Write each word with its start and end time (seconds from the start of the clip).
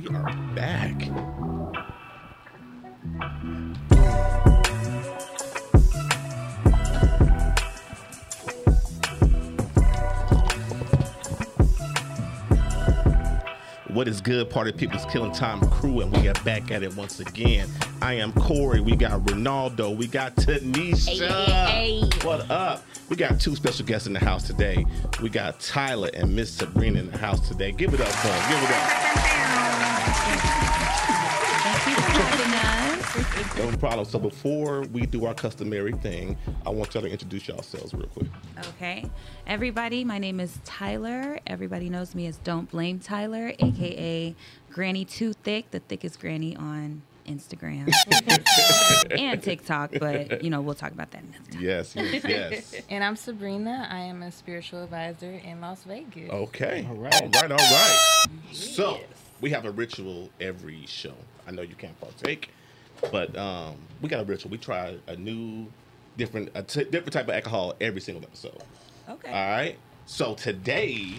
we 0.00 0.16
are 0.16 0.32
back. 0.54 1.02
What 13.88 14.06
is 14.06 14.20
good, 14.20 14.48
Party 14.48 14.72
People's 14.72 15.04
Killing 15.06 15.32
Time 15.32 15.60
crew, 15.68 16.00
and 16.00 16.16
we 16.16 16.28
are 16.28 16.34
back 16.44 16.70
at 16.70 16.82
it 16.82 16.94
once 16.96 17.20
again. 17.20 17.68
I 18.00 18.14
am 18.14 18.32
Corey. 18.32 18.80
We 18.80 18.96
got 18.96 19.20
Ronaldo. 19.22 19.94
We 19.94 20.06
got 20.06 20.36
Tanisha. 20.36 21.28
Hey, 21.28 21.98
hey, 21.98 22.00
hey. 22.00 22.26
What 22.26 22.50
up? 22.50 22.84
We 23.10 23.16
got 23.16 23.40
two 23.40 23.56
special 23.56 23.84
guests 23.84 24.06
in 24.06 24.12
the 24.12 24.20
house 24.20 24.44
today. 24.44 24.86
We 25.20 25.28
got 25.28 25.58
Tyler 25.60 26.10
and 26.14 26.34
Miss 26.34 26.52
Sabrina 26.52 27.00
in 27.00 27.10
the 27.10 27.18
house 27.18 27.46
today. 27.46 27.72
Give 27.72 27.92
it 27.92 28.00
up 28.00 28.08
for 28.08 28.28
them. 28.28 28.50
Give 28.50 28.70
it 28.70 28.76
up. 28.76 29.29
No 33.56 33.76
problem. 33.78 34.04
So 34.04 34.18
before 34.18 34.82
we 34.92 35.06
do 35.06 35.24
our 35.24 35.34
customary 35.34 35.92
thing, 35.92 36.36
I 36.66 36.70
want 36.70 36.94
y'all 36.94 37.02
to 37.02 37.10
introduce 37.10 37.48
yourselves 37.48 37.94
real 37.94 38.06
quick. 38.08 38.28
Okay. 38.76 39.08
Everybody, 39.46 40.04
my 40.04 40.18
name 40.18 40.40
is 40.40 40.58
Tyler. 40.64 41.38
Everybody 41.46 41.88
knows 41.88 42.14
me 42.14 42.26
as 42.26 42.36
Don't 42.38 42.70
Blame 42.70 42.98
Tyler, 42.98 43.52
aka 43.58 44.34
Granny 44.70 45.04
Too 45.04 45.32
Thick, 45.32 45.70
the 45.70 45.80
thickest 45.80 46.20
granny 46.20 46.54
on 46.56 47.02
Instagram 47.26 47.90
and 49.18 49.42
TikTok, 49.42 49.92
but 49.98 50.42
you 50.42 50.50
know, 50.50 50.60
we'll 50.60 50.74
talk 50.74 50.92
about 50.92 51.10
that 51.12 51.24
next 51.30 51.52
time. 51.52 51.62
Yes, 51.62 51.94
yes, 51.94 52.24
yes. 52.28 52.74
And 52.88 53.04
I'm 53.04 53.16
Sabrina. 53.16 53.86
I 53.90 54.00
am 54.00 54.22
a 54.22 54.32
spiritual 54.32 54.82
advisor 54.82 55.30
in 55.30 55.60
Las 55.60 55.84
Vegas. 55.84 56.30
Okay. 56.30 56.86
All 56.88 56.96
right. 56.96 57.22
All 57.22 57.28
right. 57.28 57.52
All 57.52 57.56
right. 57.58 57.98
So 58.52 59.00
we 59.40 59.50
have 59.50 59.64
a 59.64 59.70
ritual 59.70 60.28
every 60.40 60.84
show. 60.86 61.14
I 61.46 61.52
know 61.52 61.62
you 61.62 61.74
can't 61.74 61.98
partake, 62.00 62.50
but 63.12 63.36
um, 63.36 63.76
we 64.02 64.08
got 64.08 64.20
a 64.20 64.24
ritual. 64.24 64.50
We 64.50 64.58
try 64.58 64.96
a 65.06 65.16
new, 65.16 65.66
different, 66.16 66.50
a 66.54 66.62
t- 66.62 66.84
different 66.84 67.12
type 67.12 67.28
of 67.28 67.34
alcohol 67.34 67.74
every 67.80 68.00
single 68.00 68.22
episode. 68.24 68.62
Okay. 69.08 69.28
All 69.28 69.50
right. 69.50 69.76
So 70.06 70.34
today 70.34 71.14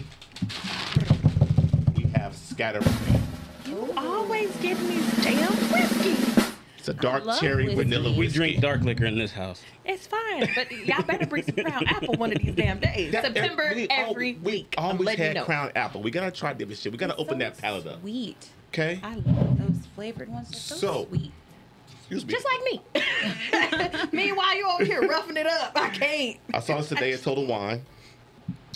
we 1.96 2.02
have 2.14 2.34
scatterbrain. 2.36 3.22
You 3.66 3.92
always 3.96 4.54
getting 4.56 4.86
these 4.88 5.24
damn 5.24 5.52
whiskey. 5.52 6.42
It's 6.78 6.88
a 6.88 6.94
dark 6.94 7.24
love 7.24 7.38
cherry 7.38 7.64
whiskey. 7.66 7.76
vanilla 7.76 8.10
We 8.10 8.18
whiskey. 8.18 8.20
We 8.40 8.46
drink 8.50 8.60
dark 8.60 8.80
liquor 8.82 9.04
in 9.06 9.16
this 9.16 9.30
house. 9.32 9.62
It's 9.84 10.06
fine, 10.06 10.48
but 10.54 10.70
y'all 10.72 11.02
better 11.02 11.26
bring 11.26 11.44
some 11.44 11.54
Crown 11.54 11.86
Apple 11.86 12.14
one 12.14 12.32
of 12.32 12.38
these 12.38 12.54
damn 12.56 12.80
days. 12.80 13.12
That- 13.12 13.24
September 13.24 13.72
we 13.74 13.86
every 13.88 13.90
al- 13.90 14.14
week. 14.14 14.38
We 14.42 14.66
I'm 14.76 14.84
always 14.92 15.06
letting 15.06 15.20
you 15.20 15.26
had 15.28 15.36
know. 15.36 15.44
Crown 15.44 15.72
Apple. 15.76 16.02
We 16.02 16.10
gotta 16.10 16.30
try 16.32 16.52
different 16.54 16.78
shit. 16.80 16.90
We 16.92 16.98
gotta 16.98 17.16
open 17.16 17.38
that 17.38 17.56
palate 17.58 17.86
up. 17.86 18.00
Sweet. 18.00 18.48
Okay. 18.70 19.00
I 19.02 19.14
love 19.16 19.58
those 19.58 19.86
flavored 19.94 20.28
ones. 20.28 20.50
They're 20.50 20.58
so, 20.60 20.74
So- 20.76 21.06
sweet. 21.08 21.30
Excuse 22.10 22.26
me. 22.26 22.32
Just 22.32 22.46
like 22.46 22.62
me. 24.04 24.08
Meanwhile, 24.12 24.56
you 24.56 24.68
over 24.68 24.84
here 24.84 25.02
roughing 25.08 25.36
it 25.36 25.46
up. 25.46 25.72
I 25.76 25.88
can't. 25.90 26.36
I 26.52 26.60
saw 26.60 26.78
this 26.78 26.88
today 26.88 27.12
at 27.12 27.22
Total 27.22 27.46
Wine, 27.46 27.82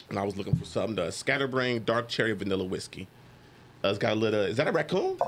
and 0.09 0.19
I 0.19 0.25
was 0.25 0.37
looking 0.37 0.57
for 0.57 0.65
something. 0.65 0.97
The 0.97 1.11
Scatterbrain 1.13 1.85
Dark 1.85 2.09
Cherry 2.09 2.33
Vanilla 2.33 2.65
Whiskey. 2.65 3.09
Uh, 3.85 3.89
it's 3.89 3.99
got 3.99 4.13
a 4.13 4.17
little. 4.17 4.41
Is 4.43 4.57
that 4.57 4.69
a 4.69 4.73
raccoon? 4.73 5.19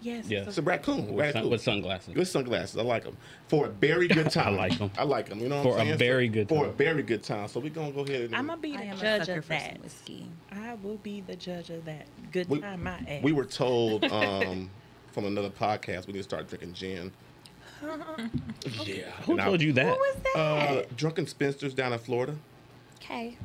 Yes. 0.00 0.26
Yeah. 0.28 0.40
It's 0.40 0.58
a 0.58 0.62
raccoon. 0.62 1.08
With, 1.12 1.26
raccoon. 1.26 1.42
sun, 1.42 1.50
with 1.50 1.60
sunglasses. 1.62 2.14
Good 2.14 2.26
sunglasses. 2.26 2.76
I 2.76 2.82
like 2.82 3.04
them. 3.04 3.16
For 3.48 3.66
a 3.66 3.68
very 3.68 4.08
good 4.08 4.30
time. 4.32 4.54
I 4.54 4.56
like 4.68 4.80
'em. 4.80 4.90
I 4.98 5.04
like 5.04 5.28
them. 5.28 5.38
You 5.38 5.48
know 5.48 5.62
what 5.62 5.74
For 5.76 5.78
I'm 5.80 5.88
a 5.92 5.96
very 5.96 6.26
good 6.28 6.48
For 6.48 6.66
a 6.66 6.72
very 6.72 7.02
good 7.04 7.22
time. 7.22 7.46
So 7.48 7.60
we're 7.60 7.70
going 7.70 7.92
to 7.92 7.96
go 7.96 8.02
ahead 8.04 8.22
and. 8.22 8.34
I'm 8.34 8.48
gonna 8.48 8.60
be 8.60 8.76
the 8.76 8.96
judge 8.98 9.28
of 9.28 9.46
that. 9.48 9.80
whiskey. 9.82 10.26
I 10.50 10.74
will 10.82 10.96
be 10.98 11.20
the 11.20 11.36
judge 11.36 11.70
of 11.70 11.84
that. 11.84 12.06
Good 12.32 12.48
We- 12.48 12.60
time, 12.60 12.82
my 12.82 12.98
ass. 13.06 13.22
we 13.22 13.30
were 13.32 13.44
told 13.44 14.02
um, 14.12 14.70
from 15.12 15.26
another 15.26 15.50
podcast 15.50 16.06
we 16.08 16.14
need 16.14 16.20
to 16.20 16.24
start 16.24 16.48
drinking 16.48 16.72
gin. 16.74 17.12
yeah. 18.84 19.10
Who 19.24 19.32
And 19.32 19.40
I- 19.40 19.44
told 19.44 19.60
you 19.60 19.72
that? 19.72 19.86
Who 19.86 19.92
was 19.92 20.16
that? 20.34 20.38
Uh, 20.38 20.82
Drunken 20.96 21.26
Spinsters 21.26 21.74
down 21.74 21.92
in 21.92 21.98
Florida. 21.98 22.36
okay. 23.02 23.36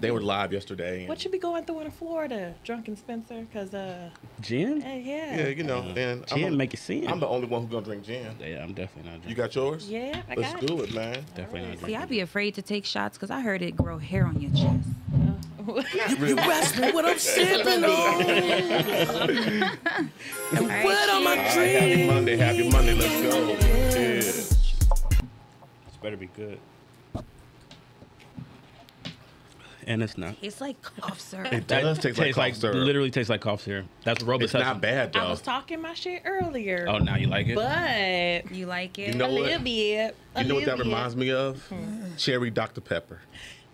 They 0.00 0.10
were 0.10 0.20
live 0.22 0.52
yesterday. 0.52 1.00
and- 1.00 1.08
What 1.08 1.24
you 1.24 1.30
be 1.30 1.38
going 1.38 1.64
through 1.64 1.80
in 1.80 1.90
Florida, 1.90 2.54
drunken 2.64 2.96
Spencer? 2.96 3.46
Cause 3.52 3.74
uh, 3.74 4.08
Gin? 4.40 4.82
eh, 4.82 4.96
yeah. 5.04 5.36
Yeah, 5.36 5.48
you 5.48 5.62
know, 5.62 5.78
Uh, 5.80 5.94
and 5.96 6.24
I'm, 6.32 6.38
Gin 6.38 6.52
a- 6.54 6.56
make 6.56 6.74
it 6.74 6.78
sin. 6.80 7.06
I'm 7.06 7.20
the 7.20 7.28
only 7.28 7.46
one 7.46 7.62
who's 7.62 7.70
gonna 7.70 7.84
drink 7.84 8.04
gin. 8.04 8.34
yeah, 8.40 8.62
I'm 8.64 8.72
definitely 8.72 9.10
not 9.12 9.28
You 9.28 9.34
got 9.34 9.54
yours? 9.54 9.88
Yeah, 9.88 10.22
I 10.28 10.34
got. 10.34 10.38
Let's 10.38 10.52
got 10.54 10.66
do 10.66 10.80
it, 10.82 10.94
man. 10.94 11.24
Definitely 11.34 11.76
not 11.76 11.86
See. 11.86 11.94
I'd 11.96 12.08
be 12.08 12.20
afraid 12.20 12.54
to 12.54 12.62
take 12.62 12.84
shots 12.84 13.16
because 13.18 13.30
I 13.30 13.40
heard 13.40 13.62
it 13.62 13.76
grow 13.76 13.98
hair 13.98 14.26
on 14.26 14.40
your 14.40 14.50
chest. 14.52 14.88
you, 15.66 16.16
really. 16.18 16.38
asked 16.40 16.78
me 16.78 16.90
what 16.92 17.04
I'm 17.06 17.18
sipping 17.18 17.84
on. 17.84 17.90
All 20.56 20.66
right, 20.68 20.84
What 20.84 21.08
am 21.08 21.26
I 21.26 21.30
All 21.30 21.36
right, 21.36 21.52
cheers. 21.52 21.80
happy 21.80 22.06
Monday, 22.06 22.36
happy 22.36 22.68
Monday. 22.68 22.94
Let's 22.94 23.22
go. 23.22 23.56
Cheers. 23.92 24.48
This 24.48 25.96
better 26.02 26.16
be 26.16 26.26
good. 26.36 26.58
And 29.86 30.02
it's 30.02 30.16
not. 30.18 30.34
It's 30.42 30.60
like 30.60 30.80
cough 30.82 31.20
syrup. 31.20 31.52
It 31.52 31.66
does 31.66 31.98
taste 31.98 32.18
like 32.18 32.34
cough 32.34 32.56
syrup. 32.56 32.76
literally 32.76 33.10
tastes 33.10 33.30
like 33.30 33.40
cough 33.40 33.62
syrup. 33.62 33.86
That's 34.04 34.22
Robitussin. 34.22 34.42
It's 34.42 34.54
not 34.54 34.80
bad 34.80 35.12
though. 35.12 35.20
I 35.20 35.30
was 35.30 35.40
talking 35.40 35.80
my 35.80 35.94
shit 35.94 36.22
earlier. 36.24 36.86
Oh, 36.88 36.98
now 36.98 37.16
you 37.16 37.26
like 37.26 37.46
it? 37.48 37.54
But 37.56 38.50
You 38.54 38.66
like 38.66 38.98
it? 38.98 39.08
You 39.12 39.14
know 39.14 39.26
a 39.26 39.32
what? 39.32 39.42
little 39.42 39.58
bit. 39.60 40.16
You 40.36 40.44
know 40.44 40.54
what 40.56 40.64
that 40.64 40.78
reminds 40.78 41.16
me 41.16 41.30
of? 41.30 41.62
Hmm. 41.68 42.14
Cherry 42.16 42.50
Dr 42.50 42.80
Pepper. 42.80 43.20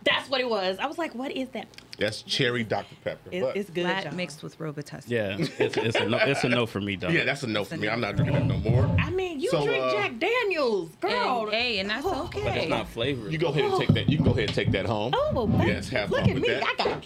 That's 0.05 0.31
what 0.31 0.41
it 0.41 0.49
was. 0.49 0.79
I 0.79 0.87
was 0.87 0.97
like, 0.99 1.15
what 1.15 1.31
is 1.33 1.49
that? 1.51 1.67
That's 1.99 2.23
cherry 2.23 2.65
Dr 2.65 2.95
Pepper. 3.05 3.29
It, 3.31 3.43
But- 3.43 3.57
it's 3.57 3.69
good. 3.69 3.83
Flat 3.85 4.05
y'all. 4.05 4.15
mixed 4.15 4.43
with 4.43 4.59
Robitussin. 4.59 5.05
yeah, 5.09 5.37
it's, 5.39 5.77
it's, 5.77 5.97
a 5.97 6.09
no, 6.09 6.17
it's 6.17 6.43
a 6.45 6.49
no 6.49 6.65
for 6.65 6.81
me, 6.81 6.97
though. 6.97 7.09
yeah, 7.09 7.25
that's 7.25 7.43
a 7.43 7.47
no 7.47 7.65
for 7.65 7.77
me. 7.77 7.87
I'm 7.89 8.01
not 8.01 8.17
drinking 8.17 8.35
that 8.37 8.47
no 8.47 8.57
more. 8.71 8.85
I 8.99 9.11
mean, 9.11 9.39
you 9.41 9.51
So, 9.51 9.63
drink 9.67 9.85
uh, 9.85 9.93
Jack 9.93 10.19
Daniels, 10.19 10.89
girl. 11.03 11.43
And, 11.45 11.53
hey, 11.53 11.79
and 11.81 11.91
that's 11.91 12.07
Oh, 12.07 12.25
okay. 12.25 12.43
But 12.45 12.57
it's 12.57 12.69
not 12.71 12.89
flavored. 12.89 13.31
You 13.31 13.39
go 13.39 13.49
ahead 13.49 13.65
and 13.67 13.79
take 13.79 13.89
that. 13.91 14.09
You 14.09 14.17
can 14.17 14.25
go 14.25 14.31
ahead 14.31 14.45
and 14.45 14.55
take 14.55 14.71
that 14.73 14.87
home. 14.87 15.13
Oh, 15.15 15.31
well, 15.35 15.47
thank 15.49 15.69
Yes, 15.69 15.93
you. 15.93 15.99
have 15.99 16.11
Look 16.11 16.21
fun 16.21 16.31
at 16.31 16.35
with 16.37 16.43
me. 16.45 16.49
that. 16.49 16.65
I 16.65 16.75
got 16.77 16.97
a 16.97 17.01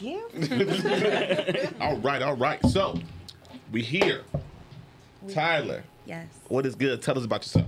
gift. 1.60 1.72
All 1.80 1.96
right, 1.98 2.22
all 2.22 2.36
right. 2.36 2.64
So 2.66 2.98
we 3.72 3.82
here. 3.82 4.22
Tyler, 5.30 5.82
Yes. 6.06 6.26
what 6.48 6.66
is 6.66 6.74
good? 6.74 7.00
Tell 7.02 7.18
us 7.18 7.24
about 7.24 7.42
yourself. 7.42 7.66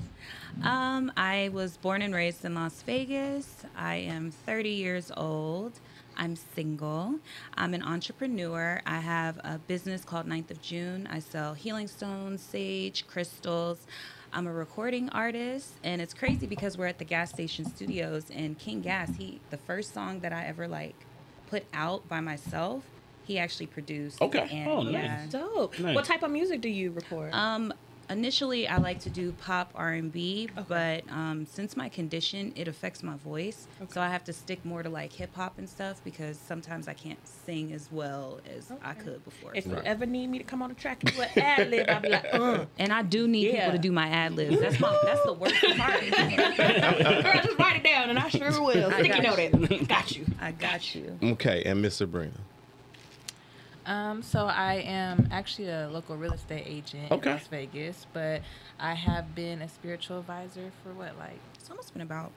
Um, 0.62 1.12
I 1.16 1.50
was 1.52 1.76
born 1.76 2.02
and 2.02 2.14
raised 2.14 2.44
in 2.44 2.54
Las 2.54 2.82
Vegas. 2.82 3.64
I 3.76 3.96
am 3.96 4.30
30 4.30 4.70
years 4.70 5.12
old. 5.16 5.72
I'm 6.16 6.34
single. 6.54 7.16
I'm 7.54 7.74
an 7.74 7.82
entrepreneur. 7.82 8.80
I 8.86 8.98
have 9.00 9.36
a 9.44 9.58
business 9.58 10.02
called 10.04 10.26
Ninth 10.26 10.50
of 10.50 10.62
June. 10.62 11.06
I 11.10 11.18
sell 11.18 11.52
healing 11.54 11.88
stones, 11.88 12.40
sage, 12.40 13.06
crystals. 13.06 13.86
I'm 14.32 14.46
a 14.46 14.52
recording 14.52 15.08
artist, 15.10 15.74
and 15.84 16.00
it's 16.00 16.14
crazy 16.14 16.46
because 16.46 16.76
we're 16.78 16.86
at 16.86 16.98
the 16.98 17.04
gas 17.04 17.30
station 17.30 17.64
studios, 17.66 18.24
and 18.34 18.58
King 18.58 18.80
Gas, 18.80 19.10
he 19.16 19.40
the 19.50 19.56
first 19.56 19.94
song 19.94 20.20
that 20.20 20.32
I 20.32 20.44
ever 20.44 20.66
like 20.66 20.94
put 21.48 21.64
out 21.72 22.08
by 22.08 22.20
myself, 22.20 22.82
he 23.24 23.38
actually 23.38 23.66
produced. 23.66 24.20
Okay. 24.20 24.48
And, 24.50 24.68
Oh, 24.70 24.82
nice. 24.82 24.92
yeah. 24.92 25.26
Dope. 25.30 25.78
Nice. 25.78 25.94
What 25.94 26.04
type 26.06 26.22
of 26.22 26.30
music 26.30 26.60
do 26.60 26.68
you 26.68 26.90
record? 26.92 27.32
Um, 27.34 27.72
initially, 28.10 28.68
I 28.68 28.76
like 28.78 29.00
to 29.00 29.10
do 29.10 29.32
pop 29.32 29.70
R 29.74 29.90
and 29.92 30.12
B, 30.12 30.48
but 30.68 31.04
um, 31.10 31.46
since 31.46 31.76
my 31.76 31.88
condition, 31.88 32.52
it 32.56 32.68
affects 32.68 33.02
my 33.02 33.16
voice, 33.16 33.66
so 33.88 34.00
I 34.00 34.08
have 34.08 34.24
to 34.24 34.32
stick 34.32 34.64
more 34.64 34.82
to 34.82 34.88
like 34.88 35.12
hip 35.12 35.34
hop 35.34 35.58
and 35.58 35.68
stuff 35.68 36.00
because 36.04 36.38
sometimes 36.38 36.88
I 36.88 36.94
can't 36.94 37.18
sing 37.26 37.72
as 37.72 37.88
well 37.90 38.40
as 38.56 38.70
I 38.82 38.94
could 38.94 39.24
before. 39.24 39.54
if 39.54 39.64
So- 39.64 39.70
you 39.70 39.76
ever 39.84 40.06
need 40.06 40.28
me 40.28 40.38
to 40.38 40.44
come 40.44 40.62
on 40.62 40.68
the 40.70 40.74
track 40.74 41.02
and 41.04 41.14
do 41.14 41.20
an 41.22 41.28
ad 41.36 41.70
lib, 41.70 41.88
I'll 41.90 42.00
be 42.00 42.08
like, 42.08 42.26
uh. 42.32 42.64
and 42.78 42.92
I 42.92 43.02
do 43.02 43.26
need 43.28 43.46
Yeah. 43.52 43.66
people 43.66 43.72
to 43.72 43.78
do 43.78 43.92
my 43.92 44.08
ad 44.08 44.32
libs. 44.32 44.58
That's 44.60 44.78
my 44.80 44.96
that's 45.04 45.22
the 45.24 45.32
worst 45.32 45.54
part. 45.76 46.00
Girl, 46.00 47.42
just 47.44 47.58
write 47.58 47.76
it 47.76 47.84
down, 47.84 48.10
and 48.10 48.18
I 48.18 48.28
sure 48.28 48.50
will. 48.62 48.90
I 48.90 49.00
Sticky 49.00 49.08
got 49.08 49.22
note 49.22 49.38
it. 49.38 49.88
Got 49.88 50.16
you. 50.16 50.24
I 50.40 50.52
got 50.52 50.94
you. 50.94 51.18
Okay, 51.22 51.62
and 51.64 51.82
Miss 51.82 51.96
Sabrina. 51.96 52.32
Um, 53.86 54.22
so 54.22 54.46
I 54.46 54.74
am 54.84 55.28
actually 55.30 55.68
a 55.68 55.88
local 55.90 56.16
real 56.16 56.32
estate 56.32 56.64
agent 56.66 57.10
Okay. 57.12 57.30
in 57.30 57.36
Las 57.36 57.46
Vegas, 57.46 58.06
but 58.12 58.42
I 58.80 58.94
have 58.94 59.34
been 59.34 59.62
a 59.62 59.68
spiritual 59.68 60.18
advisor 60.18 60.72
for 60.82 60.92
what, 60.92 61.16
like 61.18 61.38
It's 61.54 61.70
almost 61.70 61.92
been 61.92 62.02
about 62.02 62.32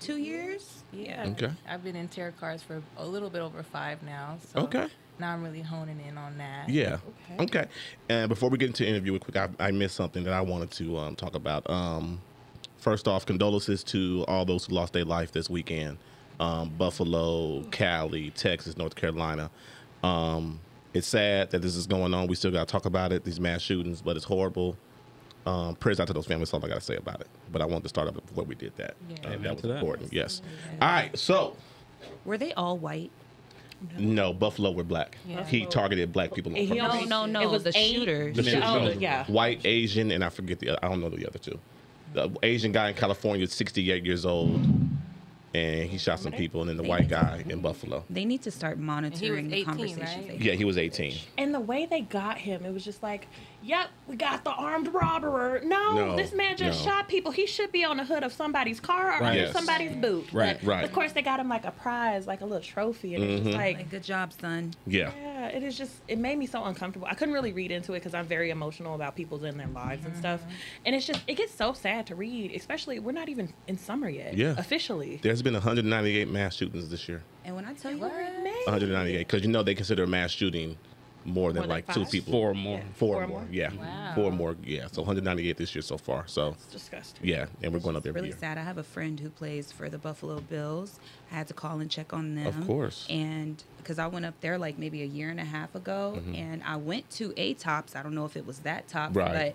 two 0.00 0.18
years. 0.18 0.84
yeah. 0.92 1.26
Okay. 1.30 1.50
I've 1.68 1.82
been 1.82 1.96
in 1.96 2.08
tarot 2.08 2.32
cards 2.38 2.62
for 2.62 2.82
a 2.96 3.04
little 3.04 3.30
bit 3.30 3.40
over 3.42 3.62
five 3.62 4.02
now. 4.02 4.38
So 4.52 4.60
Okay. 4.60 4.86
now 5.18 5.32
I'm 5.32 5.42
really 5.42 5.62
honing 5.62 6.00
in 6.06 6.16
on 6.16 6.38
that. 6.38 6.68
Yeah. 6.68 6.98
Okay. 7.32 7.44
Okay. 7.44 7.64
And 8.08 8.28
before 8.28 8.48
we 8.48 8.58
get 8.58 8.68
into 8.68 8.84
the 8.84 8.88
interview, 8.90 9.12
real 9.12 9.20
quick, 9.20 9.36
I, 9.36 9.48
I 9.58 9.70
missed 9.72 9.96
something 9.96 10.22
that 10.24 10.32
I 10.32 10.42
wanted 10.42 10.70
to 10.72 10.96
um, 10.98 11.16
talk 11.16 11.34
about. 11.34 11.68
Um, 11.68 12.20
first 12.76 13.08
off, 13.08 13.26
condolences 13.26 13.82
to 13.84 14.24
all 14.28 14.44
those 14.44 14.66
who 14.66 14.74
lost 14.74 14.92
their 14.92 15.04
life 15.04 15.32
this 15.32 15.50
weekend. 15.50 15.98
Um, 16.38 16.68
Buffalo, 16.78 17.62
Cali, 17.72 18.30
Texas, 18.30 18.76
North 18.76 18.94
Carolina. 18.94 19.50
Um, 20.04 20.60
it's 20.94 21.06
sad 21.06 21.50
that 21.50 21.62
this 21.62 21.76
is 21.76 21.86
going 21.86 22.14
on. 22.14 22.26
We 22.26 22.34
still 22.34 22.50
got 22.50 22.66
to 22.66 22.72
talk 22.72 22.84
about 22.86 23.12
it, 23.12 23.24
these 23.24 23.40
mass 23.40 23.60
shootings, 23.62 24.00
but 24.02 24.16
it's 24.16 24.24
horrible. 24.24 24.76
Um, 25.46 25.76
prayers 25.76 25.98
out 26.00 26.06
to 26.08 26.12
those 26.12 26.26
families. 26.26 26.50
That's 26.50 26.62
all 26.62 26.66
I 26.68 26.72
got 26.72 26.80
to 26.80 26.84
say 26.84 26.96
about 26.96 27.20
it. 27.20 27.28
But 27.52 27.62
I 27.62 27.64
wanted 27.64 27.84
to 27.84 27.88
start 27.88 28.08
up 28.08 28.14
before 28.26 28.44
we 28.44 28.54
did 28.54 28.74
that. 28.76 28.94
Yeah. 29.08 29.30
And 29.30 29.44
that 29.44 29.54
was 29.54 29.62
that. 29.62 29.76
important. 29.76 30.12
Yes. 30.12 30.42
All 30.82 30.88
right. 30.88 31.16
So 31.18 31.56
Were 32.24 32.36
they 32.38 32.52
all 32.54 32.76
white? 32.76 33.10
No, 33.96 34.32
Buffalo 34.32 34.72
were 34.72 34.82
black. 34.82 35.16
Yeah. 35.26 35.44
He 35.46 35.64
targeted 35.64 36.12
black 36.12 36.34
people. 36.34 36.50
on 36.52 36.58
And 36.58 36.68
he 36.68 36.78
purpose. 36.80 36.94
only- 36.96 37.06
No, 37.08 37.26
no, 37.26 37.40
It 37.42 37.50
was 37.50 37.62
the 37.62 37.72
eight- 37.76 37.94
shooters. 37.94 38.36
The 38.36 38.42
Yeah. 38.42 38.50
shooter- 38.50 38.66
Oh, 38.66 38.84
no, 38.86 38.90
yeah. 38.90 39.24
White, 39.26 39.60
Asian, 39.64 40.10
and 40.10 40.24
I 40.24 40.28
forget 40.30 40.58
the. 40.58 40.84
I 40.84 40.88
don't 40.88 41.00
know 41.00 41.08
the 41.08 41.26
other 41.26 41.38
two. 41.38 41.58
The 42.14 42.28
Asian 42.42 42.72
guy 42.72 42.88
in 42.88 42.96
California 42.96 43.46
68 43.46 44.04
years 44.04 44.24
old, 44.26 44.60
and 45.54 45.88
he 45.88 45.98
shot 45.98 46.20
some 46.20 46.32
people, 46.32 46.60
and 46.60 46.68
then 46.68 46.76
the 46.76 46.82
white 46.82 47.08
guy 47.08 47.44
in 47.48 47.60
Buffalo. 47.60 48.04
They 48.10 48.24
need 48.24 48.42
to 48.42 48.50
start 48.50 48.78
monitoring 48.78 49.48
the 49.48 49.64
conversations. 49.64 50.28
right? 50.28 50.40
Yeah, 50.40 50.52
he 50.54 50.64
was 50.64 50.76
18. 50.78 51.14
And 51.38 51.54
the 51.54 51.60
way 51.60 51.86
they 51.86 52.02
got 52.02 52.38
him, 52.38 52.64
it 52.64 52.72
was 52.72 52.84
just 52.84 53.02
like, 53.02 53.28
yep, 53.62 53.88
we 54.06 54.16
got 54.16 54.44
the 54.44 54.50
armed 54.50 54.88
robber. 54.88 55.60
No, 55.64 55.94
No, 55.94 56.16
this 56.16 56.32
man 56.32 56.56
just 56.56 56.84
no. 56.84 56.90
shot 56.90 57.08
people. 57.08 57.30
He 57.32 57.46
should 57.46 57.72
be 57.72 57.84
on 57.84 57.96
the 57.96 58.04
hood 58.04 58.22
of 58.22 58.32
somebody's 58.32 58.80
car 58.80 59.08
or 59.08 59.20
Right. 59.20 59.22
under 59.22 59.40
Yes. 59.40 59.52
somebody's 59.52 59.94
boot. 59.96 60.32
Right, 60.32 60.58
But 60.60 60.66
right. 60.68 60.84
Of 60.84 60.92
course, 60.92 61.12
they 61.12 61.22
got 61.22 61.40
him 61.40 61.48
like 61.48 61.64
a 61.64 61.70
prize, 61.70 62.26
like 62.26 62.40
a 62.40 62.44
little 62.44 62.62
trophy. 62.62 63.14
And 63.14 63.24
it's 63.24 63.32
just 63.32 63.48
mm-hmm. 63.48 63.58
like, 63.58 63.76
Like, 63.78 63.90
good 63.90 64.02
job, 64.02 64.32
son. 64.32 64.74
Yeah. 64.86 65.10
yeah, 65.20 65.46
it 65.48 65.62
is 65.62 65.76
just, 65.76 65.92
it 66.08 66.18
made 66.18 66.38
me 66.38 66.46
so 66.46 66.64
uncomfortable. 66.64 67.06
I 67.10 67.14
couldn't 67.14 67.34
really 67.34 67.52
read 67.52 67.70
into 67.70 67.92
it 67.92 68.00
because 68.00 68.14
I'm 68.14 68.26
very 68.26 68.50
emotional 68.50 68.94
about 68.94 69.14
people's 69.16 69.42
in 69.44 69.56
their 69.58 69.66
lives 69.68 70.04
and 70.04 70.16
stuff. 70.16 70.40
Mm-hmm. 70.40 70.50
And 70.86 70.94
it's 70.94 71.06
just, 71.06 71.20
it 71.26 71.34
gets 71.34 71.54
so 71.54 71.72
sad 71.72 72.06
to 72.08 72.14
read, 72.14 72.52
especially, 72.52 72.98
we're 72.98 73.12
not 73.12 73.28
even 73.28 73.52
in 73.66 73.78
summer 73.78 74.08
yet. 74.08 74.34
Yeah. 74.36 74.54
Officially. 74.56 75.20
There's 75.22 75.42
been 75.42 75.54
198 75.54 76.28
mass 76.28 76.54
shootings 76.54 76.88
this 76.88 77.08
year. 77.08 77.22
And 77.44 77.56
when 77.56 77.64
I 77.64 77.72
tell 77.74 77.92
you, 77.92 77.98
What? 77.98 78.12
198, 78.12 79.18
because 79.18 79.42
you 79.42 79.48
know 79.48 79.62
they 79.62 79.74
consider 79.74 80.04
a 80.04 80.06
mass 80.06 80.30
shooting 80.30 80.76
more 81.28 81.52
than 81.52 81.60
More 81.60 81.62
than 81.62 81.70
like 81.70 81.94
two 81.94 82.04
people. 82.06 82.32
Four 82.32 82.50
or 82.50 82.54
more. 82.54 82.80
Four, 82.94 83.14
Four 83.14 83.22
or 83.22 83.26
more. 83.28 83.40
more? 83.40 83.48
Yeah. 83.50 83.72
Wow. 83.74 84.12
Four 84.14 84.24
or 84.24 84.32
more. 84.32 84.56
Yeah. 84.64 84.86
So 84.92 85.02
198 85.02 85.56
this 85.56 85.74
year 85.74 85.82
so 85.82 85.96
far. 85.98 86.24
So 86.26 86.48
It's 86.50 86.66
disgusting. 86.66 87.26
yeah, 87.26 87.46
and 87.62 87.72
we're 87.72 87.78
going 87.80 87.96
up 87.96 88.00
it's 88.00 88.08
every 88.08 88.20
really 88.20 88.28
year. 88.30 88.38
sad. 88.38 88.58
I 88.58 88.62
have 88.62 88.78
a 88.78 88.82
friend 88.82 89.18
who 89.20 89.30
plays 89.30 89.70
for 89.72 89.88
the 89.88 89.98
Buffalo 89.98 90.40
Bills. 90.40 90.98
I 91.30 91.34
had 91.36 91.48
to 91.48 91.54
call 91.54 91.80
and 91.80 91.90
check 91.90 92.12
on 92.12 92.34
them. 92.34 92.46
Of 92.46 92.66
course. 92.66 93.06
And 93.10 93.62
because 93.78 93.98
I 93.98 94.06
went 94.06 94.24
up 94.26 94.40
there 94.40 94.58
like 94.58 94.78
maybe 94.78 95.02
a 95.02 95.06
year 95.06 95.30
and 95.30 95.40
a 95.40 95.44
half 95.44 95.74
ago, 95.74 96.14
mm-hmm. 96.16 96.34
and 96.34 96.62
I 96.64 96.76
went 96.76 97.08
to 97.12 97.32
a 97.36 97.54
tops. 97.54 97.94
I 97.96 98.02
don't 98.02 98.14
know 98.14 98.24
if 98.24 98.36
it 98.36 98.46
was 98.46 98.60
that 98.60 98.88
top, 98.88 99.16
Right. 99.16 99.54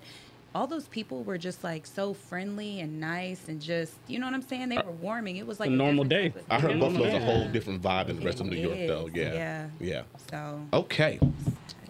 all 0.56 0.68
those 0.68 0.86
people 0.86 1.24
were 1.24 1.36
just 1.36 1.64
like 1.64 1.84
so 1.84 2.14
friendly 2.14 2.78
and 2.78 3.00
nice 3.00 3.48
and 3.48 3.60
just 3.60 3.92
you 4.06 4.20
know 4.20 4.26
what 4.26 4.34
I'm 4.36 4.42
saying. 4.42 4.68
They 4.68 4.76
uh, 4.76 4.84
were 4.84 4.92
warming. 4.92 5.36
It 5.36 5.46
was 5.48 5.58
like 5.58 5.68
a 5.68 5.72
normal 5.72 6.04
day. 6.04 6.32
I 6.48 6.60
heard 6.60 6.72
Yeah. 6.72 6.78
Buffalo's 6.78 7.12
a 7.14 7.18
whole 7.18 7.48
different 7.48 7.82
vibe 7.82 8.06
than 8.06 8.20
the 8.20 8.24
rest 8.24 8.38
of 8.40 8.46
New 8.46 8.56
It 8.56 8.60
York, 8.60 8.78
though. 8.86 9.10
Yeah. 9.12 9.32
yeah. 9.34 9.68
Yeah. 9.80 10.02
So 10.30 10.60
Okay. 10.72 11.18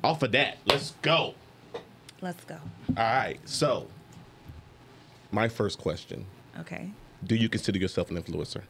Off 0.05 0.23
of 0.23 0.33
that, 0.33 0.59
let's 0.67 0.93
go. 1.03 1.35
let's 2.21 2.45
go. 2.45 2.57
All 2.91 2.95
right. 3.03 3.41
So, 3.47 3.87
my 5.33 5.49
first 5.49 5.79
question 5.79 6.27
Okay. 6.61 6.91
Do 7.25 7.35
you 7.35 7.49
consider 7.49 7.79
yourself 7.79 8.11
an 8.11 8.23
influencer? 8.23 8.63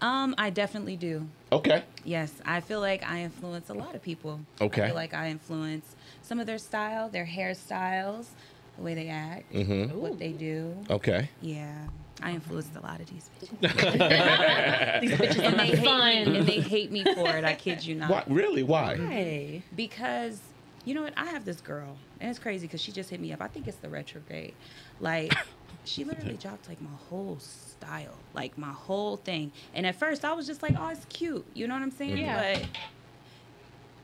Um, 0.00 0.34
I 0.38 0.50
definitely 0.50 0.96
do. 0.96 1.26
Okay. 1.52 1.82
Yes, 2.04 2.32
I 2.46 2.60
feel 2.60 2.80
like 2.80 3.02
I 3.08 3.20
influence 3.22 3.68
a 3.70 3.74
lot 3.74 3.94
of 3.94 4.02
people. 4.02 4.40
Okay. 4.60 4.82
I 4.82 4.86
feel 4.86 4.94
like 4.94 5.14
I 5.14 5.28
influence 5.30 5.96
some 6.22 6.40
of 6.40 6.46
their 6.46 6.58
style, 6.58 7.08
their 7.08 7.26
hairstyles, 7.26 8.26
the 8.76 8.82
way 8.82 8.94
they 8.94 9.08
act, 9.08 9.52
Mm-hmm. 9.52 9.98
what 10.00 10.18
they 10.18 10.30
do. 10.30 10.74
Okay. 10.90 11.28
Yeah, 11.40 11.86
I 12.22 12.30
influenced 12.32 12.74
a 12.76 12.80
lot 12.80 13.00
of 13.00 13.06
these 13.10 13.28
bitches. 13.40 13.60
These 15.02 15.10
bitches 15.18 15.38
and 15.44 15.54
are 15.54 15.58
they 15.58 15.66
hate 15.76 15.84
fun. 15.84 16.32
me, 16.32 16.38
and 16.38 16.46
they 16.48 16.60
hate 16.60 16.90
me 16.92 17.04
for 17.04 17.28
it. 17.36 17.44
I 17.44 17.54
kid 17.54 17.84
you 17.84 17.96
not. 17.96 18.10
Why? 18.10 18.24
Really? 18.28 18.62
Why? 18.62 18.96
Hey. 18.96 19.62
Because 19.76 20.40
you 20.84 20.94
know 20.94 21.02
what? 21.02 21.14
I 21.16 21.26
have 21.26 21.44
this 21.44 21.60
girl, 21.60 21.96
and 22.20 22.30
it's 22.30 22.38
crazy 22.38 22.66
because 22.66 22.80
she 22.80 22.92
just 22.92 23.10
hit 23.10 23.20
me 23.20 23.32
up. 23.32 23.40
I 23.40 23.48
think 23.48 23.68
it's 23.68 23.76
the 23.76 23.88
retrograde. 23.88 24.54
Like, 25.00 25.32
she 25.84 26.04
literally 26.04 26.36
dropped 26.36 26.68
like 26.68 26.80
my 26.80 26.90
whole 27.08 27.38
style, 27.38 28.16
like 28.34 28.58
my 28.58 28.72
whole 28.72 29.16
thing. 29.16 29.52
And 29.74 29.86
at 29.86 29.96
first, 29.96 30.24
I 30.24 30.32
was 30.32 30.46
just 30.46 30.62
like, 30.62 30.74
"Oh, 30.78 30.88
it's 30.88 31.04
cute," 31.06 31.46
you 31.54 31.68
know 31.68 31.74
what 31.74 31.82
I'm 31.82 31.90
saying? 31.90 32.18
Yeah. 32.18 32.58
But 32.58 32.68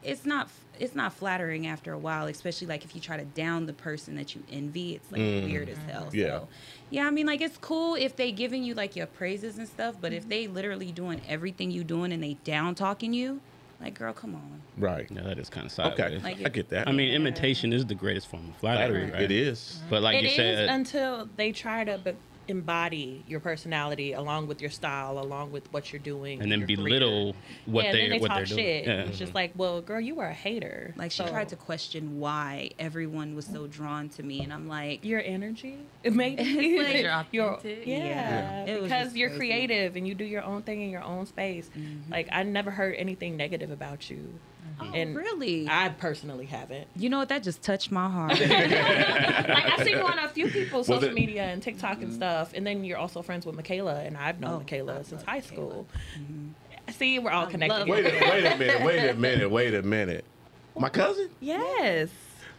it's 0.03 0.25
not. 0.25 0.49
It's 0.79 0.95
not 0.95 1.13
flattering 1.13 1.67
after 1.67 1.93
a 1.93 1.99
while, 1.99 2.29
especially 2.29 2.69
like 2.69 2.85
if 2.85 2.95
you 2.95 3.01
try 3.01 3.17
to 3.17 3.25
down 3.25 3.67
the 3.67 3.73
person 3.73 4.15
that 4.15 4.37
you 4.37 4.45
envy. 4.49 4.95
It's 4.95 5.11
like 5.11 5.21
mm. 5.21 5.45
weird 5.47 5.69
as 5.69 5.79
hell. 5.91 6.09
Yeah. 6.13 6.27
So, 6.27 6.49
yeah, 6.91 7.07
I 7.09 7.11
mean, 7.11 7.27
like 7.27 7.41
it's 7.41 7.59
cool 7.59 7.97
if 7.97 8.15
they 8.15 8.31
giving 8.31 8.63
you 8.63 8.75
like 8.75 8.95
your 8.95 9.07
praises 9.07 9.59
and 9.59 9.67
stuff, 9.67 9.97
but 10.01 10.13
if 10.13 10.23
mm-hmm. 10.23 10.31
they 10.31 10.47
literally 10.47 10.93
doing 10.93 11.21
everything 11.29 11.73
you 11.73 11.83
doing 11.83 12.13
and 12.13 12.23
they 12.23 12.35
down 12.45 12.77
talking 12.77 13.13
you, 13.13 13.41
like, 13.81 13.95
girl, 13.95 14.13
come 14.13 14.35
on. 14.35 14.61
Right. 14.77 15.07
Yeah, 15.11 15.23
that 15.23 15.39
is 15.39 15.49
kind 15.49 15.67
of 15.67 15.79
Okay. 15.93 16.19
Like, 16.19 16.45
I 16.45 16.49
get 16.49 16.69
that. 16.71 16.89
I 16.89 16.93
mean, 16.93 17.13
imitation 17.13 17.73
is 17.73 17.87
the 17.87 17.95
greatest 17.95 18.29
form 18.29 18.49
of 18.51 18.57
flattery. 18.57 19.03
Flattery, 19.07 19.11
right? 19.13 19.23
it 19.23 19.31
is. 19.31 19.81
But 19.89 20.03
like 20.03 20.17
It 20.17 20.23
you 20.25 20.29
is 20.31 20.37
said, 20.37 20.69
until 20.69 21.29
they 21.37 21.53
try 21.53 21.85
to 21.85 21.99
be- 21.99 22.13
embody 22.49 23.25
your 23.29 23.41
personality 23.41 24.13
along 24.13 24.47
with 24.49 24.61
your 24.61 24.71
style, 24.71 25.19
along 25.19 25.53
with 25.53 25.71
what 25.73 25.93
you're 25.93 26.01
doing, 26.01 26.41
and 26.41 26.51
then 26.51 26.61
your 26.61 26.67
belittle 26.67 27.37
what 27.67 27.85
yeah, 27.85 27.93
they 27.93 28.01
then 28.03 28.11
they 28.11 28.19
what 28.19 28.29
talk 28.29 28.37
they're 28.39 28.47
doing. 28.47 28.59
shit. 28.59 28.87
Yeah. 28.87 29.01
It's 29.03 29.19
just 29.19 29.35
like, 29.35 29.53
well, 29.57 29.81
girl, 29.83 30.01
you 30.01 30.19
are 30.21 30.29
a 30.29 30.33
hater. 30.35 30.95
Like 30.97 31.11
she 31.13 31.25
tried 31.25 31.51
to 31.51 31.57
question 31.57 32.19
why 32.21 32.71
everyone 32.79 33.35
was 33.35 33.47
so 33.47 33.67
drawn 33.67 34.09
to 34.11 34.23
me, 34.23 34.41
and 34.41 34.53
I'm 34.53 34.69
like, 34.69 35.05
your 35.05 35.21
energy. 35.21 35.79
It 36.03 36.15
made 36.15 36.39
It's 36.41 36.89
like 36.89 37.03
You're 37.33 37.45
your 37.45 37.55
authentic. 37.55 37.87
yeah, 37.87 38.65
Yeah. 38.67 38.81
Because 38.81 39.15
you're 39.15 39.29
crazy. 39.31 39.39
creative 39.39 39.97
and 39.97 40.07
you 40.09 40.15
do 40.15 40.25
your 40.25 40.43
own 40.43 40.63
thing 40.63 40.83
in 40.83 40.91
your 40.91 41.03
own 41.03 41.27
space. 41.27 41.69
Mm-hmm. 41.77 42.11
Like 42.11 42.29
I 42.33 42.43
never 42.45 42.71
heard 42.71 42.95
anything 42.97 43.37
negative 43.37 43.71
about 43.71 44.09
you, 44.11 44.35
oh, 44.81 44.91
and 44.95 45.15
really? 45.17 45.67
I 45.69 45.89
personally 45.91 46.47
haven't. 46.47 46.87
you 46.97 47.09
know 47.09 47.19
what? 47.19 47.29
That 47.29 47.43
just 47.43 47.63
touched 47.63 47.91
my 47.91 48.09
heart. 48.09 48.39
like 48.41 48.51
I've 48.51 49.85
seen 49.85 49.99
you 49.99 50.05
on 50.05 50.19
a 50.19 50.29
few 50.29 50.49
people's 50.51 50.89
Was 50.89 50.99
social 51.01 51.11
it- 51.11 51.15
media 51.15 51.43
and 51.45 51.63
TikTok 51.63 52.03
and 52.03 52.13
stuff, 52.13 52.53
and 52.55 52.67
then 52.67 52.85
you're 52.85 52.99
also 52.99 53.23
friends 53.23 53.47
with 53.47 53.55
Michaela, 53.57 54.01
and 54.03 54.17
I've 54.17 54.41
known 54.41 54.51
Oh, 54.55 54.59
Michaela 54.59 55.01
I 55.01 55.03
since 55.03 55.23
high 55.23 55.37
Michaela. 55.37 55.43
school. 55.47 55.87
Mm-hmm. 56.21 56.91
See, 56.93 57.19
we're 57.19 57.31
all 57.31 57.47
I 57.47 57.51
connected. 57.51 57.87
Wait 57.89 58.07
a, 58.07 58.11
wait 58.31 58.45
a 58.47 58.57
minute. 58.57 58.83
Wait 58.83 59.09
a 59.11 59.15
minute. 59.15 59.51
Wait 59.51 59.75
a 59.75 59.83
minute. 59.83 60.25
My 60.77 60.89
cousin? 60.89 61.29
Yes. 61.41 62.09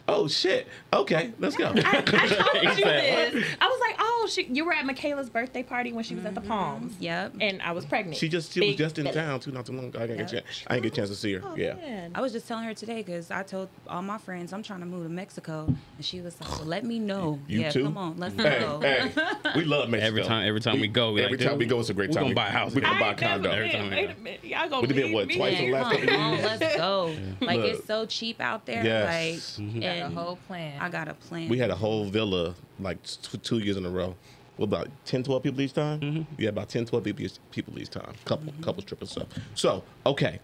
Oh 0.09 0.27
shit. 0.27 0.67
Okay, 0.93 1.31
let's 1.39 1.55
go. 1.55 1.65
I, 1.67 1.69
I 1.75 2.01
told 2.01 2.63
you 2.77 2.83
this. 2.83 3.45
I 3.61 3.67
was 3.67 3.79
like, 3.79 3.95
oh, 3.99 4.27
she, 4.31 4.43
you 4.45 4.65
were 4.65 4.73
at 4.73 4.85
Michaela's 4.85 5.29
birthday 5.29 5.61
party 5.63 5.93
when 5.93 6.03
she 6.03 6.15
was 6.15 6.25
at 6.25 6.33
the 6.35 6.41
mm-hmm. 6.41 6.49
Palms. 6.49 6.95
yep. 6.99 7.33
And 7.39 7.61
I 7.61 7.71
was 7.73 7.85
pregnant. 7.85 8.17
She 8.17 8.27
just 8.27 8.51
she 8.53 8.59
was 8.67 8.75
just 8.75 8.97
in 8.97 9.03
belly. 9.05 9.15
town 9.15 9.39
too 9.39 9.51
not 9.51 9.65
too 9.67 9.73
long 9.73 9.85
ago. 9.87 9.99
I 9.99 10.07
didn't 10.07 10.17
get 10.27 10.31
a 10.31 10.35
Yeah. 10.35 10.41
chance. 10.41 10.63
I 10.67 10.73
didn't 10.73 10.83
get 10.83 10.93
a 10.93 10.95
chance 10.95 11.09
to 11.09 11.15
see 11.15 11.33
her. 11.33 11.41
Oh, 11.45 11.55
yeah. 11.55 11.73
man. 11.75 12.11
I 12.15 12.21
was 12.21 12.31
just 12.31 12.47
telling 12.47 12.63
her 12.65 12.73
today 12.73 12.97
because 13.03 13.29
I 13.31 13.43
told 13.43 13.69
all 13.87 14.01
my 14.01 14.17
friends 14.17 14.51
I'm 14.51 14.63
trying 14.63 14.79
to 14.79 14.85
move 14.85 15.03
to 15.03 15.09
Mexico, 15.09 15.65
and 15.67 16.05
she 16.05 16.21
was 16.21 16.39
like, 16.41 16.49
well, 16.57 16.65
"Let 16.65 16.83
me 16.85 16.99
know." 16.99 17.39
You 17.47 17.61
yeah, 17.61 17.69
too? 17.69 17.83
come 17.83 17.97
on, 17.97 18.17
let's 18.17 18.35
Hey, 18.35 18.59
go. 18.59 18.79
hey, 18.81 19.11
we 19.55 19.63
love 19.65 19.89
Mexico. 19.89 20.07
Every 20.07 20.23
time, 20.23 20.47
every 20.47 20.61
time 20.61 20.79
we, 20.79 20.87
go, 20.87 21.13
we 21.13 21.21
every 21.21 21.37
like, 21.37 21.45
time 21.45 21.53
dude, 21.53 21.59
we 21.59 21.65
go, 21.67 21.79
it's 21.79 21.89
a 21.89 21.93
great 21.93 22.11
time. 22.11 22.25
we 22.25 22.33
time. 22.33 22.35
gonna 22.35 22.47
buy 22.47 22.47
a 22.47 22.51
house. 22.51 22.73
We 22.73 22.81
gonna 22.81 22.95
I 22.95 22.99
buy 22.99 23.05
a 23.07 23.09
ain't 23.11 23.21
never 23.21 23.33
condo. 23.43 23.49
Every 23.51 23.69
been. 23.69 23.79
time 23.79 23.89
we 23.89 23.95
Wait 23.95 24.05
go. 24.07 24.13
a 24.13 24.23
minute. 24.23 24.43
Y'all 24.45 24.69
gonna 24.69 24.81
Would've 24.81 24.95
been, 24.95 25.05
leave 25.05 25.13
what, 25.13 25.27
me? 25.27 25.35
twice 25.35 25.59
in 25.59 25.65
the 25.65 25.71
Yeah, 25.71 25.81
last 25.81 25.91
couple 25.91 26.07
come 26.07 26.21
on, 26.21 26.33
years? 26.39 26.45
let's 26.61 26.75
go. 26.77 27.15
Like 27.41 27.57
Look. 27.57 27.65
it's 27.75 27.87
so 27.87 28.05
cheap 28.05 28.41
out 28.41 28.65
there. 28.65 28.83
Yes. 28.83 29.57
Like, 29.59 29.67
mm-hmm. 29.67 29.81
Got 30.01 30.11
a 30.11 30.15
whole 30.15 30.35
plan. 30.47 30.81
I 30.81 30.89
got 30.89 31.07
a 31.07 31.13
plan. 31.13 31.49
We 31.49 31.57
had 31.57 31.69
a 31.69 31.75
whole 31.75 32.05
villa 32.05 32.55
like 32.79 33.01
t- 33.03 33.37
two 33.39 33.59
years 33.59 33.77
in 33.77 33.85
a 33.85 33.89
row. 33.89 34.15
What 34.57 34.65
about 34.65 34.89
10, 35.05 35.23
12 35.23 35.41
people 35.43 35.61
each 35.61 35.73
time? 35.73 35.99
Mm-hmm. 36.01 36.21
Yeah, 36.37 36.49
about 36.49 36.67
10, 36.69 36.85
12 36.85 37.03
people 37.05 37.25
each, 37.25 37.33
people 37.51 37.79
each 37.79 37.89
time. 37.89 38.13
Couple, 38.25 38.53
couple 38.61 38.83
triple 38.83 39.07
stuff. 39.07 39.27
So, 39.55 39.83
okay. 40.05 40.39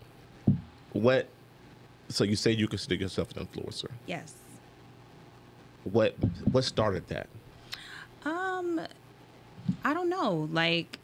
What, 0.93 1.27
so 2.07 2.23
you 2.23 2.37
say 2.37 2.51
you 2.51 2.67
consider 2.69 2.95
yourself 2.95 3.35
an 3.35 3.45
influencer. 3.45 3.89
yes. 4.05 4.33
What, 5.83 6.15
what 6.51 6.63
started 6.63 7.07
that? 7.09 7.27
Um, 8.23 8.79
I 9.83 9.93
don't 9.93 10.09
know. 10.09 10.49
Like, 10.51 10.97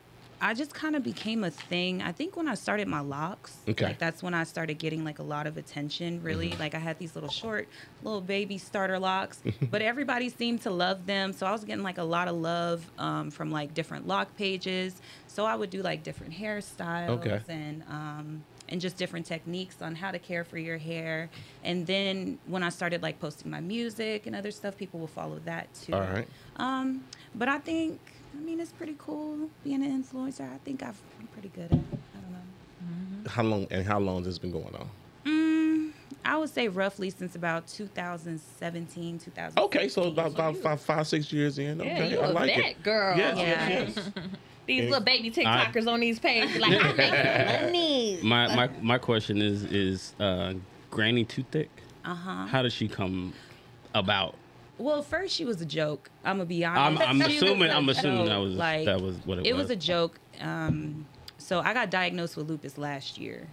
I 0.43 0.55
just 0.55 0.73
kind 0.73 0.95
of 0.95 1.03
became 1.03 1.43
a 1.43 1.51
thing. 1.51 2.01
I 2.01 2.11
think 2.11 2.35
when 2.35 2.47
I 2.47 2.55
started 2.55 2.87
my 2.87 2.99
locks, 3.01 3.59
Okay. 3.69 3.85
like 3.85 3.99
that's 3.99 4.23
when 4.23 4.33
I 4.33 4.43
started 4.43 4.79
getting 4.79 5.03
like 5.03 5.19
a 5.19 5.23
lot 5.23 5.45
of 5.45 5.55
attention. 5.55 6.21
Really, 6.23 6.55
like 6.59 6.73
I 6.73 6.79
had 6.79 6.97
these 6.97 7.13
little 7.15 7.29
short, 7.29 7.67
little 8.01 8.21
baby 8.21 8.57
starter 8.57 8.97
locks, 8.97 9.41
but 9.71 9.83
everybody 9.83 10.29
seemed 10.29 10.61
to 10.63 10.71
love 10.71 11.05
them. 11.05 11.31
So 11.31 11.45
I 11.45 11.51
was 11.51 11.63
getting 11.63 11.83
like 11.83 11.99
a 11.99 12.03
lot 12.03 12.27
of 12.27 12.35
love 12.35 12.89
um, 12.97 13.29
from 13.29 13.51
like 13.51 13.75
different 13.75 14.07
lock 14.07 14.35
pages. 14.35 14.99
So 15.27 15.45
I 15.45 15.55
would 15.55 15.69
do 15.69 15.83
like 15.83 16.03
different 16.03 16.33
hairstyles 16.33 17.09
Okay. 17.25 17.39
and 17.47 17.83
um, 17.87 18.43
and 18.67 18.79
just 18.81 18.97
different 18.97 19.25
techniques 19.25 19.81
on 19.81 19.93
how 19.95 20.09
to 20.11 20.17
care 20.19 20.43
for 20.43 20.57
your 20.57 20.77
hair. 20.77 21.29
And 21.63 21.85
then 21.85 22.39
when 22.47 22.63
I 22.63 22.69
started 22.69 23.03
like 23.03 23.19
posting 23.19 23.51
my 23.51 23.59
music 23.59 24.25
and 24.25 24.35
other 24.35 24.49
stuff, 24.49 24.75
people 24.77 24.99
will 24.99 25.07
follow 25.07 25.39
that 25.45 25.71
too. 25.75 25.93
All 25.93 25.99
right. 26.01 26.27
Um, 26.55 27.03
but 27.35 27.47
I 27.49 27.57
think, 27.59 27.99
I 28.37 28.41
mean, 28.41 28.59
it's 28.59 28.71
pretty 28.71 28.95
cool 28.97 29.49
being 29.63 29.83
an 29.83 30.03
influencer. 30.03 30.51
I 30.51 30.57
think 30.63 30.83
I've, 30.83 30.99
I'm 31.19 31.27
pretty 31.27 31.49
good 31.49 31.65
at 31.65 31.71
it. 31.73 31.79
I 32.15 32.19
don't 32.19 32.31
know. 33.23 33.29
How 33.29 33.43
long, 33.43 33.67
and 33.71 33.85
how 33.85 33.99
long 33.99 34.17
has 34.17 34.25
this 34.25 34.37
been 34.39 34.51
going 34.51 34.73
on? 34.75 34.89
Mm, 35.25 35.91
I 36.25 36.37
would 36.37 36.49
say 36.49 36.67
roughly 36.67 37.09
since 37.09 37.35
about 37.35 37.67
2017, 37.67 39.19
2000. 39.19 39.59
Okay, 39.59 39.87
so 39.89 40.03
about, 40.03 40.31
about 40.31 40.57
five, 40.57 40.81
five, 40.81 41.07
six 41.07 41.31
years 41.31 41.59
in. 41.59 41.79
Yeah, 41.79 41.85
Okay, 41.85 42.11
you 42.11 42.19
I 42.19 42.25
a 42.27 42.31
like 42.31 42.55
vet, 42.55 42.65
it. 42.71 42.83
girl. 42.83 43.17
Yes, 43.17 43.37
Yeah. 43.37 43.69
yes, 43.69 43.93
yes. 43.95 44.09
These 44.67 44.89
little 44.91 45.03
baby 45.03 45.31
TikTokers 45.31 45.87
on 45.91 45.99
these 45.99 46.19
pages, 46.19 46.55
like, 46.61 46.71
I 46.79 46.93
make 46.93 47.61
money. 47.63 48.19
My 48.23 48.55
my 48.55 48.69
my 48.79 48.97
question 48.99 49.41
is 49.41 49.63
is 49.65 50.13
uh, 50.19 50.53
Granny 50.91 51.25
too 51.25 51.43
thick? 51.51 51.69
Uh 52.05 52.13
huh. 52.13 52.45
How 52.45 52.61
did 52.61 52.71
she 52.71 52.87
come 52.87 53.33
about? 53.95 54.35
Well, 54.77 55.03
first 55.03 55.35
she 55.35 55.45
was 55.45 55.61
a 55.61 55.65
joke. 55.65 56.09
I'm 56.23 56.37
gonna 56.37 56.45
be 56.45 56.65
I'm, 56.65 56.97
honest. 56.97 57.09
I'm 57.09 57.21
assuming 57.31 57.69
a 57.69 57.73
I'm 57.73 57.89
assuming 57.89 58.25
that 58.25 58.37
was 58.37 58.55
like 58.55 58.85
that 58.85 59.01
was 59.01 59.17
what 59.25 59.37
it, 59.37 59.41
was. 59.41 59.47
it 59.47 59.55
was 59.55 59.69
a 59.69 59.75
joke. 59.75 60.19
Um, 60.39 61.05
so 61.37 61.59
I 61.59 61.73
got 61.73 61.89
diagnosed 61.91 62.37
with 62.37 62.49
lupus 62.49 62.77
last 62.77 63.17
year, 63.17 63.47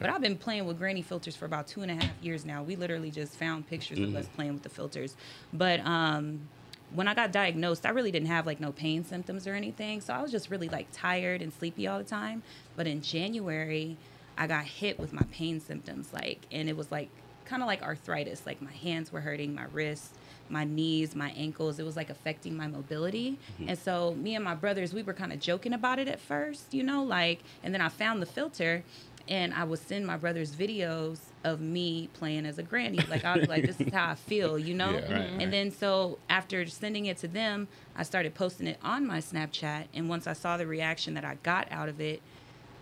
But 0.00 0.10
I've 0.10 0.20
been 0.20 0.36
playing 0.36 0.66
with 0.66 0.78
granny 0.78 1.02
filters 1.02 1.36
for 1.36 1.44
about 1.44 1.66
two 1.66 1.82
and 1.82 1.90
a 1.90 1.94
half 1.94 2.12
years 2.22 2.44
now. 2.44 2.62
We 2.62 2.76
literally 2.76 3.10
just 3.10 3.34
found 3.34 3.66
pictures 3.68 3.98
of 4.00 4.14
us 4.16 4.26
playing 4.34 4.54
with 4.54 4.62
the 4.62 4.68
filters. 4.68 5.16
But 5.52 5.80
um, 5.80 6.48
when 6.94 7.08
I 7.08 7.14
got 7.14 7.32
diagnosed, 7.32 7.86
I 7.86 7.90
really 7.90 8.10
didn't 8.10 8.28
have 8.28 8.46
like 8.46 8.58
no 8.60 8.72
pain 8.72 9.04
symptoms 9.04 9.46
or 9.46 9.54
anything. 9.54 10.00
So 10.00 10.12
I 10.12 10.22
was 10.22 10.30
just 10.30 10.50
really 10.50 10.68
like 10.68 10.88
tired 10.92 11.42
and 11.42 11.52
sleepy 11.52 11.86
all 11.86 11.98
the 11.98 12.04
time. 12.04 12.42
But 12.74 12.86
in 12.86 13.00
January, 13.00 13.96
I 14.38 14.46
got 14.46 14.64
hit 14.64 14.98
with 14.98 15.12
my 15.12 15.22
pain 15.30 15.60
symptoms, 15.60 16.12
like, 16.12 16.46
and 16.52 16.68
it 16.68 16.76
was 16.76 16.90
like 16.90 17.08
kind 17.44 17.62
of 17.62 17.66
like 17.66 17.82
arthritis. 17.82 18.44
Like 18.44 18.60
my 18.60 18.72
hands 18.72 19.12
were 19.12 19.20
hurting, 19.20 19.54
my 19.54 19.64
wrists, 19.72 20.12
my 20.50 20.64
knees, 20.64 21.14
my 21.14 21.30
ankles. 21.30 21.78
It 21.78 21.84
was 21.84 21.96
like 21.96 22.10
affecting 22.10 22.56
my 22.56 22.66
mobility. 22.66 23.38
Mm-hmm. 23.54 23.70
And 23.70 23.78
so 23.78 24.14
me 24.14 24.34
and 24.34 24.44
my 24.44 24.54
brothers, 24.54 24.92
we 24.92 25.02
were 25.02 25.14
kind 25.14 25.32
of 25.32 25.40
joking 25.40 25.72
about 25.72 25.98
it 25.98 26.08
at 26.08 26.20
first, 26.20 26.74
you 26.74 26.82
know, 26.82 27.02
like, 27.02 27.42
and 27.62 27.72
then 27.72 27.80
I 27.80 27.88
found 27.88 28.22
the 28.22 28.26
filter. 28.26 28.84
And 29.28 29.52
I 29.54 29.64
would 29.64 29.80
send 29.80 30.06
my 30.06 30.16
brothers 30.16 30.54
videos 30.54 31.18
of 31.42 31.60
me 31.60 32.08
playing 32.12 32.46
as 32.46 32.58
a 32.58 32.62
granny. 32.62 33.00
Like 33.10 33.24
I 33.24 33.36
was 33.36 33.48
like, 33.48 33.66
this 33.66 33.80
is 33.80 33.92
how 33.92 34.10
I 34.10 34.14
feel, 34.14 34.56
you 34.56 34.72
know. 34.80 34.90
Yeah, 34.90 35.00
right, 35.00 35.30
and 35.30 35.38
right. 35.38 35.50
then 35.50 35.72
so 35.72 36.18
after 36.28 36.64
sending 36.66 37.06
it 37.06 37.16
to 37.18 37.28
them, 37.28 37.66
I 37.96 38.04
started 38.04 38.34
posting 38.34 38.68
it 38.68 38.78
on 38.84 39.04
my 39.04 39.18
Snapchat. 39.18 39.86
And 39.94 40.08
once 40.08 40.28
I 40.28 40.32
saw 40.32 40.56
the 40.56 40.66
reaction 40.68 41.14
that 41.14 41.24
I 41.24 41.38
got 41.42 41.66
out 41.72 41.88
of 41.88 42.00
it, 42.00 42.22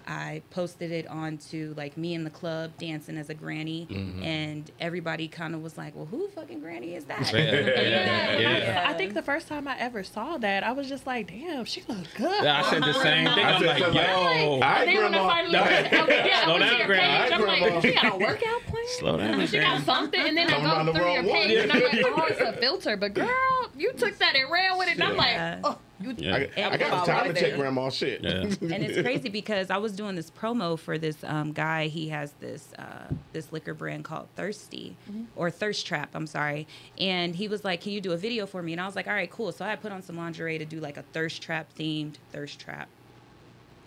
I 0.06 0.42
posted 0.50 0.90
it 0.92 1.06
onto 1.08 1.74
like 1.76 1.96
me 1.96 2.14
in 2.14 2.24
the 2.24 2.30
club 2.30 2.72
dancing 2.78 3.16
as 3.16 3.30
a 3.30 3.34
granny, 3.34 3.86
Mm-hmm. 3.90 4.22
and 4.22 4.70
everybody 4.80 5.28
kind 5.28 5.54
of 5.54 5.62
was 5.62 5.78
like, 5.78 5.94
"Well, 5.96 6.06
who 6.06 6.28
fucking 6.28 6.60
granny 6.60 6.94
is 6.94 7.04
that?" 7.06 7.32
Yeah. 7.32 8.38
Yeah. 8.38 8.84
I 8.88 8.94
think 8.94 9.14
the 9.14 9.22
first 9.22 9.48
time 9.48 9.66
I 9.68 9.78
ever 9.78 10.02
saw 10.02 10.36
that, 10.38 10.62
I 10.64 10.72
was 10.72 10.88
just 10.88 11.06
like, 11.06 11.28
damn, 11.28 11.64
she 11.64 11.82
look 11.88 12.06
good. 12.16 12.44
Yeah, 12.44 12.62
I 12.64 12.70
said 12.70 12.82
the 12.82 12.92
same 12.94 13.26
thing. 13.26 13.44
I 13.44 13.52
I'm 13.54 13.62
like, 13.62 13.80
like, 13.80 13.94
yo, 13.94 14.60
I 14.62 14.84
then 14.84 14.96
when 14.96 15.04
I 15.06 15.08
grandma. 15.10 15.28
finally 15.28 15.58
okay, 16.02 16.26
yeah, 16.28 16.44
Slow 16.44 16.54
I 16.56 16.58
went 16.58 16.62
to 16.64 16.68
down, 16.70 16.78
your 16.78 16.86
Grandma. 16.86 17.34
I'm 17.34 17.46
like, 17.72 17.82
she 17.82 17.94
got 17.94 18.04
a 18.14 18.16
workout 18.16 18.62
plan? 18.66 18.84
slow 18.98 19.16
down. 19.18 19.46
She 19.46 19.58
got 19.58 19.68
Granny. 19.68 19.84
something, 19.84 20.20
and 20.20 20.36
then 20.36 20.48
Coming 20.48 20.66
I 20.66 20.84
go 20.84 20.92
through 20.92 21.12
your 21.12 21.22
one. 21.22 21.32
page, 21.32 21.58
and 21.58 21.72
I'm 21.72 21.82
like, 21.82 21.94
oh, 22.04 22.26
it's 22.28 22.40
a 22.40 22.52
filter. 22.60 22.96
But 22.96 23.14
girl, 23.14 23.70
you 23.76 23.92
took 23.92 24.18
that 24.18 24.34
and 24.36 24.50
ran 24.50 24.78
with 24.78 24.88
it, 24.88 24.94
and 24.94 25.02
I'm 25.04 25.16
like, 25.16 25.58
oh, 25.64 25.78
you. 26.04 26.14
Yeah. 26.18 26.48
I, 26.56 26.70
I 26.70 26.76
got 26.76 27.06
the 27.06 27.12
time 27.12 27.34
to 27.34 27.40
check 27.40 27.56
grandma's 27.56 27.94
shit. 27.94 28.22
Yeah. 28.22 28.30
and 28.60 28.84
it's 28.84 29.00
crazy 29.00 29.28
because 29.28 29.70
I 29.70 29.78
was 29.78 29.92
doing 29.92 30.14
this 30.14 30.30
promo 30.30 30.78
for 30.78 30.98
this 30.98 31.22
um, 31.24 31.52
guy. 31.52 31.88
He 31.88 32.08
has 32.08 32.32
this 32.40 32.72
uh, 32.78 33.12
this 33.32 33.52
liquor 33.52 33.74
brand 33.74 34.04
called 34.04 34.28
Thirsty 34.36 34.96
or 35.36 35.50
Thirst 35.50 35.86
Trap. 35.86 36.10
I'm 36.14 36.26
sorry. 36.26 36.66
And 36.98 37.34
he 37.34 37.48
was 37.48 37.64
like, 37.64 37.80
"Can 37.80 37.92
you 37.92 38.00
do 38.00 38.12
a 38.12 38.16
video 38.16 38.46
for 38.46 38.62
me?" 38.62 38.72
And 38.72 38.80
I 38.80 38.86
was 38.86 38.96
like, 38.96 39.06
"All 39.06 39.14
right, 39.14 39.30
cool." 39.30 39.52
So 39.52 39.64
I 39.64 39.76
put 39.76 39.92
on 39.92 40.02
some 40.02 40.16
lingerie 40.16 40.58
to 40.58 40.64
do 40.64 40.80
like 40.80 40.96
a 40.96 41.02
Thirst 41.02 41.42
Trap 41.42 41.68
themed 41.78 42.14
Thirst 42.32 42.58
Trap 42.60 42.88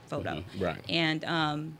photo. 0.08 0.44
Right. 0.60 0.82
And 0.90 1.24
um, 1.26 1.78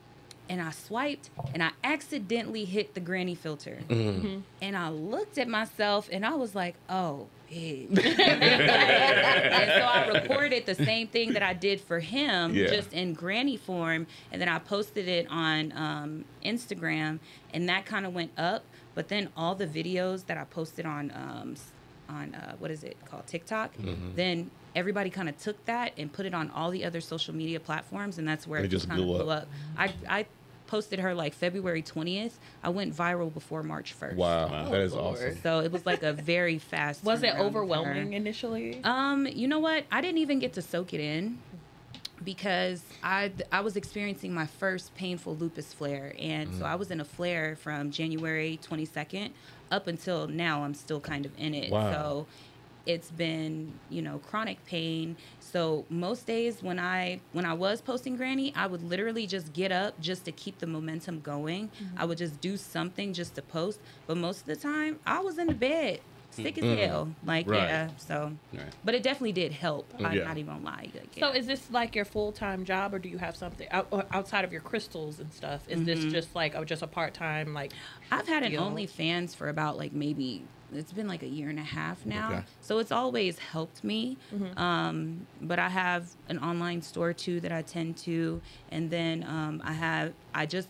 and 0.50 0.62
I 0.62 0.72
swiped 0.72 1.30
and 1.54 1.64
I 1.64 1.72
accidentally 1.84 2.66
hit 2.66 2.94
the 2.94 3.00
granny 3.00 3.36
filter. 3.36 3.80
Mm-hmm. 3.88 4.40
And 4.62 4.78
I 4.78 4.90
looked 4.90 5.38
at 5.38 5.48
myself 5.48 6.10
and 6.12 6.26
I 6.26 6.36
was 6.36 6.56
like, 6.56 6.76
oh, 6.90 7.28
bitch. 7.52 7.98
and 7.98 9.72
so 9.72 9.86
I 9.86 10.08
recorded 10.22 10.66
the 10.66 10.76
same 10.76 11.08
thing 11.08 11.34
that 11.34 11.44
I 11.44 11.54
did 11.54 11.82
for 11.82 12.00
him, 12.00 12.54
Yeah. 12.56 12.68
just 12.68 12.94
in 12.94 13.14
granny 13.14 13.58
form. 13.58 14.08
And 14.32 14.42
then 14.42 14.50
I 14.50 14.60
posted 14.60 15.08
it 15.08 15.28
on 15.30 15.72
um, 15.76 16.26
Instagram 16.46 17.20
and 17.54 17.68
that 17.70 17.86
kind 17.86 18.06
of 18.06 18.14
went 18.14 18.32
up. 18.38 18.64
But 18.96 19.10
then 19.10 19.30
all 19.38 19.54
the 19.56 19.68
videos 19.68 20.26
that 20.26 20.38
I 20.38 20.44
posted 20.46 20.86
on, 20.86 21.12
um, 21.16 21.56
on 22.10 22.34
uh, 22.34 22.56
what 22.58 22.72
is 22.72 22.84
it 22.84 22.98
called, 23.06 23.28
TikTok, 23.28 23.76
Mm-hmm. 23.78 24.16
then 24.16 24.50
everybody 24.76 25.10
kind 25.10 25.28
of 25.30 25.38
took 25.40 25.64
that 25.66 25.92
and 25.98 26.12
put 26.12 26.26
it 26.26 26.34
on 26.34 26.50
all 26.52 26.70
the 26.72 26.84
other 26.86 27.02
social 27.02 27.34
media 27.34 27.60
platforms. 27.60 28.18
And 28.18 28.28
that's 28.28 28.48
where 28.48 28.60
it 28.62 28.66
it 28.66 28.70
just 28.70 28.88
kind 28.88 29.00
of 29.00 29.06
blew 29.08 29.18
blew 29.20 29.30
up. 29.32 29.44
up. 29.44 29.48
I, 29.78 29.94
I 30.10 30.26
posted 30.68 31.00
her 31.00 31.16
like 31.16 31.34
February 31.34 31.82
20th. 31.82 32.34
I 32.64 32.70
went 32.70 32.96
viral 32.96 33.34
before 33.34 33.64
March 33.64 33.96
1st. 34.00 34.16
Wow, 34.16 34.70
that 34.70 34.82
is 34.82 34.94
Lord. 34.94 35.16
awesome. 35.16 35.38
So 35.42 35.60
it 35.60 35.72
was 35.72 35.86
like 35.86 36.04
a 36.04 36.14
very 36.14 36.58
fast. 36.72 37.04
Was 37.04 37.24
it 37.24 37.28
turnaround 37.28 37.30
with 37.32 37.38
her. 37.38 37.44
overwhelming 37.46 38.14
initially? 38.14 38.82
Um, 38.84 39.26
you 39.28 39.48
know 39.48 39.60
what? 39.60 39.86
I 39.92 40.02
didn't 40.02 40.20
even 40.20 40.40
get 40.40 40.54
to 40.54 40.62
soak 40.62 40.94
it 40.94 41.00
in 41.00 41.40
because 42.24 42.84
I 43.04 43.32
I 43.52 43.62
was 43.62 43.76
experiencing 43.76 44.34
my 44.34 44.46
first 44.46 44.94
painful 44.96 45.36
lupus 45.36 45.74
flare, 45.74 46.14
and 46.20 46.54
so 46.56 46.66
I 46.66 46.76
was 46.76 46.92
in 46.92 47.00
a 47.00 47.06
flare 47.06 47.56
from 47.56 47.92
January 47.92 48.60
22nd 48.68 49.32
up 49.72 49.88
until 49.88 50.28
now. 50.28 50.64
I'm 50.64 50.74
still 50.74 51.00
kind 51.00 51.26
of 51.26 51.32
in 51.38 51.54
it. 51.54 51.72
Wow. 51.72 51.92
So 51.92 52.28
it's 52.88 53.12
been 53.12 53.74
you 53.90 54.02
know 54.02 54.20
chronic 54.20 54.66
pain. 54.66 55.16
So 55.40 55.86
most 55.90 56.26
days 56.26 56.64
when 56.64 56.80
I 56.80 57.20
when 57.34 57.46
I 57.46 57.54
was 57.54 57.82
posting 57.82 58.16
Granny, 58.18 58.54
I 58.56 58.66
would 58.66 58.82
literally 58.82 59.28
just 59.28 59.54
get 59.54 59.72
up 59.72 60.00
just 60.00 60.26
to 60.26 60.32
keep 60.32 60.60
the 60.60 60.68
momentum 60.68 61.20
going. 61.20 61.68
Mm-hmm. 61.68 62.00
I 62.00 62.06
would 62.06 62.18
just 62.18 62.42
do 62.42 62.58
something 62.58 63.14
just 63.14 63.36
to 63.36 63.42
post. 63.42 63.80
But 64.08 64.18
most 64.18 64.42
of 64.42 64.46
the 64.48 64.56
time, 64.56 65.00
I 65.06 65.20
was 65.20 65.38
in 65.38 65.48
the 65.48 65.54
bed. 65.54 66.00
Sick 66.30 66.60
as 66.60 66.78
hell, 66.78 67.10
like 67.26 67.50
Right. 67.50 67.64
yeah. 67.64 67.90
So, 67.98 68.34
Right. 68.54 68.62
but 68.86 68.94
it 68.94 69.02
definitely 69.02 69.32
did 69.32 69.54
help. 69.54 69.92
Mm, 69.98 70.06
I'm 70.06 70.18
Yeah. 70.18 70.24
not 70.26 70.38
even 70.38 70.54
gonna 70.54 70.66
lie. 70.66 70.92
Like, 70.94 71.16
So 71.18 71.32
is 71.32 71.48
this 71.48 71.72
like 71.72 71.96
your 71.96 72.06
full 72.06 72.32
time 72.32 72.64
job, 72.64 72.94
or 72.94 73.00
do 73.00 73.10
you 73.10 73.18
have 73.18 73.36
something 73.36 73.68
out, 73.72 73.88
outside 74.12 74.46
of 74.46 74.52
your 74.52 74.62
crystals 74.62 75.20
and 75.20 75.34
stuff? 75.34 75.62
Is 75.68 75.84
this 75.84 76.00
mm-hmm. 76.00 76.10
just 76.10 76.36
like 76.36 76.54
oh, 76.56 76.64
just 76.64 76.84
a 76.84 76.88
part 76.88 77.16
time 77.16 77.56
like? 77.56 77.74
I've 78.12 78.28
had 78.28 78.44
an 78.44 78.52
deal? 78.52 78.62
OnlyFans 78.62 79.36
for 79.36 79.50
about 79.50 79.78
like 79.78 79.94
maybe 79.94 80.44
it's 80.74 80.92
been 80.92 81.08
like 81.08 81.24
a 81.24 81.28
year 81.28 81.50
and 81.50 81.60
a 81.60 81.64
half 81.64 82.06
now. 82.06 82.32
Okay. 82.32 82.44
So 82.62 82.80
it's 82.80 82.92
always 82.92 83.40
helped 83.40 83.84
me. 83.84 84.18
Mm-hmm. 84.34 84.60
Um, 84.60 85.28
but 85.42 85.60
I 85.60 85.70
have 85.70 86.10
an 86.30 86.40
online 86.40 86.82
store 86.82 87.14
too 87.14 87.40
that 87.42 87.52
I 87.52 87.62
tend 87.62 87.98
to, 87.98 88.42
and 88.72 88.90
then 88.90 89.24
um, 89.24 89.62
I 89.64 89.74
have 89.74 90.14
I 90.34 90.46
just 90.46 90.70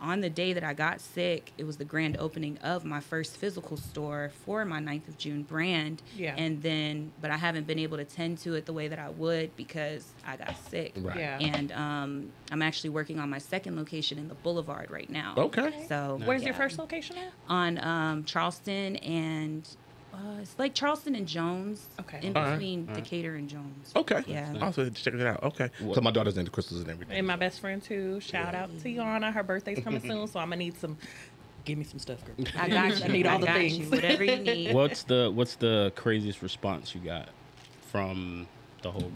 on 0.00 0.20
the 0.20 0.30
day 0.30 0.52
that 0.52 0.64
I 0.64 0.74
got 0.74 1.00
sick, 1.00 1.52
it 1.58 1.64
was 1.64 1.76
the 1.76 1.84
grand 1.84 2.16
opening 2.18 2.58
of 2.58 2.84
my 2.84 3.00
first 3.00 3.36
physical 3.36 3.76
store 3.76 4.30
for 4.44 4.64
my 4.64 4.80
9th 4.80 5.08
of 5.08 5.18
June 5.18 5.42
brand. 5.42 6.02
Yeah. 6.16 6.34
And 6.36 6.62
then, 6.62 7.12
but 7.20 7.30
I 7.30 7.36
haven't 7.36 7.66
been 7.66 7.78
able 7.78 7.96
to 7.96 8.04
tend 8.04 8.38
to 8.38 8.54
it 8.54 8.66
the 8.66 8.72
way 8.72 8.88
that 8.88 8.98
I 8.98 9.10
would 9.10 9.56
because 9.56 10.12
I 10.26 10.36
got 10.36 10.56
sick. 10.68 10.94
Right. 10.96 11.18
Yeah. 11.18 11.38
And 11.38 11.72
um, 11.72 12.32
I'm 12.50 12.62
actually 12.62 12.90
working 12.90 13.18
on 13.18 13.30
my 13.30 13.38
second 13.38 13.76
location 13.76 14.18
in 14.18 14.28
the 14.28 14.34
Boulevard 14.34 14.90
right 14.90 15.10
now. 15.10 15.34
Okay. 15.36 15.86
So 15.88 16.20
Where's 16.24 16.44
your 16.44 16.54
first 16.54 16.78
location 16.78 17.16
at? 17.16 17.32
On 17.48 17.78
um, 17.84 18.24
Charleston 18.24 18.96
and 18.96 19.68
uh, 20.18 20.40
it's 20.42 20.58
like 20.58 20.74
Charleston 20.74 21.14
and 21.14 21.26
Jones. 21.26 21.86
Okay. 22.00 22.20
In 22.22 22.36
All 22.36 22.42
right. 22.42 22.52
between 22.52 22.86
Decatur 22.86 23.36
and 23.36 23.48
Jones. 23.48 23.92
Okay. 23.94 24.22
Yeah. 24.26 24.52
Also, 24.60 24.88
check 24.90 25.14
it 25.14 25.20
out. 25.26 25.42
Okay. 25.42 25.70
So 25.94 26.00
my 26.00 26.10
daughter's 26.10 26.36
into 26.36 26.50
crystals 26.50 26.80
and 26.80 26.90
everything. 26.90 27.16
And 27.16 27.26
my 27.26 27.36
best 27.36 27.60
friend 27.60 27.82
too. 27.82 28.20
Shout 28.20 28.54
out 28.54 28.70
to 28.80 28.88
Yana. 28.88 29.32
Her 29.32 29.42
birthday's 29.42 29.82
coming 29.82 30.00
soon, 30.06 30.26
so 30.26 30.40
I'm 30.40 30.48
gonna 30.48 30.56
need 30.56 30.78
some. 30.78 30.96
Give 31.64 31.76
me 31.78 31.84
some 31.84 31.98
stuff, 31.98 32.24
girl. 32.24 32.34
I 32.58 32.68
got 32.68 32.88
you. 32.98 33.04
I 33.04 33.08
need 33.08 33.26
all 33.26 33.38
the 33.38 33.46
got 33.46 33.56
things. 33.56 33.78
You. 33.78 33.90
Whatever 33.90 34.24
you 34.24 34.36
need. 34.38 34.74
What's 34.74 35.02
the 35.04 35.30
What's 35.32 35.56
the 35.56 35.92
craziest 35.94 36.42
response 36.42 36.94
you 36.94 37.00
got 37.00 37.28
from 37.90 38.46
the 38.82 38.90
whole? 38.90 39.12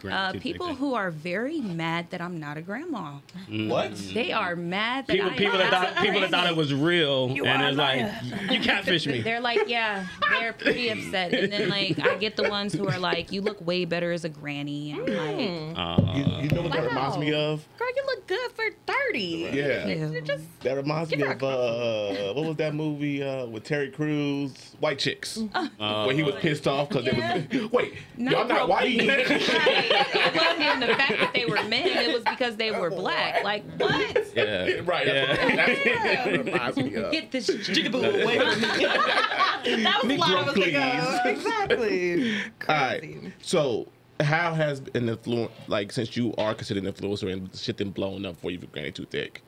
Grand 0.00 0.36
Uh, 0.36 0.40
people 0.40 0.66
thing? 0.68 0.76
who 0.76 0.94
are 0.94 1.10
very 1.10 1.60
mad 1.60 2.10
that 2.10 2.20
I'm 2.20 2.38
not 2.40 2.56
a 2.56 2.62
grandma. 2.62 3.18
What? 3.48 3.96
They 4.14 4.32
are 4.32 4.56
mad 4.56 5.06
that 5.06 5.12
people 5.14 5.30
I 5.30 5.36
people 5.36 5.58
that 5.58 5.70
thought 5.70 6.02
people 6.02 6.20
that 6.20 6.30
thought 6.30 6.46
it 6.48 6.56
was 6.56 6.72
real, 6.74 7.26
and 7.30 7.62
it's 7.62 7.76
like 7.76 8.06
you 8.50 8.60
catfish 8.60 9.06
me. 9.06 9.20
They're 9.20 9.40
like, 9.40 9.68
yeah, 9.68 10.06
they're 10.30 10.52
pretty 10.52 10.88
upset. 10.88 11.32
And 11.34 11.52
then 11.52 11.68
like 11.68 11.98
I 12.00 12.16
get 12.16 12.36
the 12.36 12.48
ones 12.48 12.72
who 12.72 12.88
are 12.88 12.98
like, 12.98 13.30
you 13.32 13.40
look 13.42 13.64
way 13.66 13.84
better 13.84 14.12
as 14.12 14.24
a 14.24 14.28
granny. 14.28 14.92
And 14.92 15.00
I'm 15.08 15.16
like, 15.16 15.78
Uh, 15.78 16.12
You, 16.14 16.24
you 16.44 16.48
know 16.50 16.62
what 16.62 16.72
that 16.72 16.84
reminds 16.84 17.18
me 17.18 17.32
of? 17.34 17.66
Girl, 17.78 17.88
you 17.94 18.02
look 18.06 18.26
good 18.26 18.50
for 18.52 18.64
thirty. 18.86 19.50
Yeah. 19.52 19.86
Ew. 19.86 20.20
Just 20.22 20.44
That 20.60 20.76
reminds 20.76 21.10
me 21.14 21.22
of 21.22 21.42
uh, 21.42 22.32
what 22.34 22.46
was 22.46 22.56
that 22.56 22.74
movie 22.74 23.22
uh, 23.22 23.46
with 23.46 23.64
Terry 23.64 23.90
Crews, 23.90 24.76
White 24.80 24.98
Chicks, 24.98 25.38
Uh, 25.54 26.04
where 26.04 26.14
he 26.14 26.22
was 26.22 26.34
pissed 26.36 26.66
off 26.68 26.88
because 26.88 27.06
it 27.06 27.16
was 27.52 27.70
wait, 27.72 27.94
Not 28.16 28.32
y'all 28.32 28.46
not 28.46 28.68
white. 28.68 28.98
Right. 29.00 29.89
It 29.90 30.34
wasn't 30.34 30.60
even 30.60 30.80
the 30.80 30.94
fact 30.94 31.12
that 31.18 31.32
they 31.34 31.44
were 31.46 31.62
men. 31.68 31.86
It 31.86 32.14
was 32.14 32.24
because 32.24 32.56
they 32.56 32.70
were 32.70 32.90
black. 32.90 33.42
Like 33.44 33.64
what? 33.76 34.16
yeah, 34.36 34.80
right. 34.84 35.06
Yeah. 35.06 35.36
That's, 35.56 35.84
that's 35.84 36.26
what 36.26 36.34
it 36.34 36.44
reminds 36.44 36.76
me 36.76 36.94
of. 36.94 37.12
Get 37.12 37.30
this 37.32 37.48
jigaboo 37.50 38.22
away 38.22 38.38
from 38.38 38.60
me. 38.60 39.84
that 39.84 40.00
was 40.04 40.12
a 40.12 40.16
lot 40.16 40.48
of 40.48 40.54
please. 40.54 41.20
Exactly. 41.24 42.34
All 42.68 42.74
right. 42.76 43.32
So, 43.42 43.88
how 44.20 44.54
has 44.54 44.82
an 44.94 45.08
influence, 45.08 45.52
like, 45.66 45.92
since 45.92 46.16
you 46.16 46.34
are 46.38 46.54
considered 46.54 46.84
an 46.84 46.92
influencer 46.92 47.32
and 47.32 47.54
shit 47.54 47.78
then 47.78 47.90
blown 47.90 48.24
up 48.26 48.36
for 48.40 48.50
you 48.50 48.58
for 48.58 48.66
Granny 48.66 48.92
Too 48.92 49.06
Thick, 49.06 49.42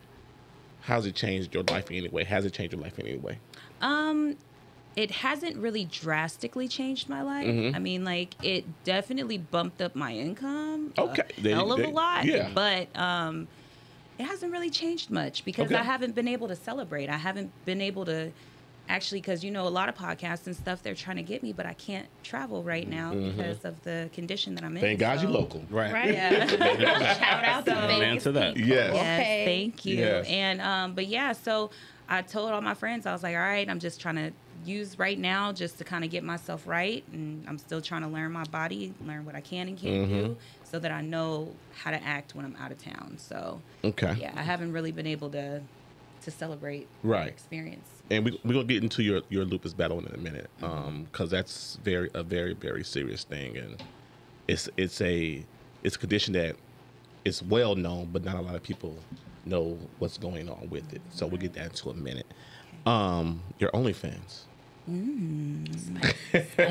how's 0.81 1.05
it 1.05 1.15
changed 1.15 1.53
your 1.53 1.63
life 1.63 1.89
in 1.89 1.97
any 1.97 2.09
way? 2.09 2.23
Has 2.23 2.45
it 2.45 2.53
changed 2.53 2.73
your 2.73 2.81
life 2.81 2.99
in 2.99 3.07
any 3.07 3.17
way? 3.17 3.39
Um, 3.81 4.37
it 4.95 5.09
hasn't 5.11 5.57
really 5.57 5.85
drastically 5.85 6.67
changed 6.67 7.09
my 7.09 7.21
life. 7.21 7.47
Mm-hmm. 7.47 7.75
I 7.75 7.79
mean, 7.79 8.03
like 8.03 8.35
it 8.43 8.65
definitely 8.83 9.37
bumped 9.37 9.81
up 9.81 9.95
my 9.95 10.13
income. 10.13 10.93
Okay. 10.97 11.23
a 11.37 11.41
There- 11.41 11.55
hell 11.55 11.71
of 11.71 11.79
there- 11.79 11.87
a 11.87 11.91
lot. 11.91 12.25
yeah. 12.25 12.49
but 12.53 12.95
um, 12.95 13.47
it 14.19 14.23
hasn't 14.25 14.51
really 14.51 14.69
changed 14.69 15.09
much 15.09 15.43
because 15.45 15.65
Okay. 15.65 15.75
I 15.75 15.83
haven't 15.83 16.13
been 16.13 16.27
able 16.27 16.47
to 16.47 16.55
celebrate. 16.55 17.09
I 17.09 17.17
haven't 17.17 17.51
been 17.65 17.81
able 17.81 18.05
to 18.05 18.31
actually 18.89 19.21
because 19.21 19.45
you 19.45 19.49
know 19.49 19.65
a 19.65 19.69
lot 19.69 19.87
of 19.87 19.95
podcasts 19.95 20.45
and 20.45 20.53
stuff 20.55 20.83
they're 20.83 20.93
trying 20.93 21.15
to 21.15 21.23
get 21.23 21.41
me, 21.41 21.53
but 21.53 21.65
I 21.65 21.73
can't 21.73 22.05
travel 22.21 22.61
right 22.63 22.87
now 22.87 23.13
because 23.15 23.63
of 23.65 23.81
the 23.83 24.09
condition 24.13 24.53
that 24.55 24.63
I'm 24.63 24.71
in. 24.71 24.75
Mm-hmm. 24.75 24.85
Thank 24.85 24.99
God 24.99 25.21
you're 25.21 25.31
local. 25.31 25.63
Right. 25.69 25.91
Right. 25.91 26.13
Yeah. 26.13 26.45
Shout 27.17 27.43
out 27.45 27.65
to 27.65 27.71
So- 27.71 27.77
Man 27.87 27.99
Vegas 27.99 28.23
to 28.23 28.31
that. 28.33 28.57
Yes. 28.57 28.67
Yes, 28.67 29.19
Okay. 29.21 29.43
thank 29.45 29.85
you. 29.85 29.95
Yes. 29.97 30.27
And 30.27 30.61
um, 30.61 30.93
but 30.93 31.07
yeah, 31.07 31.31
so 31.31 31.71
I 32.09 32.21
told 32.21 32.51
all 32.51 32.61
my 32.61 32.73
friends, 32.75 33.05
I 33.07 33.13
was 33.13 33.23
like, 33.23 33.33
all 33.35 33.41
right, 33.41 33.67
I'm 33.69 33.79
just 33.79 33.99
trying 34.01 34.15
to 34.17 34.31
use 34.65 34.97
right 34.99 35.17
now 35.19 35.51
just 35.51 35.77
to 35.77 35.83
kind 35.83 36.03
of 36.03 36.09
get 36.09 36.23
myself 36.23 36.65
right, 36.67 37.03
and 37.11 37.45
I'm 37.47 37.57
still 37.57 37.81
trying 37.81 38.01
to 38.01 38.07
learn 38.07 38.31
my 38.31 38.43
body, 38.45 38.93
learn 39.01 39.25
what 39.25 39.35
I 39.35 39.41
can 39.41 39.67
and 39.67 39.77
can't 39.77 39.93
Mm-hmm. 40.03 40.21
do, 40.21 40.37
so 40.63 40.79
that 40.79 40.91
I 40.91 41.01
know 41.01 41.55
how 41.83 41.91
to 41.91 42.01
act 42.03 42.35
when 42.35 42.45
I'm 42.45 42.55
out 42.57 42.71
of 42.71 42.81
town. 42.83 43.17
So 43.17 43.61
Okay. 43.83 44.15
yeah, 44.19 44.33
I 44.35 44.43
haven't 44.43 44.71
really 44.71 44.91
been 44.91 45.07
able 45.07 45.29
to 45.31 45.61
to 46.21 46.31
celebrate 46.31 46.87
Right. 47.03 47.27
experience. 47.27 47.89
and 48.09 48.23
we, 48.23 48.39
we're 48.45 48.53
gonna 48.53 48.65
get 48.65 48.81
into 48.81 49.03
your, 49.03 49.21
your 49.29 49.43
lupus 49.43 49.73
battle 49.73 49.99
in 49.99 50.13
a 50.13 50.17
minute 50.17 50.49
because 51.11 51.29
that's 51.29 51.75
very 51.83 52.09
a 52.13 52.23
very 52.23 52.53
very 52.53 52.83
serious 52.83 53.25
thing 53.25 53.57
and 53.57 53.77
it's 54.47 54.69
it's 54.77 55.01
a 55.01 55.45
it's 55.83 55.97
a 55.97 55.99
condition 55.99 56.31
that 56.33 56.55
is 57.25 57.43
well 57.43 57.75
known 57.75 58.07
but 58.13 58.23
not 58.23 58.35
a 58.35 58.41
lot 58.41 58.55
of 58.55 58.63
people 58.63 59.03
know 59.43 59.89
what's 59.99 60.17
going 60.17 60.47
on 60.49 60.69
with 60.69 60.93
it 60.93 61.01
so 61.09 61.27
we'll 61.27 61.41
get 61.41 61.53
that 61.53 61.65
into 61.65 61.89
a 61.89 61.93
minute 61.93 62.33
um 62.85 63.43
your 63.57 63.69
OnlyFans 63.71 64.45
If 64.85 66.57
you 66.57 66.67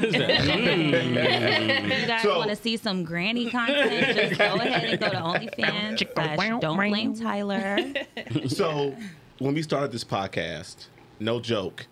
guys 2.06 2.22
So- 2.22 2.38
want 2.38 2.50
to 2.50 2.56
see 2.56 2.76
some 2.76 3.04
granny 3.04 3.50
content, 3.50 4.16
just 4.16 4.38
go 4.38 4.54
ahead 4.54 4.84
and 4.90 5.00
go 5.00 5.08
to 5.10 5.16
OnlyFans. 5.16 6.02
slash 6.14 6.60
Don't 6.60 6.76
blame 6.76 7.14
Tyler. 7.14 7.78
so 8.48 8.94
when 9.38 9.54
we 9.54 9.62
started 9.62 9.92
this 9.92 10.04
podcast 10.04 10.86
no 11.20 11.38
joke 11.40 11.86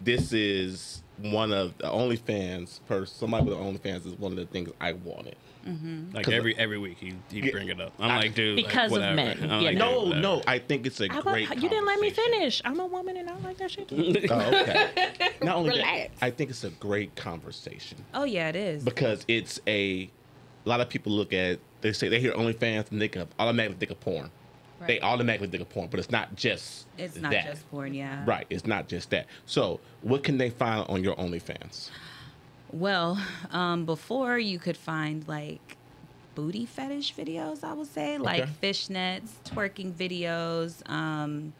this 0.00 0.32
is 0.32 1.02
one 1.18 1.52
of 1.52 1.76
the 1.78 1.84
OnlyFans 1.84 2.80
per 2.88 3.04
somebody 3.06 3.44
with 3.44 3.56
the 3.58 3.62
OnlyFans 3.62 4.06
is 4.06 4.14
one 4.14 4.32
of 4.32 4.38
the 4.38 4.46
things 4.46 4.70
I 4.80 4.92
wanted 4.94 5.36
Mm-hmm. 5.66 6.14
Like 6.14 6.24
'Cause- 6.24 6.34
every 6.34 6.56
every 6.58 6.78
week 6.78 7.00
you, 7.02 7.14
you 7.30 7.42
Yeah. 7.44 7.50
bring 7.52 7.68
it 7.68 7.80
up. 7.80 7.92
I'm 7.98 8.10
I- 8.10 8.16
like, 8.18 8.34
dude, 8.34 8.56
like, 8.56 8.66
Because 8.66 8.92
of 8.92 8.98
men, 9.00 9.38
I'm 9.50 9.62
like, 9.62 9.76
no 9.76 10.06
dude, 10.12 10.22
no 10.22 10.42
I 10.46 10.58
think 10.58 10.86
it's 10.86 11.00
a 11.00 11.08
How 11.08 11.22
great 11.22 11.46
about, 11.46 11.62
you 11.62 11.68
didn't 11.68 11.86
let 11.86 12.00
me 12.00 12.10
finish. 12.10 12.60
I'm 12.64 12.80
a 12.80 12.86
woman 12.86 13.16
and 13.16 13.28
I 13.30 13.36
like 13.38 13.58
that 13.58 13.70
shit. 13.70 13.88
too. 13.88 14.14
Oh, 14.30 14.40
okay. 14.62 14.90
Not 15.42 15.56
only 15.56 15.76
that, 15.78 16.08
I 16.20 16.30
think 16.30 16.50
it's 16.50 16.64
a 16.64 16.70
great 16.70 17.14
conversation 17.16 18.04
Oh 18.14 18.24
yeah, 18.24 18.48
it 18.48 18.56
is. 18.56 18.82
because 18.84 19.24
it's 19.28 19.60
a. 19.66 20.10
A 20.64 20.68
lot 20.68 20.80
of 20.80 20.88
people 20.88 21.10
look 21.10 21.32
at 21.32 21.58
they 21.80 21.92
say 21.92 22.08
they 22.08 22.20
hear 22.20 22.32
OnlyFans 22.34 22.92
and 22.92 23.02
they 23.02 23.08
can 23.08 23.26
automatically 23.40 23.78
think 23.78 23.90
of 23.90 23.98
porn. 24.00 24.30
They 24.86 25.00
automatically 25.00 25.46
think 25.48 25.60
of 25.62 25.68
porn, 25.70 25.88
but 25.90 25.98
it's 26.00 26.10
not 26.10 26.34
just. 26.36 26.86
It's 26.98 27.16
not 27.16 27.30
that. 27.32 27.46
just 27.46 27.68
porn, 27.70 27.94
yeah. 27.94 28.24
Right, 28.26 28.46
it's 28.50 28.66
not 28.66 28.88
just 28.88 29.10
that. 29.10 29.26
So, 29.46 29.78
what 30.02 30.22
can 30.24 30.38
they 30.38 30.50
find 30.50 30.88
on 30.88 31.02
your 31.04 31.14
OnlyFans? 31.16 31.90
Well, 32.72 33.20
um, 33.50 33.84
before 33.84 34.38
you 34.38 34.58
could 34.58 34.76
find 34.76 35.26
like 35.28 35.76
booty 36.34 36.64
fetish 36.64 37.14
videos, 37.14 37.62
I 37.62 37.74
would 37.74 37.86
say, 37.88 38.16
like 38.18 38.42
Okay. 38.42 38.50
fishnets, 38.62 39.28
twerking 39.44 39.92
videos. 39.92 40.88
Um, 40.90 41.52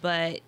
but 0.00 0.40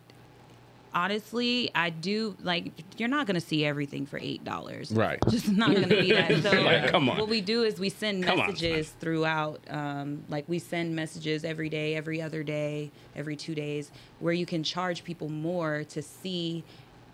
honestly, 0.94 1.70
I 1.74 1.90
do 1.90 2.36
like 2.42 2.72
you're 2.98 3.08
not 3.08 3.26
gonna 3.26 3.40
see 3.40 3.64
everything 3.64 4.06
for 4.06 4.18
eight 4.20 4.44
dollars. 4.44 4.92
Right. 4.92 5.18
Just 5.28 5.48
not 5.48 5.74
gonna 5.74 5.88
be 5.88 6.12
that. 6.12 6.36
So 6.42 6.62
Like, 6.62 6.90
come 6.90 7.08
on. 7.08 7.18
what 7.18 7.28
we 7.28 7.40
do 7.40 7.64
is 7.64 7.80
we 7.80 7.88
send 7.88 8.24
Come 8.24 8.38
on, 8.40 8.46
messages 8.46 8.90
throughout. 9.00 9.60
Um, 9.68 10.22
like 10.28 10.44
we 10.48 10.58
send 10.60 10.94
messages 10.94 11.44
every 11.44 11.68
day, 11.68 11.96
every 11.96 12.22
other 12.22 12.42
day, 12.44 12.90
every 13.16 13.34
two 13.36 13.54
days, 13.56 13.90
where 14.20 14.32
you 14.32 14.46
can 14.46 14.62
charge 14.62 15.02
people 15.04 15.28
more 15.28 15.84
to 15.90 16.00
see 16.02 16.62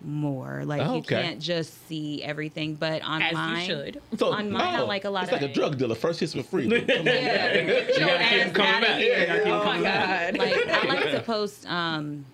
more. 0.03 0.63
Like 0.65 0.81
Oh, 0.81 0.95
you 0.95 1.01
can't 1.01 1.39
just 1.41 1.87
see 1.87 2.23
everything, 2.23 2.75
but 2.75 3.03
online. 3.03 3.55
As 3.57 3.67
you 3.67 3.75
should. 3.75 4.01
So, 4.17 4.31
On 4.33 4.51
mine, 4.51 4.75
I 4.75 4.81
oh, 4.81 4.85
like 4.85 5.05
a 5.05 5.09
lot 5.09 5.23
It's 5.23 5.31
like 5.31 5.41
a 5.41 5.53
drug 5.53 5.77
dealer. 5.77 5.95
First 5.95 6.19
hits 6.19 6.33
for 6.33 6.43
free. 6.43 6.69
Come 6.69 6.79
on. 6.99 7.05
Yeah. 7.05 7.53
You 7.61 7.99
gotta 7.99 8.23
keep 8.23 8.43
them 8.43 8.53
coming 8.53 8.81
back. 8.81 9.01
Yeah, 9.01 9.35
yeah, 9.35 9.41
Oh 9.45 9.63
my 9.65 9.81
god. 9.81 10.37
like 10.37 10.67
I 10.67 10.85
like 10.87 11.11
to 11.11 11.21
post 11.25 11.65
um 11.67 12.25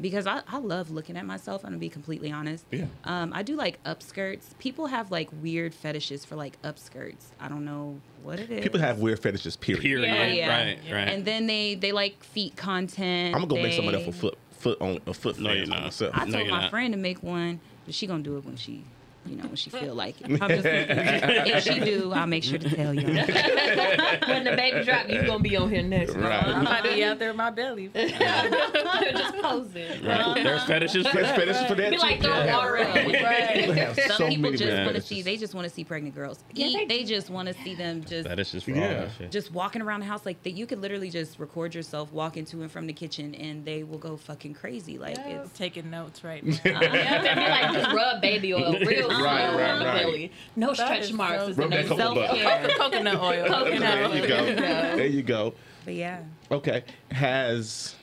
because 0.00 0.28
I, 0.28 0.42
I 0.46 0.58
love 0.58 0.92
looking 0.92 1.16
at 1.16 1.26
myself. 1.26 1.64
I'm 1.64 1.70
gonna 1.70 1.78
be 1.78 1.88
completely 1.88 2.30
honest. 2.30 2.64
Yeah. 2.70 2.86
Um, 3.02 3.32
I 3.34 3.42
do 3.42 3.56
like 3.56 3.82
upskirts. 3.82 4.56
People 4.60 4.86
have 4.86 5.10
like 5.10 5.28
weird 5.42 5.74
fetishes 5.74 6.24
for 6.24 6.36
like 6.36 6.60
upskirts. 6.62 7.24
I 7.40 7.48
don't 7.48 7.64
know 7.64 8.00
what 8.22 8.38
it 8.38 8.48
is. 8.48 8.62
People 8.62 8.78
have 8.78 9.00
weird 9.00 9.18
fetishes. 9.18 9.56
Period. 9.56 9.82
Period. 9.82 10.04
Yeah, 10.04 10.26
yeah. 10.28 10.56
Right. 10.64 10.78
Right. 10.92 11.08
and 11.08 11.24
then 11.24 11.46
they 11.48 11.74
they 11.74 11.90
like 11.90 12.22
feet 12.22 12.54
content. 12.56 13.34
I'm 13.34 13.40
gonna 13.42 13.56
go 13.56 13.62
make 13.62 13.72
some 13.72 13.86
of 13.86 13.92
that 13.92 13.98
They- 13.98 14.12
for 14.12 14.12
foot 14.12 14.38
foot 14.58 14.80
on 14.80 15.00
a 15.06 15.14
foot. 15.14 15.38
No, 15.38 15.52
you're 15.52 15.66
not. 15.66 15.82
myself. 15.82 16.14
I 16.14 16.20
told 16.24 16.34
you're 16.34 16.50
my 16.50 16.62
not. 16.62 16.70
friend 16.70 16.92
to 16.94 16.98
make 16.98 17.22
one, 17.22 17.60
but 17.84 17.94
she 17.94 18.06
gonna 18.06 18.22
do 18.22 18.36
it 18.36 18.44
when 18.44 18.56
she, 18.56 18.84
you 19.26 19.36
know, 19.36 19.44
when 19.44 19.56
she 19.56 19.68
feel 19.70 19.94
like 19.94 20.20
it. 20.20 20.26
I'm 20.42 20.48
just, 20.48 20.64
if 20.66 21.64
she 21.64 21.80
do, 21.80 22.12
I'll 22.14 22.26
make 22.26 22.42
sure 22.44 22.58
to 22.58 22.70
tell 22.74 22.94
you. 22.94 23.06
when 23.06 24.44
the 24.44 24.54
baby 24.56 24.84
drop, 24.84 25.08
you 25.08 25.22
gonna 25.22 25.38
be 25.42 25.56
on 25.56 25.68
here 25.70 25.82
next. 25.82 26.14
Right. 26.14 26.24
Uh-huh. 26.32 26.50
I 26.50 26.54
Right. 26.54 26.64
might 26.64 26.82
be 26.94 27.04
out 27.04 27.18
there 27.18 27.30
in 27.30 27.36
my 27.36 27.50
belly. 27.50 27.88
just 27.94 29.36
posing. 29.42 30.04
right. 30.04 30.20
Uh-huh. 30.20 30.34
There's 30.34 30.62
fetishes 30.64 31.06
for 31.06 31.14
There's 31.14 31.26
that. 31.28 31.36
fetishes 31.38 31.66
for 31.66 31.74
that 31.74 31.90
Be 31.90 31.96
too. 31.96 32.02
like 32.02 32.20
throw 32.22 32.32
Yeah. 32.44 32.56
water 32.56 32.78
up. 32.78 32.94
People 32.94 33.74
have 33.74 33.96
Some 34.00 34.16
so 34.16 34.28
people 34.28 34.50
just 34.52 34.82
want 34.84 34.94
to 34.96 35.02
see. 35.02 35.22
They 35.22 35.36
just 35.36 35.54
want 35.54 35.66
to 35.68 35.72
see 35.74 35.84
pregnant 35.84 36.14
girls 36.14 36.38
Yeah, 36.54 36.68
they 36.68 36.86
They, 36.86 37.04
just 37.04 37.30
want 37.30 37.48
to 37.48 37.54
see 37.62 37.74
them 37.74 38.04
just 38.04 38.28
Fetishes 38.28 38.62
for 38.62 38.70
Yeah. 38.70 38.82
all 38.82 38.88
that 38.88 39.10
shit. 39.18 39.30
just 39.30 39.52
walking 39.52 39.82
around 39.82 40.00
the 40.00 40.06
house 40.06 40.24
like 40.26 40.42
that. 40.44 40.52
You 40.52 40.66
could 40.66 40.80
literally 40.80 41.10
just 41.10 41.38
record 41.38 41.74
yourself 41.74 42.12
walking 42.12 42.44
to 42.46 42.62
and 42.62 42.70
from 42.70 42.86
the 42.86 42.92
kitchen, 42.92 43.34
and 43.34 43.64
they 43.64 43.82
will 43.82 43.98
go 43.98 44.16
fucking 44.16 44.54
crazy. 44.54 44.98
Like 44.98 45.18
it's 45.18 45.50
Taking 45.58 45.90
notes 45.90 46.22
right 46.24 46.44
now. 46.44 46.56
Yeah, 46.64 47.22
they 47.22 47.34
be 47.34 47.40
like 47.40 47.72
just 47.72 47.92
rub 47.94 48.20
baby 48.22 48.54
oil 48.54 48.78
real 48.80 49.08
slow 49.10 49.17
Right, 49.22 49.54
right, 49.54 49.70
on 49.70 49.84
right. 49.84 50.02
belly. 50.02 50.32
No 50.56 50.68
That 50.68 50.76
stretch 50.76 51.12
marks. 51.12 51.42
so 51.44 51.48
is 51.50 51.56
the 51.56 51.62
Rub 51.62 51.70
that 51.70 51.78
name. 51.80 51.88
cocoa 51.88 52.14
butter. 52.14 52.36
self-care. 52.42 52.76
Coconut 52.76 53.20
oil. 53.22 53.46
Coconut 53.46 53.80
There 53.80 54.16
you 54.16 54.28
go. 54.28 54.54
There 54.96 55.06
you 55.06 55.22
go. 55.22 55.54
but 55.84 55.94
yeah. 55.94 56.20
Okay. 56.50 56.84
Has 57.10 57.94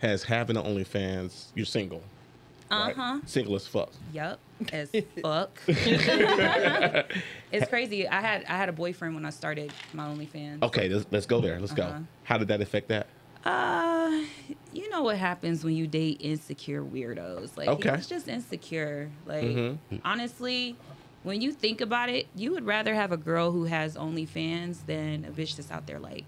has 0.00 0.22
having 0.24 0.56
an 0.56 0.64
OnlyFans? 0.64 1.46
You're 1.54 1.66
single. 1.66 2.02
Uh 2.70 2.84
right? 2.86 2.96
huh. 2.96 3.18
Single 3.26 3.56
as 3.56 3.66
fuck. 3.66 3.90
Yup. 4.12 4.38
As 4.72 4.90
fuck. 5.22 5.58
it's 7.52 7.68
crazy. 7.68 8.06
I 8.08 8.20
had 8.20 8.44
I 8.44 8.56
had 8.56 8.68
a 8.68 8.72
boyfriend 8.72 9.14
when 9.14 9.24
I 9.24 9.30
started 9.30 9.72
my 9.92 10.06
OnlyFans. 10.06 10.62
Okay, 10.62 10.88
let's, 10.88 11.06
let's 11.10 11.26
go 11.26 11.40
there. 11.40 11.58
Let's 11.60 11.72
Uh-huh. 11.72 11.98
go. 11.98 12.04
How 12.24 12.38
did 12.38 12.48
that 12.48 12.60
affect 12.60 12.88
that? 12.88 13.06
Uh, 13.44 14.22
you 14.72 14.88
know 14.90 15.02
what 15.02 15.16
happens 15.16 15.64
when 15.64 15.74
you 15.74 15.86
date 15.86 16.18
insecure 16.20 16.82
weirdos? 16.84 17.56
Like 17.56 17.68
Okay. 17.68 17.96
he's 17.96 18.06
just 18.06 18.28
insecure. 18.28 19.10
Like 19.26 19.46
Mhm. 19.56 19.78
honestly, 20.04 20.76
when 21.22 21.40
you 21.40 21.52
think 21.52 21.80
about 21.80 22.08
it, 22.08 22.26
you 22.34 22.52
would 22.52 22.66
rather 22.66 22.94
have 22.94 23.12
a 23.12 23.16
girl 23.16 23.50
who 23.50 23.64
has 23.64 23.96
OnlyFans 23.96 24.86
than 24.86 25.24
a 25.24 25.30
bitch 25.30 25.56
that's 25.56 25.70
out 25.70 25.86
there 25.86 25.98
like 25.98 26.24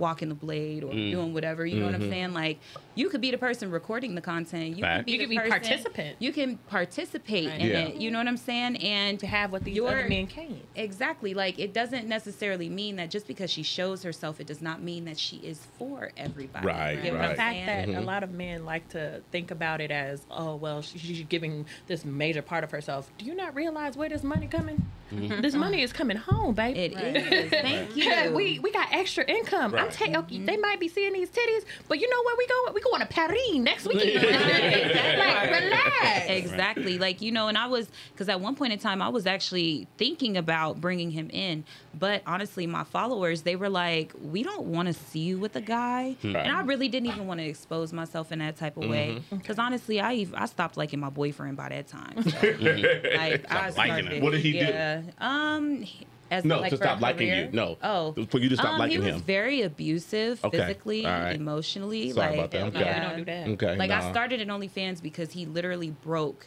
walking 0.00 0.28
the 0.30 0.34
blade 0.34 0.82
or 0.82 0.88
Mm. 0.92 1.10
doing 1.12 1.34
whatever. 1.34 1.64
You 1.64 1.78
know 1.80 1.86
what. 1.86 1.94
I'm 1.94 2.10
saying? 2.10 2.32
Like 2.32 2.58
you 2.96 3.08
could 3.08 3.20
be 3.20 3.30
the 3.30 3.38
person 3.38 3.70
recording 3.70 4.14
the 4.16 4.20
content. 4.20 4.76
You 4.76 4.82
Fact. 4.82 4.98
could 5.00 5.06
be 5.06 5.12
You 5.12 5.18
the 5.18 5.24
could 5.24 5.30
be 5.30 5.36
person- 5.36 5.50
participant. 5.50 6.16
You 6.18 6.32
can 6.32 6.56
participate 6.68 7.48
Right. 7.48 7.60
in 7.60 7.66
Yeah. 7.68 7.78
it. 7.80 7.96
You 7.96 8.10
know 8.10 8.18
what 8.18 8.26
I'm 8.26 8.36
saying? 8.36 8.76
And 8.78 9.20
To 9.20 9.26
have 9.26 9.52
what 9.52 9.64
these 9.64 9.76
Your- 9.76 9.88
other 9.88 10.08
men 10.08 10.26
can't. 10.26 10.64
Exactly. 10.74 11.34
Like 11.34 11.58
it 11.58 11.72
doesn't 11.72 12.08
necessarily 12.08 12.68
mean 12.68 12.96
that 12.96 13.10
just 13.10 13.26
because 13.28 13.50
she 13.50 13.62
shows 13.62 14.02
herself, 14.02 14.40
it 14.40 14.46
does 14.46 14.62
not 14.62 14.82
mean 14.82 15.04
that 15.04 15.18
she 15.18 15.36
is 15.36 15.66
for 15.78 16.10
everybody. 16.16 16.66
Right, 16.66 16.96
You 16.96 17.02
get 17.02 17.12
what 17.12 17.20
right. 17.20 17.28
The 17.30 17.34
fact 17.36 17.66
that 17.66 17.88
a 17.88 17.92
Mhm. 18.00 18.04
lot 18.06 18.22
of 18.22 18.32
men 18.32 18.64
like 18.64 18.88
to 18.90 19.20
think 19.30 19.50
about 19.50 19.80
it 19.80 19.90
as, 19.90 20.22
oh 20.30 20.56
well, 20.56 20.80
she- 20.82 20.98
she's 20.98 21.20
giving 21.28 21.66
this 21.86 22.04
major 22.04 22.42
part 22.42 22.64
of 22.64 22.70
herself. 22.70 23.10
Do 23.18 23.24
you 23.26 23.34
not 23.34 23.54
realize 23.54 23.96
where 23.96 24.08
this 24.08 24.22
money 24.22 24.46
coming? 24.46 24.82
This 25.12 25.54
money 25.56 25.82
is 25.82 25.92
coming 25.92 26.16
home, 26.16 26.54
baby. 26.54 26.78
It 26.78 26.94
Right. 26.94 27.16
is. 27.32 27.50
Thank 27.50 27.96
you. 27.96 28.30
We 28.32 28.58
we 28.60 28.70
got 28.70 28.88
extra 28.92 29.24
income. 29.24 29.74
I'm 29.74 29.89
Right. 29.90 30.12
telling 30.12 30.30
you, 30.30 30.46
they 30.46 30.56
might 30.56 30.80
be 30.80 30.88
seeing 30.88 31.12
these 31.12 31.30
titties, 31.30 31.64
but 31.88 32.00
you 32.00 32.08
know 32.08 32.22
where 32.24 32.36
we 32.36 32.46
going? 32.46 32.74
We 32.74 32.80
going 32.80 33.00
to 33.00 33.06
Paris 33.06 33.40
next 33.54 33.86
weekend. 33.86 34.14
like, 35.18 35.50
relax. 35.50 36.26
Exactly. 36.28 36.98
Like, 36.98 37.20
you 37.20 37.32
know, 37.32 37.48
and 37.48 37.58
I 37.58 37.66
was, 37.66 37.88
because 38.12 38.28
at 38.28 38.40
one 38.40 38.54
point 38.54 38.72
in 38.72 38.78
time, 38.78 39.02
I 39.02 39.08
was 39.08 39.26
actually 39.26 39.86
thinking 39.96 40.36
about 40.36 40.80
bringing 40.80 41.10
him 41.10 41.30
in. 41.30 41.64
But 41.98 42.22
honestly, 42.26 42.66
my 42.66 42.84
followers, 42.84 43.42
they 43.42 43.56
were 43.56 43.68
like, 43.68 44.12
we 44.22 44.42
don't 44.42 44.66
want 44.66 44.88
to 44.88 44.94
see 44.94 45.20
you 45.20 45.38
with 45.38 45.56
a 45.56 45.60
guy. 45.60 46.16
And 46.22 46.36
I 46.36 46.62
really 46.62 46.88
didn't 46.88 47.08
even 47.08 47.26
want 47.26 47.40
to 47.40 47.46
expose 47.46 47.92
myself 47.92 48.32
in 48.32 48.38
that 48.40 48.56
type 48.56 48.76
of 48.76 48.88
way. 48.88 49.16
Mm-hmm. 49.18 49.36
Because 49.36 49.58
honestly, 49.58 50.00
I 50.00 50.14
ev- 50.16 50.34
I 50.36 50.46
stopped 50.46 50.76
liking 50.76 51.00
my 51.00 51.10
boyfriend 51.10 51.56
by 51.56 51.68
that 51.70 51.88
time. 51.88 52.22
So, 52.22 52.36
like, 52.60 53.50
I 53.50 53.70
Stopped 53.70 53.76
liking 53.76 54.06
him. 54.10 54.22
What 54.22 54.32
did 54.32 54.40
he 54.42 54.52
do? 54.52 54.58
yeah. 54.58 55.02
Um, 55.18 55.84
as 56.30 56.44
No, 56.44 56.60
like 56.60 56.70
to 56.70 56.76
stop 56.76 56.98
a 56.98 57.02
liking 57.02 57.28
career? 57.28 57.44
you. 57.46 57.50
No. 57.52 57.76
Oh. 57.82 58.12
For 58.30 58.38
you 58.38 58.48
to 58.50 58.56
stop 58.56 58.74
um, 58.74 58.78
liking 58.78 59.00
he 59.02 59.06
was 59.06 59.16
him. 59.16 59.22
very 59.22 59.62
abusive, 59.62 60.44
Okay. 60.44 60.58
physically, 60.58 61.04
All 61.06 61.12
right. 61.12 61.34
emotionally. 61.36 62.12
Sorry 62.12 62.28
like, 62.30 62.38
about 62.38 62.50
that. 62.52 62.62
Okay. 62.68 62.80
Yeah. 62.80 63.00
we 63.00 63.06
don't 63.08 63.18
do 63.18 63.24
that. 63.24 63.48
Okay. 63.66 63.76
Like 63.76 63.90
I 63.90 64.00
nah. 64.00 64.10
started 64.10 64.40
at 64.40 64.46
OnlyFans 64.48 65.02
because 65.02 65.32
he 65.32 65.46
literally 65.46 65.90
broke 65.90 66.46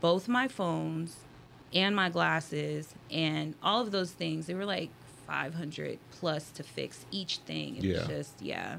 both 0.00 0.28
my 0.28 0.46
phones 0.48 1.16
and 1.74 1.94
my 1.94 2.08
glasses 2.08 2.94
and 3.10 3.54
all 3.62 3.80
of 3.80 3.90
those 3.90 4.12
things. 4.12 4.46
They 4.46 4.54
were 4.54 4.64
like 4.64 4.90
500 5.26 5.98
plus 6.12 6.50
to 6.52 6.62
fix 6.62 7.04
each 7.10 7.38
thing. 7.38 7.76
It 7.76 7.84
Yeah. 7.84 8.06
just 8.06 8.40
yeah. 8.40 8.76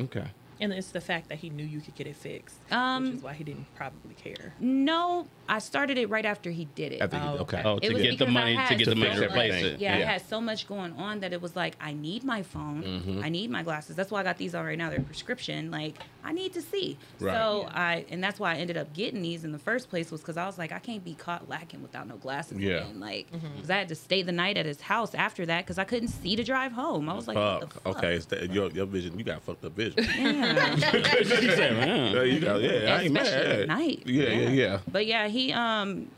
Okay. 0.00 0.24
And 0.60 0.72
it's 0.72 0.90
the 0.90 1.00
fact 1.00 1.28
that 1.28 1.38
he 1.38 1.50
knew 1.50 1.64
you 1.64 1.80
could 1.80 1.94
get 1.94 2.08
it 2.08 2.16
fixed, 2.16 2.56
Um, 2.72 3.04
which 3.04 3.14
is 3.14 3.22
why 3.22 3.34
he 3.34 3.44
didn't 3.44 3.72
probably 3.76 4.14
care. 4.14 4.54
No, 4.58 5.28
I 5.48 5.58
started 5.60 5.96
it 5.98 6.10
right 6.10 6.24
after 6.26 6.50
he 6.50 6.66
did 6.74 6.92
it. 6.92 7.02
I 7.02 7.06
think 7.06 7.22
Oh, 7.24 7.28
okay. 7.38 7.58
okay. 7.58 7.62
Oh, 7.64 7.76
It 7.78 7.88
to 7.88 7.94
was 7.94 8.02
get 8.02 8.18
the 8.18 8.26
money 8.26 8.58
to 8.68 8.74
get 8.74 8.84
the 8.88 8.94
money 8.94 9.14
to 9.14 9.24
replace 9.26 9.54
much- 9.54 9.62
it. 9.72 9.80
yeah, 9.80 9.94
I 9.94 10.00
had 10.00 10.22
so 10.28 10.40
much 10.40 10.68
going 10.68 10.92
on 10.94 11.20
that 11.20 11.32
it 11.32 11.40
was 11.40 11.56
like, 11.56 11.74
I 11.80 11.92
need 11.92 12.22
my 12.24 12.42
phone. 12.42 12.82
Mm-hmm. 12.82 13.24
I 13.24 13.28
need 13.28 13.50
my 13.50 13.62
glasses. 13.62 13.96
That's 13.96 14.10
why 14.10 14.20
I 14.20 14.22
got 14.24 14.36
these 14.38 14.54
on 14.54 14.64
right 14.66 14.76
now. 14.78 14.90
They're 14.90 15.00
prescription. 15.00 15.70
Like, 15.70 15.96
I 16.24 16.32
need 16.32 16.52
to 16.52 16.60
see. 16.62 16.98
Right. 17.18 17.32
So 17.34 17.66
I, 17.72 18.04
and 18.10 18.22
that's 18.22 18.38
why 18.38 18.52
I 18.54 18.56
ended 18.56 18.76
up 18.76 18.92
getting 18.92 19.22
these 19.22 19.44
in 19.44 19.52
the 19.52 19.58
first 19.58 19.88
place 19.88 20.10
was 20.10 20.20
because 20.20 20.36
I 20.36 20.44
was 20.46 20.58
like, 20.58 20.72
I 20.72 20.78
can't 20.78 21.02
be 21.04 21.14
caught 21.14 21.48
lacking 21.48 21.80
without 21.82 22.06
no 22.06 22.16
glasses. 22.16 22.58
Yeah. 22.58 22.78
Again. 22.82 23.00
Like, 23.00 23.30
Mm-hmm. 23.32 23.46
because 23.56 23.70
I 23.70 23.78
had 23.78 23.88
to 23.88 23.94
stay 23.94 24.22
the 24.22 24.32
night 24.32 24.56
at 24.56 24.66
his 24.66 24.80
house 24.80 25.14
after 25.14 25.46
that 25.46 25.64
because 25.64 25.78
I 25.78 25.84
couldn't 25.84 26.08
see 26.08 26.36
to 26.36 26.44
drive 26.44 26.72
home. 26.72 27.08
I 27.08 27.14
was 27.14 27.26
like, 27.28 27.36
what 27.36 27.60
the 27.60 27.66
Fuck. 27.68 27.82
fuck? 27.84 27.96
Okay, 27.98 28.18
that, 28.18 28.52
your 28.52 28.70
your 28.70 28.86
vision. 28.86 29.18
You 29.18 29.24
got 29.24 29.42
fucked 29.42 29.64
up 29.64 29.72
vision. 29.72 30.04
Yeah. 30.18 30.74
She 31.28 31.48
said, 31.50 31.72
man. 31.74 32.14
Yeah, 32.14 32.22
you 32.22 32.40
got, 32.40 32.60
yeah, 32.60 32.96
I 32.98 33.02
ain't 33.02 33.12
mad. 33.12 33.26
At 33.26 33.68
night. 33.68 34.02
Yeah, 34.06 34.28
yeah, 34.30 34.48
yeah. 34.50 34.78
But 34.90 35.06
yeah, 35.06 35.28
he 35.28 35.37
um 35.52 36.10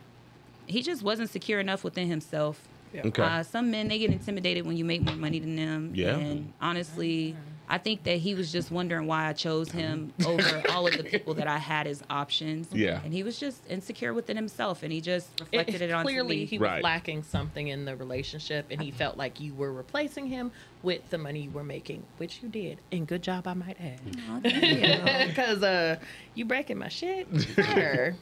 he 0.67 0.83
just 0.83 1.03
wasn't 1.03 1.29
secure 1.31 1.59
enough 1.61 1.83
within 1.85 2.09
himself. 2.09 2.61
Okay. 2.95 3.23
Uh, 3.23 3.43
some 3.43 3.71
men 3.71 3.89
they 3.89 3.99
get 3.99 4.11
intimidated 4.11 4.67
when 4.67 4.77
you 4.77 4.85
make 4.85 5.03
more 5.03 5.15
money 5.17 5.39
than 5.39 5.57
them. 5.57 5.93
Yeah. 5.95 6.17
And 6.17 6.53
honestly, 6.61 7.37
I 7.69 7.79
think 7.79 8.03
that 8.05 8.19
he 8.19 8.35
was 8.35 8.51
just 8.51 8.71
wondering 8.73 9.07
why 9.07 9.27
I 9.29 9.33
chose 9.33 9.71
him 9.71 10.13
over 10.27 10.63
all 10.71 10.89
of 10.89 10.97
the 10.97 11.05
people 11.05 11.35
that 11.35 11.47
I 11.47 11.59
had 11.59 11.87
as 11.87 12.03
options. 12.11 12.69
Yeah. 12.73 13.01
And 13.05 13.13
he 13.13 13.23
was 13.23 13.39
just 13.39 13.63
insecure 13.71 14.13
within 14.13 14.37
himself, 14.37 14.83
and 14.83 14.93
he 14.93 15.01
just 15.01 15.29
reflected 15.41 15.81
it, 15.83 15.93
on 15.93 16.05
clearly, 16.05 16.39
me. 16.39 16.45
he 16.47 16.59
was 16.59 16.67
Right. 16.69 16.83
lacking 16.83 17.23
something 17.23 17.69
in 17.69 17.85
the 17.85 17.95
relationship, 17.95 18.67
and 18.73 18.83
he 18.83 18.91
felt 18.91 19.17
like 19.17 19.41
you 19.41 19.55
were 19.55 19.73
replacing 19.73 20.27
him 20.27 20.51
with 20.83 21.09
the 21.11 21.19
money 21.19 21.43
you 21.43 21.51
were 21.51 21.63
making, 21.65 22.03
which 22.17 22.41
you 22.43 22.49
did, 22.49 22.79
and 22.91 23.07
good 23.07 23.23
job, 23.23 23.47
I 23.47 23.55
might 23.55 23.77
add. 23.81 24.01
Oh, 24.29 24.49
you. 24.49 25.27
Because 25.29 25.63
uh, 25.63 25.97
you 26.35 26.45
breaking 26.45 26.79
my 26.79 26.89
shit. 26.89 27.27
Sure. 27.55 28.17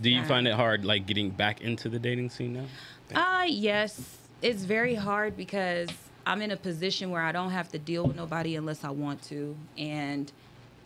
Do 0.00 0.10
you 0.10 0.24
find 0.24 0.46
it 0.48 0.54
hard, 0.54 0.84
like 0.84 1.06
getting 1.06 1.30
back 1.30 1.60
into 1.60 1.88
the 1.88 1.98
dating 1.98 2.30
scene 2.30 2.52
now? 2.54 3.20
Uh 3.20 3.44
yes. 3.44 4.18
It's 4.42 4.64
very 4.64 4.94
hard 4.94 5.36
because 5.36 5.90
I'm 6.26 6.40
in 6.42 6.50
a 6.50 6.56
position 6.56 7.10
where 7.10 7.22
I 7.22 7.32
don't 7.32 7.50
have 7.50 7.68
to 7.72 7.78
deal 7.78 8.06
with 8.06 8.16
nobody 8.16 8.56
unless 8.56 8.84
I 8.84 8.90
want 8.90 9.22
to. 9.24 9.56
And 9.76 10.30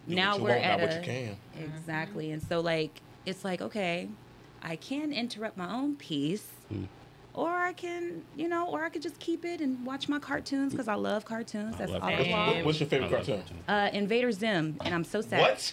now 0.07 0.33
what 0.33 0.39
you 0.39 0.45
we're 0.45 0.51
want, 0.51 0.65
at 0.65 0.81
not 0.81 0.81
a 0.81 0.87
what 0.87 0.97
you 0.97 1.13
can. 1.13 1.37
Exactly. 1.63 2.31
And 2.33 2.43
so 2.43 2.61
like 2.61 3.01
it's 3.27 3.45
like, 3.45 3.63
okay, 3.63 4.09
I 4.63 4.77
can 4.77 5.13
interrupt 5.13 5.57
my 5.57 5.73
own 5.73 5.97
peace. 5.97 6.47
Or 7.35 7.51
I 7.51 7.73
can, 7.73 8.23
you 8.37 8.49
know, 8.49 8.69
or 8.69 8.85
I 8.85 8.89
could 8.89 9.03
just 9.03 9.19
keep 9.19 9.45
it 9.45 9.61
and 9.61 9.85
watch 9.85 10.09
my 10.09 10.21
cartoons 10.21 10.73
because 10.73 10.87
I 10.87 10.95
love 10.95 11.25
cartoons. 11.25 11.77
That's 11.77 11.91
love 11.91 12.03
all 12.03 12.09
I 12.09 12.29
cartoons. 12.29 12.65
What's 12.65 12.79
your 12.79 12.89
favorite 12.89 13.11
cartoon? 13.11 13.43
Uh, 13.67 13.91
Invader 13.93 14.31
Zim, 14.31 14.77
and 14.85 14.95
I'm 14.95 15.03
so 15.03 15.21
sad. 15.21 15.41
What? 15.41 15.73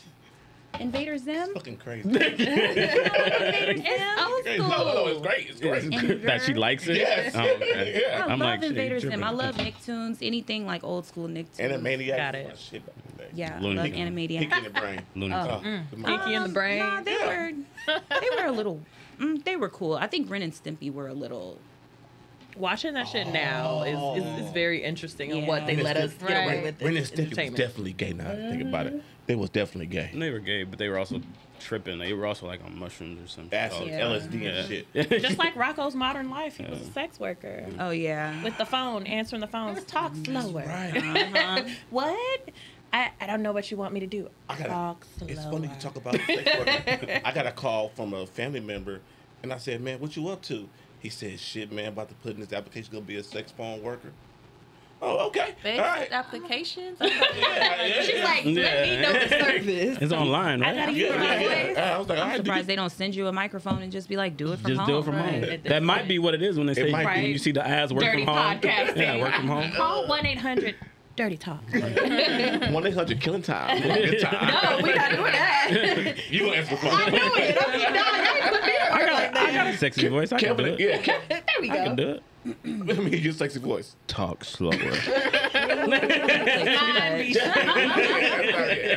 Invader 0.80 1.18
Zim? 1.18 1.54
Fucking 1.54 1.78
crazy. 1.78 2.08
Invader 2.10 2.38
Zim? 2.38 4.20
old 4.20 4.44
Crazy. 4.44 4.58
No, 4.60 4.68
no, 4.70 4.94
no, 4.94 5.08
it's 5.08 5.22
great. 5.22 5.50
It's 5.50 5.60
great. 5.60 6.24
that 6.26 6.42
she 6.44 6.54
likes 6.54 6.88
it? 6.88 6.98
Yes. 6.98 7.34
Oh, 7.36 7.42
okay. 7.42 8.02
Yeah. 8.08 8.26
I 8.26 8.32
I'm 8.32 8.40
love 8.40 8.40
like, 8.40 8.62
shit, 8.62 8.70
Invader 8.72 9.00
Zim. 9.00 9.10
tripping. 9.12 9.24
I 9.26 9.30
love 9.32 9.56
Nicktoons, 9.56 10.18
anything 10.22 10.66
like 10.66 10.84
old 10.84 11.06
school 11.06 11.28
Nicktoons. 11.28 11.58
Animaniacs. 11.60 12.18
Got 12.18 12.36
it. 12.36 12.50
was 12.50 12.54
my 12.54 12.56
shit 12.78 12.86
back 12.86 12.96
in 12.96 13.18
the 13.18 13.24
day. 13.24 13.30
Yeah, 13.34 13.60
Looney 13.62 13.76
love 13.76 13.86
Tunes. 13.88 13.98
Animaniacs. 13.98 14.40
Pinky 14.40 14.58
in 14.58 14.64
the 14.64 14.70
brain. 14.80 15.02
Looney 15.16 15.36
Oh. 15.36 15.60
Tunes. 15.62 15.88
Oh, 15.94 16.04
Pinky 16.04 16.34
in 16.36 16.44
the 16.44 16.50
brain. 16.50 16.80
Nah, 16.80 17.02
they 17.04 17.18
were 17.18 17.52
they 18.20 18.30
were 18.38 18.46
a 18.48 18.52
little 18.52 18.80
mm, 19.20 19.44
they 19.44 19.56
were 19.56 19.70
cool. 19.70 19.96
I 19.96 20.08
think 20.08 20.30
Ren 20.30 20.42
and 20.42 20.54
Stimpy 20.54 20.92
were 20.92 21.08
a 21.08 21.14
little 21.14 21.58
Watching 22.58 22.96
that 22.96 23.08
shit 23.08 23.28
now 23.28 23.84
is, 23.84 24.22
is, 24.22 24.46
is 24.46 24.52
very 24.52 24.84
interesting 24.84 25.32
on 25.32 25.46
what 25.48 25.66
they 25.68 25.76
Yeah. 25.76 25.84
let 25.84 25.96
us 25.96 26.14
get 26.16 26.44
away 26.44 26.62
with. 26.62 26.82
Ren 26.82 26.98
and 26.98 27.06
Stimpy 27.06 27.50
was 27.50 27.58
definitely 27.58 27.94
gay. 27.94 28.12
Now 28.12 28.30
think 28.32 28.62
about 28.64 28.88
it, 28.88 29.02
they 29.32 29.36
was 29.38 29.50
definitely 29.50 29.86
gay. 29.88 30.10
And 30.12 30.22
they 30.22 30.30
were 30.30 30.40
gay, 30.40 30.66
but 30.66 30.78
they 30.78 30.90
were 30.90 30.98
also 30.98 31.22
tripping. 31.62 32.00
They 32.00 32.12
were 32.12 32.26
also 32.26 32.48
like 32.48 32.62
on 32.66 32.78
mushrooms 32.78 33.24
or 33.24 33.28
something. 33.34 33.58
Acid, 33.58 33.88
Yeah. 33.88 34.02
LSD, 34.02 34.42
Yeah. 34.42 34.50
and 34.50 35.10
shit. 35.10 35.22
Just 35.22 35.38
like 35.38 35.56
Rocco's 35.56 35.96
modern 35.96 36.30
life, 36.30 36.58
he 36.58 36.66
was 36.66 36.82
a 36.82 36.92
sex 36.92 37.18
worker 37.18 37.66
Oh 37.80 37.92
yeah. 37.92 38.44
with 38.44 38.58
the 38.58 38.66
phone, 38.66 39.08
answering 39.08 39.40
the 39.40 39.48
phones. 39.48 39.86
Talk 39.86 40.14
slower. 40.26 40.64
Right. 40.68 40.98
Uh-huh. 40.98 41.64
What? 41.92 42.50
I, 42.92 43.12
I 43.22 43.26
don't 43.26 43.42
know 43.42 43.54
what 43.54 43.72
you 43.72 43.78
want 43.78 43.94
me 43.94 44.02
to 44.02 44.08
do. 44.08 44.30
I 44.50 44.58
got. 44.58 44.68
Talk 44.68 45.06
slower. 45.18 45.32
It's 45.32 45.44
funny 45.46 45.70
you 45.70 45.74
talk 45.80 45.96
about 45.96 46.16
sex 46.16 46.58
worker. 46.60 47.22
I 47.24 47.32
got 47.32 47.48
a 47.48 47.54
call 47.54 47.88
from 47.96 48.14
a 48.14 48.28
family 48.28 48.60
member, 48.60 49.00
and 49.44 49.54
I 49.54 49.58
said, 49.60 49.80
"Man, 49.80 50.02
what 50.02 50.18
you 50.18 50.28
up 50.28 50.42
to?" 50.44 50.68
He 51.00 51.08
said, 51.08 51.40
"Shit, 51.40 51.72
man, 51.72 51.88
about 51.94 52.10
to 52.10 52.16
put 52.16 52.34
in 52.34 52.42
this 52.42 52.52
application, 52.52 52.92
gonna 52.92 53.06
be 53.06 53.16
a 53.16 53.24
sex 53.24 53.50
phone 53.54 53.82
worker." 53.82 54.12
Oh, 55.04 55.28
okay. 55.28 55.56
They 55.64 55.80
All 55.80 55.86
accept 55.86 56.00
right. 56.00 56.12
applications. 56.12 56.98
Yeah, 57.02 57.86
yeah, 57.86 58.02
She's 58.04 58.16
yeah. 58.18 58.24
like, 58.24 58.46
let 58.46 58.54
me 58.88 59.02
know 59.02 59.14
the 59.14 59.30
service. 59.30 59.98
It's 60.02 60.14
online, 60.14 60.62
right? 60.62 60.70
I 60.70 60.76
gotta 60.76 60.92
Yeah, 60.92 60.98
use 60.98 61.10
yeah, 61.10 61.18
my 61.18 61.40
yeah. 61.40 61.68
voice. 61.68 61.78
I 61.78 61.98
was 61.98 62.10
like, 62.10 62.20
I'm 62.20 62.28
right, 62.28 62.38
surprised 62.38 62.60
dude. 62.62 62.68
they 62.68 62.76
don't 62.76 62.90
send 62.92 63.16
you 63.16 63.28
a 63.28 63.32
microphone 63.32 63.82
and 63.82 63.92
just 63.92 64.08
be 64.08 64.16
like, 64.18 64.38
do 64.38 64.52
it 64.54 64.60
from 64.60 64.70
Just 64.70 64.80
home. 64.82 64.88
do 64.90 64.98
it 65.00 65.06
from 65.06 65.16
Right. 65.16 65.34
home. 65.34 65.44
At 65.46 65.64
this 65.64 65.70
That 65.72 65.84
might 65.84 66.08
be 66.08 66.20
what 66.20 66.34
it 66.36 66.42
is 66.44 66.58
when 66.58 66.68
they 66.68 66.74
say 66.76 66.92
might 66.92 67.06
when 67.06 67.26
you 67.26 67.38
see 67.40 67.52
the 67.52 67.66
ads 67.66 67.92
work 67.94 68.04
Dirty 68.04 68.26
from 68.26 68.36
home. 68.36 68.60
podcasting. 68.60 68.98
Yeah, 68.98 69.18
work 69.20 69.34
from 69.34 69.48
home. 69.48 69.72
Call 69.72 70.08
1 70.08 70.26
800 70.26 70.76
Dirty 71.16 71.38
Talk. 71.38 71.62
One 71.74 72.86
eight 72.88 72.94
hundred 72.94 73.20
killing 73.20 73.42
time. 73.42 73.82
Good 73.82 74.22
time. 74.22 74.48
no, 74.48 74.80
we 74.82 74.94
not 74.94 75.12
doing 75.12 75.32
that. 75.34 76.16
You 76.30 76.40
gonna 76.46 76.56
answer 76.56 76.72
the 76.76 76.78
phone? 76.82 76.92
I 76.94 77.10
knew 77.10 77.18
it. 77.18 77.58
I 77.60 77.72
mean, 77.78 77.84
dog, 77.84 77.96
y'all 77.96 78.36
ain't 78.36 78.44
put 78.54 78.64
I 78.64 79.06
got, 79.06 79.14
like 79.14 79.36
I 79.36 79.54
got 79.54 79.68
a 79.68 79.78
sexy 79.78 80.08
voice. 80.08 80.32
I 80.32 80.40
can 80.40 80.56
do 80.56 80.64
Kevin, 80.64 80.74
it. 80.74 80.80
yeah, 80.80 80.98
Kevin, 81.02 81.28
There 81.30 81.42
we 81.60 81.68
go. 81.68 81.74
I 81.74 81.78
can 81.86 81.96
go. 81.98 82.04
do 82.04 82.10
it. 82.12 82.24
Let 82.46 82.58
me 82.66 83.10
hear 83.12 83.20
your 83.20 83.34
sexy 83.34 83.60
voice. 83.60 83.96
Talk 84.08 84.44
slower. 84.44 84.72
That's 84.72 85.90
not 85.90 86.04
it. 86.04 87.34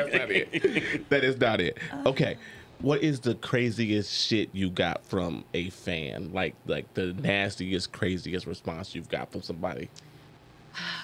That's 0.02 0.14
not 0.14 0.30
it. 0.30 1.08
That 1.10 1.24
is 1.24 1.38
not 1.38 1.60
it. 1.60 1.78
Okay. 2.06 2.36
What 2.80 3.02
is 3.02 3.20
the 3.20 3.34
craziest 3.36 4.12
shit 4.12 4.50
you 4.52 4.68
got 4.70 5.04
from 5.06 5.44
a 5.54 5.70
fan? 5.70 6.32
Like 6.32 6.54
like 6.66 6.92
the 6.94 7.12
nastiest, 7.14 7.92
craziest 7.92 8.46
response 8.46 8.94
you've 8.94 9.08
got 9.08 9.30
from 9.30 9.42
somebody? 9.42 9.88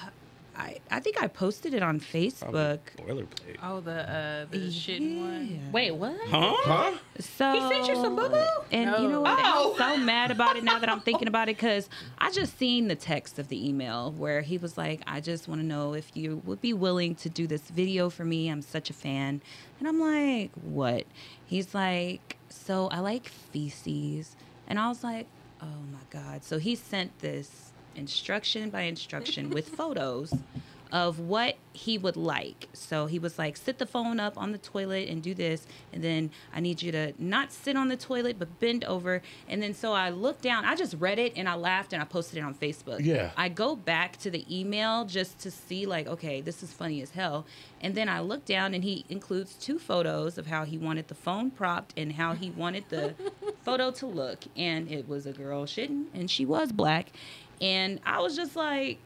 I, 0.61 0.77
I 0.91 0.99
think 0.99 1.21
I 1.21 1.27
posted 1.27 1.73
it 1.73 1.81
on 1.81 1.99
Facebook. 1.99 2.79
Boilerplate. 2.97 3.57
oh, 3.63 3.79
the 3.79 3.91
uh, 3.91 4.45
the 4.51 4.59
shitting 4.69 5.19
one. 5.19 5.71
Wait, 5.71 5.91
what? 5.91 6.15
Huh? 6.27 6.53
Huh? 6.57 6.97
So 7.19 7.51
He 7.53 7.59
sent 7.67 7.87
you 7.87 7.95
some 7.95 8.15
boo-boo? 8.15 8.45
And 8.71 8.91
you 9.01 9.09
know 9.09 9.21
what? 9.21 9.39
Oh. 9.41 9.75
I'm 9.79 9.97
so 9.97 10.05
mad 10.05 10.29
about 10.29 10.57
it 10.57 10.63
now 10.63 10.77
that 10.77 10.87
I'm 10.89 10.99
thinking 11.01 11.27
about 11.27 11.49
it 11.49 11.57
because 11.57 11.89
I 12.19 12.29
just 12.31 12.57
seen 12.59 12.87
the 12.87 12.95
text 12.95 13.39
of 13.39 13.47
the 13.47 13.67
email 13.67 14.11
where 14.11 14.41
he 14.41 14.57
was 14.59 14.77
like, 14.77 15.01
"I 15.07 15.19
just 15.19 15.47
want 15.47 15.61
to 15.61 15.65
know 15.67 15.93
if 15.93 16.15
you 16.15 16.41
would 16.45 16.61
be 16.61 16.73
willing 16.73 17.15
to 17.15 17.29
do 17.29 17.47
this 17.47 17.63
video 17.63 18.09
for 18.11 18.23
me. 18.23 18.47
I'm 18.49 18.61
such 18.61 18.89
a 18.89 18.93
fan." 18.93 19.41
And 19.79 19.87
I'm 19.87 19.99
like, 19.99 20.51
"What?" 20.61 21.05
He's 21.45 21.73
like, 21.73 22.37
"So 22.49 22.87
I 22.89 22.99
like 22.99 23.27
feces," 23.27 24.35
and 24.67 24.77
I 24.77 24.89
was 24.89 25.03
like, 25.03 25.25
"Oh 25.61 25.81
my 25.91 26.05
god!" 26.11 26.43
So 26.43 26.59
he 26.59 26.75
sent 26.75 27.17
this 27.19 27.70
instruction 27.95 28.69
by 28.69 28.81
instruction 28.81 29.49
with 29.49 29.69
photos 29.75 30.33
of 30.91 31.19
what 31.19 31.55
he 31.73 31.97
would 31.97 32.17
like. 32.17 32.67
So 32.73 33.05
he 33.05 33.17
was 33.17 33.39
like, 33.39 33.55
sit 33.55 33.77
the 33.77 33.85
phone 33.85 34.19
up 34.19 34.37
on 34.37 34.51
the 34.51 34.57
toilet 34.57 35.07
and 35.07 35.23
do 35.23 35.33
this. 35.33 35.65
And 35.93 36.03
then 36.03 36.31
I 36.53 36.59
need 36.59 36.81
you 36.81 36.91
to 36.91 37.13
not 37.17 37.53
sit 37.53 37.77
on 37.77 37.87
the 37.87 37.95
toilet, 37.95 38.37
but 38.37 38.59
bend 38.59 38.83
over. 38.83 39.21
And 39.47 39.63
then 39.63 39.73
so 39.73 39.93
I 39.93 40.09
looked 40.09 40.41
down, 40.41 40.65
I 40.65 40.75
just 40.75 40.95
read 40.99 41.17
it 41.17 41.33
and 41.37 41.47
I 41.47 41.55
laughed 41.55 41.93
and 41.93 42.01
I 42.01 42.05
posted 42.05 42.39
it 42.39 42.41
on 42.41 42.53
Facebook. 42.53 43.03
Yeah. 43.03 43.31
I 43.37 43.47
go 43.47 43.75
back 43.75 44.17
to 44.17 44.29
the 44.29 44.45
email 44.53 45.05
just 45.05 45.39
to 45.39 45.51
see, 45.51 45.85
like, 45.85 46.07
okay, 46.07 46.41
this 46.41 46.61
is 46.61 46.73
funny 46.73 47.01
as 47.01 47.11
hell. 47.11 47.45
And 47.79 47.95
then 47.95 48.09
I 48.09 48.19
look 48.19 48.45
down 48.45 48.73
and 48.73 48.83
he 48.83 49.05
includes 49.07 49.55
two 49.55 49.79
photos 49.79 50.37
of 50.37 50.47
how 50.47 50.65
he 50.65 50.77
wanted 50.77 51.07
the 51.07 51.15
phone 51.15 51.51
propped 51.51 51.93
and 51.97 52.11
how 52.11 52.33
he 52.33 52.51
wanted 52.51 52.83
the 52.89 53.15
photo 53.63 53.91
to 53.91 54.05
look. 54.05 54.39
And 54.57 54.91
it 54.91 55.07
was 55.07 55.25
a 55.25 55.31
girl 55.31 55.65
shitting 55.65 56.07
and 56.13 56.29
she 56.29 56.45
was 56.45 56.71
black. 56.73 57.11
And 57.61 57.99
I 58.05 58.19
was 58.19 58.35
just 58.35 58.55
like, 58.55 58.97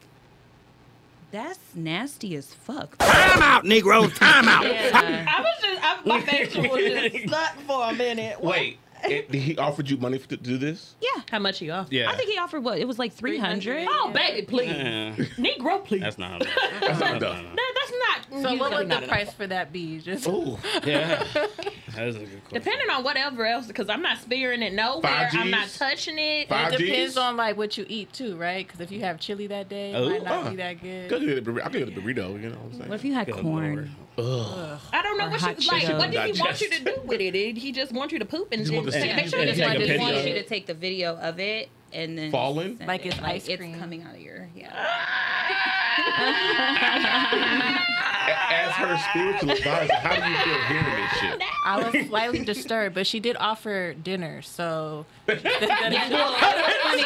that's 1.30 1.58
nasty 1.74 2.34
as 2.36 2.54
fuck. 2.54 2.96
Time 2.98 3.42
out, 3.42 3.64
Negro. 3.64 4.12
Time 4.14 4.48
out. 4.48 4.64
Yeah. 4.64 5.26
I 5.28 5.40
was 5.40 5.54
just, 5.60 5.82
I, 5.82 5.98
my 6.06 6.20
facial 6.22 6.62
was 6.62 6.80
just 6.80 7.28
stuck 7.28 7.58
for 7.66 7.90
a 7.90 7.92
minute. 7.92 8.40
Wait. 8.42 8.78
it, 9.04 9.32
he 9.34 9.56
offered 9.58 9.88
you 9.90 9.96
money 9.96 10.18
to 10.18 10.36
do 10.36 10.56
this? 10.58 10.94
yeah. 11.00 11.22
How 11.30 11.38
much 11.38 11.60
you 11.60 11.72
off? 11.72 11.88
Yeah. 11.90 12.10
I 12.10 12.14
think 12.16 12.30
he 12.30 12.38
offered 12.38 12.62
what? 12.62 12.78
It 12.78 12.86
was 12.86 12.98
like 12.98 13.12
300. 13.12 13.86
Oh, 13.90 14.10
baby, 14.14 14.46
please. 14.46 14.68
Yeah. 14.68 15.14
Negro, 15.38 15.84
please. 15.84 16.00
That's 16.02 16.18
not. 16.18 16.40
That's 16.80 17.00
not 17.00 17.20
no, 17.20 17.28
enough. 17.30 17.42
no, 17.42 17.42
no. 17.42 17.54
No, 17.54 17.62
that's 17.74 17.92
not. 18.32 18.42
So 18.42 18.54
what 18.56 18.72
would 18.72 18.80
the 18.80 18.84
not 18.88 18.98
enough. 19.04 19.08
price 19.08 19.32
for 19.32 19.46
that 19.46 19.72
be? 19.72 19.98
Just 20.00 20.26
Ooh. 20.28 20.58
Yeah. 20.84 21.24
That 21.94 22.08
is 22.08 22.16
a 22.16 22.18
good 22.20 22.28
question. 22.44 22.52
Depending 22.52 22.90
on 22.90 23.02
whatever 23.04 23.46
else, 23.46 23.66
because 23.66 23.88
I'm 23.88 24.02
not 24.02 24.18
spearing 24.18 24.62
it 24.62 24.72
nowhere. 24.74 25.30
I'm 25.32 25.50
not 25.50 25.68
touching 25.68 26.18
it. 26.18 26.48
Five 26.48 26.74
it 26.74 26.78
depends 26.78 27.14
Gs? 27.14 27.18
on 27.18 27.36
like 27.36 27.56
what 27.56 27.76
you 27.78 27.86
eat 27.88 28.12
too, 28.12 28.36
right? 28.36 28.66
Because 28.66 28.80
if 28.80 28.90
you 28.92 29.00
have 29.00 29.18
chili 29.18 29.46
that 29.46 29.68
day, 29.68 29.92
it 29.92 29.96
Oh, 29.96 30.10
might 30.10 30.22
not 30.22 30.46
uh, 30.46 30.50
be 30.50 30.56
that 30.56 30.80
good. 30.82 31.08
Could 31.08 31.22
get 31.22 31.38
a 31.38 31.42
burrito. 31.42 31.60
I 31.60 31.68
could 31.70 31.86
get 31.86 31.88
a 31.88 32.00
burrito. 32.00 32.40
You 32.42 32.50
know 32.50 32.56
what 32.56 32.64
I'm 32.66 32.72
saying? 32.74 32.88
What 32.90 32.94
if 32.96 33.04
you 33.04 33.14
had 33.14 33.26
Good 33.26 33.36
corn? 33.36 33.96
Ugh. 34.18 34.80
I 34.92 35.02
don't 35.02 35.18
know 35.18 35.26
Or 35.26 35.30
what 35.30 35.40
hot 35.40 35.62
you 35.62 35.68
like. 35.68 35.88
What 35.98 36.10
did 36.10 36.34
he 36.34 36.40
want 36.40 36.60
you 36.60 36.70
to 36.70 36.84
do 36.84 36.94
with 37.04 37.20
it? 37.20 37.30
Did 37.32 37.56
he 37.58 37.72
just 37.72 37.92
want 37.92 38.12
you 38.12 38.18
to 38.18 38.24
poop 38.24 38.52
and, 38.52 38.64
Just 38.66 38.72
want 38.86 38.96
and 38.96 39.04
take 39.04 39.12
a 39.12 39.16
picture? 39.22 39.36
and 39.38 39.48
Just 39.48 39.58
take 39.60 39.68
like 39.68 39.78
a 39.78 39.82
I 39.82 39.86
picture. 39.86 40.00
want 40.02 40.26
you 40.26 40.34
to 40.34 40.42
take 40.44 40.66
the 40.66 40.74
video 40.74 41.16
of 41.16 41.38
it 41.40 41.68
and 41.92 42.18
then 42.18 42.30
Falling? 42.30 42.78
Like 42.86 43.06
it's 43.06 43.18
ice 43.20 43.48
It's 43.48 43.58
cream. 43.58 43.78
coming 43.78 44.02
out 44.02 44.14
of 44.14 44.20
your 44.20 44.48
yeah. 44.54 44.72
Ask 48.50 48.76
her 48.76 48.98
spiritual 49.10 49.50
advisor. 49.50 49.94
How 49.94 50.16
do 50.16 50.30
you 50.30 50.36
feel 50.38 50.64
hearing 50.64 50.84
this 50.84 51.20
shit? 51.20 51.42
I 51.64 51.90
was 51.90 52.08
slightly 52.08 52.44
disturbed, 52.44 52.94
but 52.94 53.06
she 53.06 53.20
did 53.20 53.36
offer 53.38 53.94
dinner, 53.94 54.42
so 54.42 55.06
Yeah, 55.28 55.34
well, 55.42 55.52
it 55.92 56.10
was 56.10 56.74
funny. 56.82 57.04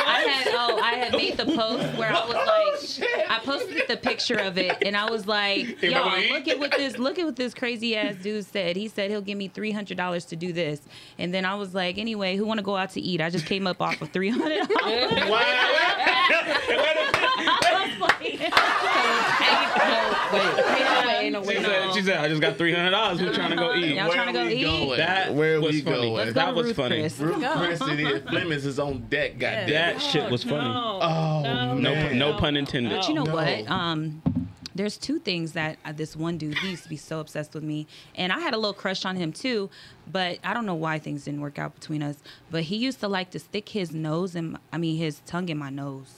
I 0.00 0.20
had 0.28 0.48
oh, 0.54 0.80
I 0.82 0.94
had 0.94 1.12
made 1.12 1.36
the 1.36 1.46
post 1.46 1.98
where 1.98 2.10
I 2.10 2.26
was 2.26 2.34
oh, 3.02 3.04
like, 3.04 3.30
I 3.30 3.38
posted 3.44 3.88
the 3.88 3.96
picture 3.96 4.36
of 4.36 4.58
it, 4.58 4.78
and 4.84 4.96
I 4.96 5.10
was 5.10 5.26
like, 5.26 5.80
"Yo, 5.82 5.90
look 6.30 6.48
at 6.48 6.58
what 6.58 6.72
this, 6.72 6.98
look 6.98 7.18
at 7.18 7.26
what 7.26 7.36
this 7.36 7.54
crazy 7.54 7.96
ass 7.96 8.16
dude 8.16 8.44
said. 8.46 8.76
He 8.76 8.88
said 8.88 9.10
he'll 9.10 9.20
give 9.20 9.38
me 9.38 9.48
three 9.48 9.72
hundred 9.72 9.96
dollars 9.96 10.24
to 10.26 10.36
do 10.36 10.52
this, 10.52 10.80
and 11.18 11.32
then 11.32 11.44
I 11.44 11.54
was 11.54 11.74
like, 11.74 11.98
anyway, 11.98 12.36
who 12.36 12.44
want 12.44 12.58
to 12.58 12.64
go 12.64 12.76
out 12.76 12.90
to 12.90 13.00
eat? 13.00 13.20
I 13.20 13.30
just 13.30 13.46
came 13.46 13.66
up 13.66 13.80
off 13.80 14.00
of 14.02 14.10
three 14.10 14.30
hundred 14.30 14.68
dollars. 20.30 21.48
She 21.48 21.54
said, 21.62 21.94
she 21.94 22.02
said, 22.02 22.16
I 22.18 22.28
just 22.28 22.40
got 22.40 22.56
three 22.58 22.72
hundred 22.72 22.90
dollars. 22.90 23.20
We're 23.20 23.32
trying 23.34 23.50
to 23.50 23.56
go 23.56 23.74
eat. 23.74 23.94
Y'all 23.96 24.10
trying 24.12 24.26
to 24.28 24.32
go 24.32 24.44
eat? 24.48 24.62
going? 24.62 24.96
That 24.98 25.34
Where 25.34 25.60
was 25.60 25.72
we 25.72 25.80
funny. 25.82 25.96
going? 25.96 26.12
Let's 26.14 26.32
go 26.32 26.40
That 26.40 26.46
to 26.50 26.54
was 26.54 26.66
Ruth 26.68 26.76
funny. 26.76 27.00
Chris. 27.00 27.18
Ruth 27.18 27.44
Chris 27.56 27.80
it 27.82 28.00
is. 28.00 28.22
Flemings 28.28 28.66
is 28.66 28.78
on 28.78 29.00
deck. 29.08 29.38
Goddamn. 29.38 29.68
That 29.70 30.00
shit 30.02 30.30
was 30.30 30.44
funny. 30.44 30.68
Oh 30.74 31.74
No, 31.78 31.90
man. 31.94 32.08
pun- 32.08 32.18
no 32.18 32.34
pun 32.38 32.56
intended. 32.56 32.92
But 32.92 33.08
you 33.08 33.14
know 33.14 33.24
No. 33.24 33.34
what? 33.34 33.70
Um, 33.70 34.22
there's 34.74 34.96
two 34.96 35.18
things 35.18 35.52
that 35.52 35.78
uh, 35.84 35.92
this 35.92 36.16
one 36.16 36.38
dude 36.38 36.56
he 36.58 36.70
used 36.70 36.84
to 36.84 36.88
be 36.88 36.96
so 36.96 37.20
obsessed 37.20 37.54
with 37.54 37.64
me, 37.64 37.86
and 38.14 38.32
I 38.32 38.38
had 38.38 38.54
a 38.54 38.56
little 38.56 38.72
crush 38.72 39.04
on 39.04 39.16
him 39.16 39.32
too. 39.32 39.68
But 40.10 40.38
I 40.44 40.54
don't 40.54 40.64
know 40.64 40.74
why 40.76 40.98
things 40.98 41.24
didn't 41.24 41.40
work 41.40 41.58
out 41.58 41.74
between 41.74 42.02
us. 42.02 42.16
But 42.50 42.62
he 42.64 42.76
used 42.76 43.00
to 43.00 43.08
like 43.08 43.30
to 43.32 43.38
stick 43.38 43.68
his 43.70 43.92
nose 43.92 44.34
and 44.34 44.56
I 44.72 44.78
mean 44.78 44.96
his 44.96 45.20
tongue 45.26 45.48
in 45.48 45.58
my 45.58 45.70
nose. 45.70 46.14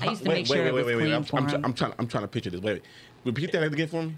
I 0.00 0.10
used 0.10 0.22
to 0.22 0.28
Wait, 0.28 0.34
make 0.36 0.46
sure 0.46 0.56
wait, 0.56 0.66
it 0.68 0.72
wait, 0.72 0.84
was 0.84 0.86
wait, 0.86 0.96
wait. 0.96 1.02
clean 1.02 1.14
I'm, 1.14 1.24
for 1.24 1.36
I'm, 1.38 1.48
him. 1.48 1.64
I'm 1.64 1.72
trying. 1.74 1.92
I'm 1.98 2.06
trying 2.08 2.24
to 2.24 2.28
picture 2.28 2.50
this. 2.50 2.60
Wait, 2.60 2.72
wait. 2.74 2.82
Repeat 3.24 3.52
that 3.52 3.62
again 3.62 3.88
for 3.88 4.02
me. 4.02 4.16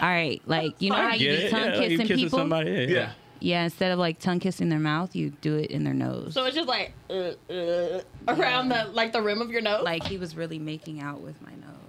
All 0.00 0.08
right, 0.08 0.40
like 0.46 0.80
you 0.80 0.90
know 0.90 0.96
how 0.96 1.12
you 1.14 1.18
Get 1.30 1.38
be 1.38 1.44
it? 1.46 1.50
tongue 1.50 1.60
Yeah, 1.60 1.66
like 1.76 1.88
kissing 1.88 2.06
kissing 2.06 2.16
people. 2.24 2.38
somebody. 2.38 2.70
Yeah. 2.70 2.78
Yeah. 2.88 3.12
Yeah, 3.42 3.64
instead 3.64 3.90
of 3.92 3.98
like 3.98 4.18
tongue 4.18 4.38
kissing 4.38 4.68
their 4.68 4.78
mouth, 4.78 5.16
you 5.16 5.30
do 5.30 5.56
it 5.56 5.70
in 5.70 5.82
their 5.84 5.94
nose. 5.94 6.34
So 6.34 6.44
it's 6.44 6.54
just 6.54 6.68
like 6.68 6.92
uh, 7.08 7.32
uh, 7.50 8.02
around 8.28 8.68
the 8.68 8.84
like 8.92 9.12
the 9.12 9.22
rim 9.22 9.40
of 9.40 9.50
your 9.50 9.62
nose. 9.62 9.82
like 9.82 10.04
he 10.04 10.18
was 10.18 10.36
really 10.36 10.58
making 10.58 11.00
out 11.00 11.20
with 11.22 11.40
my 11.42 11.52
nose. 11.52 11.79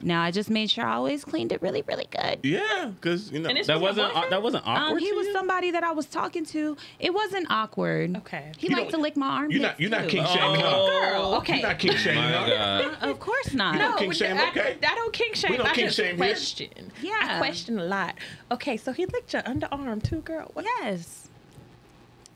Now 0.00 0.22
I 0.22 0.30
just 0.30 0.48
made 0.48 0.70
sure 0.70 0.84
I 0.84 0.94
always 0.94 1.24
cleaned 1.24 1.50
it 1.50 1.60
really, 1.60 1.82
really 1.82 2.06
good. 2.10 2.38
Yeah, 2.44 2.92
because 2.94 3.32
you 3.32 3.40
know. 3.40 3.48
That 3.48 3.56
Was 3.58 3.68
your 3.68 3.80
wasn't. 3.80 4.08
boyfriend? 4.14 4.32
That 4.32 4.42
wasn't 4.42 4.66
awkward. 4.66 4.92
Um, 4.92 4.98
he 4.98 5.10
to 5.10 5.16
was 5.16 5.26
you? 5.26 5.32
somebody 5.32 5.70
that 5.72 5.82
I 5.82 5.90
was 5.92 6.06
talking 6.06 6.44
to. 6.46 6.76
It 7.00 7.12
wasn't 7.12 7.46
awkward. 7.50 8.16
Okay. 8.18 8.52
He 8.56 8.68
You 8.68 8.76
liked 8.76 8.90
to 8.92 8.96
lick 8.98 9.16
my 9.16 9.26
arm. 9.26 9.50
You're 9.50 9.62
not. 9.62 9.80
You're 9.80 9.90
not 9.90 10.04
too. 10.04 10.10
kink 10.10 10.26
shaming 10.28 10.60
her. 10.60 10.70
Girl, 10.70 11.34
okay. 11.38 11.58
You're 11.58 11.68
not 11.68 11.78
kink 11.80 11.96
shaming 11.96 12.22
My 12.22 12.30
her. 12.30 12.96
Of 13.10 13.18
course 13.18 13.52
not. 13.54 13.74
You 13.74 13.80
know, 13.80 13.96
kink 13.96 14.14
shame, 14.14 14.36
I, 14.38 14.48
okay. 14.50 14.76
I 14.86 14.94
don't 14.94 15.12
kink 15.12 15.34
shame. 15.34 15.50
We 15.50 15.56
don't 15.56 15.66
I 15.66 15.74
king 15.74 15.86
just 15.86 15.96
shame 15.96 16.16
here. 16.16 16.26
question. 16.28 16.92
Yeah. 17.02 17.18
I 17.20 17.38
question 17.38 17.78
a 17.80 17.84
lot. 17.84 18.14
Okay, 18.52 18.76
so 18.76 18.92
he 18.92 19.04
licked 19.06 19.32
your 19.32 19.42
underarm 19.42 20.02
too, 20.02 20.20
girl. 20.20 20.50
What, 20.54 20.64
Yes. 20.64 21.24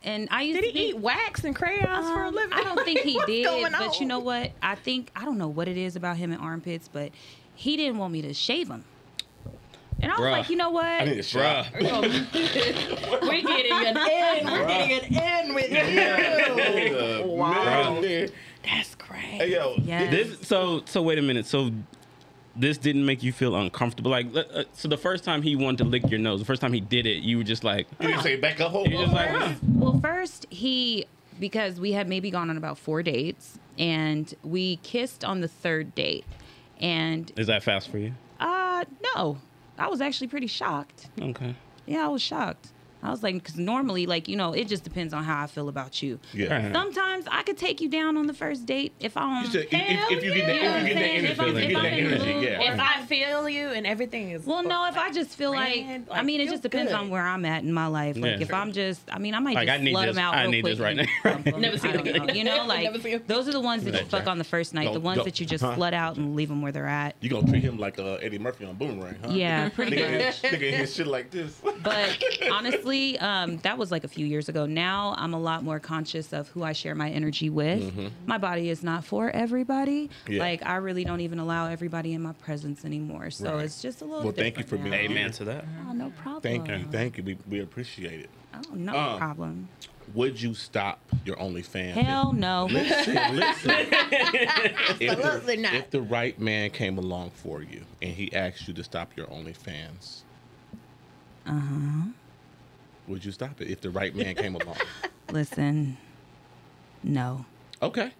And 0.04 0.26
I 0.32 0.42
used 0.42 0.60
Did 0.60 0.72
to 0.72 0.78
he 0.78 0.84
be- 0.86 0.88
eat 0.90 0.98
wax 0.98 1.44
and 1.44 1.54
crayons 1.54 2.08
for 2.10 2.24
a 2.24 2.28
Um, 2.28 2.34
living? 2.34 2.52
I 2.52 2.64
don't 2.64 2.84
think 2.84 3.00
he 3.00 3.20
did, 3.26 3.44
going 3.44 3.70
but 3.70 4.00
you 4.00 4.06
know 4.06 4.18
what? 4.18 4.50
I 4.60 4.74
think 4.74 5.12
I 5.14 5.24
don't 5.24 5.38
know 5.38 5.46
what 5.46 5.68
it 5.68 5.76
is 5.76 5.94
about 5.94 6.16
him 6.16 6.32
and 6.32 6.40
armpits, 6.40 6.88
but 6.88 7.12
he 7.62 7.76
didn't 7.76 7.98
want 7.98 8.12
me 8.12 8.22
to 8.22 8.34
shave 8.34 8.68
him. 8.68 8.84
And 10.00 10.10
I 10.10 10.16
was 10.16 10.26
Bruh. 10.26 10.30
like, 10.32 10.50
you 10.50 10.56
know 10.56 10.70
what? 10.70 10.84
I 10.84 11.04
need 11.04 11.18
a 11.18 11.22
shot. 11.22 11.66
Bruh. 11.66 13.22
We're 13.22 13.40
getting 13.42 13.72
an 13.72 13.96
in. 13.96 14.46
We're 14.50 14.66
getting 14.66 15.16
an 15.16 15.46
in 15.48 15.54
with 15.54 15.70
you. 15.70 17.22
Wow. 17.32 18.00
That's 18.64 18.94
crazy. 18.96 19.26
Hey 19.26 19.52
yo. 19.52 19.74
Yes. 19.78 20.10
This. 20.10 20.46
So. 20.48 20.82
So 20.86 21.02
wait 21.02 21.18
a 21.18 21.22
minute. 21.22 21.46
So. 21.46 21.70
This 22.54 22.76
didn't 22.76 23.06
make 23.06 23.22
you 23.22 23.32
feel 23.32 23.56
uncomfortable. 23.56 24.10
Like, 24.10 24.26
uh, 24.36 24.64
so 24.74 24.86
the 24.86 24.98
first 24.98 25.24
time 25.24 25.40
he 25.40 25.56
wanted 25.56 25.78
to 25.78 25.84
lick 25.84 26.10
your 26.10 26.20
nose, 26.20 26.38
the 26.38 26.44
first 26.44 26.60
time 26.60 26.74
he 26.74 26.80
did 26.82 27.06
it, 27.06 27.22
you 27.22 27.38
were 27.38 27.44
just 27.44 27.64
like, 27.64 27.86
You 27.98 28.08
didn't 28.08 28.22
say 28.22 28.36
back 28.36 28.60
up. 28.60 28.72
Hold 28.72 28.90
you 28.90 28.98
just 28.98 29.14
like, 29.14 29.56
Well, 29.76 29.98
first 30.00 30.46
he 30.50 31.06
because 31.40 31.80
we 31.80 31.92
had 31.92 32.10
maybe 32.10 32.30
gone 32.30 32.50
on 32.50 32.58
about 32.58 32.76
four 32.76 33.02
dates, 33.02 33.58
and 33.78 34.34
we 34.42 34.76
kissed 34.82 35.24
on 35.24 35.40
the 35.40 35.48
third 35.48 35.94
date, 35.94 36.26
and 36.82 37.32
is 37.36 37.46
that 37.46 37.62
fast 37.62 37.88
for 37.88 37.96
you? 37.98 38.12
uh, 38.40 38.84
no, 39.14 39.38
I 39.78 39.88
was 39.88 40.00
actually 40.02 40.26
pretty 40.26 40.48
shocked. 40.48 41.08
Okay. 41.20 41.54
Yeah, 41.86 42.04
I 42.04 42.08
was 42.08 42.20
shocked. 42.22 42.68
I 43.02 43.10
was 43.10 43.22
like, 43.22 43.34
because 43.34 43.56
normally, 43.56 44.06
like 44.06 44.28
you 44.28 44.36
know, 44.36 44.52
it 44.52 44.68
just 44.68 44.84
depends 44.84 45.12
on 45.12 45.24
how 45.24 45.42
I 45.42 45.46
feel 45.46 45.68
about 45.68 46.02
you. 46.02 46.20
Yeah. 46.32 46.54
Right. 46.66 46.72
Sometimes 46.72 47.26
I 47.30 47.42
could 47.42 47.58
take 47.58 47.80
you 47.80 47.88
down 47.88 48.16
on 48.16 48.26
the 48.26 48.34
first 48.34 48.64
date 48.66 48.92
if 49.00 49.16
I 49.16 49.38
You 49.38 49.42
don't. 49.44 49.52
said, 49.52 49.66
if, 49.70 49.72
if, 49.72 50.10
if 50.18 50.24
you 50.24 50.34
get 50.34 50.46
that, 50.46 50.82
if 50.82 50.88
you 50.88 50.94
get 50.94 50.94
that 50.94 51.32
If 51.32 51.40
energy, 51.40 51.40
I'm- 51.40 51.56
if 51.56 51.70
you 51.70 51.76
if 51.76 51.82
that 51.82 51.82
the 51.82 51.88
energy, 51.88 52.46
yeah. 52.46 52.72
If 52.72 52.80
I 52.80 53.02
feel 53.06 53.48
you 53.48 53.68
and 53.70 53.86
everything 53.86 54.30
is 54.30 54.46
well, 54.46 54.62
no, 54.62 54.86
if 54.86 54.96
I 54.96 55.10
just 55.12 55.30
feel 55.30 55.50
like, 55.50 55.84
Friend, 55.84 56.06
I 56.10 56.22
mean, 56.22 56.40
it 56.40 56.48
just 56.48 56.62
depends 56.62 56.92
good. 56.92 56.98
on 56.98 57.10
where 57.10 57.22
I'm 57.26 57.44
at 57.44 57.62
in 57.64 57.72
my 57.72 57.86
life. 57.88 58.16
Like, 58.16 58.36
Yeah. 58.36 58.42
if 58.42 58.52
I'm 58.54 58.72
just, 58.72 59.00
I 59.12 59.18
mean, 59.18 59.34
I 59.34 59.40
might 59.40 59.54
Like, 59.56 59.66
just 59.68 59.80
I 59.80 59.82
need 59.82 59.90
flood 59.92 60.08
this- 60.08 60.14
them 60.16 60.24
out 60.24 60.34
I 60.34 60.42
real 60.42 60.50
need 60.52 60.62
quick 60.62 60.72
this 60.74 60.80
right 60.80 60.98
and 60.98 61.08
now. 61.24 61.30
dump 61.32 61.46
'em. 61.48 61.60
Never 61.60 61.78
seen 61.78 61.90
I 61.90 61.96
don't 61.96 62.26
know. 62.28 62.32
You 62.34 62.44
know, 62.44 62.64
like 62.68 62.84
Never 62.84 63.00
seen 63.00 63.14
it. 63.14 63.26
those 63.28 63.48
are 63.48 63.52
the 63.52 63.60
ones 63.60 63.84
that 63.84 63.94
you 64.00 64.06
fuck 64.06 64.26
on 64.28 64.38
the 64.38 64.44
first 64.44 64.74
night. 64.74 64.92
The 64.92 65.00
ones 65.00 65.24
that 65.24 65.40
you 65.40 65.46
just 65.46 65.64
flood 65.64 65.94
out 65.94 66.16
and 66.16 66.36
leave 66.36 66.48
them 66.48 66.62
where 66.62 66.72
they're 66.72 66.86
at. 66.86 67.16
You 67.20 67.30
gonna 67.30 67.48
treat 67.48 67.62
him 67.64 67.78
like 67.78 67.98
uh, 67.98 68.14
Eddie 68.22 68.38
Murphy 68.38 68.64
on 68.64 68.74
Boomerang, 68.76 69.16
huh? 69.22 69.30
Yeah, 69.32 69.68
pretty 69.74 69.96
Nigga, 69.96 70.24
much. 70.26 70.40
his- 70.40 70.52
nigga 70.52 70.70
his 70.72 70.94
shit 70.94 71.06
like 71.08 71.30
this. 71.32 71.60
But 71.82 72.16
honestly, 72.52 72.91
um, 73.18 73.56
that 73.58 73.78
was 73.78 73.90
like 73.90 74.04
a 74.04 74.08
few 74.08 74.26
years 74.26 74.48
ago. 74.48 74.66
Now 74.66 75.14
I'm 75.18 75.34
a 75.34 75.38
lot 75.40 75.62
more 75.64 75.78
conscious 75.80 76.32
of 76.32 76.48
who 76.48 76.62
I 76.62 76.72
share 76.72 76.94
my 76.94 77.10
energy 77.10 77.50
with. 77.50 77.92
My 78.26 78.38
body 78.38 78.68
is 78.70 78.82
not 78.82 79.04
for 79.04 79.30
everybody. 79.30 80.08
Mm-hmm. 80.08 80.32
Yeah. 80.32 80.40
Like 80.40 80.64
I 80.66 80.76
really 80.76 81.04
don't 81.04 81.20
even 81.20 81.38
allow 81.38 81.68
everybody 81.68 82.12
in 82.12 82.22
my 82.22 82.32
presence 82.34 82.84
anymore. 82.84 83.30
So 83.30 83.54
Right. 83.56 83.64
it's 83.64 83.80
just 83.82 84.00
a 84.02 84.04
little. 84.04 84.22
Well, 84.24 84.32
thank 84.32 84.56
you 84.58 84.64
for 84.64 84.76
different 84.76 84.92
being 84.92 85.14
now. 85.14 85.20
Amen 85.20 85.32
to 85.32 85.44
that. 85.44 85.64
Oh, 85.88 85.92
no 85.92 86.10
problem. 86.22 86.42
Thank 86.42 86.68
you, 86.68 86.86
thank 86.90 87.16
you. 87.18 87.24
We, 87.24 87.38
we 87.48 87.60
appreciate 87.60 88.20
it. 88.20 88.30
Oh, 88.54 88.74
no 88.74 88.94
Um, 88.96 89.18
problem. 89.18 89.68
Would 90.14 90.42
you 90.42 90.52
stop 90.52 90.98
your 91.24 91.36
OnlyFans? 91.36 91.92
Hell 91.92 92.32
no. 92.32 92.66
Listen, 92.70 93.14
listen. 93.36 93.70
if, 95.00 95.10
Absolutely 95.10 95.56
the, 95.56 95.62
not. 95.62 95.74
if 95.74 95.90
the 95.90 96.02
right 96.02 96.38
man 96.38 96.70
came 96.70 96.98
along 96.98 97.30
for 97.30 97.62
you 97.62 97.82
and 98.02 98.10
he 98.12 98.30
asked 98.34 98.66
you 98.68 98.74
to 98.74 98.84
stop 98.84 99.12
your 99.16 99.26
OnlyFans, 99.28 100.22
Uh 101.46 101.50
huh. 101.52 102.02
Would 103.12 103.24
you 103.24 103.32
stop 103.32 103.60
it 103.60 103.68
if 103.68 103.80
the 103.80 103.90
right 103.90 104.14
man 104.14 104.34
came 104.34 104.54
along? 104.56 104.76
Listen, 105.30 105.96
no. 107.02 107.44
Okay. 107.80 108.12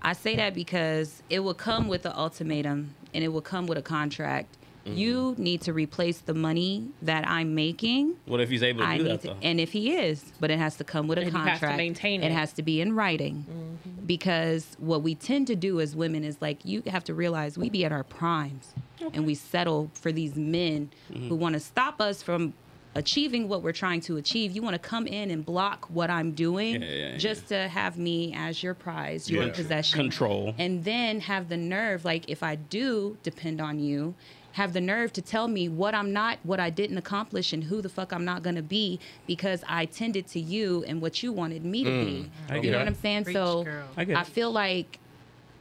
I 0.00 0.12
say 0.14 0.36
that 0.36 0.54
because 0.54 1.22
it 1.28 1.40
will 1.40 1.54
come 1.54 1.88
with 1.88 2.06
an 2.06 2.12
ultimatum 2.14 2.94
and 3.12 3.22
it 3.22 3.28
will 3.28 3.42
come 3.42 3.66
with 3.66 3.76
a 3.78 3.82
contract. 3.82 4.56
Mm-hmm. 4.86 4.96
You 4.96 5.34
need 5.38 5.60
to 5.62 5.72
replace 5.72 6.18
the 6.18 6.34
money 6.34 6.88
that 7.02 7.28
I'm 7.28 7.54
making. 7.54 8.16
What 8.26 8.40
if 8.40 8.48
he's 8.50 8.62
able 8.64 8.80
to 8.80 8.86
I 8.86 8.96
do 8.98 9.04
need 9.04 9.12
that 9.12 9.20
to, 9.20 9.26
though? 9.28 9.36
and 9.42 9.60
if 9.60 9.70
he 9.72 9.94
is, 9.96 10.24
but 10.40 10.50
it 10.50 10.58
has 10.58 10.76
to 10.78 10.84
come 10.84 11.06
with 11.06 11.18
a 11.18 11.22
And 11.22 11.32
you 11.32 11.36
have 11.38 11.44
to 11.44 11.50
contract. 11.50 11.76
maintain 11.76 12.22
it. 12.22 12.26
it. 12.26 12.32
has 12.32 12.52
to 12.54 12.62
be 12.62 12.80
in 12.80 12.94
writing. 12.96 13.78
Because 14.06 14.76
what 14.78 15.02
we 15.02 15.14
tend 15.14 15.46
to 15.48 15.54
do 15.56 15.80
as 15.80 15.94
women 15.94 16.24
is 16.24 16.38
like 16.40 16.64
you 16.64 16.82
have 16.88 17.04
to 17.04 17.14
realize 17.14 17.56
we 17.56 17.70
be 17.70 17.84
at 17.84 17.92
our 17.92 18.02
primes 18.02 18.74
and 19.12 19.24
we 19.26 19.34
settle 19.36 19.90
for 19.94 20.10
these 20.10 20.34
men 20.36 20.90
Mm-hmm. 21.12 21.28
who 21.28 21.36
want 21.36 21.52
to 21.52 21.60
stop 21.60 22.00
us 22.00 22.22
from 22.22 22.54
achieving 22.94 23.48
what 23.48 23.62
we're 23.62 23.72
trying 23.72 24.00
to 24.02 24.16
achieve. 24.16 24.52
You 24.52 24.62
want 24.62 24.74
to 24.74 24.78
come 24.78 25.06
in 25.06 25.30
and 25.30 25.44
block 25.44 25.86
what 25.88 26.10
I'm 26.10 26.32
doing 26.32 26.82
Yeah, 26.82 26.88
yeah, 26.88 27.08
yeah. 27.12 27.16
just 27.18 27.48
to 27.48 27.68
have 27.68 27.96
me 27.98 28.34
as 28.36 28.62
your 28.62 28.74
prize, 28.74 29.30
your 29.30 29.44
Yeah. 29.44 29.52
possession. 29.52 29.98
Control. 29.98 30.54
And 30.58 30.84
then 30.84 31.20
have 31.20 31.48
the 31.48 31.56
nerve, 31.56 32.04
like 32.04 32.28
if 32.28 32.42
I 32.42 32.56
do 32.56 33.16
depend 33.22 33.60
on 33.60 33.78
you, 33.78 34.14
have 34.52 34.74
the 34.74 34.80
nerve 34.82 35.10
to 35.14 35.22
tell 35.22 35.48
me 35.48 35.66
what 35.70 35.94
I'm 35.94 36.12
not, 36.12 36.38
what 36.42 36.60
I 36.60 36.68
didn't 36.68 36.98
accomplish, 36.98 37.54
and 37.54 37.64
who 37.64 37.80
the 37.80 37.88
fuck 37.88 38.12
I'm 38.12 38.26
not 38.26 38.42
gonna 38.42 38.60
be 38.60 39.00
because 39.26 39.64
I 39.66 39.86
tended 39.86 40.26
to 40.28 40.40
you 40.40 40.84
and 40.86 41.00
what 41.00 41.22
you 41.22 41.32
wanted 41.32 41.64
me 41.64 41.84
to 41.84 41.90
be. 41.90 41.96
Mm, 41.96 42.28
I 42.50 42.56
You 42.56 42.70
know 42.70 42.76
it. 42.76 42.80
what 42.80 42.88
I'm 42.88 42.94
saying? 42.94 43.24
Preach, 43.24 43.34
so 43.36 43.64
girl. 43.64 43.88
I 43.96 44.02
I 44.02 44.24
feel 44.24 44.50
like 44.50 44.98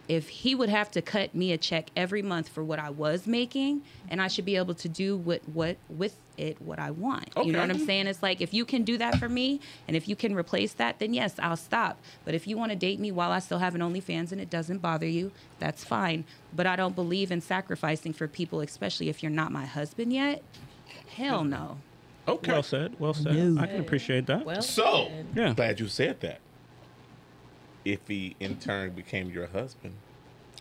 if 0.10 0.28
he 0.28 0.54
would 0.56 0.67
have 0.67 0.91
to 0.91 1.02
cut 1.02 1.34
me 1.34 1.54
a 1.54 1.58
check 1.58 1.89
every 1.96 2.22
month 2.22 2.50
for 2.50 2.65
what 2.65 2.80
I 2.80 2.89
was 2.89 3.26
making, 3.28 3.82
and 4.10 4.22
I 4.22 4.28
should 4.28 4.44
be 4.44 4.58
able 4.58 4.74
to 4.76 4.89
do 4.89 5.15
what 5.15 5.41
what 5.48 5.78
with 5.88 6.17
it 6.41 6.62
what 6.62 6.80
I 6.80 6.91
want. 6.91 7.30
You 7.38 7.51
know 7.54 7.60
what 7.60 7.69
I'm 7.69 7.86
saying? 7.86 8.08
It's 8.08 8.23
like 8.23 8.41
if 8.41 8.54
you 8.54 8.65
can 8.65 8.84
do 8.84 8.97
that 8.97 9.17
for 9.19 9.30
me, 9.30 9.60
and 9.88 9.95
if 9.95 10.08
you 10.08 10.15
can 10.15 10.36
replace 10.36 10.73
that, 10.73 10.99
then 10.99 11.13
yes, 11.13 11.36
I'll 11.39 11.56
stop. 11.56 11.97
But 12.25 12.34
if 12.34 12.47
you 12.47 12.58
want 12.58 12.71
to 12.71 12.75
date 12.77 12.99
me 12.99 13.12
while 13.12 13.32
I 13.32 13.39
still 13.39 13.60
have 13.60 13.75
an 13.75 13.82
OnlyFans 13.82 14.32
and 14.32 14.41
it 14.41 14.49
doesn't 14.49 14.80
bother 14.80 15.08
you, 15.08 15.32
that's 15.60 15.84
fine. 15.84 16.25
But 16.54 16.65
I 16.65 16.75
don't 16.75 16.95
believe 16.95 17.32
in 17.32 17.41
sacrificing 17.41 18.13
for 18.13 18.27
people, 18.27 18.62
especially 18.62 19.10
if 19.10 19.21
you're 19.21 19.32
not 19.32 19.51
my 19.51 19.65
husband 19.65 20.12
yet. 20.12 20.41
Hell 21.15 21.43
no. 21.43 21.77
Okay. 22.27 22.51
Well 22.51 22.63
said. 22.63 22.99
Well 22.99 23.13
said. 23.13 23.36
No. 23.36 23.62
I 23.62 23.67
can 23.67 23.80
appreciate 23.80 24.25
that. 24.27 24.45
Well, 24.45 24.62
So, 24.62 25.12
Yeah. 25.36 25.54
glad 25.54 25.80
you 25.80 25.88
said 25.88 26.19
that. 26.21 26.39
If 27.84 28.08
he 28.08 28.36
in 28.39 28.58
turn 28.58 28.91
became 28.91 29.30
your 29.32 29.47
husband, 29.47 29.95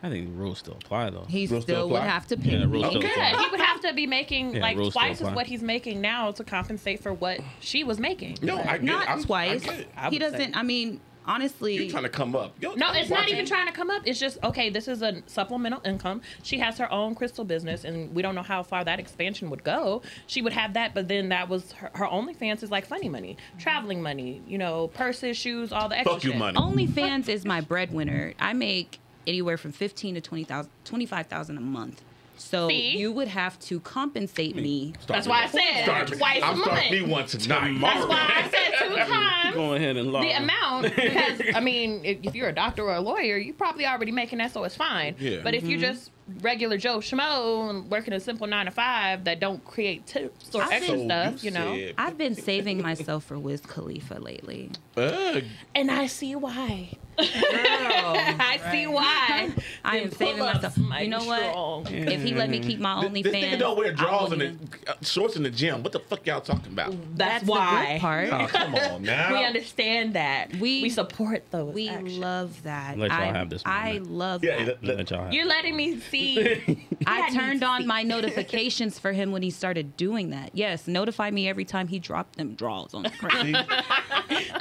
I 0.02 0.08
think 0.08 0.26
the 0.28 0.32
rules 0.32 0.58
still 0.58 0.74
apply 0.74 1.10
though. 1.10 1.24
He 1.28 1.46
Rules 1.46 1.64
still 1.64 1.76
still 1.76 1.90
would 1.90 2.02
have 2.02 2.26
to 2.28 2.36
pay 2.36 2.52
Yeah, 2.58 2.64
rules 2.64 2.94
me. 2.94 3.00
still 3.00 3.10
apply. 3.10 3.42
He 3.44 3.50
would 3.50 3.60
have 3.60 3.80
to 3.82 3.92
be 3.92 4.06
making 4.06 4.54
Yeah, 4.54 4.62
like 4.62 4.76
twice 4.92 5.20
as 5.20 5.30
what 5.34 5.46
he's 5.46 5.62
making 5.62 6.00
now 6.00 6.30
to 6.32 6.42
compensate 6.44 7.02
for 7.02 7.12
what 7.12 7.40
she 7.60 7.84
was 7.84 7.98
making. 8.00 8.38
no, 8.42 8.58
I 8.58 8.78
get. 8.78 8.82
Not 8.84 9.08
I'm- 9.08 9.18
I 9.20 9.22
twice. 9.22 9.64
get 9.64 9.80
it. 9.80 9.88
I 9.96 10.08
he 10.10 10.18
doesn't. 10.18 10.56
I 10.56 10.62
mean, 10.62 11.00
honestly, 11.26 11.74
you're 11.76 11.90
trying 11.90 12.04
to 12.04 12.08
come 12.08 12.34
up? 12.34 12.54
Yo, 12.62 12.72
No, 12.74 12.86
I'm 12.86 12.96
it's 12.96 13.10
not 13.10 13.28
even 13.28 13.44
trying 13.44 13.66
to 13.66 13.72
come 13.74 13.90
up. 13.90 14.00
It's 14.06 14.18
just 14.18 14.38
okay. 14.42 14.70
This 14.70 14.88
is 14.88 15.02
a 15.02 15.22
supplemental 15.26 15.82
income. 15.84 16.22
She 16.42 16.58
has 16.60 16.78
her 16.78 16.90
own 16.90 17.14
crystal 17.14 17.44
business, 17.44 17.84
and 17.84 18.14
we 18.14 18.22
don't 18.22 18.34
know 18.34 18.42
how 18.42 18.62
far 18.62 18.82
that 18.84 18.98
expansion 18.98 19.50
would 19.50 19.62
go. 19.64 20.00
She 20.26 20.40
would 20.40 20.54
have 20.54 20.72
that, 20.74 20.94
but 20.94 21.08
then 21.08 21.28
that 21.28 21.50
was 21.50 21.72
her, 21.72 21.90
her 21.94 22.06
OnlyFans 22.06 22.62
is 22.62 22.70
like 22.70 22.86
funny 22.86 23.10
money, 23.10 23.36
traveling 23.58 24.00
money, 24.00 24.40
you 24.48 24.56
know, 24.56 24.88
purses, 24.88 25.36
shoes, 25.36 25.72
all 25.72 25.90
the 25.90 25.98
extra 25.98 26.14
Fuck 26.14 26.24
you, 26.24 26.30
shit. 26.30 26.38
money. 26.38 26.58
OnlyFans 26.58 27.28
is 27.28 27.44
my 27.44 27.60
breadwinner. 27.60 28.32
I 28.40 28.54
make 28.54 28.98
anywhere 29.30 29.56
from 29.56 29.72
fifteen 29.72 30.14
to 30.16 30.20
twenty 30.20 30.44
thousand, 30.44 30.70
twenty 30.84 31.06
five 31.06 31.26
thousand 31.26 31.56
a 31.56 31.62
month. 31.62 32.02
So 32.36 32.68
See? 32.68 32.96
you 32.96 33.12
would 33.12 33.28
have 33.28 33.58
to 33.60 33.80
compensate 33.80 34.56
me. 34.56 34.94
Start 35.00 35.08
That's 35.08 35.26
me 35.26 35.30
why 35.30 35.42
I 35.42 35.46
said 35.46 35.84
Start 35.84 36.10
me- 36.10 36.16
twice 36.16 36.42
a 36.42 36.46
I'm 36.46 36.58
starting 36.58 36.92
me 36.92 37.02
once 37.02 37.34
one 37.34 37.42
tonight. 37.42 37.78
That's 37.80 38.06
why 38.06 38.32
I 38.34 38.50
said 38.50 38.88
two 38.88 38.96
times. 38.96 39.54
Go 39.54 39.74
ahead 39.74 39.96
and 39.96 40.10
log. 40.10 40.24
the 40.24 40.32
amount 40.32 40.96
because 40.96 41.42
I 41.54 41.60
mean, 41.60 42.02
if, 42.04 42.18
if 42.22 42.34
you're 42.34 42.48
a 42.48 42.54
doctor 42.54 42.84
or 42.84 42.94
a 42.94 43.00
lawyer, 43.00 43.36
you're 43.36 43.54
probably 43.54 43.86
already 43.86 44.12
making 44.12 44.38
that, 44.38 44.52
so 44.52 44.64
it's 44.64 44.74
fine. 44.74 45.16
Yeah. 45.18 45.40
But 45.42 45.54
if 45.54 45.64
you're 45.64 45.78
mm-hmm. 45.78 45.92
just 45.92 46.10
regular 46.40 46.76
Joe 46.76 46.98
Schmo 46.98 47.70
and 47.70 47.90
working 47.90 48.12
a 48.14 48.20
simple 48.20 48.46
nine 48.46 48.66
to 48.66 48.70
five 48.72 49.24
that 49.24 49.40
don't 49.40 49.64
create 49.64 50.06
tips 50.06 50.54
or 50.54 50.62
I've 50.62 50.72
extra 50.72 50.96
been- 50.96 51.06
stuff, 51.06 51.44
you 51.44 51.50
know, 51.50 51.74
said- 51.76 51.94
I've 51.98 52.16
been 52.18 52.34
saving 52.34 52.80
myself 52.82 53.24
for 53.24 53.38
Wiz 53.38 53.60
Khalifa 53.60 54.14
lately. 54.20 54.70
Ugh. 54.96 55.44
and 55.74 55.90
I 55.90 56.06
see 56.06 56.34
why. 56.36 56.90
Girl, 57.16 57.26
I 57.32 58.58
see 58.72 58.86
why. 58.86 59.50
I 59.84 59.98
am 59.98 60.10
saving 60.10 60.36
pull-ups 60.38 60.62
myself. 60.62 60.78
mighty 60.78 61.04
You 61.04 61.10
know 61.10 61.24
what? 61.24 61.90
If 61.92 62.22
he 62.22 62.34
let 62.34 62.48
me 62.48 62.60
keep 62.60 62.78
my 62.80 63.06
This, 63.08 63.24
this 63.24 63.34
nigga 63.34 63.58
don't 63.58 63.76
wear 63.76 63.92
drawers 63.92 64.30
won't 64.30 64.42
and 64.42 64.42
even- 64.42 64.70
the, 64.86 64.90
uh, 64.90 64.94
shorts 65.02 65.36
in 65.36 65.42
the 65.42 65.50
gym. 65.50 65.82
What 65.82 65.92
the 65.92 65.98
fuck 66.00 66.26
y'all 66.26 66.40
talking 66.40 66.72
about? 66.72 66.90
That's, 66.92 67.44
That's 67.44 67.44
the 67.44 67.50
why. 67.50 67.92
good 67.92 68.00
part. 68.00 68.28
Oh, 68.32 68.46
come 68.46 68.74
on 68.74 69.02
now. 69.02 69.32
We 69.38 69.44
understand 69.44 70.14
that. 70.14 70.54
We- 70.56 70.82
We 70.82 70.88
support 70.90 71.44
those. 71.50 71.74
We 71.74 71.88
actions. 71.88 72.18
love 72.18 72.62
that. 72.62 72.96
Let 72.98 73.10
y'all 73.10 73.20
I, 73.20 73.24
have 73.26 73.50
this 73.50 73.62
I 73.66 73.98
love 74.02 74.42
Yeah, 74.42 74.56
that. 74.58 74.66
let- 74.66 74.84
let- 74.84 74.96
Let 74.98 75.10
y'all 75.10 75.24
have. 75.24 75.32
You're 75.34 75.46
letting 75.46 75.76
me 75.76 76.00
see. 76.00 76.19
I 77.06 77.30
turned 77.34 77.62
on 77.64 77.86
my 77.86 78.02
notifications 78.14 78.98
for 78.98 79.12
him 79.12 79.32
when 79.32 79.42
he 79.42 79.50
started 79.50 79.96
doing 79.96 80.30
that. 80.30 80.50
Yes, 80.54 80.86
notify 80.86 81.30
me 81.30 81.48
every 81.48 81.64
time 81.64 81.88
he 81.88 81.98
dropped 81.98 82.36
them 82.36 82.54
draws 82.54 82.94
on 82.94 83.02
the 83.04 83.10
ground. 83.18 83.56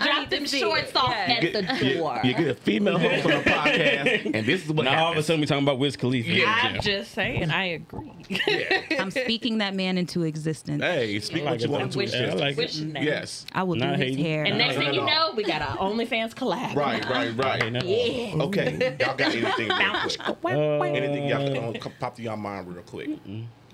Drop 0.03 0.29
them 0.29 0.45
shorts 0.45 0.95
off 0.95 1.11
Yeah. 1.11 1.39
at 1.43 1.53
the 1.53 1.93
door. 1.95 2.19
You 2.23 2.33
get 2.33 2.47
a 2.47 2.55
female 2.55 2.97
host 2.97 3.25
on 3.25 3.31
the 3.31 3.37
podcast, 3.49 4.31
and 4.33 4.45
this 4.47 4.65
is 4.65 4.71
what 4.71 4.85
now 4.85 5.05
all 5.05 5.11
of 5.11 5.17
a 5.17 5.23
sudden 5.23 5.41
we're 5.41 5.45
talking 5.45 5.63
about 5.63 5.77
Wiz 5.79 5.95
Khalifa. 5.95 6.27
Yeah. 6.29 6.59
I'm 6.63 6.81
just 6.81 7.11
saying, 7.11 7.51
I 7.51 7.65
agree. 7.65 8.11
Yeah. 8.29 8.83
I'm 8.99 9.11
speaking 9.11 9.59
that 9.59 9.75
man 9.75 9.97
into 9.97 10.23
existence. 10.23 10.81
Hey, 10.81 11.19
speak 11.19 11.43
I 11.43 11.45
what 11.45 11.51
like 11.51 11.61
you 11.61 11.69
want 11.69 11.91
to 11.91 11.97
Wish- 11.99 12.11
his 12.11 12.19
Yeah, 12.21 12.25
I 12.25 12.29
sister. 12.29 12.39
like 12.39 12.51
it. 12.53 12.57
wishing 12.57 12.93
that. 12.93 13.03
Yes. 13.03 13.45
I 13.53 13.63
will 13.63 13.75
Not 13.75 13.97
do 13.99 14.05
his 14.05 14.15
hair. 14.17 14.43
And 14.45 14.57
next 14.57 14.75
thing 14.77 14.93
you 14.93 15.05
know, 15.05 15.33
we 15.35 15.43
got 15.43 15.61
our 15.61 15.77
OnlyFans 15.77 16.33
collab. 16.33 16.75
Right, 16.75 17.07
right, 17.09 17.35
right. 17.37 17.83
Yeah. 17.85 18.35
Okay, 18.43 18.97
y'all 18.99 19.15
got 19.15 19.35
anything 19.35 19.69
real? 19.69 20.79
Uh, 20.79 20.83
Anything 20.83 21.27
y'all 21.27 21.48
can 21.53 21.75
uh, 21.75 21.89
pop 21.99 22.15
to 22.15 22.21
your 22.21 22.37
mind 22.37 22.67
real 22.67 22.83
quick? 22.83 23.09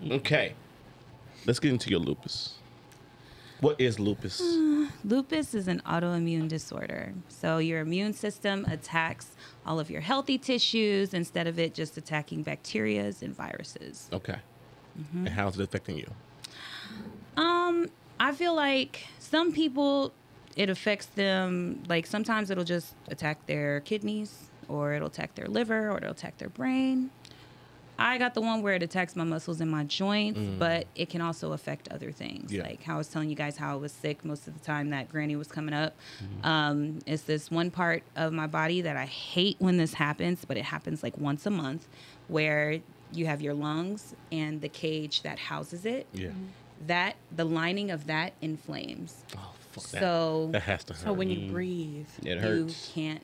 Okay, 0.09 0.53
let's 1.45 1.59
get 1.59 1.71
into 1.71 1.89
your 1.89 1.99
lupus. 1.99 2.55
What 3.61 3.79
is 3.79 3.99
lupus? 3.99 4.41
Lupus 5.03 5.53
is 5.53 5.67
an 5.67 5.81
autoimmune 5.85 6.47
disorder. 6.47 7.13
So 7.29 7.57
your 7.57 7.79
immune 7.79 8.13
system 8.13 8.65
attacks 8.65 9.31
all 9.65 9.79
of 9.79 9.89
your 9.89 10.01
healthy 10.01 10.37
tissues 10.37 11.13
instead 11.13 11.47
of 11.47 11.57
it 11.57 11.73
just 11.73 11.97
attacking 11.97 12.43
bacterias 12.43 13.21
and 13.21 13.35
viruses. 13.35 14.09
Okay, 14.11 14.37
and 15.13 15.29
how 15.29 15.47
is 15.47 15.57
it 15.57 15.63
affecting 15.63 15.97
you? 15.97 16.11
Um, 17.37 17.89
I 18.19 18.33
feel 18.33 18.55
like 18.55 19.07
some 19.19 19.51
people 19.51 20.13
it 20.55 20.69
affects 20.69 21.07
them 21.07 21.83
like 21.89 22.05
sometimes 22.05 22.49
it'll 22.49 22.63
just 22.63 22.95
attack 23.09 23.45
their 23.45 23.81
kidneys 23.81 24.49
or 24.67 24.93
it'll 24.93 25.09
attack 25.09 25.35
their 25.35 25.47
liver 25.47 25.91
or 25.91 25.97
it'll 25.97 26.11
attack 26.11 26.37
their 26.37 26.49
brain. 26.49 27.09
I 27.97 28.17
got 28.17 28.33
the 28.33 28.41
one 28.41 28.61
where 28.61 28.73
it 28.73 28.83
attacks 28.83 29.15
my 29.15 29.23
muscles 29.23 29.61
and 29.61 29.69
my 29.69 29.83
joints, 29.83 30.39
mm. 30.39 30.59
but 30.59 30.87
it 30.95 31.09
can 31.09 31.21
also 31.21 31.53
affect 31.53 31.87
other 31.91 32.11
things. 32.11 32.51
Yeah. 32.51 32.63
Like 32.63 32.83
how 32.83 32.95
I 32.95 32.97
was 32.97 33.07
telling 33.07 33.29
you 33.29 33.35
guys 33.35 33.57
how 33.57 33.73
I 33.73 33.75
was 33.75 33.91
sick 33.91 34.23
most 34.25 34.47
of 34.47 34.53
the 34.53 34.59
time 34.65 34.89
that 34.89 35.09
Granny 35.09 35.35
was 35.35 35.47
coming 35.47 35.73
up. 35.73 35.95
Mm-hmm. 36.23 36.45
Um, 36.47 36.99
it's 37.05 37.23
this 37.23 37.49
one 37.51 37.71
part 37.71 38.03
of 38.15 38.33
my 38.33 38.47
body 38.47 38.81
that 38.81 38.97
I 38.97 39.05
hate 39.05 39.55
when 39.59 39.77
this 39.77 39.93
happens, 39.93 40.45
but 40.45 40.57
it 40.57 40.65
happens 40.65 41.03
like 41.03 41.17
once 41.17 41.45
a 41.45 41.51
month 41.51 41.87
where 42.27 42.79
you 43.13 43.25
have 43.27 43.41
your 43.41 43.53
lungs 43.53 44.15
and 44.31 44.61
the 44.61 44.69
cage 44.69 45.21
that 45.21 45.39
houses 45.39 45.85
it 45.85 46.07
Yeah. 46.13 46.29
Mm-hmm. 46.29 46.43
that 46.87 47.15
the 47.35 47.45
lining 47.45 47.91
of 47.91 48.07
that 48.07 48.33
inflames. 48.41 49.23
Oh, 49.37 49.51
fuck 49.71 49.83
that. 49.91 50.01
So 50.01 50.49
that 50.51 50.63
has 50.63 50.83
to 50.85 50.93
hurt. 50.93 51.03
So 51.03 51.13
when 51.13 51.29
you 51.29 51.49
breathe, 51.51 52.07
It 52.23 52.39
hurts. 52.39 52.89
you 52.95 53.03
can't 53.03 53.21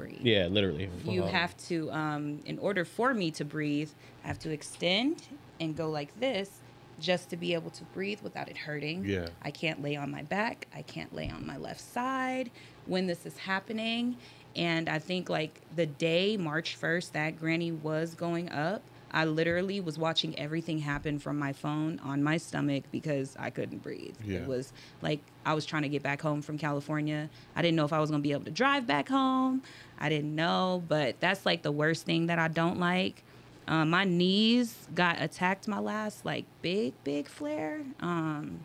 breathe. 0.00 0.20
Yeah, 0.22 0.46
literally. 0.46 0.88
You 1.04 1.22
have 1.22 1.56
to, 1.68 1.90
um, 1.92 2.40
in 2.46 2.58
order 2.58 2.84
for 2.84 3.12
me 3.14 3.30
to 3.32 3.44
breathe, 3.44 3.90
I 4.24 4.28
have 4.28 4.38
to 4.40 4.50
extend 4.50 5.22
and 5.60 5.76
go 5.76 5.90
like 5.90 6.18
this 6.18 6.50
just 6.98 7.30
to 7.30 7.36
be 7.36 7.54
able 7.54 7.70
to 7.70 7.84
breathe 7.84 8.20
without 8.22 8.48
it 8.48 8.56
hurting. 8.56 9.04
Yeah. 9.04 9.28
I 9.42 9.50
can't 9.50 9.82
lay 9.82 9.96
on 9.96 10.10
my 10.10 10.22
back. 10.22 10.66
I 10.74 10.82
can't 10.82 11.14
lay 11.14 11.30
on 11.30 11.46
my 11.46 11.56
left 11.56 11.80
side 11.80 12.50
when 12.86 13.06
this 13.06 13.26
is 13.26 13.36
happening. 13.38 14.16
And 14.56 14.88
I 14.88 14.98
think 14.98 15.28
like 15.28 15.60
the 15.76 15.86
day, 15.86 16.36
March 16.36 16.78
1st, 16.80 17.12
that 17.12 17.38
Granny 17.38 17.72
was 17.72 18.14
going 18.14 18.50
up, 18.50 18.82
I 19.12 19.24
literally 19.24 19.80
was 19.80 19.98
watching 19.98 20.38
everything 20.38 20.78
happen 20.78 21.18
from 21.18 21.38
my 21.38 21.52
phone 21.52 22.00
on 22.04 22.22
my 22.22 22.36
stomach 22.36 22.84
because 22.90 23.36
I 23.38 23.50
couldn't 23.50 23.82
breathe. 23.82 24.16
Yeah. 24.24 24.40
It 24.40 24.46
was 24.46 24.72
like 25.02 25.20
I 25.44 25.54
was 25.54 25.66
trying 25.66 25.82
to 25.82 25.88
get 25.88 26.02
back 26.02 26.20
home 26.22 26.42
from 26.42 26.58
California. 26.58 27.28
I 27.56 27.62
didn't 27.62 27.76
know 27.76 27.84
if 27.84 27.92
I 27.92 28.00
was 28.00 28.10
going 28.10 28.22
to 28.22 28.26
be 28.26 28.32
able 28.32 28.44
to 28.44 28.50
drive 28.50 28.86
back 28.86 29.08
home. 29.08 29.62
I 29.98 30.08
didn't 30.08 30.34
know, 30.34 30.82
but 30.88 31.20
that's 31.20 31.44
like 31.44 31.62
the 31.62 31.72
worst 31.72 32.06
thing 32.06 32.26
that 32.26 32.38
I 32.38 32.48
don't 32.48 32.78
like. 32.78 33.22
Um, 33.66 33.90
my 33.90 34.04
knees 34.04 34.88
got 34.94 35.20
attacked 35.20 35.68
my 35.68 35.78
last 35.78 36.24
like 36.24 36.44
big, 36.62 36.92
big 37.04 37.28
flare. 37.28 37.82
Um, 38.00 38.60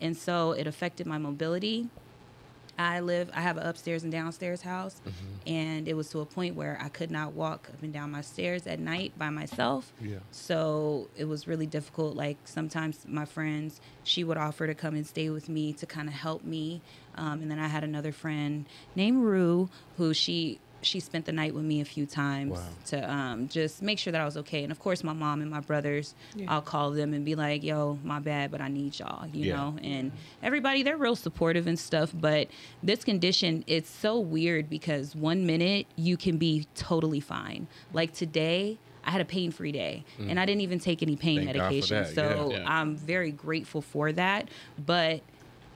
and 0.00 0.16
so 0.16 0.52
it 0.52 0.66
affected 0.66 1.06
my 1.06 1.18
mobility. 1.18 1.88
I 2.78 3.00
live, 3.00 3.30
I 3.32 3.40
have 3.40 3.56
an 3.56 3.66
upstairs 3.66 4.02
and 4.02 4.10
downstairs 4.10 4.62
house, 4.62 5.00
and 5.46 5.86
it 5.86 5.94
was 5.94 6.08
to 6.10 6.20
a 6.20 6.26
point 6.26 6.56
where 6.56 6.78
I 6.80 6.88
could 6.88 7.10
not 7.10 7.32
walk 7.32 7.68
up 7.72 7.82
and 7.82 7.92
down 7.92 8.10
my 8.10 8.20
stairs 8.20 8.66
at 8.66 8.80
night 8.80 9.12
by 9.16 9.30
myself. 9.30 9.92
Yeah. 10.00 10.18
So 10.30 11.08
it 11.16 11.26
was 11.26 11.46
really 11.46 11.66
difficult. 11.66 12.16
Like 12.16 12.38
sometimes 12.44 13.04
my 13.06 13.24
friends, 13.24 13.80
she 14.02 14.24
would 14.24 14.36
offer 14.36 14.66
to 14.66 14.74
come 14.74 14.94
and 14.94 15.06
stay 15.06 15.30
with 15.30 15.48
me 15.48 15.72
to 15.74 15.86
kind 15.86 16.08
of 16.08 16.14
help 16.14 16.44
me. 16.44 16.82
Um, 17.16 17.42
and 17.42 17.50
then 17.50 17.58
I 17.58 17.68
had 17.68 17.84
another 17.84 18.12
friend 18.12 18.66
named 18.96 19.22
Rue 19.22 19.68
who 19.96 20.12
she 20.12 20.58
she 20.84 21.00
spent 21.00 21.24
the 21.24 21.32
night 21.32 21.54
with 21.54 21.64
me 21.64 21.80
a 21.80 21.84
few 21.84 22.06
times 22.06 22.52
Wow. 22.52 22.68
to 22.86 23.12
um, 23.12 23.48
just 23.48 23.82
make 23.82 23.98
sure 23.98 24.12
that 24.12 24.20
I 24.20 24.24
was 24.24 24.36
okay. 24.38 24.62
And 24.62 24.70
of 24.72 24.78
course, 24.78 25.02
my 25.02 25.12
mom 25.12 25.40
and 25.42 25.50
my 25.50 25.60
brothers, 25.60 26.14
I'll 26.48 26.62
call 26.62 26.90
them 26.92 27.14
and 27.14 27.24
be 27.24 27.34
like, 27.34 27.62
"Yo, 27.62 27.98
my 28.04 28.18
bad, 28.20 28.50
but 28.50 28.60
I 28.60 28.68
need 28.68 28.98
y'all," 28.98 29.26
you 29.28 29.46
Yeah. 29.46 29.56
know. 29.56 29.78
And 29.82 30.12
everybody, 30.42 30.82
they're 30.82 30.96
real 30.96 31.16
supportive 31.16 31.66
and 31.66 31.78
stuff. 31.78 32.12
But 32.14 32.48
this 32.82 33.04
condition, 33.04 33.64
it's 33.66 33.90
so 33.90 34.18
weird 34.20 34.68
because 34.70 35.14
one 35.16 35.46
minute 35.46 35.86
you 35.96 36.16
can 36.16 36.36
be 36.38 36.66
totally 36.74 37.20
fine. 37.20 37.66
Like 37.92 38.12
today, 38.12 38.78
I 39.06 39.10
had 39.10 39.20
a 39.20 39.24
pain-free 39.26 39.72
day, 39.72 40.04
and 40.18 40.40
I 40.40 40.46
didn't 40.46 40.62
even 40.62 40.78
take 40.78 41.02
any 41.02 41.14
pain 41.16 41.40
Mm. 41.42 41.44
Thank 41.44 41.56
medication. 41.58 42.04
So 42.14 42.50
yeah. 42.52 42.58
Yeah. 42.60 42.64
I'm 42.80 42.96
very 42.96 43.32
grateful 43.32 43.82
for 43.82 44.12
that. 44.12 44.48
But 44.84 45.20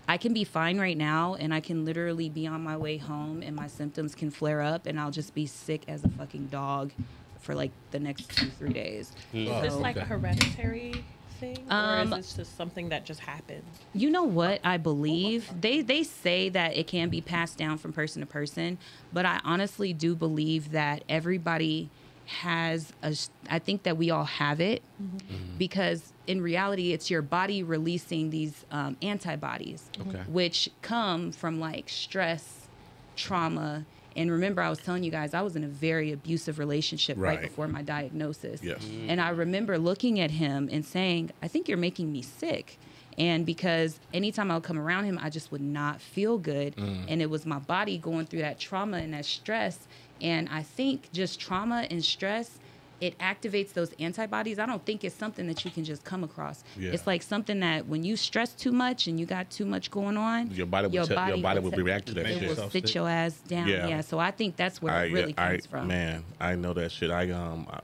I 0.09 0.17
can 0.17 0.33
be 0.33 0.45
fine 0.45 0.81
right 0.81 0.97
now, 0.97 1.35
and 1.35 1.53
I 1.53 1.61
can 1.61 1.85
literally 1.85 2.31
be 2.31 2.47
on 2.47 2.63
my 2.63 2.77
way 2.77 2.97
home, 2.97 3.43
and 3.43 3.55
my 3.55 3.67
symptoms 3.67 4.15
can 4.15 4.31
flare 4.31 4.63
up, 4.63 4.87
and 4.87 4.99
I'll 4.99 5.11
just 5.11 5.35
be 5.35 5.47
sick 5.47 5.83
as 5.87 6.03
a 6.03 6.09
fucking 6.09 6.47
dog 6.47 6.93
for 7.41 7.55
like 7.55 7.71
the 7.91 8.01
next 8.01 8.35
two, 8.35 8.49
three 8.49 8.73
days. 8.73 9.13
Hmm. 9.33 9.39
is 9.39 9.51
Oh, 9.51 9.61
this 9.61 9.75
like 9.75 9.97
a 9.97 10.01
okay. 10.01 10.09
hereditary 10.09 11.05
thing, 11.39 11.59
or 11.71 11.75
Um, 11.77 12.13
is 12.15 12.19
this 12.19 12.35
just 12.35 12.57
something 12.57 12.89
that 12.89 13.05
just 13.05 13.21
happened? 13.21 13.63
You 13.93 14.11
know 14.11 14.25
what? 14.25 14.61
I 14.65 14.79
believe 14.79 15.51
they 15.61 15.83
they 15.83 16.03
say 16.03 16.49
that 16.49 16.77
it 16.77 16.87
can 16.87 17.11
be 17.11 17.21
passed 17.21 17.59
down 17.59 17.77
from 17.77 17.93
person 17.93 18.21
to 18.21 18.27
person, 18.27 18.79
but 19.13 19.27
I 19.27 19.41
honestly 19.45 19.93
do 19.93 20.15
believe 20.15 20.73
that 20.73 21.05
everybody 21.09 21.91
has 22.27 22.93
a, 23.03 23.15
I 23.49 23.59
think 23.59 23.85
that 23.85 23.97
we 23.97 24.11
all 24.11 24.25
have 24.25 24.61
it 24.61 24.83
mm-hmm. 25.03 25.17
Mm-hmm. 25.17 25.59
because 25.59 26.13
in 26.29 26.43
reality, 26.43 26.93
it's 26.93 27.11
your 27.11 27.23
body 27.23 27.63
releasing 27.63 28.29
these 28.31 28.65
um, 28.71 28.97
antibodies, 29.03 29.91
Okay. 30.07 30.23
which 30.29 30.69
come 30.83 31.33
from 31.33 31.59
like 31.59 31.89
stress, 31.89 32.69
trauma. 33.17 33.85
And 34.15 34.31
remember, 34.31 34.61
I 34.61 34.69
was 34.69 34.79
telling 34.79 35.03
you 35.05 35.11
guys, 35.11 35.33
I 35.33 35.41
was 35.41 35.57
in 35.57 35.65
a 35.65 35.69
very 35.69 36.13
abusive 36.13 36.59
relationship 36.59 37.17
right, 37.19 37.39
Right. 37.39 37.43
before 37.43 37.67
my 37.67 37.83
diagnosis. 37.83 38.63
Yes. 38.63 38.87
And 39.09 39.21
I 39.21 39.31
remember 39.31 39.79
looking 39.79 40.21
at 40.21 40.31
him 40.31 40.69
and 40.71 40.85
saying, 40.85 41.31
I 41.43 41.49
think 41.49 41.67
you're 41.67 41.79
making 41.79 42.13
me 42.13 42.21
sick. 42.23 42.79
And 43.17 43.47
because 43.47 43.99
anytime 44.13 44.51
I 44.51 44.55
would 44.55 44.65
come 44.65 44.79
around 44.79 45.05
him, 45.05 45.19
I 45.21 45.31
just 45.31 45.51
would 45.51 45.61
not 45.63 46.01
feel 46.01 46.37
good. 46.39 46.77
And 46.77 47.23
it 47.23 47.31
was 47.31 47.47
my 47.47 47.59
body 47.59 47.97
going 47.97 48.27
through 48.27 48.41
that 48.41 48.61
trauma 48.61 48.99
and 48.99 49.15
that 49.15 49.25
stress. 49.25 49.79
And 50.21 50.49
I 50.51 50.63
think 50.63 51.11
just 51.13 51.41
trauma 51.41 51.87
and 51.91 52.05
stress 52.05 52.59
it 53.01 53.17
activates 53.19 53.73
those 53.73 53.93
antibodies. 54.01 54.59
I 54.59 54.67
don't 54.67 54.85
think 54.85 55.05
it's 55.05 55.15
something 55.15 55.47
that 55.47 55.65
you 55.65 55.71
can 55.71 55.85
just 55.85 56.05
come 56.05 56.25
across. 56.25 56.65
Yeah. 56.77 56.91
It's 56.91 57.07
like 57.07 57.23
something 57.23 57.61
that 57.61 57.87
when 57.87 58.03
you 58.03 58.17
stress 58.17 58.53
too 58.53 58.73
much 58.73 59.07
and 59.07 59.21
you 59.21 59.27
got 59.27 59.51
too 59.51 59.65
much 59.65 59.91
going 59.91 60.17
on, 60.17 60.51
Your 60.51 60.67
body 60.67 60.89
will 60.89 61.07
tell- 61.07 61.29
your 61.29 61.39
body 61.39 61.61
will 61.61 61.71
te- 61.71 61.83
react 61.83 62.07
to 62.09 62.15
that 62.15 62.27
It 62.27 62.41
shit. 62.41 62.57
will 62.59 62.71
sit 62.71 62.95
your 62.95 63.09
ass 63.09 63.39
down. 63.47 63.69
Yeah. 63.69 63.87
Yeah. 63.87 64.01
So 64.01 64.19
I 64.19 64.31
think 64.33 64.57
that's 64.57 64.83
where 64.83 64.93
I, 64.95 65.05
it 65.05 65.13
really 65.13 65.35
I, 65.39 65.51
comes 65.51 65.67
from. 65.67 65.89
Man, 65.89 66.25
I 66.41 66.55
know 66.57 66.73
that 66.73 66.91
shit. 66.91 67.11
I 67.11 67.31
um, 67.31 67.67
I, 67.71 67.81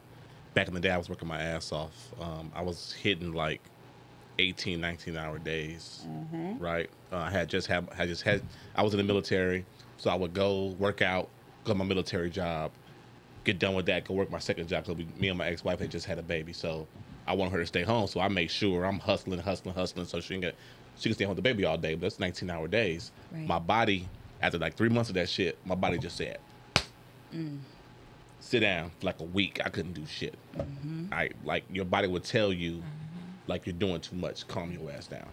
back 0.54 0.68
in 0.68 0.74
the 0.74 0.80
day, 0.80 0.90
I 0.90 0.98
was 0.98 1.08
working 1.08 1.28
my 1.28 1.40
ass 1.40 1.70
off. 1.72 1.92
Um, 2.20 2.50
I 2.54 2.62
was 2.62 2.92
hitting 2.92 3.32
like 3.32 3.60
18, 4.38 4.80
19 4.80 5.16
hour 5.16 5.38
days. 5.38 6.04
Mm-hmm. 6.08 6.58
Right. 6.58 6.90
Uh, 7.12 7.18
I 7.18 7.30
had 7.30 7.48
just 7.48 7.66
had, 7.68 7.88
I 7.96 8.06
just 8.06 8.22
had, 8.22 8.42
I 8.74 8.82
was 8.82 8.94
in 8.94 8.98
the 8.98 9.04
military, 9.04 9.64
so 9.96 10.10
I 10.10 10.14
would 10.16 10.34
go 10.34 10.74
work 10.78 11.02
out, 11.02 11.28
go 11.64 11.74
my 11.74 11.84
military 11.84 12.30
job, 12.30 12.72
get 13.44 13.58
done 13.58 13.74
with 13.74 13.86
that, 13.86 14.04
go 14.04 14.14
work 14.14 14.30
my 14.30 14.38
second 14.38 14.68
job. 14.68 14.86
Because 14.86 15.04
me 15.20 15.28
and 15.28 15.38
my 15.38 15.46
ex 15.46 15.62
wife 15.64 15.80
had 15.80 15.90
just 15.90 16.06
had 16.06 16.18
a 16.18 16.22
baby, 16.22 16.52
so 16.52 16.86
I 17.26 17.34
wanted 17.34 17.52
her 17.52 17.58
to 17.58 17.66
stay 17.66 17.82
home. 17.82 18.06
So 18.06 18.20
I 18.20 18.28
make 18.28 18.50
sure 18.50 18.84
I'm 18.84 18.98
hustling, 18.98 19.38
hustling, 19.40 19.74
hustling, 19.74 20.06
so 20.06 20.20
she 20.20 20.34
can 20.34 20.40
get, 20.40 20.54
she 20.96 21.08
can 21.08 21.14
stay 21.14 21.24
home 21.24 21.30
with 21.30 21.36
the 21.36 21.42
baby 21.42 21.64
all 21.64 21.78
day. 21.78 21.94
But 21.94 22.02
that's 22.02 22.18
19 22.18 22.50
hour 22.50 22.68
days. 22.68 23.12
Right. 23.32 23.46
My 23.46 23.58
body, 23.58 24.08
after 24.42 24.58
like 24.58 24.76
three 24.76 24.88
months 24.88 25.10
of 25.10 25.14
that 25.14 25.28
shit, 25.28 25.58
my 25.64 25.74
body 25.74 25.98
just 25.98 26.16
said, 26.16 26.38
sit 28.40 28.60
down 28.60 28.90
for 28.98 29.06
like 29.06 29.20
a 29.20 29.24
week. 29.24 29.60
I 29.64 29.68
couldn't 29.68 29.94
do 29.94 30.04
shit. 30.06 30.34
Mm-hmm. 30.56 31.12
I 31.12 31.30
like 31.44 31.64
your 31.70 31.84
body 31.84 32.08
would 32.08 32.24
tell 32.24 32.52
you 32.52 32.72
mm-hmm. 32.72 32.82
like 33.46 33.66
you're 33.66 33.74
doing 33.74 34.00
too 34.00 34.16
much. 34.16 34.46
Calm 34.48 34.72
your 34.72 34.90
ass 34.90 35.06
down. 35.06 35.26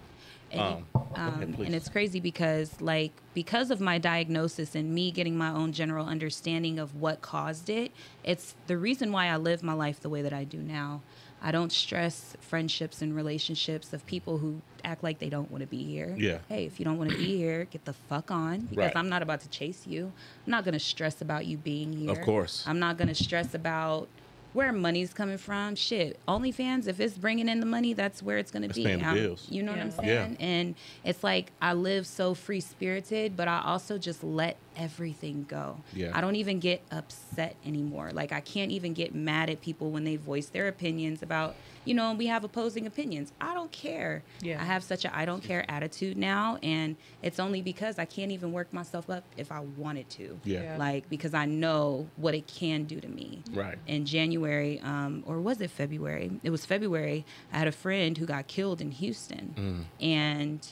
And, 0.51 0.59
Um, 0.61 0.85
um, 1.15 1.41
and 1.59 1.73
it's 1.75 1.87
crazy 1.89 2.19
because 2.19 2.81
like 2.81 3.11
because 3.33 3.71
of 3.71 3.79
my 3.79 3.97
diagnosis 3.97 4.75
and 4.75 4.93
me 4.93 5.11
getting 5.11 5.37
my 5.37 5.49
own 5.49 5.71
general 5.71 6.05
understanding 6.07 6.77
of 6.79 6.95
what 6.95 7.21
caused 7.21 7.69
it 7.69 7.91
it's 8.23 8.55
the 8.67 8.77
reason 8.77 9.11
why 9.11 9.27
i 9.27 9.35
live 9.37 9.61
my 9.63 9.73
life 9.73 9.99
the 10.01 10.09
way 10.09 10.21
that 10.21 10.33
i 10.33 10.43
do 10.43 10.57
now 10.57 11.01
i 11.41 11.51
don't 11.51 11.71
stress 11.71 12.35
friendships 12.41 13.01
and 13.01 13.15
relationships 13.15 13.93
of 13.93 14.05
people 14.05 14.37
who 14.39 14.61
act 14.83 15.03
like 15.03 15.19
they 15.19 15.29
don't 15.29 15.49
want 15.51 15.61
to 15.61 15.67
be 15.67 15.83
here 15.83 16.15
Yeah. 16.17 16.39
hey 16.49 16.65
if 16.65 16.79
you 16.79 16.85
don't 16.85 16.97
want 16.97 17.11
to 17.11 17.17
be 17.17 17.37
here 17.37 17.65
get 17.65 17.85
the 17.85 17.93
fuck 17.93 18.31
on 18.31 18.61
because 18.61 18.77
Right. 18.77 18.95
i'm 18.97 19.09
not 19.09 19.21
about 19.21 19.41
to 19.41 19.49
chase 19.49 19.85
you 19.87 20.11
i'm 20.45 20.51
not 20.51 20.63
going 20.65 20.73
to 20.73 20.79
stress 20.79 21.21
about 21.21 21.45
you 21.45 21.57
being 21.57 21.91
here 21.93 22.11
Of 22.11 22.21
course. 22.21 22.63
i'm 22.67 22.79
not 22.79 22.97
going 22.97 23.09
to 23.09 23.15
stress 23.15 23.53
about 23.53 24.07
where 24.53 24.71
money's 24.73 25.13
coming 25.13 25.37
from 25.37 25.75
shit 25.75 26.19
OnlyFans 26.27 26.87
if 26.87 26.99
it's 26.99 27.17
bringing 27.17 27.47
in 27.47 27.59
the 27.59 27.65
money 27.65 27.93
that's 27.93 28.21
where 28.21 28.37
it's 28.37 28.51
going 28.51 28.67
to 28.67 28.73
be 28.73 28.83
the 28.83 28.97
bills. 29.13 29.47
you 29.49 29.63
know 29.63 29.71
what 29.71 29.81
i'm 29.81 29.91
saying 29.91 30.07
Yeah. 30.39 30.45
and 30.45 30.75
it's 31.03 31.23
like 31.23 31.51
I 31.61 31.73
live 31.73 32.05
so 32.07 32.33
free 32.33 32.59
spirited, 32.59 33.35
but 33.37 33.47
I 33.47 33.61
also 33.65 33.97
just 33.97 34.23
let 34.23 34.57
everything 34.75 35.45
go. 35.47 35.77
Yeah. 35.93 36.11
I 36.13 36.21
don't 36.21 36.35
even 36.35 36.59
get 36.59 36.81
upset 36.91 37.55
anymore. 37.65 38.11
Like 38.13 38.31
I 38.31 38.39
can't 38.41 38.71
even 38.71 38.93
get 38.93 39.13
mad 39.13 39.49
at 39.49 39.61
people 39.61 39.91
when 39.91 40.03
they 40.03 40.15
voice 40.15 40.47
their 40.47 40.67
opinions 40.67 41.21
about, 41.21 41.55
you 41.85 41.93
know, 41.93 42.13
we 42.13 42.27
have 42.27 42.43
opposing 42.43 42.85
opinions. 42.85 43.31
I 43.41 43.53
don't 43.53 43.71
care. 43.71 44.23
Yeah. 44.41 44.61
I 44.61 44.65
have 44.65 44.83
such 44.83 45.03
a 45.05 45.15
I 45.17 45.25
don't 45.25 45.43
care 45.43 45.65
attitude 45.69 46.17
now 46.17 46.57
and 46.61 46.95
it's 47.23 47.39
only 47.39 47.61
because 47.61 47.97
I 47.97 48.05
can't 48.05 48.31
even 48.31 48.51
work 48.51 48.71
myself 48.71 49.09
up 49.09 49.23
if 49.37 49.51
I 49.51 49.61
wanted 49.77 50.09
to. 50.11 50.39
Yeah. 50.43 50.61
Yeah. 50.61 50.77
Like 50.77 51.09
because 51.09 51.33
I 51.33 51.45
know 51.45 52.07
what 52.17 52.35
it 52.35 52.45
can 52.47 52.83
do 52.83 52.99
to 53.01 53.07
me 53.07 53.41
Right. 53.51 53.77
in 53.87 54.05
January, 54.05 54.79
um, 54.81 55.23
or 55.25 55.39
was 55.41 55.59
it 55.61 55.71
February? 55.71 56.31
It 56.43 56.49
was 56.51 56.65
February. 56.65 57.25
I 57.51 57.57
had 57.57 57.67
a 57.67 57.71
friend 57.71 58.17
who 58.17 58.25
got 58.25 58.47
killed 58.47 58.81
in 58.81 58.91
Houston, 58.91 59.87
and 59.99 60.65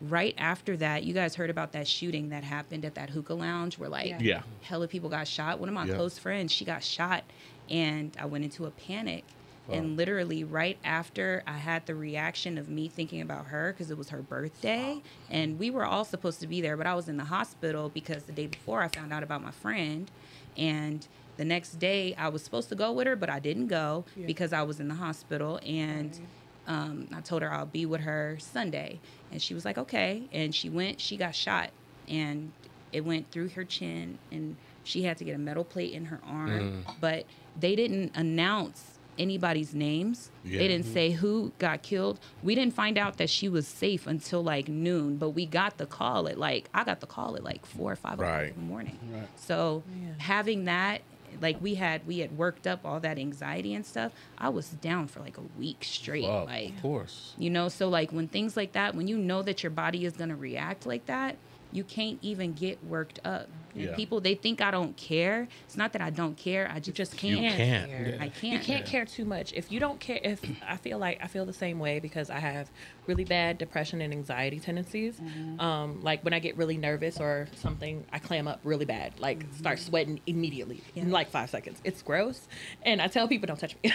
right 0.00 0.34
after 0.36 0.76
that, 0.78 1.04
you 1.04 1.14
guys 1.14 1.34
heard 1.36 1.48
about 1.50 1.72
that 1.72 1.86
shooting 1.86 2.30
that 2.30 2.42
happened 2.44 2.84
at 2.84 2.94
that 2.96 3.08
hookah 3.10 3.34
lounge 3.34 3.78
where 3.78 3.88
like 3.88 4.08
Yeah. 4.08 4.18
Yeah. 4.20 4.42
hella 4.62 4.88
people 4.88 5.08
got 5.08 5.28
shot. 5.28 5.60
One 5.60 5.68
of 5.68 5.74
my 5.74 5.86
Yeah. 5.86 5.94
close 5.94 6.18
friends, 6.18 6.52
she 6.52 6.64
got 6.64 6.82
shot, 6.82 7.24
and 7.70 8.14
I 8.18 8.26
went 8.26 8.44
into 8.44 8.66
a 8.66 8.70
panic. 8.70 9.24
And 9.70 9.96
literally, 9.96 10.44
right 10.44 10.76
after 10.84 11.42
I 11.46 11.52
had 11.58 11.86
the 11.86 11.94
reaction 11.94 12.58
of 12.58 12.68
me 12.68 12.88
thinking 12.88 13.20
about 13.20 13.46
her 13.46 13.72
because 13.72 13.90
it 13.90 13.96
was 13.98 14.08
her 14.10 14.20
birthday, 14.22 15.00
and 15.30 15.58
we 15.58 15.70
were 15.70 15.84
all 15.86 16.04
supposed 16.04 16.40
to 16.40 16.46
be 16.46 16.60
there, 16.60 16.76
but 16.76 16.86
I 16.86 16.94
was 16.94 17.08
in 17.08 17.16
the 17.16 17.24
hospital 17.24 17.88
because 17.88 18.24
the 18.24 18.32
day 18.32 18.46
before 18.48 18.82
I 18.82 18.88
found 18.88 19.12
out 19.12 19.22
about 19.22 19.42
my 19.42 19.52
friend. 19.52 20.10
And 20.56 21.06
the 21.38 21.44
next 21.44 21.78
day, 21.78 22.14
I 22.16 22.28
was 22.28 22.42
supposed 22.42 22.68
to 22.70 22.74
go 22.74 22.92
with 22.92 23.06
her, 23.06 23.16
but 23.16 23.30
I 23.30 23.38
didn't 23.38 23.68
go 23.68 24.04
because 24.26 24.52
I 24.52 24.62
was 24.62 24.80
in 24.80 24.88
the 24.88 24.94
hospital. 24.96 25.58
And 25.64 26.20
um, 26.66 27.08
I 27.14 27.20
told 27.20 27.42
her 27.42 27.50
I'll 27.52 27.64
be 27.64 27.86
with 27.86 28.02
her 28.02 28.36
Sunday. 28.40 29.00
And 29.30 29.40
she 29.40 29.54
was 29.54 29.64
like, 29.64 29.78
okay. 29.78 30.24
And 30.32 30.54
she 30.54 30.68
went, 30.68 31.00
she 31.00 31.16
got 31.16 31.34
shot, 31.34 31.70
and 32.08 32.52
it 32.92 33.02
went 33.04 33.30
through 33.30 33.48
her 33.50 33.64
chin, 33.64 34.18
and 34.30 34.56
she 34.84 35.04
had 35.04 35.16
to 35.18 35.24
get 35.24 35.34
a 35.34 35.38
metal 35.38 35.64
plate 35.64 35.92
in 35.94 36.06
her 36.06 36.20
arm. 36.26 36.84
But 37.00 37.24
they 37.58 37.74
didn't 37.76 38.12
announce 38.14 38.91
anybody's 39.18 39.74
names. 39.74 40.30
Yeah. 40.44 40.58
They 40.58 40.68
didn't 40.68 40.86
mm-hmm. 40.86 40.94
say 40.94 41.10
who 41.10 41.52
got 41.58 41.82
killed. 41.82 42.18
We 42.42 42.54
didn't 42.54 42.74
find 42.74 42.98
out 42.98 43.18
that 43.18 43.30
she 43.30 43.48
was 43.48 43.66
safe 43.66 44.06
until 44.06 44.42
like 44.42 44.68
noon, 44.68 45.16
but 45.16 45.30
we 45.30 45.46
got 45.46 45.78
the 45.78 45.86
call 45.86 46.28
at 46.28 46.38
like, 46.38 46.68
I 46.74 46.84
got 46.84 47.00
the 47.00 47.06
call 47.06 47.36
at 47.36 47.44
like 47.44 47.66
four 47.66 47.92
or 47.92 47.96
five 47.96 48.14
o'clock 48.14 48.42
in 48.42 48.54
the 48.54 48.60
morning. 48.60 48.98
Right. 49.12 49.28
So 49.36 49.82
having 50.18 50.64
that, 50.64 51.02
like 51.40 51.60
we 51.60 51.74
had, 51.74 52.06
we 52.06 52.18
had 52.18 52.36
worked 52.36 52.66
up 52.66 52.80
all 52.84 53.00
that 53.00 53.18
anxiety 53.18 53.74
and 53.74 53.84
stuff. 53.84 54.12
I 54.38 54.50
was 54.50 54.68
down 54.68 55.08
for 55.08 55.20
like 55.20 55.38
a 55.38 55.44
week 55.58 55.82
straight. 55.82 56.26
Fuck, 56.26 56.46
like, 56.46 56.76
of 56.76 56.82
course. 56.82 57.34
you 57.38 57.50
know, 57.50 57.68
so 57.68 57.88
like 57.88 58.12
when 58.12 58.28
things 58.28 58.56
like 58.56 58.72
that, 58.72 58.94
when 58.94 59.08
you 59.08 59.16
know 59.16 59.42
that 59.42 59.62
your 59.62 59.70
body 59.70 60.04
is 60.04 60.14
gonna 60.14 60.36
react 60.36 60.86
like 60.86 61.06
that, 61.06 61.36
you 61.72 61.84
can't 61.84 62.18
even 62.20 62.52
get 62.52 62.84
worked 62.84 63.18
up. 63.24 63.48
And 63.74 63.84
Yeah. 63.84 63.96
People 63.96 64.20
they 64.20 64.34
think 64.34 64.60
I 64.60 64.70
don't 64.70 64.96
care. 64.96 65.48
It's 65.64 65.76
not 65.76 65.92
that 65.92 66.02
I 66.02 66.10
don't 66.10 66.36
care. 66.36 66.70
I 66.72 66.80
just, 66.80 66.96
just 66.96 67.16
can't. 67.16 67.40
You 67.40 67.50
can't. 67.50 67.90
care. 67.90 68.18
I 68.20 68.24
You 68.24 68.30
can't. 68.30 68.42
You 68.52 68.58
can't 68.60 68.86
care 68.86 69.04
too 69.04 69.24
much. 69.24 69.52
If 69.52 69.72
you 69.72 69.80
don't 69.80 70.00
care, 70.00 70.20
if 70.22 70.40
I 70.66 70.76
feel 70.76 70.98
like 70.98 71.18
I 71.22 71.26
feel 71.26 71.46
the 71.46 71.52
same 71.52 71.78
way 71.78 71.98
because 72.00 72.30
I 72.30 72.38
have 72.38 72.70
really 73.06 73.24
bad 73.24 73.58
depression 73.58 74.00
and 74.00 74.12
anxiety 74.12 74.60
tendencies. 74.60 75.20
Um, 75.58 76.02
like 76.02 76.24
when 76.24 76.32
I 76.32 76.38
get 76.38 76.56
really 76.56 76.76
nervous 76.76 77.20
or 77.20 77.48
something, 77.56 78.04
I 78.12 78.18
clam 78.18 78.46
up 78.48 78.60
really 78.64 78.84
bad, 78.84 79.18
like 79.18 79.44
start 79.56 79.78
sweating 79.78 80.20
immediately 80.26 80.82
in 80.94 81.10
like 81.10 81.28
five 81.30 81.50
seconds. 81.50 81.80
It's 81.84 82.02
gross, 82.02 82.46
and 82.82 83.00
I 83.00 83.08
tell 83.08 83.28
people 83.28 83.46
don't 83.46 83.58
touch 83.58 83.76
me 83.82 83.92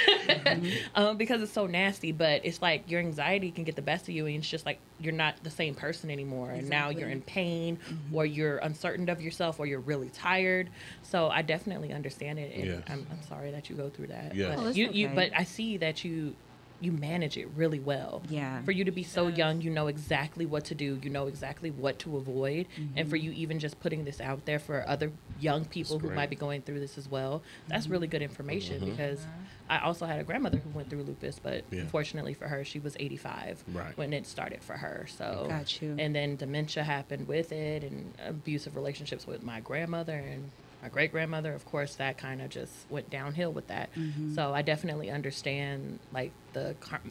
um, 0.96 1.18
because 1.18 1.42
it's 1.42 1.52
so 1.52 1.68
nasty. 1.68 2.12
But 2.12 2.42
it's 2.46 2.62
like 2.62 2.90
your 2.90 3.00
anxiety 3.00 3.52
can 3.52 3.64
get 3.64 3.76
the 3.76 3.82
best 3.82 4.04
of 4.04 4.10
you, 4.10 4.26
and 4.26 4.38
it's 4.38 4.50
just 4.50 4.66
like 4.66 4.80
you're 5.00 5.14
not 5.14 5.36
the 5.44 5.52
same 5.52 5.76
person 5.76 6.10
anymore, 6.10 6.52
and 6.52 6.70
now 6.70 6.90
you're 6.90 7.10
in 7.10 7.22
pain, 7.22 7.80
or 8.12 8.26
you're 8.26 8.58
uncertain 8.58 9.10
of 9.10 9.22
yourself, 9.22 9.60
or 9.60 9.66
you're 9.68 9.80
really 9.80 10.10
tired. 10.10 10.70
So 11.04 11.30
I 11.30 11.42
definitely 11.42 11.94
understand 11.94 12.40
it, 12.40 12.56
and 12.56 12.66
Yes. 12.66 12.84
I'm, 12.88 13.06
I'm 13.12 13.22
sorry 13.28 13.52
that 13.52 13.70
you 13.70 13.76
go 13.76 13.90
through 13.90 14.08
that. 14.08 14.36
Yes. 14.36 14.56
But 14.56 14.64
Oh, 14.64 14.68
it's 14.68 14.78
you, 14.78 14.90
you, 14.92 15.10
but 15.14 15.32
I 15.36 15.44
see 15.44 15.78
that 15.78 16.04
you 16.04 16.36
you 16.80 16.92
manage 16.92 17.38
it 17.38 17.48
really 17.56 17.80
well. 17.80 18.22
Yeah. 18.30 18.62
For 18.64 18.72
you 18.72 18.84
to 18.86 18.92
be 18.92 19.04
so 19.04 19.28
young, 19.28 19.62
you 19.62 19.70
know 19.72 19.88
exactly 19.88 20.46
what 20.46 20.66
to 20.66 20.76
do. 20.76 21.00
You 21.02 21.10
know 21.10 21.28
exactly 21.28 21.72
what 21.72 21.98
to 22.00 22.18
avoid, 22.18 22.68
and 22.96 23.10
for 23.10 23.16
Mm-hmm. 23.18 23.26
you 23.26 23.32
even 23.32 23.60
just 23.60 23.80
putting 23.80 24.06
this 24.06 24.22
out 24.22 24.46
there 24.46 24.60
for 24.60 24.88
other 24.88 25.12
young 25.40 25.66
people 25.66 25.98
who 26.00 26.12
might 26.12 26.30
be 26.30 26.36
going 26.36 26.62
through 26.62 26.80
this 26.80 26.98
as 26.98 27.10
well, 27.10 27.40
Mm-hmm. 27.40 27.70
that's 27.72 27.88
really 27.88 28.08
good 28.08 28.22
information 28.22 28.84
because 28.86 29.26
I 29.70 29.80
also 29.80 30.06
had 30.06 30.20
a 30.20 30.24
grandmother 30.24 30.60
who 30.60 30.70
went 30.70 30.90
through 30.90 31.04
lupus, 31.04 31.40
but 31.42 31.64
Yeah. 31.72 31.82
unfortunately 31.82 32.34
for 32.36 32.48
her, 32.48 32.64
she 32.64 32.80
was 32.80 32.96
85 33.00 33.64
Right. 33.74 33.98
when 33.98 34.14
it 34.14 34.26
started 34.28 34.62
for 34.64 34.74
her. 34.78 35.06
So 35.10 35.48
Got 35.50 35.82
you. 35.82 35.96
and 35.98 36.16
then 36.16 36.36
dementia 36.36 36.84
happened 36.84 37.28
with 37.28 37.52
it, 37.52 37.84
and 37.84 38.14
abusive 38.26 38.76
relationships 38.76 39.26
with 39.26 39.42
my 39.44 39.60
grandmother 39.62 40.14
and 40.16 40.52
my 40.82 40.90
great 40.90 41.12
grandmother. 41.12 41.54
Of 41.54 41.66
course, 41.66 41.96
that 41.96 42.18
kind 42.18 42.42
of 42.42 42.50
just 42.50 42.74
went 42.90 43.10
downhill 43.10 43.52
with 43.52 43.68
that. 43.68 43.90
Mm-hmm. 43.96 44.36
So 44.36 44.54
I 44.54 44.62
definitely 44.62 45.10
understand 45.10 46.00
like 46.14 46.32
the 46.54 46.76
car- 46.80 47.02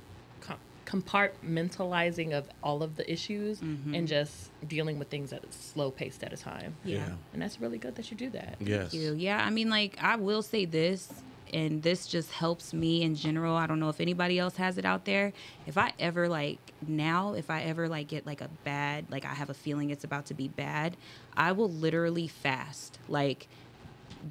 com- 0.41 0.59
compartmentalizing 0.87 2.33
of 2.33 2.49
all 2.63 2.83
of 2.83 2.97
the 2.97 3.11
issues 3.11 3.59
Mm-hmm. 3.61 3.95
and 3.95 4.09
just 4.09 4.51
dealing 4.67 4.99
with 4.99 5.09
things 5.09 5.33
at 5.33 5.43
a 5.45 5.53
slow 5.53 5.91
pace 5.91 6.19
at 6.23 6.33
a 6.33 6.37
time. 6.37 6.77
Yeah. 6.85 7.09
And 7.33 7.41
that's 7.43 7.61
really 7.61 7.79
good 7.79 7.95
that 7.97 8.11
you 8.11 8.17
do 8.17 8.31
that. 8.31 8.57
Yes. 8.61 8.93
you. 8.95 9.15
Yeah, 9.15 9.43
I 9.45 9.51
mean, 9.51 9.71
like, 9.71 9.97
I 10.01 10.17
will 10.17 10.43
say 10.43 10.65
this, 10.65 11.09
and 11.53 11.83
this 11.83 12.07
just 12.07 12.33
helps 12.33 12.73
me 12.73 13.03
in 13.03 13.15
general. 13.15 13.57
I 13.57 13.67
don't 13.67 13.81
know 13.81 13.89
if 13.89 14.01
anybody 14.01 14.39
else 14.39 14.57
has 14.57 14.79
it 14.79 14.85
out 14.85 15.05
there. 15.05 15.33
If 15.67 15.79
I 15.79 15.93
ever, 15.99 16.29
like, 16.29 16.59
now, 16.87 17.35
if 17.35 17.51
I 17.51 17.63
ever, 17.63 17.89
like, 17.89 18.09
get, 18.09 18.27
like, 18.27 18.41
a 18.41 18.49
bad, 18.65 19.07
like, 19.11 19.25
I 19.25 19.35
have 19.35 19.51
a 19.51 19.55
feeling 19.55 19.91
it's 19.91 20.05
about 20.05 20.27
to 20.27 20.35
be 20.35 20.49
bad, 20.49 20.97
I 21.37 21.53
will 21.53 21.71
literally 21.71 22.29
fast. 22.29 22.99
Like, 23.09 23.49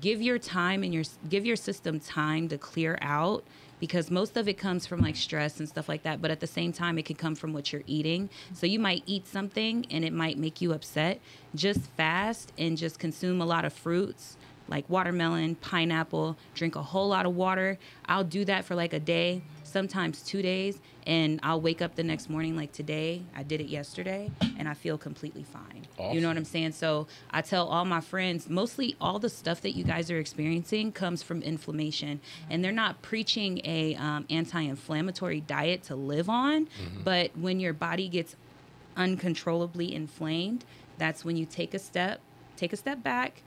give 0.02 0.22
your 0.22 0.38
time 0.38 0.84
and 0.84 0.94
your 0.94 1.04
give 1.30 1.46
your 1.46 1.56
system 1.56 2.00
time 2.00 2.48
to 2.50 2.58
clear 2.58 2.98
out 3.02 3.44
because 3.80 4.10
most 4.10 4.38
of 4.38 4.48
it 4.48 4.56
comes 4.56 4.86
from 4.86 5.00
like 5.00 5.16
stress 5.16 5.60
and 5.60 5.68
stuff 5.70 5.88
like 5.88 6.04
that 6.04 6.22
but 6.22 6.32
at 6.32 6.40
the 6.40 6.48
same 6.48 6.72
time 6.72 6.98
it 6.98 7.06
can 7.06 7.16
come 7.16 7.36
from 7.36 7.54
what 7.54 7.72
you're 7.72 7.84
eating 7.88 8.30
so 8.54 8.66
you 8.66 8.80
might 8.80 9.04
eat 9.06 9.28
something 9.28 9.86
and 9.90 10.04
it 10.04 10.14
might 10.14 10.38
make 10.38 10.62
you 10.62 10.74
upset 10.74 11.20
just 11.54 11.82
fast 11.92 12.52
and 12.58 12.78
just 12.78 13.00
consume 13.00 13.42
a 13.42 13.46
lot 13.46 13.64
of 13.66 13.74
fruits 13.74 14.38
like 14.68 14.90
watermelon 14.90 15.56
pineapple 15.56 16.38
drink 16.54 16.76
a 16.76 16.82
whole 16.82 17.08
lot 17.08 17.26
of 17.26 17.36
water 17.36 17.78
i'll 18.08 18.24
do 18.24 18.46
that 18.46 18.66
for 18.66 18.76
like 18.76 18.94
a 18.94 19.00
day 19.00 19.42
sometimes 19.76 20.22
two 20.22 20.42
days, 20.42 20.80
and 21.06 21.38
I'll 21.44 21.60
wake 21.60 21.82
up 21.82 21.96
the 21.96 22.04
next 22.04 22.30
morning 22.30 22.56
like 22.56 22.72
today. 22.72 23.24
I 23.36 23.44
did 23.44 23.60
it 23.60 23.68
yesterday, 23.68 24.32
and 24.58 24.70
I 24.70 24.74
feel 24.74 24.98
completely 24.98 25.44
fine. 25.44 25.86
You 26.14 26.22
know 26.22 26.30
what 26.30 26.38
I'm 26.38 26.46
saying? 26.46 26.72
So 26.72 27.08
I 27.30 27.42
tell 27.42 27.68
all 27.68 27.84
my 27.84 28.00
friends, 28.00 28.50
mostly 28.50 28.96
all 29.02 29.20
the 29.20 29.28
stuff 29.28 29.60
that 29.64 29.72
you 29.72 29.84
guys 29.84 30.10
are 30.10 30.18
experiencing 30.18 30.94
comes 30.94 31.22
from 31.22 31.42
inflammation, 31.42 32.22
and 32.50 32.64
they're 32.64 32.72
not 32.72 33.02
preaching 33.02 33.60
a 33.66 33.96
um, 33.96 34.26
anti-inflammatory 34.30 35.42
diet 35.42 35.84
to 35.84 35.96
live 35.98 36.30
on, 36.30 36.70
but 37.04 37.38
when 37.38 37.60
your 37.60 37.74
body 37.74 38.08
gets 38.08 38.38
uncontrollably 38.96 39.94
inflamed, 39.94 40.64
that's 40.98 41.26
when 41.26 41.36
you 41.36 41.46
take 41.46 41.74
a 41.74 41.80
step, 41.80 42.22
take 42.56 42.72
a 42.72 42.78
step 42.78 43.04
back, 43.04 43.42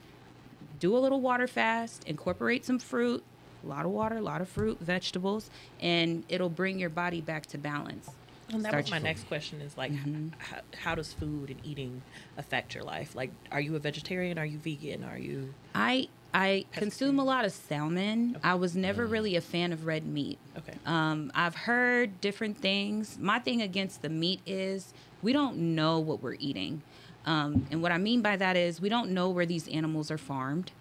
do 0.79 0.95
a 0.95 0.99
little 0.99 1.21
water 1.21 1.47
fast, 1.47 2.03
incorporate 2.05 2.65
some 2.65 2.79
fruit, 2.79 3.23
a 3.63 3.67
lot 3.67 3.85
of 3.85 3.91
water, 3.91 4.17
a 4.17 4.21
lot 4.21 4.41
of 4.41 4.47
fruit, 4.49 4.79
vegetables, 4.79 5.49
and 5.81 6.23
it'll 6.29 6.49
bring 6.49 6.79
your 6.79 6.89
body 6.89 7.21
back 7.21 7.45
to 7.47 7.57
balance. 7.57 8.09
And 8.51 8.63
that 8.65 8.69
Start 8.69 8.83
was 8.85 8.91
my 8.91 8.97
your- 8.97 9.03
next 9.03 9.27
question 9.27 9.61
is 9.61 9.77
like, 9.77 9.91
Mm-hmm. 9.91 10.29
how, 10.39 10.57
how 10.83 10.95
does 10.95 11.13
food 11.13 11.49
and 11.51 11.59
eating 11.63 12.01
affect 12.37 12.73
your 12.73 12.83
life? 12.83 13.15
Like, 13.15 13.31
are 13.51 13.61
you 13.61 13.75
a 13.75 13.79
vegetarian? 13.79 14.39
Are 14.39 14.45
you 14.45 14.57
vegan? 14.57 15.03
Are 15.03 15.17
you 15.19 15.53
I 15.75 16.07
I 16.33 16.65
consume 16.71 17.17
a 17.19 17.23
lot 17.23 17.43
of 17.45 17.51
salmon. 17.51 18.37
I 18.43 18.53
was 18.53 18.75
never 18.75 19.07
really 19.07 19.35
a 19.35 19.41
fan 19.41 19.73
of 19.73 19.85
red 19.87 20.05
meat. 20.05 20.37
okay? 20.57 20.73
Um, 20.85 21.31
I've 21.33 21.55
heard 21.55 22.21
different 22.21 22.57
things. 22.59 23.17
My 23.19 23.39
thing 23.39 23.61
against 23.63 24.03
the 24.03 24.09
meat 24.09 24.39
is 24.45 24.93
we 25.23 25.33
don't 25.33 25.57
know 25.75 25.97
what 25.99 26.21
we're 26.21 26.37
eating. 26.39 26.83
Um, 27.25 27.67
and 27.69 27.81
what 27.81 27.91
I 27.91 27.97
mean 27.97 28.21
by 28.21 28.37
that 28.37 28.55
is 28.55 28.79
we 28.81 28.89
don't 28.89 29.11
know 29.11 29.29
where 29.29 29.45
these 29.45 29.67
animals 29.67 30.09
are 30.11 30.17
farmed. 30.17 30.71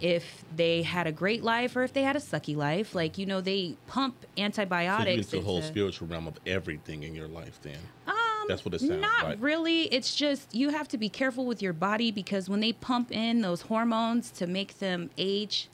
If 0.00 0.44
they 0.56 0.82
had 0.82 1.06
a 1.06 1.12
great 1.12 1.44
life 1.44 1.76
or 1.76 1.84
if 1.84 1.92
they 1.92 2.02
had 2.02 2.16
a 2.16 2.20
sucky 2.20 2.56
life. 2.56 2.96
Like, 2.96 3.16
you 3.16 3.26
know, 3.26 3.40
they 3.40 3.76
pump 3.86 4.16
So 4.22 4.26
you 4.36 4.44
antibiotics. 4.44 5.26
get 5.30 5.38
the 5.38 5.44
whole 5.44 5.56
into- 5.58 5.68
spiritual 5.68 6.08
realm 6.08 6.26
of 6.26 6.34
everything 6.46 7.04
in 7.04 7.14
your 7.14 7.28
life. 7.28 7.60
Then 7.62 7.78
Um, 8.08 8.16
That's 8.48 8.64
what 8.64 8.74
it 8.74 8.80
sounds 8.80 9.00
Not 9.00 9.24
like. 9.24 9.38
really. 9.40 9.82
It's 9.94 10.16
just 10.16 10.52
you 10.52 10.70
have 10.70 10.88
to 10.88 10.98
be 10.98 11.08
careful 11.08 11.46
with 11.46 11.62
your 11.62 11.72
body 11.72 12.10
because 12.10 12.48
when 12.48 12.58
they 12.58 12.72
pump 12.72 13.12
in 13.12 13.42
those 13.42 13.62
hormones 13.62 14.32
to 14.32 14.48
make 14.48 14.80
them 14.80 15.10
age 15.16 15.68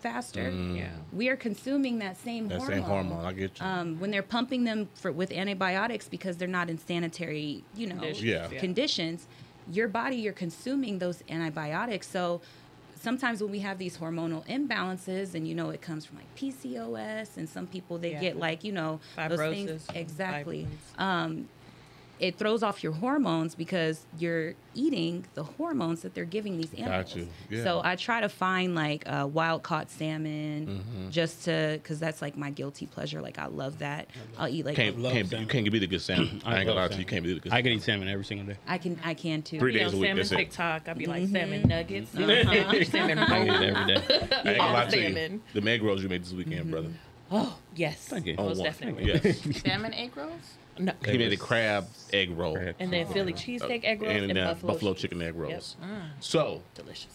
faster, 0.00 0.50
Yeah. 0.50 0.88
we 1.12 1.28
are 1.30 1.36
consuming 1.36 1.98
that 2.00 2.18
same 2.18 2.44
Mm. 2.44 2.48
that 2.50 2.58
hormone. 2.58 2.76
same 2.76 2.82
hormone. 2.84 3.24
I 3.24 3.32
get 3.32 3.58
you. 3.58 3.64
Um, 3.66 3.98
when 4.00 4.10
they're 4.10 4.22
pumping 4.22 4.64
them 4.64 4.88
for 4.94 5.12
with 5.12 5.30
antibiotics 5.32 6.08
because 6.08 6.36
they're 6.36 6.48
not 6.48 6.68
in 6.68 6.76
sanitary, 6.78 7.64
you 7.74 7.86
know, 7.86 7.94
Conditions, 7.96 8.24
Yeah. 8.24 8.48
yeah. 8.52 8.60
conditions, 8.60 9.26
your 9.70 9.88
body 9.88 10.16
you're 10.16 10.32
consuming 10.32 10.98
those 10.98 11.22
antibiotics. 11.28 12.08
So 12.08 12.40
sometimes 13.00 13.42
when 13.42 13.50
we 13.50 13.60
have 13.60 13.78
these 13.78 13.96
hormonal 13.96 14.46
imbalances, 14.46 15.34
and 15.34 15.46
you 15.48 15.54
know 15.54 15.70
it 15.70 15.80
comes 15.80 16.04
from 16.04 16.18
like 16.18 16.34
PCOS, 16.36 17.36
and 17.36 17.48
some 17.48 17.66
people 17.66 17.98
they 17.98 18.12
Yeah. 18.12 18.20
get 18.20 18.36
like 18.38 18.64
you 18.64 18.72
know 18.72 19.00
those 19.16 19.38
things 19.54 19.86
exactly. 19.94 20.66
Um, 20.98 21.48
it 22.20 22.36
throws 22.36 22.62
off 22.62 22.82
your 22.84 22.92
hormones 22.92 23.54
because 23.54 24.04
you're 24.18 24.54
eating 24.74 25.24
the 25.34 25.42
hormones 25.42 26.02
that 26.02 26.14
they're 26.14 26.24
giving 26.24 26.56
these 26.58 26.72
animals. 26.74 27.12
Got 27.12 27.16
you. 27.16 27.28
Yeah. 27.48 27.64
So 27.64 27.80
I 27.82 27.96
try 27.96 28.20
to 28.20 28.28
find 28.28 28.74
like 28.74 29.02
uh, 29.08 29.26
wild 29.26 29.62
caught 29.62 29.90
salmon 29.90 30.66
Mm-hmm. 30.66 31.10
just 31.10 31.44
to 31.46 31.80
because 31.82 31.98
that's 31.98 32.20
like 32.22 32.36
my 32.36 32.50
guilty 32.50 32.86
pleasure. 32.86 33.20
Like 33.22 33.38
I 33.38 33.46
love 33.46 33.78
that. 33.80 34.08
I'll 34.38 34.48
eat 34.48 34.64
like 34.66 34.76
can't, 34.76 34.98
love 34.98 35.12
can't, 35.12 35.24
you 35.24 35.30
salmon. 35.30 35.48
can't 35.48 35.72
be 35.72 35.78
the 35.78 35.86
good 35.86 36.00
salmon. 36.02 36.42
I, 36.44 36.58
ain't 36.58 36.66
gonna 36.66 36.78
lie 36.80 36.88
to 36.88 36.94
you. 36.94 36.98
salmon. 37.00 37.06
Can't 37.08 37.24
be 37.24 37.34
the 37.34 37.40
good. 37.40 37.50
Salmon. 37.50 37.58
I 37.58 37.62
can 37.62 37.72
eat 37.72 37.82
salmon 37.82 38.08
every 38.08 38.24
single 38.24 38.46
day. 38.46 38.56
I 38.66 38.78
can 38.78 38.98
I 39.04 39.14
can 39.14 39.42
too. 39.42 39.58
Three 39.58 39.72
Be 39.72 39.78
days 39.78 39.88
on 39.88 39.94
a 39.94 39.96
week, 39.98 40.06
salmon 40.08 40.16
that's 40.18 40.32
it. 40.32 40.36
TikTok. 40.36 40.88
I'll 40.88 40.94
be 40.94 41.06
like 41.06 41.22
Mm-hmm. 41.22 41.34
salmon 41.34 41.62
nuggets, 41.68 42.14
Uh-huh. 42.14 42.84
salmon 42.84 43.18
I 43.18 43.44
eat 43.44 43.48
rolls. 43.48 43.60
it 43.60 43.64
every 43.76 43.94
day. 43.94 44.28
I 44.44 44.48
ain't 44.50 44.58
gonna 44.58 44.72
lie 44.72 44.86
to 44.86 45.10
you. 45.30 45.40
The 45.60 45.70
egg 45.70 45.82
rolls 45.82 46.02
you 46.02 46.08
made 46.08 46.22
this 46.22 46.32
weekend, 46.32 46.70
brother. 46.70 46.90
Oh 47.32 47.56
yes, 47.76 48.06
Thank 48.08 48.26
you. 48.26 48.34
On 48.38 48.46
most 48.46 48.58
one. 48.58 48.64
definitely. 48.64 49.04
Yes. 49.06 49.62
Salmon 49.62 49.94
egg 49.94 50.16
rolls? 50.16 50.32
No. 50.80 50.92
he 51.04 51.18
made 51.18 51.32
a 51.32 51.36
crab 51.36 51.86
egg 52.12 52.30
roll. 52.36 52.54
Crab. 52.54 52.74
And 52.78 52.92
then 52.92 53.06
Philly 53.06 53.32
cheesesteak 53.32 53.84
egg 53.84 54.02
rolls 54.02 54.14
and, 54.14 54.30
and, 54.30 54.38
uh, 54.38 54.44
buffalo, 54.54 54.72
buffalo, 54.72 54.94
chicken. 54.94 55.18
chicken 55.18 55.28
egg 55.28 55.34
rolls. 55.36 55.76
Yep. 55.80 55.90
So, 56.20 56.62
Delicious. 56.74 57.14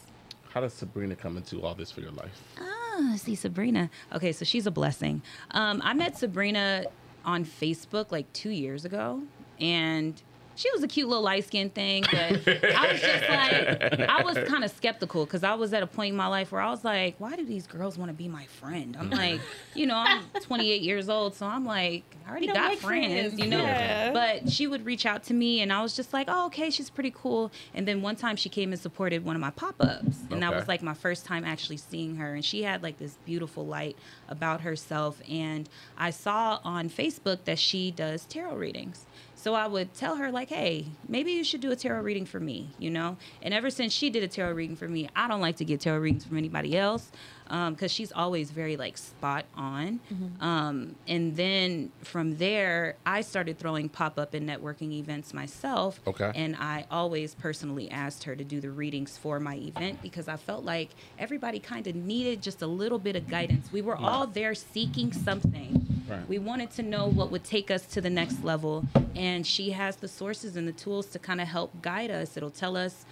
how 0.50 0.62
does 0.62 0.74
Sabrina 0.74 1.16
come 1.16 1.38
into 1.38 1.62
all 1.64 1.76
this 1.76 1.92
for 1.92 2.02
your 2.02 2.12
life? 2.12 2.42
Ah, 2.60 3.16
see 3.18 3.36
Sabrina. 3.36 3.90
Okay, 4.14 4.32
so 4.32 4.46
she's 4.46 4.66
a 4.68 4.72
blessing. 4.72 5.22
Um, 5.52 5.82
I 5.84 5.94
met 5.94 6.18
Sabrina 6.18 6.86
on 7.26 7.44
Facebook 7.46 8.12
like 8.12 8.32
two 8.34 8.52
years 8.52 8.86
ago, 8.86 9.24
and 9.60 10.22
she 10.56 10.70
was 10.72 10.84
a 10.84 10.88
cute 10.88 11.08
little 11.08 11.24
light 11.24 11.46
skinned 11.46 11.74
thing, 11.74 12.04
but 12.12 12.48
I 12.76 12.92
was 12.92 13.02
just 13.02 13.30
like, 13.30 14.10
I 14.10 14.24
was 14.24 14.38
kind 14.50 14.64
of 14.64 14.72
skeptical 14.72 15.26
because 15.26 15.44
I 15.44 15.54
was 15.56 15.74
at 15.74 15.84
a 15.84 15.88
point 15.88 16.12
in 16.12 16.16
my 16.18 16.28
life 16.28 16.52
where 16.52 16.62
I 16.62 16.70
was 16.70 16.84
like, 16.84 17.16
why 17.20 17.36
do 17.36 17.46
these 17.46 17.68
girls 17.68 17.98
want 17.98 18.10
to 18.10 18.14
be 18.16 18.28
my 18.28 18.46
friend? 18.46 18.96
I'm 19.00 19.10
like, 19.10 19.42
you 19.74 19.86
know, 19.86 19.96
I'm 19.96 20.24
28 20.42 20.82
years 20.82 21.10
old, 21.10 21.36
so 21.36 21.46
I'm 21.46 21.66
like, 21.66 22.04
I 22.26 22.30
already 22.32 22.48
You 22.48 22.54
don't 22.54 22.72
got 22.72 22.78
friends, 22.80 23.14
friends, 23.34 23.40
you 23.40 23.48
know. 23.48 23.58
yeah. 23.58 24.12
But 24.14 24.50
she 24.50 24.68
would 24.68 24.86
reach 24.86 25.06
out 25.06 25.24
to 25.26 25.34
me, 25.34 25.62
and 25.62 25.72
I 25.72 25.82
was 25.82 25.96
just 25.96 26.14
like, 26.14 26.28
oh, 26.30 26.46
okay, 26.48 26.70
she's 26.70 26.90
pretty 26.90 27.12
cool. 27.16 27.52
And 27.74 27.88
then 27.88 28.02
one 28.02 28.16
time 28.16 28.36
she 28.36 28.50
came 28.50 28.72
and 28.72 28.82
supported 28.82 29.24
one 29.26 29.36
of 29.36 29.42
my 29.42 29.52
pop 29.52 29.76
ups, 29.80 30.18
and 30.32 30.42
that 30.42 30.54
was 30.56 30.68
like 30.68 30.82
my 30.82 30.94
first 30.94 31.26
time 31.26 31.44
actually 31.44 31.78
seeing 31.78 32.16
her. 32.16 32.34
And 32.34 32.44
she 32.44 32.64
had 32.64 32.82
like 32.82 32.98
this 32.98 33.18
beautiful 33.26 33.66
light 33.66 33.98
about 34.30 34.62
herself. 34.62 35.22
And 35.30 35.70
I 35.98 36.10
saw 36.12 36.60
on 36.64 36.90
Facebook 36.90 37.44
that 37.46 37.60
she 37.60 37.92
does 37.92 38.26
tarot 38.26 38.56
readings. 38.56 39.06
So 39.46 39.54
I 39.54 39.68
would 39.68 39.94
tell 39.94 40.16
her 40.16 40.32
like, 40.32 40.50
"Hey, 40.50 40.88
maybe 41.08 41.32
you 41.34 41.44
should 41.44 41.62
do 41.62 41.70
a 41.70 41.76
tarot 41.76 42.02
reading 42.02 42.26
for 42.26 42.40
me," 42.40 42.70
you 42.80 42.90
know. 42.90 43.16
And 43.44 43.54
ever 43.54 43.70
since 43.70 43.94
she 43.94 44.10
did 44.10 44.24
a 44.24 44.28
tarot 44.28 44.54
reading 44.54 44.76
for 44.76 44.88
me, 44.88 45.08
I 45.16 45.28
don't 45.28 45.40
like 45.40 45.58
to 45.58 45.66
get 45.66 45.82
tarot 45.82 46.00
readings 46.00 46.26
from 46.26 46.40
anybody 46.40 46.76
else 46.76 47.12
because 47.48 47.92
she's 47.92 48.12
always 48.12 48.52
very 48.52 48.78
like 48.78 48.98
spot 48.98 49.46
on. 49.56 50.00
Um, 50.42 50.96
and 51.08 51.36
then 51.36 51.92
from 52.04 52.38
there, 52.38 52.96
I 53.06 53.22
started 53.22 53.58
throwing 53.60 53.90
pop 53.90 54.18
up 54.20 54.34
and 54.34 54.48
networking 54.48 54.92
events 54.94 55.34
myself. 55.34 56.00
Okay. 56.08 56.32
And 56.36 56.56
I 56.56 56.86
always 56.90 57.36
personally 57.36 57.90
asked 57.92 58.24
her 58.24 58.36
to 58.36 58.44
do 58.44 58.60
the 58.60 58.70
readings 58.70 59.18
for 59.18 59.40
my 59.40 59.56
event 59.56 60.02
because 60.02 60.28
I 60.28 60.38
felt 60.38 60.64
like 60.64 60.90
everybody 61.20 61.60
kind 61.60 61.88
of 61.88 61.96
needed 61.96 62.42
just 62.42 62.62
a 62.62 62.68
little 62.68 63.00
bit 63.00 63.16
of 63.16 63.28
guidance. 63.28 63.72
We 63.72 63.82
were 63.82 63.96
all 63.98 64.28
there 64.28 64.56
seeking 64.56 65.14
something. 65.14 65.86
Right. 66.08 66.28
We 66.30 66.38
wanted 66.38 66.70
to 66.72 66.84
know 66.84 67.08
what 67.08 67.32
would 67.32 67.44
take 67.44 67.72
us 67.72 67.86
to 67.88 68.02
the 68.02 68.10
next 68.12 68.44
level. 68.44 68.86
And 69.16 69.46
she 69.46 69.72
has 69.72 69.96
the 69.96 70.08
sources 70.08 70.56
and 70.56 70.68
the 70.68 70.72
tools 70.72 71.08
to 71.08 71.20
kind 71.20 71.42
of 71.42 71.48
help 71.48 71.82
guide 71.82 72.12
us. 72.12 72.38
It'll 72.38 72.52
tell 72.52 72.78
us 72.78 73.06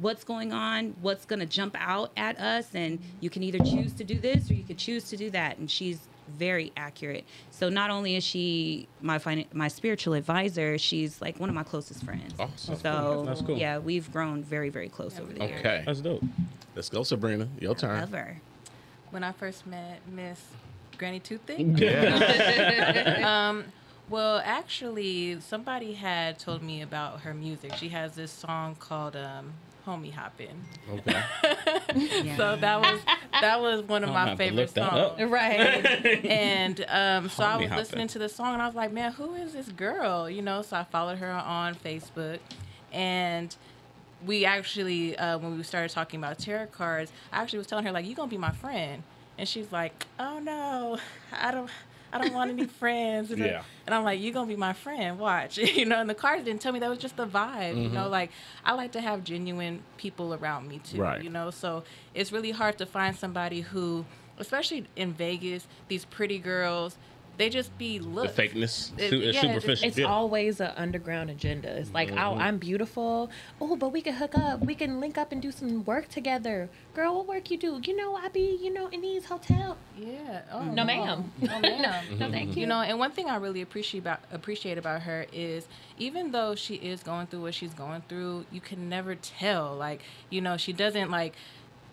what's 0.00 0.24
going 0.24 0.52
on, 0.52 0.94
what's 1.00 1.24
going 1.24 1.40
to 1.40 1.46
jump 1.46 1.76
out 1.78 2.10
at 2.16 2.38
us. 2.38 2.74
And 2.74 2.98
you 3.20 3.30
can 3.30 3.42
either 3.42 3.58
choose 3.58 3.92
to 3.94 4.04
do 4.04 4.18
this 4.18 4.50
or 4.50 4.54
you 4.54 4.64
could 4.64 4.78
choose 4.78 5.04
to 5.10 5.16
do 5.16 5.30
that. 5.30 5.58
And 5.58 5.70
she's 5.70 5.98
very 6.36 6.72
accurate. 6.76 7.24
So 7.50 7.68
not 7.68 7.90
only 7.90 8.16
is 8.16 8.24
she 8.24 8.86
my 9.00 9.18
fin- 9.18 9.46
my 9.52 9.68
spiritual 9.68 10.14
advisor, 10.14 10.78
she's 10.78 11.20
like 11.22 11.40
one 11.40 11.48
of 11.48 11.54
my 11.54 11.62
closest 11.62 12.04
friends. 12.04 12.34
Awesome. 12.38 12.76
So 12.76 13.24
That's 13.26 13.42
cool. 13.42 13.56
yeah, 13.56 13.78
we've 13.78 14.10
grown 14.12 14.42
very 14.42 14.68
very 14.68 14.88
close 14.88 15.18
over 15.18 15.32
the 15.32 15.40
years. 15.46 15.60
Okay. 15.60 15.82
That's 15.86 16.00
dope. 16.00 16.22
Let's 16.74 16.88
go, 16.90 17.02
Sabrina. 17.02 17.48
Your 17.60 17.74
turn. 17.74 17.98
Love 18.00 18.12
her. 18.12 18.40
When 19.10 19.24
I 19.24 19.32
first 19.32 19.66
met 19.66 20.00
Miss 20.12 20.40
Granny 20.98 21.20
Too 21.20 21.38
Thick. 21.38 21.58
Yeah. 21.76 23.48
Um, 23.48 23.64
well, 24.10 24.40
actually, 24.42 25.38
somebody 25.40 25.92
had 25.92 26.38
told 26.38 26.62
me 26.62 26.80
about 26.80 27.20
her 27.20 27.34
music. 27.34 27.74
She 27.74 27.90
has 27.90 28.12
this 28.12 28.30
song 28.32 28.74
called 28.76 29.16
um, 29.16 29.52
"Homie 29.88 30.12
Hoppin'." 30.12 30.64
okay. 30.90 31.22
Yeah. 32.24 32.36
So 32.36 32.56
that 32.56 32.80
was 32.80 33.00
that 33.40 33.60
was 33.60 33.82
one 33.82 34.04
of 34.04 34.10
my 34.10 34.36
favorite 34.36 34.56
look 34.56 34.74
that 34.74 34.92
up. 34.92 35.18
songs. 35.18 35.30
Right. 35.30 36.24
And 36.24 36.80
um, 36.88 37.28
so 37.28 37.42
I 37.44 37.56
was 37.56 37.64
Hoppin'. 37.68 37.76
listening 37.76 38.08
to 38.08 38.18
the 38.18 38.28
song, 38.28 38.52
and 38.54 38.62
I 38.62 38.66
was 38.66 38.74
like, 38.74 38.92
"Man, 38.92 39.12
who 39.12 39.34
is 39.34 39.52
this 39.54 39.68
girl?" 39.70 40.28
You 40.28 40.42
know. 40.42 40.62
So 40.62 40.76
I 40.76 40.84
followed 40.84 41.18
her 41.18 41.30
on 41.30 41.74
Facebook, 41.74 42.38
and 42.92 43.54
we 44.26 44.44
actually, 44.44 45.16
uh, 45.16 45.38
when 45.38 45.56
we 45.56 45.62
started 45.62 45.90
talking 45.90 46.18
about 46.18 46.38
tarot 46.38 46.66
cards, 46.66 47.12
I 47.32 47.40
actually 47.42 47.58
was 47.58 47.66
telling 47.68 47.84
her 47.84 47.92
like, 47.92 48.06
"You 48.06 48.14
gonna 48.14 48.28
be 48.30 48.38
my 48.38 48.52
friend?" 48.52 49.02
And 49.38 49.48
she's 49.48 49.70
like, 49.72 50.06
"Oh 50.18 50.38
no, 50.40 50.98
I 51.32 51.50
don't." 51.52 51.70
I 52.12 52.18
don't 52.18 52.32
want 52.32 52.50
any 52.50 52.66
friends. 52.66 53.30
And, 53.30 53.40
Yeah. 53.40 53.62
and 53.86 53.94
I'm 53.94 54.04
like, 54.04 54.20
you're 54.20 54.32
going 54.32 54.46
to 54.46 54.54
be 54.54 54.58
my 54.58 54.72
friend. 54.72 55.18
Watch. 55.18 55.58
you 55.58 55.84
know, 55.84 56.00
and 56.00 56.08
the 56.08 56.14
cards 56.14 56.44
didn't 56.44 56.60
tell 56.60 56.72
me 56.72 56.78
that 56.80 56.88
was 56.88 56.98
just 56.98 57.16
the 57.16 57.26
vibe. 57.26 57.76
You 57.82 57.88
know, 57.88 58.02
mm-hmm. 58.02 58.12
like 58.12 58.30
I 58.64 58.72
like 58.72 58.92
to 58.92 59.00
have 59.00 59.24
genuine 59.24 59.82
people 59.96 60.34
around 60.34 60.68
me 60.68 60.78
too. 60.78 61.00
Right. 61.00 61.22
You 61.22 61.30
know, 61.30 61.50
so 61.50 61.84
it's 62.14 62.32
really 62.32 62.50
hard 62.50 62.78
to 62.78 62.86
find 62.86 63.16
somebody 63.16 63.60
who, 63.60 64.04
especially 64.38 64.86
in 64.96 65.12
Vegas, 65.12 65.66
these 65.88 66.04
pretty 66.04 66.38
girls, 66.38 66.96
they 67.38 67.48
just 67.48 67.76
be 67.78 67.98
look 68.00 68.34
The 68.34 68.42
fakeness. 68.42 68.90
It- 68.98 69.10
Su- 69.10 69.20
it's 69.20 69.34
yeah, 69.36 69.40
superficial. 69.42 69.88
It's 69.88 69.96
Yeah. 69.98 70.06
always 70.06 70.60
an 70.60 70.72
underground 70.76 71.30
agenda. 71.30 71.68
It's 71.78 71.92
like, 71.94 72.08
Mm-hmm. 72.08 72.18
oh, 72.18 72.34
I'm 72.34 72.58
beautiful. 72.58 73.30
Oh, 73.60 73.76
but 73.76 73.90
we 73.90 74.02
can 74.02 74.14
hook 74.14 74.36
up. 74.36 74.60
We 74.60 74.74
can 74.74 75.00
link 75.00 75.16
up 75.16 75.32
and 75.32 75.40
do 75.40 75.50
some 75.52 75.84
work 75.84 76.08
together. 76.08 76.68
Girl, 76.94 77.14
what 77.16 77.26
work 77.28 77.50
you 77.50 77.56
do? 77.56 77.80
You 77.84 77.96
know, 77.96 78.14
I 78.16 78.28
be, 78.28 78.58
you 78.60 78.72
know, 78.72 78.88
in 78.88 79.00
these 79.00 79.24
hotels. 79.24 79.76
Yeah. 79.96 80.42
Oh, 80.52 80.62
No, 80.64 80.84
ma'am. 80.84 81.32
No, 81.40 81.60
ma'am. 81.60 82.04
No, 82.18 82.30
thank 82.30 82.56
you. 82.56 82.62
You 82.62 82.66
know, 82.66 82.80
and 82.80 82.98
one 82.98 83.12
thing 83.12 83.30
I 83.30 83.36
really 83.36 83.62
appreciate 83.62 84.00
about 84.00 84.20
appreciate 84.32 84.76
about 84.78 85.02
her 85.02 85.26
is 85.32 85.66
even 85.98 86.32
though 86.32 86.54
she 86.54 86.74
is 86.74 87.02
going 87.02 87.26
through 87.28 87.42
what 87.42 87.54
she's 87.54 87.74
going 87.74 88.02
through, 88.08 88.46
you 88.50 88.60
can 88.60 88.88
never 88.88 89.14
tell. 89.14 89.74
Like, 89.76 90.02
you 90.30 90.40
know, 90.40 90.56
she 90.56 90.72
doesn't 90.72 91.10
like 91.10 91.34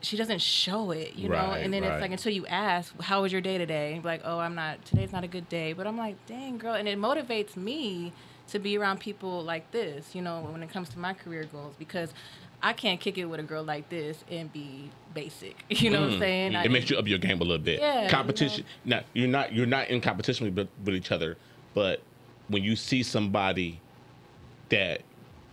she 0.06 0.18
doesn't 0.18 0.41
show 0.41 0.91
it, 0.91 1.16
you 1.16 1.30
know. 1.30 1.36
And 1.53 1.74
then 1.74 1.84
right. 1.84 1.93
it's 1.93 2.01
like 2.01 2.12
until 2.12 2.32
you 2.32 2.45
ask, 2.47 2.93
"How 3.01 3.24
was 3.24 3.32
your 3.32 3.41
day 3.41 3.58
today?" 3.58 3.99
Like, 4.03 4.22
"Oh, 4.24 4.39
I'm 4.39 4.56
not. 4.56 4.84
Today's 4.86 5.12
not 5.12 5.24
a 5.24 5.28
good 5.28 5.49
day." 5.49 5.74
But 5.74 5.88
I'm 5.88 5.97
like, 5.97 6.16
"Dang, 6.28 6.58
girl," 6.58 6.76
and 6.76 6.88
it 6.88 6.97
motivates 6.99 7.56
me 7.58 8.14
to 8.49 8.60
be 8.60 8.78
around 8.78 8.99
people 8.99 9.43
like 9.43 9.72
this, 9.72 10.14
you 10.14 10.22
know, 10.22 10.41
when 10.51 10.62
it 10.62 10.70
comes 10.70 10.89
to 10.89 10.99
my 10.99 11.14
career 11.14 11.45
goals 11.51 11.76
because. 11.78 12.14
I 12.64 12.74
can't 12.74 12.99
kick 12.99 13.18
it 13.20 13.26
with 13.26 13.39
a 13.39 13.43
girl 13.43 13.64
like 13.64 13.89
this 13.89 14.24
and 14.32 14.51
be 14.51 14.89
basic. 15.14 15.56
You 15.70 15.91
know 15.91 16.01
what 16.01 16.14
I'm 16.14 16.20
saying? 16.20 16.56
I- 16.56 16.64
Mm. 16.64 16.66
It 16.66 16.72
makes 16.72 16.89
you 16.89 16.97
up 16.97 17.06
your 17.06 17.20
game 17.20 17.39
a 17.41 17.43
little 17.43 17.64
bit. 17.64 17.80
Yeah, 17.80 18.03
you 18.06 18.10
competition. 18.10 18.66
Now 18.86 19.01
you're 19.14 19.28
not 19.28 19.53
you're 19.53 19.68
not 19.68 19.89
in 19.89 20.01
competition 20.01 20.56
with, 20.56 20.70
with 20.84 20.95
each 20.95 21.12
other, 21.12 21.38
but 21.76 22.01
when 22.47 22.64
you 22.64 22.76
see 22.76 23.03
somebody 23.03 23.82
that 24.70 25.01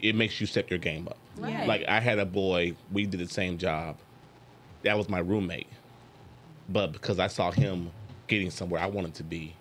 it 0.00 0.14
makes 0.14 0.40
you 0.40 0.46
step 0.46 0.70
your 0.70 0.78
game 0.78 1.09
up. 1.09 1.18
Right. 1.36 1.66
Like 1.66 1.84
I 1.88 2.00
had 2.00 2.18
a 2.18 2.24
boy, 2.24 2.76
we 2.92 3.05
did 3.05 3.20
the 3.20 3.28
same 3.28 3.59
job. 3.59 3.96
That 4.83 4.97
was 4.97 5.09
my 5.09 5.18
roommate, 5.20 5.68
but 6.68 6.93
because 6.93 7.18
I 7.18 7.28
saw 7.28 7.51
him 7.51 7.91
getting 8.26 8.51
somewhere 8.51 8.80
I 8.80 8.87
wanted 8.87 9.14
to 9.14 9.24
be, 9.24 9.55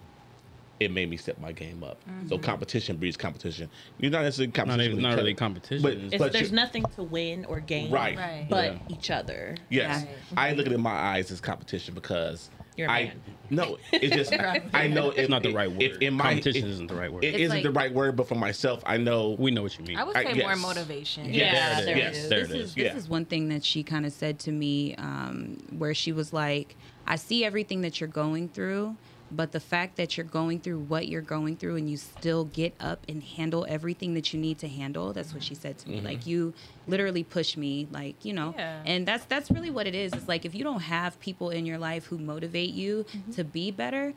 it 0.80 0.92
made 0.92 1.10
me 1.10 1.18
step 1.18 1.38
my 1.40 1.52
game 1.52 1.84
up. 1.84 1.98
So 2.28 2.36
mm-hmm. 2.36 2.44
competition 2.44 2.98
breeds 2.98 3.16
competition. 3.16 3.70
You're 4.00 4.12
not 4.12 4.24
necessarily 4.24 4.52
competition. 4.52 4.92
even- 4.94 5.04
not 5.04 5.16
really 5.16 5.36
competition. 5.36 5.84
but, 5.84 5.94
It's- 5.94 6.14
It's, 6.14 6.18
but 6.18 6.34
there's 6.34 6.52
nothing 6.52 6.86
to 6.96 7.04
win 7.04 7.46
or 7.46 7.60
gain, 7.60 7.92
Right. 7.92 8.18
Right. 8.18 8.48
But 8.50 8.74
Yeah. 8.74 8.80
each 8.90 9.12
other. 9.12 9.56
Yes, 9.70 10.06
Right. 10.06 10.16
I 10.38 10.54
look 10.54 10.66
at 10.66 10.72
it 10.72 10.76
in 10.76 10.82
my 10.82 10.90
eyes 10.92 11.30
as 11.30 11.40
competition 11.40 11.94
because 11.94 12.50
You're 12.82 12.90
a 12.90 12.94
I 12.94 13.04
man. 13.06 13.22
no, 13.52 13.78
it's 13.94 14.16
just 14.16 14.34
I 14.74 14.88
know 14.88 15.12
It's 15.12 15.30
not 15.30 15.44
the 15.44 15.54
right 15.54 15.70
word. 15.72 15.82
If 15.84 15.98
in 16.02 16.16
my 16.16 16.24
Competition 16.36 16.66
it- 16.68 16.72
isn't 16.72 16.88
the 16.88 16.96
right 16.96 17.12
word. 17.14 17.24
It 17.24 17.28
It's 17.36 17.38
isn't 17.44 17.58
like- 17.58 17.64
the 17.64 17.72
right 17.72 17.94
word, 17.94 18.16
but 18.16 18.28
for 18.28 18.36
myself, 18.36 18.82
I 18.86 18.98
know 18.98 19.36
we 19.38 19.52
know 19.52 19.62
what 19.64 19.78
you 19.78 19.86
mean. 19.86 19.98
I 19.98 20.04
would 20.04 20.16
I- 20.16 20.24
say 20.24 20.34
more 20.34 20.52
yes. 20.52 20.60
motivation. 20.62 21.32
Yeah, 21.34 21.82
there 21.82 21.82
it 21.82 21.86
there 21.86 21.98
yes, 21.98 22.16
it 22.16 22.18
is. 22.24 22.30
there 22.30 22.40
this 22.42 22.50
it 22.50 22.56
is 22.56 22.64
is. 22.70 22.76
this 22.76 22.84
Yeah. 22.86 22.96
is 22.98 23.08
one 23.10 23.26
thing 23.26 23.50
that 23.50 23.64
she 23.64 23.84
kind 23.84 24.06
of 24.06 24.12
said 24.14 24.40
to 24.40 24.52
me, 24.52 24.96
um, 24.96 25.58
where 25.78 25.94
she 25.94 26.12
was 26.12 26.34
like, 26.34 26.76
"I 27.06 27.18
see 27.18 27.46
everything 27.46 27.82
that 27.82 28.00
you're 28.02 28.10
going 28.10 28.50
through, 28.50 28.96
but 29.32 29.52
the 29.54 29.60
fact 29.60 29.96
that 29.98 30.18
you're 30.18 30.26
going 30.26 30.60
through 30.60 30.80
what 30.80 31.08
you're 31.08 31.22
going 31.22 31.56
through 31.56 31.78
and 31.78 31.90
you 31.90 31.98
still 31.98 32.46
get 32.46 32.74
up 32.80 33.06
and 33.10 33.24
handle 33.24 33.66
everything 33.70 34.14
that 34.16 34.34
you 34.34 34.40
need 34.40 34.60
to 34.60 34.68
handle." 34.68 35.14
That's 35.14 35.34
what 35.34 35.44
she 35.44 35.56
said 35.56 35.78
to 35.80 35.90
me. 35.90 35.98
Mm-hmm. 35.98 36.06
Like 36.06 36.28
you 36.28 36.54
literally 36.88 37.24
push 37.24 37.56
me, 37.58 37.88
like 37.92 38.24
you 38.26 38.34
know, 38.34 38.54
Yeah. 38.58 38.82
and 38.86 39.08
that's 39.08 39.26
that's 39.26 39.50
really 39.52 39.70
what 39.72 39.88
it 39.88 39.96
is. 39.96 40.14
It's 40.14 40.28
like 40.28 40.46
if 40.46 40.54
you 40.54 40.64
don't 40.64 40.82
have 40.82 41.20
people 41.20 41.50
in 41.50 41.66
your 41.66 41.78
life 41.78 42.06
who 42.06 42.18
motivate 42.18 42.74
you 42.74 43.06
to 43.34 43.44
be 43.44 43.72
better. 43.72 44.14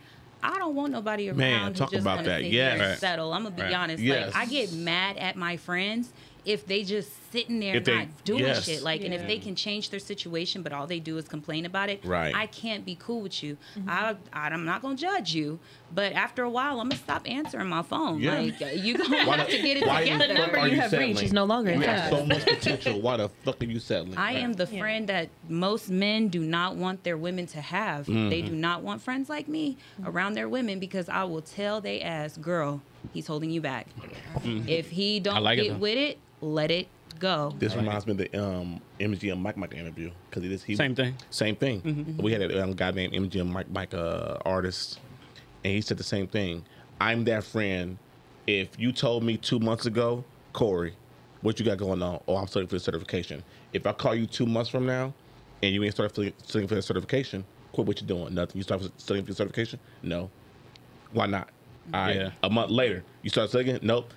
I 0.46 0.58
don't 0.58 0.74
want 0.74 0.92
nobody 0.92 1.28
around 1.30 1.38
Man, 1.38 1.68
who 1.68 1.72
talk 1.78 1.90
just 1.90 2.02
about 2.02 2.16
want 2.16 2.24
to 2.26 2.30
that. 2.32 2.40
sit 2.42 2.52
Yes. 2.52 3.00
settle. 3.00 3.32
I'm 3.32 3.44
gonna 3.44 3.54
be 3.56 3.62
Right. 3.62 3.72
honest. 3.72 4.02
Yes. 4.02 4.34
Like 4.34 4.36
I 4.36 4.44
get 4.50 4.72
mad 4.74 5.16
at 5.16 5.36
my 5.36 5.56
friends 5.56 6.12
if 6.44 6.66
they 6.66 6.82
just 6.84 7.10
sitting 7.34 7.58
there 7.58 7.74
If 7.76 7.84
they- 7.84 7.94
not 7.98 8.24
doing 8.24 8.40
yes. 8.44 8.64
shit. 8.64 8.82
Like, 8.82 9.02
and 9.02 9.12
if 9.12 9.26
they 9.26 9.38
can 9.38 9.56
change 9.56 9.90
their 9.90 9.98
situation, 9.98 10.62
but 10.62 10.72
all 10.72 10.86
they 10.86 11.00
do 11.00 11.18
is 11.18 11.26
complain 11.26 11.66
about 11.66 11.88
it, 11.90 12.04
Right. 12.04 12.32
I 12.34 12.46
can't 12.46 12.84
be 12.84 12.96
cool 13.00 13.22
with 13.22 13.42
you. 13.42 13.56
Mm-hmm. 13.76 13.90
I, 13.90 14.14
I'm 14.32 14.64
not 14.64 14.82
gonna 14.82 14.94
judge 14.94 15.34
you, 15.34 15.58
but 15.92 16.12
after 16.12 16.44
a 16.44 16.50
while, 16.50 16.80
I'm 16.80 16.88
gonna 16.88 17.00
stop 17.00 17.28
answering 17.28 17.66
my 17.68 17.82
phone. 17.82 18.20
Yeah. 18.20 18.38
Like, 18.38 18.60
you 18.84 18.96
gonna 18.96 19.10
Why 19.26 19.36
have 19.38 19.48
the- 19.48 19.56
to 19.56 19.62
get 19.62 19.76
it 19.78 19.86
why 19.86 20.04
the 20.04 20.10
together. 20.10 20.28
The 20.28 20.34
number 20.34 20.58
you 20.68 20.74
you 20.74 20.80
have 20.80 20.92
reached 20.92 21.00
settling? 21.18 21.24
is 21.26 21.32
no 21.32 21.44
longer 21.44 21.70
You 21.70 21.76
in 21.76 21.82
have 21.82 22.10
touch. 22.10 22.18
so 22.20 22.26
much 22.26 22.44
potential. 22.46 23.00
Why 23.00 23.16
the 23.16 23.28
fuck 23.44 23.60
are 23.60 23.66
you 23.66 23.80
settling? 23.80 24.16
I 24.16 24.32
am 24.34 24.52
the 24.52 24.68
Yeah. 24.70 24.78
friend 24.78 25.08
that 25.08 25.28
most 25.48 25.90
men 25.90 26.28
do 26.28 26.40
not 26.40 26.76
want 26.76 27.02
their 27.02 27.16
women 27.16 27.46
to 27.48 27.60
have. 27.60 28.06
They 28.06 28.12
Mm-hmm. 28.12 28.48
do 28.48 28.54
not 28.54 28.82
want 28.82 29.02
friends 29.02 29.28
like 29.28 29.48
me 29.48 29.76
around 30.04 30.34
their 30.34 30.48
women 30.48 30.78
because 30.78 31.08
I 31.08 31.24
will 31.24 31.42
tell 31.42 31.80
they 31.80 32.00
ass, 32.00 32.36
girl, 32.36 32.80
he's 33.12 33.26
holding 33.26 33.50
you 33.50 33.60
back. 33.60 33.88
If 34.44 34.90
he 34.90 35.18
don't 35.20 35.42
like 35.42 35.58
get 35.58 35.68
though. 35.72 35.78
with 35.78 35.96
it, 35.98 36.18
let 36.40 36.70
it 36.70 36.86
go. 37.18 37.54
This 37.58 37.74
reminds 37.74 38.06
me 38.06 38.12
of 38.12 38.18
the 38.18 38.42
um, 38.42 38.80
MGM 39.00 39.38
Mike 39.38 39.56
Mike 39.56 39.74
interview 39.74 40.10
because 40.28 40.44
it 40.44 40.52
is 40.52 40.62
he 40.62 40.76
Same 40.76 40.94
thing. 40.94 41.14
Same 41.30 41.56
thing. 41.56 42.18
We 42.20 42.32
had 42.32 42.42
a 42.42 42.62
um, 42.62 42.72
guy 42.74 42.90
named 42.90 43.12
MGM 43.14 43.46
Mike 43.48 43.70
Mike 43.70 43.94
uh, 43.94 44.38
artist, 44.44 45.00
and 45.64 45.72
he 45.74 45.80
said 45.80 45.96
the 45.98 46.04
same 46.04 46.26
thing. 46.26 46.64
I'm 47.00 47.24
that 47.24 47.44
friend. 47.44 47.98
If 48.46 48.78
you 48.78 48.92
told 48.92 49.24
me 49.24 49.36
two 49.38 49.58
months 49.58 49.86
ago, 49.86 50.22
Corey, 50.52 50.94
what 51.40 51.58
you 51.58 51.64
got 51.64 51.78
going 51.78 52.02
on? 52.02 52.22
Oh, 52.28 52.36
I'm 52.36 52.46
studying 52.46 52.68
for 52.68 52.76
the 52.76 52.80
certification. 52.80 53.42
If 53.72 53.86
I 53.86 53.92
call 53.92 54.14
you 54.14 54.26
two 54.26 54.46
months 54.46 54.68
from 54.70 54.84
now, 54.86 55.14
and 55.62 55.74
you 55.74 55.82
ain't 55.82 55.94
started 55.94 56.14
for- 56.14 56.44
studying 56.46 56.68
for 56.68 56.74
the 56.74 56.82
certification, 56.82 57.44
quit 57.72 57.86
what 57.86 58.00
you're 58.00 58.08
doing. 58.08 58.34
Nothing. 58.34 58.58
You 58.58 58.62
start 58.62 58.82
studying 58.98 59.24
for 59.24 59.32
the 59.32 59.36
certification? 59.36 59.78
No. 60.02 60.30
Why 61.12 61.26
not? 61.26 61.48
All 61.92 62.00
right. 62.00 62.16
Yeah. 62.16 62.30
A 62.42 62.50
month 62.50 62.70
later, 62.70 63.02
you 63.22 63.30
start 63.30 63.48
studying? 63.50 63.78
Nope. 63.82 64.12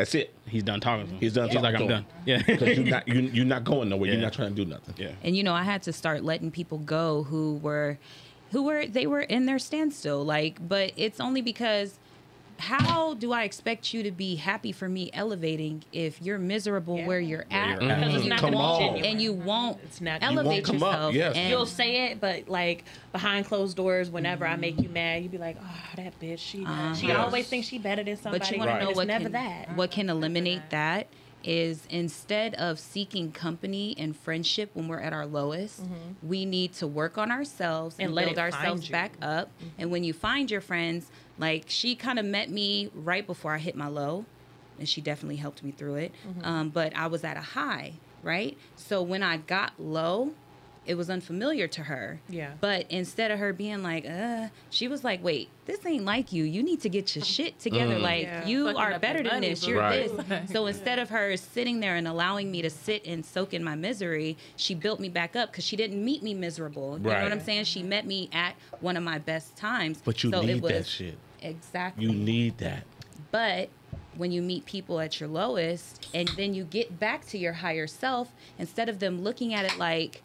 That's 0.00 0.14
it. 0.14 0.32
He's 0.46 0.62
done 0.62 0.80
talking 0.80 1.04
to 1.06 1.12
him. 1.12 1.20
He's 1.20 1.34
done. 1.34 1.50
He's 1.50 1.60
like, 1.60 1.74
I'm 1.74 1.86
done. 1.86 2.06
Yeah. 2.24 2.40
Because 2.46 2.78
you're 2.78 2.86
not 2.86 3.06
you, 3.06 3.20
you're 3.20 3.44
not 3.44 3.64
going 3.64 3.90
nowhere. 3.90 4.06
Yeah. 4.08 4.14
You're 4.14 4.22
not 4.22 4.32
trying 4.32 4.54
to 4.54 4.64
do 4.64 4.64
nothing. 4.64 4.94
yeah. 4.96 5.10
and 5.22 5.36
you 5.36 5.42
know 5.42 5.52
i 5.52 5.62
had 5.62 5.82
to 5.82 5.92
start 5.92 6.24
letting 6.24 6.50
people 6.50 6.78
go 6.78 7.24
who 7.24 7.56
were 7.62 7.98
who 8.52 8.62
were 8.62 8.86
they 8.86 9.06
were 9.06 9.20
in 9.20 9.44
their 9.44 9.58
standstill 9.58 10.24
like 10.24 10.56
but 10.66 10.92
it's 10.96 11.20
only 11.20 11.42
because 11.42 11.98
how 12.60 13.14
do 13.14 13.32
i 13.32 13.44
expect 13.44 13.92
you 13.92 14.02
to 14.02 14.10
be 14.10 14.36
happy 14.36 14.70
for 14.70 14.88
me 14.88 15.10
elevating 15.12 15.82
if 15.92 16.20
you're 16.22 16.38
miserable 16.38 16.98
Yeah. 16.98 17.06
where 17.06 17.20
you're 17.20 17.46
at 17.50 17.80
you're 17.82 17.90
at. 17.90 17.98
Because 17.98 18.14
it's 18.14 18.20
and, 18.22 18.28
not 18.30 18.38
Come 18.40 18.54
on. 18.54 18.96
and 19.04 19.20
you 19.20 19.32
won't 19.32 19.78
It's 19.84 20.00
not- 20.00 20.22
You 20.22 20.28
elevate 20.28 20.68
won't 20.68 20.80
yourself 20.80 21.14
yes. 21.14 21.36
and 21.36 21.50
You'll 21.50 21.66
say 21.66 22.10
it, 22.10 22.20
but 22.20 22.48
like 22.48 22.84
behind 23.12 23.46
closed 23.46 23.76
doors, 23.76 24.10
whenever 24.10 24.46
I 24.46 24.56
make 24.56 24.74
mm-hmm. 24.74 24.84
you 24.84 24.88
mad, 24.90 25.22
you'd 25.22 25.32
be 25.32 25.38
like, 25.38 25.56
"Oh, 25.60 25.80
that 25.96 26.18
bitch, 26.20 26.38
she 26.38 26.58
she 26.98 27.08
Yes. 27.08 27.16
always 27.18 27.48
thinks 27.48 27.66
she 27.68 27.78
better 27.78 28.04
than 28.04 28.16
somebody." 28.16 28.38
But 28.40 28.50
you 28.50 28.58
want 28.58 28.70
Right. 28.70 28.78
to 28.78 28.84
know 28.84 28.90
It's 28.90 28.96
what 28.96 29.06
never 29.06 29.24
can, 29.24 29.32
that. 29.32 29.76
what 29.76 29.90
can 29.90 30.10
eliminate 30.10 30.70
that 30.70 31.08
is 31.42 31.86
instead 31.88 32.54
of 32.56 32.78
seeking 32.78 33.32
company 33.32 33.94
and 33.98 34.14
friendship 34.16 34.70
when 34.74 34.88
we're 34.88 35.00
at 35.00 35.12
our 35.12 35.26
lowest, 35.26 35.82
mm-hmm. 35.82 36.28
we 36.28 36.44
need 36.44 36.72
to 36.74 36.86
work 36.86 37.16
on 37.16 37.30
ourselves 37.30 37.96
and, 37.98 38.06
And 38.06 38.14
let 38.14 38.26
build 38.26 38.38
ourselves 38.38 38.88
back 38.88 39.12
up. 39.22 39.48
Mm-hmm. 39.48 39.68
And 39.80 39.90
when 39.90 40.04
you 40.04 40.12
find 40.12 40.50
your 40.50 40.60
friends, 40.60 41.10
like 41.40 41.64
she 41.68 41.96
kind 41.96 42.18
of 42.18 42.24
met 42.26 42.50
me 42.50 42.90
right 42.94 43.26
before 43.26 43.52
I 43.54 43.58
hit 43.58 43.74
my 43.74 43.88
low, 43.88 44.24
and 44.78 44.88
she 44.88 45.00
definitely 45.00 45.36
helped 45.36 45.62
me 45.64 45.70
through 45.72 45.96
it. 45.96 46.12
Um, 46.44 46.68
but 46.68 46.94
I 46.94 47.06
was 47.08 47.24
at 47.24 47.36
a 47.36 47.40
high, 47.40 47.94
right? 48.22 48.56
So 48.76 49.02
when 49.02 49.22
I 49.22 49.38
got 49.38 49.72
low, 49.78 50.32
it 50.86 50.94
was 50.96 51.10
unfamiliar 51.10 51.68
to 51.68 51.82
her. 51.84 52.20
Yeah. 52.28 52.52
But 52.60 52.86
instead 52.90 53.30
of 53.30 53.38
her 53.38 53.52
being 53.52 53.82
like, 53.82 54.06
uh, 54.08 54.48
she 54.70 54.88
was 54.88 55.04
like, 55.04 55.22
wait, 55.22 55.48
this 55.66 55.84
ain't 55.84 56.04
like 56.04 56.32
you. 56.32 56.42
You 56.44 56.62
need 56.62 56.80
to 56.80 56.88
get 56.88 57.14
your 57.14 57.24
shit 57.24 57.58
together. 57.60 57.98
Like, 57.98 58.22
Yeah. 58.22 58.46
you 58.46 58.64
Fucking 58.64 58.80
are 58.80 58.98
better 58.98 59.22
than 59.22 59.42
this. 59.42 59.66
You're 59.66 59.78
Right. 59.78 60.10
this. 60.28 60.50
So 60.52 60.66
instead 60.66 60.98
of 60.98 61.10
her 61.10 61.36
sitting 61.36 61.80
there 61.80 61.96
and 61.96 62.08
allowing 62.08 62.50
me 62.50 62.62
to 62.62 62.70
sit 62.70 63.04
and 63.06 63.24
soak 63.24 63.52
in 63.54 63.62
my 63.62 63.74
misery, 63.74 64.36
she 64.56 64.74
built 64.74 65.00
me 65.00 65.08
back 65.10 65.36
up 65.36 65.52
because 65.52 65.64
she 65.64 65.76
didn't 65.76 66.02
meet 66.02 66.22
me 66.22 66.32
miserable. 66.34 66.96
You 66.98 67.04
know 67.04 67.22
what 67.22 67.32
I'm 67.32 67.40
saying? 67.40 67.64
She 67.64 67.82
met 67.82 68.06
me 68.06 68.28
at 68.32 68.56
one 68.80 68.96
of 68.96 69.02
my 69.02 69.18
best 69.18 69.56
times. 69.56 70.00
But 70.02 70.24
you 70.24 70.30
so 70.30 70.40
need 70.40 70.50
it 70.56 70.62
was, 70.62 70.72
that 70.72 70.86
shit. 70.86 71.18
Exactly. 71.42 72.04
You 72.04 72.12
need 72.12 72.58
that. 72.58 72.84
But 73.30 73.68
when 74.16 74.32
you 74.32 74.42
meet 74.42 74.66
people 74.66 75.00
at 75.00 75.20
your 75.20 75.28
lowest 75.28 76.08
and 76.12 76.28
then 76.36 76.52
you 76.54 76.64
get 76.64 76.98
back 76.98 77.26
to 77.28 77.38
your 77.38 77.52
higher 77.52 77.86
self, 77.86 78.32
instead 78.58 78.88
of 78.88 78.98
them 78.98 79.22
looking 79.22 79.54
at 79.54 79.64
it 79.64 79.78
like, 79.78 80.22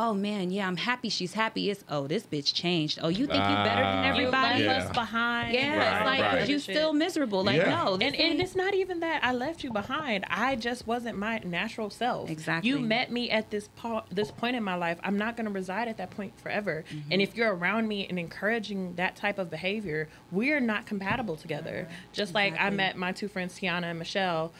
oh 0.00 0.14
man, 0.14 0.50
yeah, 0.52 0.66
I'm 0.68 0.76
happy 0.76 1.08
she's 1.08 1.32
happy, 1.34 1.70
it's, 1.70 1.84
oh, 1.88 2.06
this 2.06 2.22
bitch 2.22 2.54
changed. 2.54 3.00
Oh, 3.02 3.08
you 3.08 3.26
think 3.26 3.38
you're 3.38 3.64
better 3.64 3.82
than 3.82 3.98
Ah. 3.98 4.04
You 4.04 4.10
everybody? 4.12 4.64
left 4.64 4.80
Yeah. 4.84 4.88
us 4.88 4.94
behind. 4.94 5.52
Yeah, 5.54 5.76
Right, 5.76 5.96
it's 5.96 6.04
like, 6.06 6.20
right. 6.20 6.38
but 6.40 6.48
you 6.48 6.58
still 6.60 6.92
miserable. 6.92 7.42
Like, 7.42 7.56
Yeah. 7.56 7.70
no. 7.84 7.94
And, 8.00 8.14
and 8.14 8.40
it's 8.40 8.54
not 8.54 8.74
even 8.74 9.00
that 9.00 9.24
I 9.24 9.32
left 9.32 9.64
you 9.64 9.72
behind. 9.72 10.24
I 10.30 10.54
just 10.54 10.86
wasn't 10.86 11.18
my 11.18 11.40
natural 11.44 11.90
self. 11.90 12.30
Exactly. 12.30 12.70
You 12.70 12.78
met 12.78 13.10
me 13.10 13.28
at 13.30 13.50
this 13.50 13.68
po- 13.76 14.04
this 14.10 14.30
point 14.30 14.54
in 14.54 14.62
my 14.62 14.76
life. 14.76 14.98
I'm 15.02 15.18
not 15.18 15.36
going 15.36 15.46
to 15.46 15.52
reside 15.52 15.88
at 15.88 15.96
that 15.96 16.10
point 16.10 16.38
forever. 16.38 16.84
Mm-hmm. 16.88 17.12
And 17.12 17.20
if 17.20 17.36
you're 17.36 17.52
around 17.52 17.88
me 17.88 18.06
and 18.08 18.20
encouraging 18.20 18.94
that 18.94 19.16
type 19.16 19.38
of 19.38 19.50
behavior, 19.50 20.08
we're 20.30 20.60
not 20.60 20.86
compatible 20.86 21.34
together. 21.36 21.88
Just 22.12 22.34
like 22.34 22.54
I 22.56 22.70
met 22.70 22.96
my 22.96 23.10
two 23.10 23.26
friends 23.26 23.58
Tiana 23.58 23.84
and 23.90 23.98
Michelle 23.98 24.52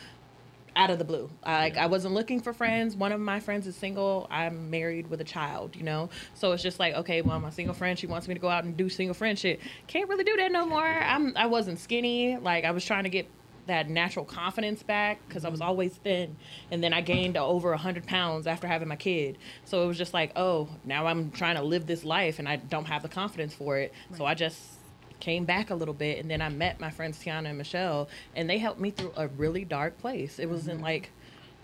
out 0.78 0.90
of 0.90 0.98
the 0.98 1.04
blue. 1.04 1.28
Like 1.44 1.76
I 1.76 1.86
wasn't 1.86 2.14
looking 2.14 2.40
for 2.40 2.52
friends. 2.54 2.96
One 2.96 3.10
of 3.10 3.20
my 3.20 3.40
friends 3.40 3.66
is 3.66 3.74
single. 3.74 4.28
I'm 4.30 4.70
married 4.70 5.10
with 5.10 5.20
a 5.20 5.24
child, 5.24 5.74
you 5.74 5.82
know. 5.82 6.08
So 6.34 6.52
it's 6.52 6.62
just 6.62 6.78
like, 6.78 6.94
okay, 6.94 7.20
well, 7.20 7.40
my 7.40 7.50
single 7.50 7.74
friend, 7.74 7.98
she 7.98 8.06
wants 8.06 8.28
me 8.28 8.34
to 8.34 8.40
go 8.40 8.48
out 8.48 8.64
and 8.64 8.76
do 8.76 8.88
single 8.88 9.14
friend 9.14 9.36
shit. 9.36 9.60
Can't 9.88 10.08
really 10.08 10.24
do 10.24 10.36
that 10.36 10.52
no 10.52 10.64
more. 10.64 10.86
I'm 10.86 11.36
I 11.36 11.46
wasn't 11.46 11.80
skinny. 11.80 12.38
Like 12.38 12.64
I 12.64 12.70
was 12.70 12.84
trying 12.84 13.02
to 13.04 13.10
get 13.10 13.28
that 13.66 13.90
natural 13.90 14.24
confidence 14.24 14.82
back 14.82 15.20
because 15.28 15.44
I 15.44 15.50
was 15.50 15.60
always 15.60 15.92
thin, 15.92 16.36
and 16.70 16.82
then 16.82 16.94
I 16.94 17.00
gained 17.00 17.36
over 17.36 17.74
hundred 17.76 18.06
pounds 18.06 18.46
after 18.46 18.68
having 18.68 18.88
my 18.88 18.96
kid. 18.96 19.36
So 19.64 19.82
it 19.82 19.86
was 19.86 19.98
just 19.98 20.14
like, 20.14 20.32
oh, 20.36 20.68
now 20.84 21.06
I'm 21.06 21.32
trying 21.32 21.56
to 21.56 21.62
live 21.62 21.86
this 21.86 22.04
life, 22.04 22.38
and 22.38 22.48
I 22.48 22.56
don't 22.56 22.86
have 22.86 23.02
the 23.02 23.08
confidence 23.08 23.52
for 23.52 23.78
it. 23.78 23.92
So 24.16 24.24
I 24.24 24.34
just 24.34 24.77
came 25.20 25.44
back 25.44 25.70
a 25.70 25.74
little 25.74 25.94
bit 25.94 26.18
and 26.18 26.30
then 26.30 26.40
I 26.40 26.48
met 26.48 26.80
my 26.80 26.90
friends 26.90 27.18
Tiana 27.18 27.46
and 27.46 27.58
Michelle 27.58 28.08
and 28.34 28.48
they 28.48 28.58
helped 28.58 28.80
me 28.80 28.90
through 28.90 29.12
a 29.16 29.28
really 29.28 29.64
dark 29.64 29.98
place. 29.98 30.38
It 30.38 30.48
was 30.48 30.68
in 30.68 30.76
mm-hmm. 30.76 30.84
like 30.84 31.10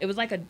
it 0.01 0.07
was 0.07 0.17
like 0.17 0.33
a 0.33 0.41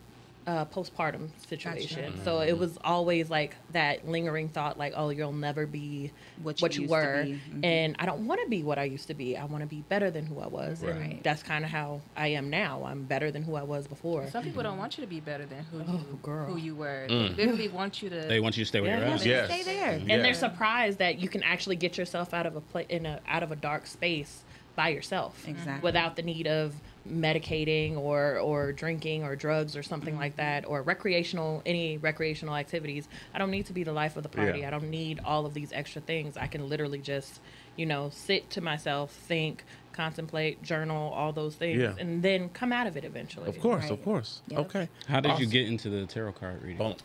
uh, 0.47 0.65
postpartum 0.67 1.31
situation. 1.49 2.13
Gotcha. 2.13 2.25
So 2.25 2.41
it 2.41 2.59
was 2.59 2.77
always 2.85 3.31
like 3.31 3.57
that 3.73 4.07
lingering 4.07 4.49
thought, 4.49 4.79
like, 4.79 4.93
oh, 4.95 5.09
you'll 5.09 5.33
never 5.33 5.67
be 5.67 6.11
What 6.43 6.61
what 6.61 6.75
you 6.77 6.83
you, 6.83 6.89
used 6.89 6.93
to 6.93 7.07
were, 7.09 7.23
be. 7.25 7.41
Mhm. 7.51 7.65
and 7.65 7.97
I 7.99 8.05
don't 8.07 8.27
want 8.27 8.43
to 8.43 8.49
be 8.49 8.63
what 8.63 8.79
I 8.79 8.85
used 8.85 9.09
to 9.09 9.15
be. 9.15 9.37
I 9.39 9.45
want 9.47 9.63
to 9.63 9.67
be 9.67 9.83
better 9.89 10.11
than 10.11 10.27
who 10.27 10.41
I 10.41 10.47
was, 10.47 10.83
Right. 10.83 10.95
and 10.97 11.23
that's 11.23 11.43
kind 11.43 11.65
of 11.65 11.71
how 11.71 12.03
I 12.17 12.29
am 12.29 12.51
now. 12.51 12.85
I'm 12.85 13.05
better 13.05 13.31
than 13.31 13.43
who 13.43 13.55
I 13.55 13.63
was 13.63 13.87
before. 13.87 14.29
Some 14.29 14.45
people 14.45 14.63
don't 14.63 14.77
want 14.77 14.99
you 14.99 15.03
to 15.05 15.09
be 15.09 15.21
better 15.21 15.47
than 15.47 15.65
who 15.65 15.79
you, 15.79 15.85
Oh, 15.89 16.17
girl. 16.23 16.47
who 16.47 16.59
you 16.59 16.75
were. 16.75 17.07
Mm. 17.09 17.37
They 17.37 17.45
literally 17.47 17.69
want 17.69 18.03
you 18.03 18.11
to. 18.11 18.17
They 18.21 18.41
want 18.41 18.57
you 18.59 18.65
to 18.65 18.69
stay 18.69 18.81
where 18.83 18.91
Yeah, 18.91 18.99
you're 18.99 19.07
yeah, 19.07 19.13
at. 19.15 19.21
they- 19.23 19.29
Yes. 19.31 19.63
Stay 19.63 19.63
there. 19.79 19.91
and 19.93 20.09
Yeah. 20.09 20.19
they're 20.19 20.35
surprised 20.35 20.99
that 20.99 21.19
you 21.19 21.29
can 21.31 21.43
actually 21.43 21.77
get 21.77 21.97
yourself 21.97 22.35
out 22.35 22.45
of 22.45 22.55
a 22.57 22.61
pla- 22.61 22.83
in 22.91 23.07
a 23.07 23.21
out 23.27 23.43
of 23.43 23.51
a 23.51 23.57
dark 23.57 23.87
space 23.87 24.43
by 24.77 24.89
yourself 24.89 25.47
Exactly. 25.49 25.83
without 25.83 26.17
the 26.17 26.23
need 26.23 26.47
of 26.47 26.75
medicating 27.09 27.97
or 27.99 28.39
or 28.39 28.73
drinking 28.73 29.25
or 29.25 29.37
drugs 29.37 29.77
or 29.77 29.83
something 29.83 30.17
like 30.17 30.37
that 30.37 30.65
or 30.67 30.81
recreational 30.83 31.61
any 31.67 31.99
recreational 31.99 32.57
activities 32.57 33.09
i 33.35 33.39
don't 33.39 33.51
need 33.51 33.67
to 33.67 33.73
be 33.75 33.85
the 33.85 33.93
life 33.93 34.17
of 34.17 34.23
the 34.23 34.29
party 34.29 34.61
Yeah. 34.61 34.69
i 34.69 34.71
don't 34.71 34.89
need 34.89 35.21
all 35.25 35.45
of 35.45 35.53
these 35.53 35.71
extra 35.73 36.01
things 36.01 36.37
i 36.39 36.47
can 36.47 36.67
literally 36.69 36.99
just 36.99 37.41
you 37.77 37.85
know 37.85 38.09
sit 38.11 38.49
to 38.51 38.61
myself 38.63 39.11
think 39.13 39.65
contemplate 39.93 40.63
journal 40.63 41.13
all 41.13 41.33
those 41.33 41.57
things 41.57 41.79
Yeah. 41.81 41.95
and 41.99 42.23
then 42.23 42.49
come 42.49 42.73
out 42.73 42.87
of 42.87 42.97
it 42.97 43.05
eventually 43.05 43.49
Of 43.49 43.61
course, 43.61 43.83
Right. 43.85 43.93
of 43.93 44.03
course. 44.03 44.41
Yep. 44.49 44.59
Okay. 44.61 44.89
How 45.07 45.21
did 45.21 45.39
you 45.39 45.47
get 45.47 45.67
into 45.69 45.89
the 45.91 46.05
tarot 46.07 46.33
card 46.33 46.63
reading? 46.63 46.79
Boom. 46.79 46.97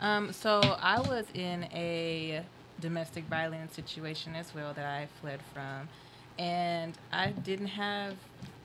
Um, 0.00 0.32
so 0.32 0.60
I 0.80 0.98
was 1.00 1.26
in 1.34 1.64
a 1.72 2.42
domestic 2.80 3.24
violence 3.26 3.74
situation 3.76 4.34
as 4.34 4.52
well 4.54 4.72
that 4.74 4.84
I 4.84 5.06
fled 5.20 5.38
from, 5.54 5.88
and 6.36 6.94
I 7.12 7.28
didn't 7.30 7.68
have 7.68 8.16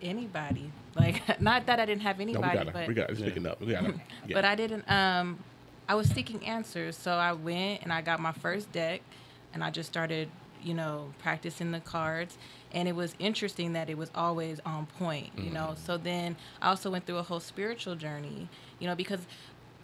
anybody. 0.01 0.71
Like, 0.95 1.39
not 1.41 1.65
that 1.67 1.79
I 1.79 1.85
didn't 1.85 2.01
have 2.01 2.19
anybody, 2.19 2.41
No, 2.41 2.53
we 2.53 2.59
anybody, 2.59 2.71
got 2.73 2.81
it. 2.81 2.85
but 2.85 2.87
We 2.87 2.93
got 2.93 3.09
it. 3.09 3.13
It's 3.13 3.21
picking 3.21 3.45
up. 3.45 3.59
We 3.61 3.67
got 3.71 3.85
it. 3.85 3.95
Yeah. 4.27 4.33
but 4.35 4.45
I 4.45 4.55
didn't. 4.55 4.89
Um, 4.91 5.39
I 5.87 5.95
was 5.95 6.09
seeking 6.09 6.45
answers, 6.45 6.97
so 6.97 7.11
I 7.13 7.31
went 7.33 7.81
and 7.83 7.93
I 7.93 8.01
got 8.01 8.19
my 8.19 8.33
first 8.33 8.71
deck, 8.71 9.01
and 9.53 9.63
I 9.63 9.69
just 9.71 9.87
started, 9.89 10.29
you 10.61 10.73
know, 10.73 11.13
practicing 11.19 11.71
the 11.71 11.79
cards. 11.79 12.37
And 12.73 12.89
it 12.89 12.95
was 12.95 13.15
interesting 13.19 13.73
that 13.73 13.89
it 13.89 13.97
was 13.97 14.11
always 14.13 14.59
on 14.65 14.87
point, 14.99 15.29
you 15.37 15.49
know. 15.49 15.75
So 15.85 15.97
then 15.97 16.35
I 16.61 16.67
also 16.69 16.91
went 16.91 17.05
through 17.05 17.17
a 17.17 17.23
whole 17.23 17.39
spiritual 17.39 17.95
journey, 17.95 18.49
you 18.79 18.87
know, 18.87 18.95
because 18.95 19.21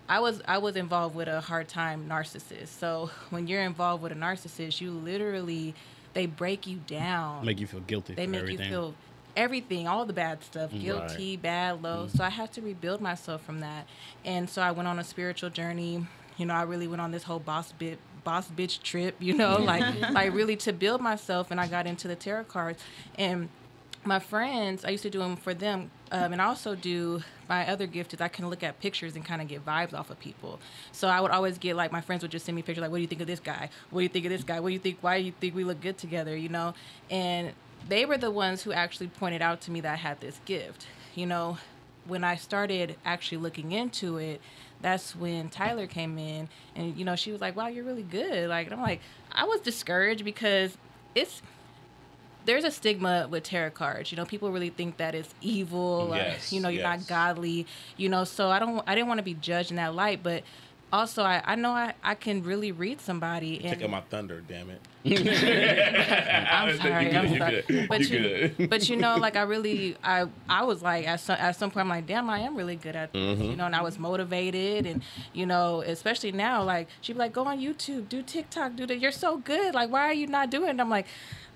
I 0.10 0.20
was 0.20 0.42
I 0.46 0.58
was 0.58 0.76
involved 0.76 1.16
with 1.16 1.30
a 1.30 1.40
hard 1.40 1.70
time 1.70 2.10
narcissist. 2.10 2.68
So 2.68 3.10
when 3.30 3.48
you're 3.48 3.62
involved 3.64 4.04
with 4.04 4.12
a 4.12 4.16
narcissist, 4.16 4.82
you 4.82 4.92
literally 4.92 5.74
they 6.14 6.26
break 6.26 6.68
you 6.68 6.80
down. 6.86 7.46
Make 7.46 7.62
you 7.62 7.68
feel 7.68 7.80
guilty. 7.80 8.16
They 8.16 8.26
for 8.26 8.32
make 8.32 8.42
everything. 8.42 8.66
you 8.66 8.72
feel 8.72 8.96
everything, 9.36 9.88
all 9.88 10.06
the 10.06 10.14
bad 10.14 10.44
stuff, 10.44 10.72
guilty, 10.72 11.38
bad, 11.38 11.82
low. 11.82 12.08
So 12.08 12.24
I 12.24 12.30
had 12.30 12.52
to 12.54 12.62
rebuild 12.62 13.02
myself 13.02 13.44
from 13.44 13.60
that. 13.62 13.88
And 14.26 14.50
so 14.50 14.62
I 14.62 14.72
went 14.72 14.88
on 14.88 15.00
a 15.00 15.04
spiritual 15.04 15.50
journey. 15.50 16.06
You 16.38 16.46
know, 16.46 16.54
I 16.54 16.64
really 16.64 16.88
went 16.88 17.02
on 17.02 17.12
this 17.12 17.24
whole 17.24 17.40
boss 17.40 17.72
bit 17.72 18.00
boss 18.24 18.50
bitch 18.50 18.82
trip, 18.82 19.16
you 19.20 19.34
know, 19.34 19.58
like 19.58 19.84
like 20.12 20.34
really 20.34 20.56
to 20.58 20.74
build 20.74 21.02
myself 21.02 21.52
and 21.52 21.60
I 21.60 21.68
got 21.68 21.86
into 21.86 22.08
the 22.08 22.16
tarot 22.16 22.46
cards 22.46 22.82
and 23.18 23.50
my 24.06 24.20
friends, 24.20 24.84
I 24.86 24.90
used 24.90 25.04
to 25.04 25.10
do 25.10 25.20
them 25.20 25.36
for 25.36 25.54
them, 25.54 25.90
um, 26.12 26.34
and 26.34 26.42
I 26.42 26.46
also 26.46 26.76
do 26.76 27.24
my 27.50 27.68
other 27.68 27.88
gift 27.88 28.14
is 28.14 28.22
I 28.22 28.28
can 28.28 28.50
look 28.50 28.64
at 28.64 28.80
pictures 28.80 29.16
and 29.16 29.24
kind 29.24 29.42
of 29.42 29.48
get 29.48 29.66
vibes 29.66 29.94
off 29.94 30.10
of 30.10 30.20
people. 30.20 30.60
So 30.92 31.08
I 31.08 31.22
would 31.22 31.32
always 31.32 31.58
get 31.58 31.76
like 31.76 31.92
my 31.92 32.02
friends 32.02 32.22
would 32.22 32.32
just 32.32 32.46
send 32.46 32.56
me 32.56 32.62
pictures 32.62 32.82
like, 32.82 32.92
"What 32.92 32.98
do 32.98 33.02
you 33.02 33.08
think 33.08 33.22
of 33.22 33.28
this 33.28 33.40
guy? 33.40 33.70
What 33.90 34.02
do 34.02 34.04
you 34.04 34.10
think 34.10 34.26
of 34.26 34.32
this 34.32 34.44
guy? 34.44 34.60
What 34.60 34.70
do 34.70 34.74
you 34.74 34.80
think? 34.80 34.98
Why 35.02 35.20
do 35.20 35.26
you 35.26 35.34
think 35.40 35.56
we 35.56 35.64
look 35.64 35.82
good 35.82 35.98
together?" 35.98 36.36
You 36.36 36.50
know, 36.50 36.74
and 37.10 37.54
they 37.88 38.06
were 38.06 38.18
the 38.18 38.32
ones 38.32 38.64
who 38.64 38.72
actually 38.74 39.08
pointed 39.08 39.42
out 39.42 39.62
to 39.62 39.72
me 39.72 39.82
that 39.82 39.94
I 39.94 39.98
had 39.98 40.20
this 40.22 40.40
gift. 40.46 40.88
You 41.16 41.26
know, 41.26 41.58
when 42.08 42.24
I 42.24 42.36
started 42.36 42.96
actually 43.06 43.38
looking 43.40 43.72
into 43.72 44.18
it, 44.18 44.42
that's 44.82 45.16
when 45.16 45.50
Tyler 45.50 45.88
came 45.88 46.18
in, 46.18 46.50
and 46.76 46.98
you 46.98 47.06
know 47.06 47.16
she 47.16 47.32
was 47.32 47.40
like, 47.40 47.56
"Wow, 47.56 47.68
you're 47.68 47.86
really 47.86 48.04
good." 48.04 48.50
Like, 48.50 48.68
and 48.68 48.76
I'm 48.76 48.82
like, 48.82 49.00
I 49.32 49.46
was 49.46 49.62
discouraged 49.62 50.26
because 50.26 50.78
it's 51.16 51.42
there's 52.46 52.66
a 52.66 52.72
stigma 52.72 53.28
with 53.30 53.44
tarot 53.44 53.72
cards. 53.72 54.12
You 54.12 54.18
know, 54.18 54.26
people 54.26 54.52
really 54.52 54.70
think 54.70 54.98
that 54.98 55.16
it's 55.16 55.34
evil. 55.42 56.10
or, 56.12 56.16
Yes, 56.18 56.52
you 56.52 56.60
know, 56.60 56.68
you're 56.68 56.82
yes. 56.82 57.00
not 57.00 57.08
godly. 57.08 57.66
You 57.96 58.10
know, 58.10 58.26
so 58.26 58.50
I 58.50 58.60
don't. 58.60 58.84
I 58.88 58.96
didn't 58.96 59.08
want 59.08 59.20
to 59.20 59.24
be 59.24 59.36
judged 59.36 59.70
in 59.72 59.78
that 59.78 59.96
light, 59.96 60.22
but 60.22 60.44
also 60.94 61.24
I, 61.24 61.42
I 61.44 61.56
know 61.56 61.72
I, 61.72 61.94
I 62.04 62.16
can 62.16 62.44
really 62.44 62.72
read 62.72 63.02
somebody 63.02 63.60
and 63.64 63.74
Taking 63.74 63.92
my 63.92 64.02
thunder, 64.02 64.42
damn 64.48 64.70
it. 64.70 64.82
I'm 65.06 66.78
sorry. 66.78 67.12
You 67.12 67.18
I'm 67.20 67.38
sorry. 67.38 67.64
good, 67.68 67.90
But 67.90 68.00
you 68.02 68.20
you, 68.20 68.48
good. 68.50 68.70
but 68.70 68.88
you 68.90 68.96
know, 68.96 69.18
like 69.18 69.36
I 69.36 69.42
really, 69.42 69.98
I, 70.04 70.28
I 70.48 70.64
was 70.64 70.82
like 70.82 71.08
at 71.08 71.20
some, 71.20 71.36
at 71.40 71.56
some 71.56 71.72
point, 71.72 71.82
I'm 71.86 71.90
like, 71.90 72.08
damn, 72.08 72.30
I 72.30 72.40
am 72.40 72.56
really 72.56 72.76
good 72.76 72.96
at 72.96 73.12
this, 73.12 73.22
Mm-hmm. 73.22 73.44
you 73.44 73.56
know. 73.56 73.66
And 73.66 73.76
I 73.76 73.82
was 73.82 73.98
motivated, 74.00 74.86
and 74.86 75.02
you 75.34 75.46
know, 75.46 75.82
especially 75.82 76.32
now, 76.32 76.64
like 76.64 76.88
she'd 77.02 77.14
be 77.14 77.20
like, 77.20 77.34
go 77.34 77.44
on 77.46 77.60
YouTube, 77.60 78.08
do 78.10 78.22
TikTok, 78.22 78.76
do 78.76 78.86
that. 78.86 79.00
You're 79.00 79.12
so 79.12 79.38
good. 79.38 79.74
Like, 79.74 79.90
why 79.92 80.02
are 80.08 80.14
you 80.14 80.28
not 80.28 80.50
doing? 80.50 80.70
it? 80.78 80.80
I'm 80.80 80.90
like, 80.90 81.08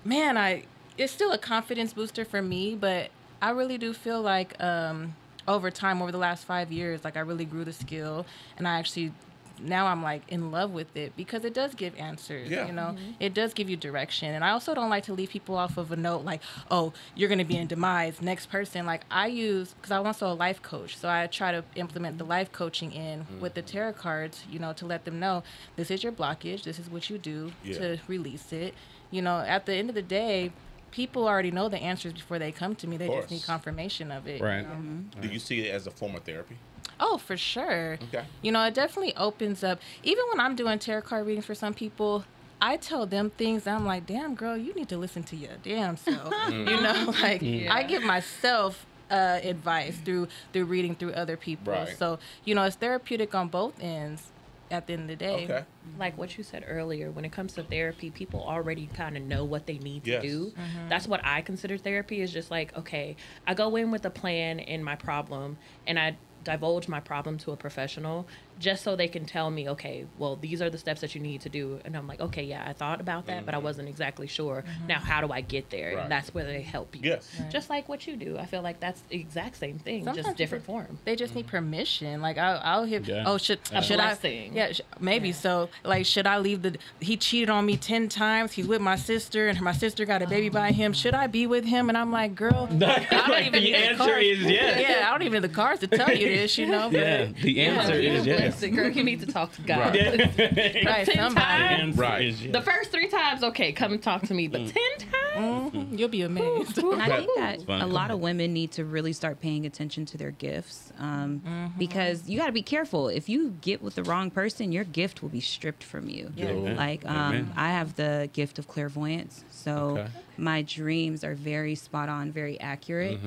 man, 0.04 0.36
I. 0.36 0.64
It's 0.98 1.12
still 1.12 1.30
a 1.30 1.38
confidence 1.38 1.92
booster 1.92 2.24
for 2.24 2.42
me, 2.42 2.74
but 2.74 3.10
I 3.40 3.50
really 3.50 3.78
do 3.78 3.92
feel 3.92 4.20
like 4.20 4.60
um, 4.60 5.14
over 5.46 5.70
time, 5.70 6.02
over 6.02 6.10
the 6.10 6.18
last 6.18 6.44
five 6.44 6.72
years, 6.72 7.04
like 7.04 7.16
I 7.16 7.20
really 7.20 7.44
grew 7.44 7.64
the 7.64 7.72
skill, 7.72 8.26
and 8.56 8.66
I 8.66 8.78
actually 8.80 9.12
now 9.60 9.86
I'm 9.86 10.02
like 10.02 10.22
in 10.28 10.50
love 10.50 10.70
with 10.70 10.96
it 10.96 11.16
because 11.16 11.44
it 11.44 11.54
does 11.54 11.74
give 11.74 11.96
answers. 11.96 12.50
Yeah. 12.50 12.66
You 12.66 12.72
know, 12.72 12.94
mm-hmm. 12.96 13.12
it 13.20 13.34
does 13.34 13.54
give 13.54 13.68
you 13.68 13.76
direction. 13.76 14.34
And 14.34 14.44
I 14.44 14.50
also 14.50 14.74
don't 14.74 14.90
like 14.90 15.04
to 15.04 15.12
leave 15.12 15.30
people 15.30 15.56
off 15.56 15.76
of 15.76 15.92
a 15.92 15.96
note 15.96 16.24
like, 16.24 16.42
oh, 16.70 16.92
you're 17.14 17.28
going 17.28 17.38
to 17.38 17.44
be 17.44 17.56
in 17.56 17.66
demise. 17.66 18.20
Next 18.20 18.46
person. 18.46 18.86
Like 18.86 19.04
I 19.10 19.26
use, 19.26 19.74
because 19.74 19.90
I'm 19.90 20.06
also 20.06 20.30
a 20.30 20.34
life 20.34 20.62
coach. 20.62 20.96
So 20.96 21.08
I 21.08 21.26
try 21.26 21.52
to 21.52 21.64
implement 21.74 22.18
the 22.18 22.24
life 22.24 22.52
coaching 22.52 22.92
in 22.92 23.26
with 23.40 23.54
the 23.54 23.62
mm-hmm. 23.62 23.70
tarot 23.70 23.92
cards, 23.94 24.44
you 24.50 24.58
know, 24.58 24.72
to 24.74 24.86
let 24.86 25.04
them 25.04 25.18
know 25.20 25.42
this 25.76 25.90
is 25.90 26.02
your 26.02 26.12
blockage. 26.12 26.64
This 26.64 26.78
is 26.78 26.90
what 26.90 27.10
you 27.10 27.18
do 27.18 27.52
Yeah. 27.62 27.78
to 27.78 27.98
release 28.06 28.52
it. 28.52 28.74
You 29.10 29.22
know, 29.22 29.38
at 29.38 29.66
the 29.66 29.74
end 29.74 29.88
of 29.88 29.94
the 29.94 30.02
day, 30.02 30.52
people 30.90 31.26
already 31.26 31.50
know 31.50 31.68
the 31.68 31.78
answers 31.78 32.12
before 32.12 32.38
they 32.38 32.52
come 32.52 32.74
to 32.76 32.86
me. 32.86 32.96
They 32.96 33.08
just 33.08 33.30
need 33.30 33.42
confirmation 33.42 34.10
of 34.10 34.26
it. 34.26 34.38
you 34.38 34.44
Right. 34.44 34.62
know? 34.62 34.74
Mm-hmm. 34.74 35.20
Do 35.20 35.28
you 35.28 35.38
see 35.38 35.60
it 35.60 35.70
as 35.70 35.86
a 35.86 35.90
form 35.90 36.14
of 36.14 36.24
therapy? 36.24 36.56
Oh, 37.00 37.18
for 37.18 37.36
sure. 37.36 37.98
Okay. 38.08 38.24
You 38.42 38.52
know, 38.52 38.64
it 38.64 38.74
definitely 38.74 39.14
opens 39.16 39.62
up. 39.62 39.80
Even 40.02 40.24
when 40.30 40.40
I'm 40.40 40.56
doing 40.56 40.78
tarot 40.78 41.02
card 41.02 41.26
readings 41.26 41.46
for 41.46 41.54
some 41.54 41.74
people, 41.74 42.24
I 42.60 42.76
tell 42.76 43.06
them 43.06 43.30
things. 43.30 43.66
I'm 43.66 43.86
like, 43.86 44.06
damn, 44.06 44.34
girl, 44.34 44.56
you 44.56 44.74
need 44.74 44.88
to 44.88 44.98
listen 44.98 45.22
to 45.24 45.36
your 45.36 45.52
damn 45.62 45.96
self. 45.96 46.34
You 46.48 46.64
know, 46.80 47.14
like 47.22 47.42
I 47.42 47.84
give 47.86 48.02
myself 48.02 48.84
uh, 49.10 49.38
advice 49.42 49.96
through 50.04 50.28
through 50.52 50.64
reading 50.64 50.94
through 50.96 51.12
other 51.12 51.36
people. 51.36 51.72
Right. 51.72 51.96
So 51.96 52.18
you 52.44 52.54
know, 52.54 52.64
it's 52.64 52.76
therapeutic 52.76 53.34
on 53.34 53.48
both 53.48 53.74
ends. 53.82 54.24
At 54.70 54.86
the 54.86 54.92
end 54.92 55.02
of 55.04 55.08
the 55.08 55.16
day. 55.16 55.44
Okay. 55.44 55.64
like 55.98 56.18
what 56.18 56.36
you 56.36 56.44
said 56.44 56.62
earlier 56.68 57.10
when 57.10 57.24
it 57.24 57.32
comes 57.32 57.54
to 57.54 57.62
therapy 57.62 58.10
people 58.10 58.44
already 58.46 58.86
kind 58.92 59.16
of 59.16 59.22
know 59.22 59.42
what 59.42 59.64
they 59.64 59.78
need 59.78 60.06
Yes. 60.06 60.20
to 60.20 60.28
do 60.28 60.44
Mm-hmm. 60.50 60.90
that's 60.90 61.08
what 61.08 61.22
i 61.24 61.40
consider 61.40 61.78
therapy 61.78 62.20
is 62.20 62.30
just 62.30 62.50
like 62.50 62.76
okay 62.76 63.16
i 63.46 63.54
go 63.54 63.76
in 63.76 63.90
with 63.90 64.04
a 64.04 64.10
plan 64.10 64.60
and 64.60 64.84
my 64.84 64.94
problem 64.94 65.56
and 65.86 65.98
i 65.98 66.18
divulge 66.48 66.88
my 66.88 67.00
problem 67.00 67.36
to 67.38 67.52
a 67.52 67.56
professional 67.56 68.26
just 68.58 68.82
so 68.82 68.96
they 68.96 69.08
can 69.08 69.24
tell 69.24 69.50
me 69.50 69.68
okay 69.68 70.06
well 70.18 70.36
these 70.36 70.60
are 70.62 70.70
the 70.70 70.78
steps 70.78 71.00
that 71.00 71.14
you 71.14 71.20
need 71.20 71.40
to 71.40 71.48
do 71.48 71.80
and 71.84 71.96
i'm 71.96 72.06
like 72.06 72.20
okay 72.20 72.42
yeah 72.42 72.64
i 72.66 72.72
thought 72.72 73.00
about 73.00 73.26
that 73.26 73.44
but 73.44 73.54
i 73.54 73.56
mm-hmm. 73.58 73.64
wasn't 73.66 73.88
exactly 73.88 74.26
sure 74.26 74.64
mm-hmm. 74.66 74.86
now 74.86 74.98
how 74.98 75.20
do 75.20 75.32
i 75.32 75.40
get 75.40 75.70
there 75.70 75.94
Right. 75.94 76.02
and 76.02 76.12
that's 76.12 76.34
where 76.34 76.44
they 76.44 76.62
help 76.62 76.94
you 76.94 77.02
Yes. 77.04 77.28
just 77.50 77.70
like 77.70 77.88
what 77.88 78.06
you 78.06 78.16
do 78.16 78.36
i 78.38 78.46
feel 78.46 78.62
like 78.62 78.80
that's 78.80 79.00
the 79.02 79.16
exact 79.20 79.56
same 79.56 79.78
thing 79.78 80.04
Sometimes 80.04 80.26
just 80.26 80.36
different 80.36 80.64
people- 80.64 80.80
form 80.80 80.98
They 81.04 81.16
just 81.16 81.34
need 81.34 81.46
mm-hmm. 81.46 81.56
permission. 81.56 82.20
Like 82.20 82.36
I'll, 82.38 82.60
I'll 82.62 82.84
hear, 82.84 83.00
Yeah. 83.00 83.24
oh 83.26 83.38
should 83.38 83.60
A 83.72 83.82
should 83.82 83.96
blessing. 83.96 84.52
I? 84.52 84.54
Yeah, 84.54 84.72
sh- 84.72 84.80
maybe 85.00 85.32
so. 85.32 85.68
Like 85.84 86.04
should 86.06 86.26
I 86.26 86.38
leave 86.38 86.62
the? 86.62 86.76
He 87.00 87.16
cheated 87.16 87.50
on 87.50 87.64
me 87.66 87.76
ten 87.76 88.08
times. 88.08 88.52
He's 88.52 88.66
with 88.66 88.80
my 88.80 88.96
sister, 88.96 89.48
and 89.48 89.60
my 89.60 89.72
sister 89.72 90.04
got 90.04 90.22
a 90.22 90.26
baby 90.26 90.48
oh. 90.48 90.52
by 90.52 90.72
him. 90.72 90.92
Should 90.92 91.14
I 91.14 91.26
be 91.26 91.46
with 91.46 91.64
him? 91.64 91.88
And 91.88 91.96
I'm 91.96 92.12
like, 92.12 92.34
girl, 92.34 92.68
I 92.70 92.76
don't 92.76 93.28
Like, 93.28 93.46
even 93.46 93.62
the 93.62 93.74
answer 93.74 94.04
cards. 94.04 94.26
is 94.26 94.40
yes. 94.42 94.80
Yeah, 94.80 95.08
I 95.08 95.10
don't 95.12 95.22
even 95.22 95.42
need 95.42 95.50
the 95.50 95.54
cards 95.54 95.80
to 95.80 95.86
tell 95.86 96.10
you 96.14 96.28
this. 96.28 96.58
You 96.58 96.66
know. 96.66 96.88
But, 96.90 97.00
Yeah, 97.00 97.24
the 97.42 97.60
answer 97.60 98.00
Yeah, 98.00 98.12
is 98.12 98.26
yes. 98.26 98.47
Listen, 98.48 98.74
girl 98.74 98.88
you 98.90 99.04
need 99.04 99.20
to 99.20 99.26
talk 99.26 99.52
to 99.54 99.62
god 99.62 99.94
Right. 99.94 100.18
Right, 100.84 101.06
Ten 101.06 101.16
somebody. 101.16 101.34
The 101.34 101.38
times? 101.76 101.96
Right. 101.96 102.24
is 102.26 102.42
yes. 102.42 102.52
The 102.52 102.62
first 102.62 102.90
three 102.90 103.08
times, 103.08 103.42
okay, 103.42 103.72
come 103.72 103.92
and 103.92 104.02
talk 104.02 104.22
to 104.22 104.34
me. 104.34 104.48
But 104.48 104.66
ten 104.68 104.98
times, 104.98 105.72
Mhm, 105.72 105.98
You'll 105.98 106.08
be 106.08 106.22
amazed. 106.22 106.78
And 106.78 107.00
I 107.02 107.08
think 107.18 107.30
that 107.36 107.62
fun. 107.62 107.80
a 107.82 107.86
lot 107.86 108.10
of 108.10 108.18
women 108.20 108.52
need 108.52 108.72
to 108.72 108.84
really 108.84 109.12
start 109.12 109.40
paying 109.40 109.66
attention 109.66 110.04
to 110.06 110.18
their 110.18 110.30
gifts 110.32 110.92
um, 110.98 111.72
because 111.78 112.28
you 112.28 112.38
got 112.38 112.46
to 112.46 112.52
be 112.52 112.62
careful. 112.62 113.08
If 113.08 113.28
you 113.28 113.50
get 113.60 113.80
with 113.82 113.94
the 113.94 114.02
wrong 114.02 114.30
person, 114.30 114.72
your 114.72 114.84
gift 114.84 115.22
will 115.22 115.28
be 115.28 115.40
stripped 115.40 115.84
from 115.84 116.08
you. 116.08 116.32
Yeah. 116.34 116.46
Amen. 116.48 116.76
Like 116.76 117.06
um, 117.08 117.52
I 117.56 117.68
have 117.70 117.94
the 117.96 118.28
gift 118.32 118.58
of 118.58 118.66
clairvoyance, 118.68 119.44
so 119.50 119.98
Okay. 119.98 120.08
my 120.36 120.62
dreams 120.62 121.22
are 121.24 121.34
very 121.34 121.74
spot 121.74 122.08
on, 122.08 122.32
very 122.32 122.58
accurate. 122.60 123.18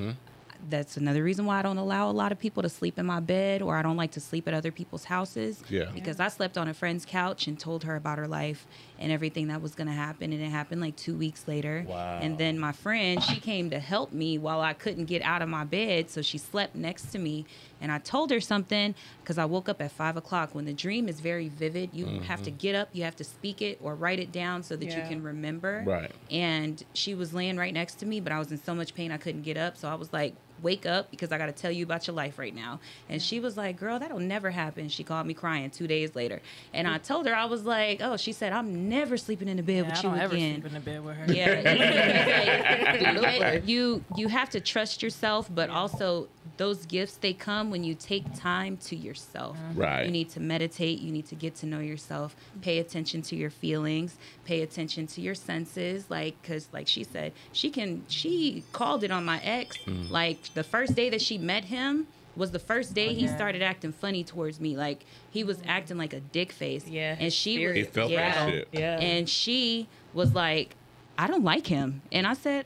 That's 0.70 0.98
another 0.98 1.24
reason 1.24 1.46
why 1.46 1.60
I 1.60 1.62
don't 1.62 1.78
allow 1.78 2.10
a 2.10 2.12
lot 2.12 2.32
of 2.32 2.40
people 2.40 2.64
to 2.64 2.70
sleep 2.70 3.00
in 3.00 3.06
my 3.06 3.20
bed 3.20 3.62
or 3.62 3.76
I 3.76 3.82
don't 3.82 3.98
like 3.98 4.12
to 4.12 4.20
sleep 4.20 4.48
at 4.48 4.54
other 4.54 4.72
people's 4.72 5.06
houses. 5.06 5.64
Yeah. 5.70 5.86
Because 5.94 6.20
I 6.20 6.28
slept 6.28 6.58
on 6.58 6.68
a 6.68 6.74
friend's 6.74 7.06
couch 7.06 7.48
and 7.48 7.60
told 7.60 7.84
her 7.84 7.96
about 7.96 8.18
her 8.18 8.28
life 8.28 8.66
and 9.00 9.12
everything 9.12 9.48
that 9.48 9.62
was 9.62 9.76
going 9.76 9.88
to 9.88 9.94
happen. 9.94 10.32
And 10.32 10.42
it 10.42 10.50
happened 10.50 10.82
like 10.82 10.96
two 10.96 11.16
weeks 11.16 11.48
later. 11.48 11.86
Wow. 11.88 12.20
And 12.22 12.38
then 12.38 12.60
my 12.60 12.72
friend, 12.72 13.22
she 13.24 13.40
came 13.40 13.70
to 13.72 13.80
help 13.80 14.12
me 14.12 14.38
while 14.38 14.62
I 14.62 14.74
couldn't 14.74 15.06
get 15.06 15.22
out 15.24 15.42
of 15.42 15.50
my 15.50 15.64
bed. 15.64 16.10
So 16.10 16.22
she 16.22 16.38
slept 16.38 16.76
next 16.76 17.12
to 17.12 17.20
me. 17.20 17.46
And 17.82 17.92
I 17.92 17.98
told 17.98 18.30
her 18.30 18.40
something 18.40 18.94
because 19.24 19.40
I 19.40 19.46
woke 19.46 19.68
up 19.68 19.82
at 19.82 19.92
five 19.92 20.16
o'clock. 20.16 20.54
When 20.54 20.66
the 20.66 20.74
dream 20.74 21.10
is 21.10 21.20
very 21.20 21.50
vivid, 21.50 21.90
you 21.94 22.06
mm-hmm. 22.06 22.24
have 22.26 22.44
to 22.44 22.52
get 22.52 22.76
up, 22.76 22.90
you 22.94 23.04
have 23.04 23.16
to 23.16 23.24
speak 23.24 23.62
it 23.62 23.80
or 23.82 23.96
write 23.96 24.20
it 24.20 24.32
down 24.32 24.62
so 24.62 24.76
that 24.76 24.86
you 24.86 25.02
can 25.08 25.24
remember. 25.24 25.84
Right. 25.86 26.12
And 26.30 26.84
she 26.94 27.16
was 27.16 27.34
laying 27.34 27.58
right 27.58 27.74
next 27.74 27.96
to 27.96 28.06
me, 28.06 28.20
but 28.20 28.32
I 28.32 28.38
was 28.38 28.52
in 28.52 28.62
so 28.62 28.76
much 28.76 28.94
pain 28.94 29.12
I 29.12 29.18
couldn't 29.18 29.42
get 29.42 29.58
up. 29.58 29.78
So 29.78 29.90
I 29.90 29.96
was 29.96 30.14
like, 30.14 30.36
wake 30.62 30.86
up 30.86 31.10
because 31.12 31.32
I 31.32 31.38
got 31.38 31.48
to 31.48 31.52
tell 31.52 31.72
you 31.72 31.84
about 31.84 32.08
your 32.08 32.16
life 32.16 32.38
right 32.40 32.54
now. 32.54 32.80
And 33.10 33.22
she 33.22 33.40
was 33.40 33.58
like, 33.58 33.78
girl, 33.78 34.00
that'll 34.00 34.20
never 34.20 34.52
happen. 34.52 34.90
She 34.90 35.04
called 35.04 35.26
me 35.28 35.34
crying 35.34 35.70
two 35.70 35.88
days 35.88 36.16
later. 36.16 36.42
And 36.74 36.88
I 36.88 36.98
told 36.98 37.26
her, 37.28 37.36
I 37.36 37.46
was 37.46 37.64
like, 37.66 38.00
oh, 38.02 38.18
she 38.18 38.32
said, 38.32 38.54
I'm 38.54 38.88
never 38.90 39.18
sleeping 39.18 39.48
in 39.48 39.58
the 39.58 39.64
bed 39.64 39.78
Yeah, 39.78 39.82
with 39.84 39.94
I 39.94 39.98
you 39.98 40.04
don't 40.04 40.20
ever 40.20 40.36
again. 40.36 40.54
sleep 40.62 40.66
in 40.68 40.74
the 40.74 40.80
bed 40.80 41.04
with 41.06 41.16
her. 41.18 41.34
Yeah, 41.34 43.18
Like, 43.22 43.64
you 43.68 44.04
you 44.16 44.28
have 44.28 44.50
to 44.52 44.60
trust 44.60 45.02
yourself, 45.04 45.50
but 45.54 45.70
also 45.70 46.28
those 46.58 46.86
gifts 46.86 47.18
they 47.18 47.34
come 47.34 47.72
when 47.72 47.84
you 47.84 47.96
take 47.96 48.24
time 48.36 48.78
to 48.78 48.96
yourself. 48.96 49.56
Uh-huh. 49.58 49.74
Right. 49.82 50.06
You 50.06 50.12
need 50.12 50.30
to 50.32 50.40
meditate. 50.40 51.00
You 51.00 51.12
need 51.12 51.28
to 51.28 51.36
get 51.36 51.56
to 51.56 51.66
know 51.66 51.80
yourself. 51.80 52.36
Pay 52.62 52.80
attention 52.80 53.22
to 53.24 53.36
your 53.36 53.50
feelings. 53.50 54.18
Pay 54.52 54.64
attention 54.64 55.08
to 55.08 55.22
your 55.22 55.34
senses. 55.34 56.10
Like, 56.10 56.36
cause 56.44 56.68
like 56.74 56.86
she 56.86 57.06
said, 57.06 57.32
she 57.54 57.70
can. 57.70 58.04
She 58.10 58.66
called 58.74 59.02
it 59.06 59.10
on 59.10 59.24
my 59.24 59.40
ex. 59.40 59.78
Mm. 59.86 60.12
Like 60.12 60.54
the 60.56 60.64
first 60.66 60.94
day 60.94 61.10
that 61.10 61.22
she 61.22 61.38
met 61.38 61.64
him 61.64 62.08
was 62.36 62.52
the 62.52 62.60
first 62.60 62.94
day 62.94 63.12
oh, 63.12 63.14
he 63.14 63.30
started 63.30 63.62
acting 63.62 63.94
funny 63.94 64.26
towards 64.26 64.60
me. 64.60 64.76
Like 64.76 65.06
he 65.30 65.46
was 65.46 65.62
acting 65.66 65.98
like 65.98 66.12
a 66.12 66.20
dick 66.20 66.52
face. 66.52 66.86
Yeah, 66.86 67.16
And 67.18 67.32
she 67.32 67.56
spirit. 67.56 67.78
was 67.78 67.86
He 67.88 67.92
felt 67.94 68.12
yeah. 68.12 68.34
that 68.34 68.50
shit. 68.50 68.68
Yeah. 68.74 69.00
And 69.00 69.30
she 69.30 69.88
was 70.14 70.34
like, 70.34 70.76
I 71.18 71.28
don't 71.28 71.46
like 71.46 71.68
him. 71.68 72.02
And 72.12 72.28
I 72.28 72.34
said, 72.34 72.66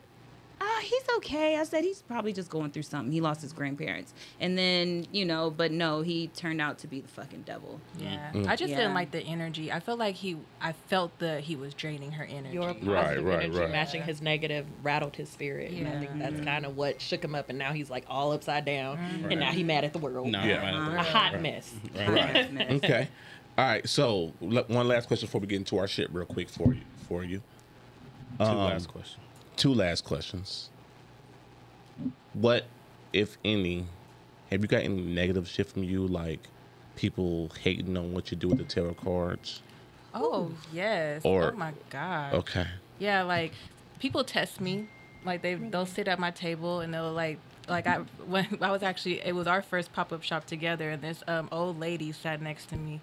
ah, 0.61 0.79
he's 0.81 1.03
okay. 1.17 1.57
I 1.57 1.63
said, 1.63 1.83
he's 1.83 2.01
probably 2.01 2.33
just 2.33 2.49
going 2.49 2.71
through 2.71 2.83
something. 2.83 3.11
He 3.11 3.21
lost 3.21 3.41
his 3.41 3.53
grandparents. 3.53 4.13
And 4.39 4.57
then, 4.57 5.05
you 5.11 5.25
know, 5.25 5.49
but 5.49 5.71
no, 5.71 6.01
he 6.01 6.27
turned 6.27 6.61
out 6.61 6.79
to 6.79 6.87
be 6.87 7.01
the 7.01 7.07
fucking 7.07 7.41
devil. 7.43 7.79
Yeah, 7.99 8.31
Mm. 8.33 8.47
I 8.47 8.55
just 8.55 8.69
Yeah. 8.71 8.77
didn't 8.77 8.93
like 8.93 9.11
the 9.11 9.21
energy. 9.21 9.71
I 9.71 9.79
felt 9.79 9.99
like 9.99 10.15
he, 10.15 10.37
I 10.61 10.71
felt 10.73 11.17
that 11.19 11.41
he 11.41 11.55
was 11.55 11.73
draining 11.73 12.11
her 12.13 12.23
energy. 12.25 12.53
Your 12.53 12.73
positive 12.73 12.87
Right, 12.87 13.23
right, 13.23 13.43
energy 13.43 13.59
right. 13.59 13.71
matching 13.71 14.03
his 14.03 14.21
negative 14.21 14.65
rattled 14.83 15.15
his 15.15 15.29
spirit. 15.29 15.71
And 15.71 15.87
I 15.87 15.91
Yeah. 15.93 15.99
think 15.99 16.19
that's 16.19 16.41
kind 16.41 16.65
of 16.65 16.77
what 16.77 17.01
shook 17.01 17.23
him 17.23 17.35
up. 17.35 17.49
And 17.49 17.57
now 17.59 17.73
he's 17.73 17.89
like 17.89 18.05
all 18.07 18.31
upside 18.31 18.65
down. 18.65 18.97
And 19.29 19.39
now 19.39 19.51
he 19.51 19.63
mad 19.63 19.83
at 19.83 19.93
the 19.93 19.99
world. 19.99 20.27
No, 20.27 20.43
Yeah. 20.43 20.89
right. 20.93 20.99
A 20.99 21.03
hot 21.03 21.41
mess. 21.41 21.73
Right. 21.95 22.71
okay. 22.83 23.07
All 23.57 23.65
right. 23.65 23.87
So 23.87 24.33
le- 24.41 24.63
one 24.63 24.87
last 24.87 25.07
question 25.07 25.27
before 25.27 25.41
we 25.41 25.47
get 25.47 25.57
into 25.57 25.77
our 25.77 25.87
shit, 25.87 26.11
real 26.13 26.25
quick 26.25 26.49
for 26.49 26.73
you. 26.73 26.81
For 27.07 27.23
you, 27.23 27.41
Two 28.37 28.43
Um, 28.45 28.57
last 28.57 28.87
questions. 28.89 29.17
Two 29.55 29.73
last 29.73 30.03
questions. 30.03 30.69
What, 32.33 32.65
if 33.13 33.37
any, 33.45 33.85
have 34.51 34.61
you 34.61 34.67
got 34.67 34.83
any 34.83 35.01
negative 35.01 35.47
shit 35.47 35.67
from 35.67 35.83
you, 35.83 36.05
like 36.05 36.39
people 36.95 37.49
hating 37.61 37.95
on 37.97 38.13
what 38.13 38.31
you 38.31 38.37
do 38.37 38.49
with 38.49 38.57
the 38.57 38.63
tarot 38.63 38.95
cards? 38.95 39.61
Oh 40.13 40.51
yes. 40.71 41.21
Or- 41.25 41.51
oh 41.51 41.55
my 41.57 41.73
god. 41.89 42.33
Okay. 42.33 42.65
Yeah, 42.99 43.23
like 43.23 43.53
people 43.99 44.23
test 44.23 44.61
me. 44.61 44.87
Like 45.25 45.41
they 45.41 45.55
they'll 45.55 45.85
sit 45.85 46.07
at 46.07 46.19
my 46.19 46.31
table 46.31 46.79
and 46.79 46.93
they'll 46.93 47.11
like 47.11 47.39
like 47.67 47.87
I 47.87 47.97
when 48.27 48.57
I 48.61 48.71
was 48.71 48.83
actually 48.83 49.19
it 49.21 49.35
was 49.35 49.47
our 49.47 49.61
first 49.61 49.91
pop 49.91 50.13
up 50.13 50.23
shop 50.23 50.45
together 50.45 50.89
and 50.91 51.01
this 51.01 51.23
um 51.27 51.49
old 51.51 51.79
lady 51.79 52.11
sat 52.11 52.41
next 52.41 52.67
to 52.69 52.77
me 52.77 53.01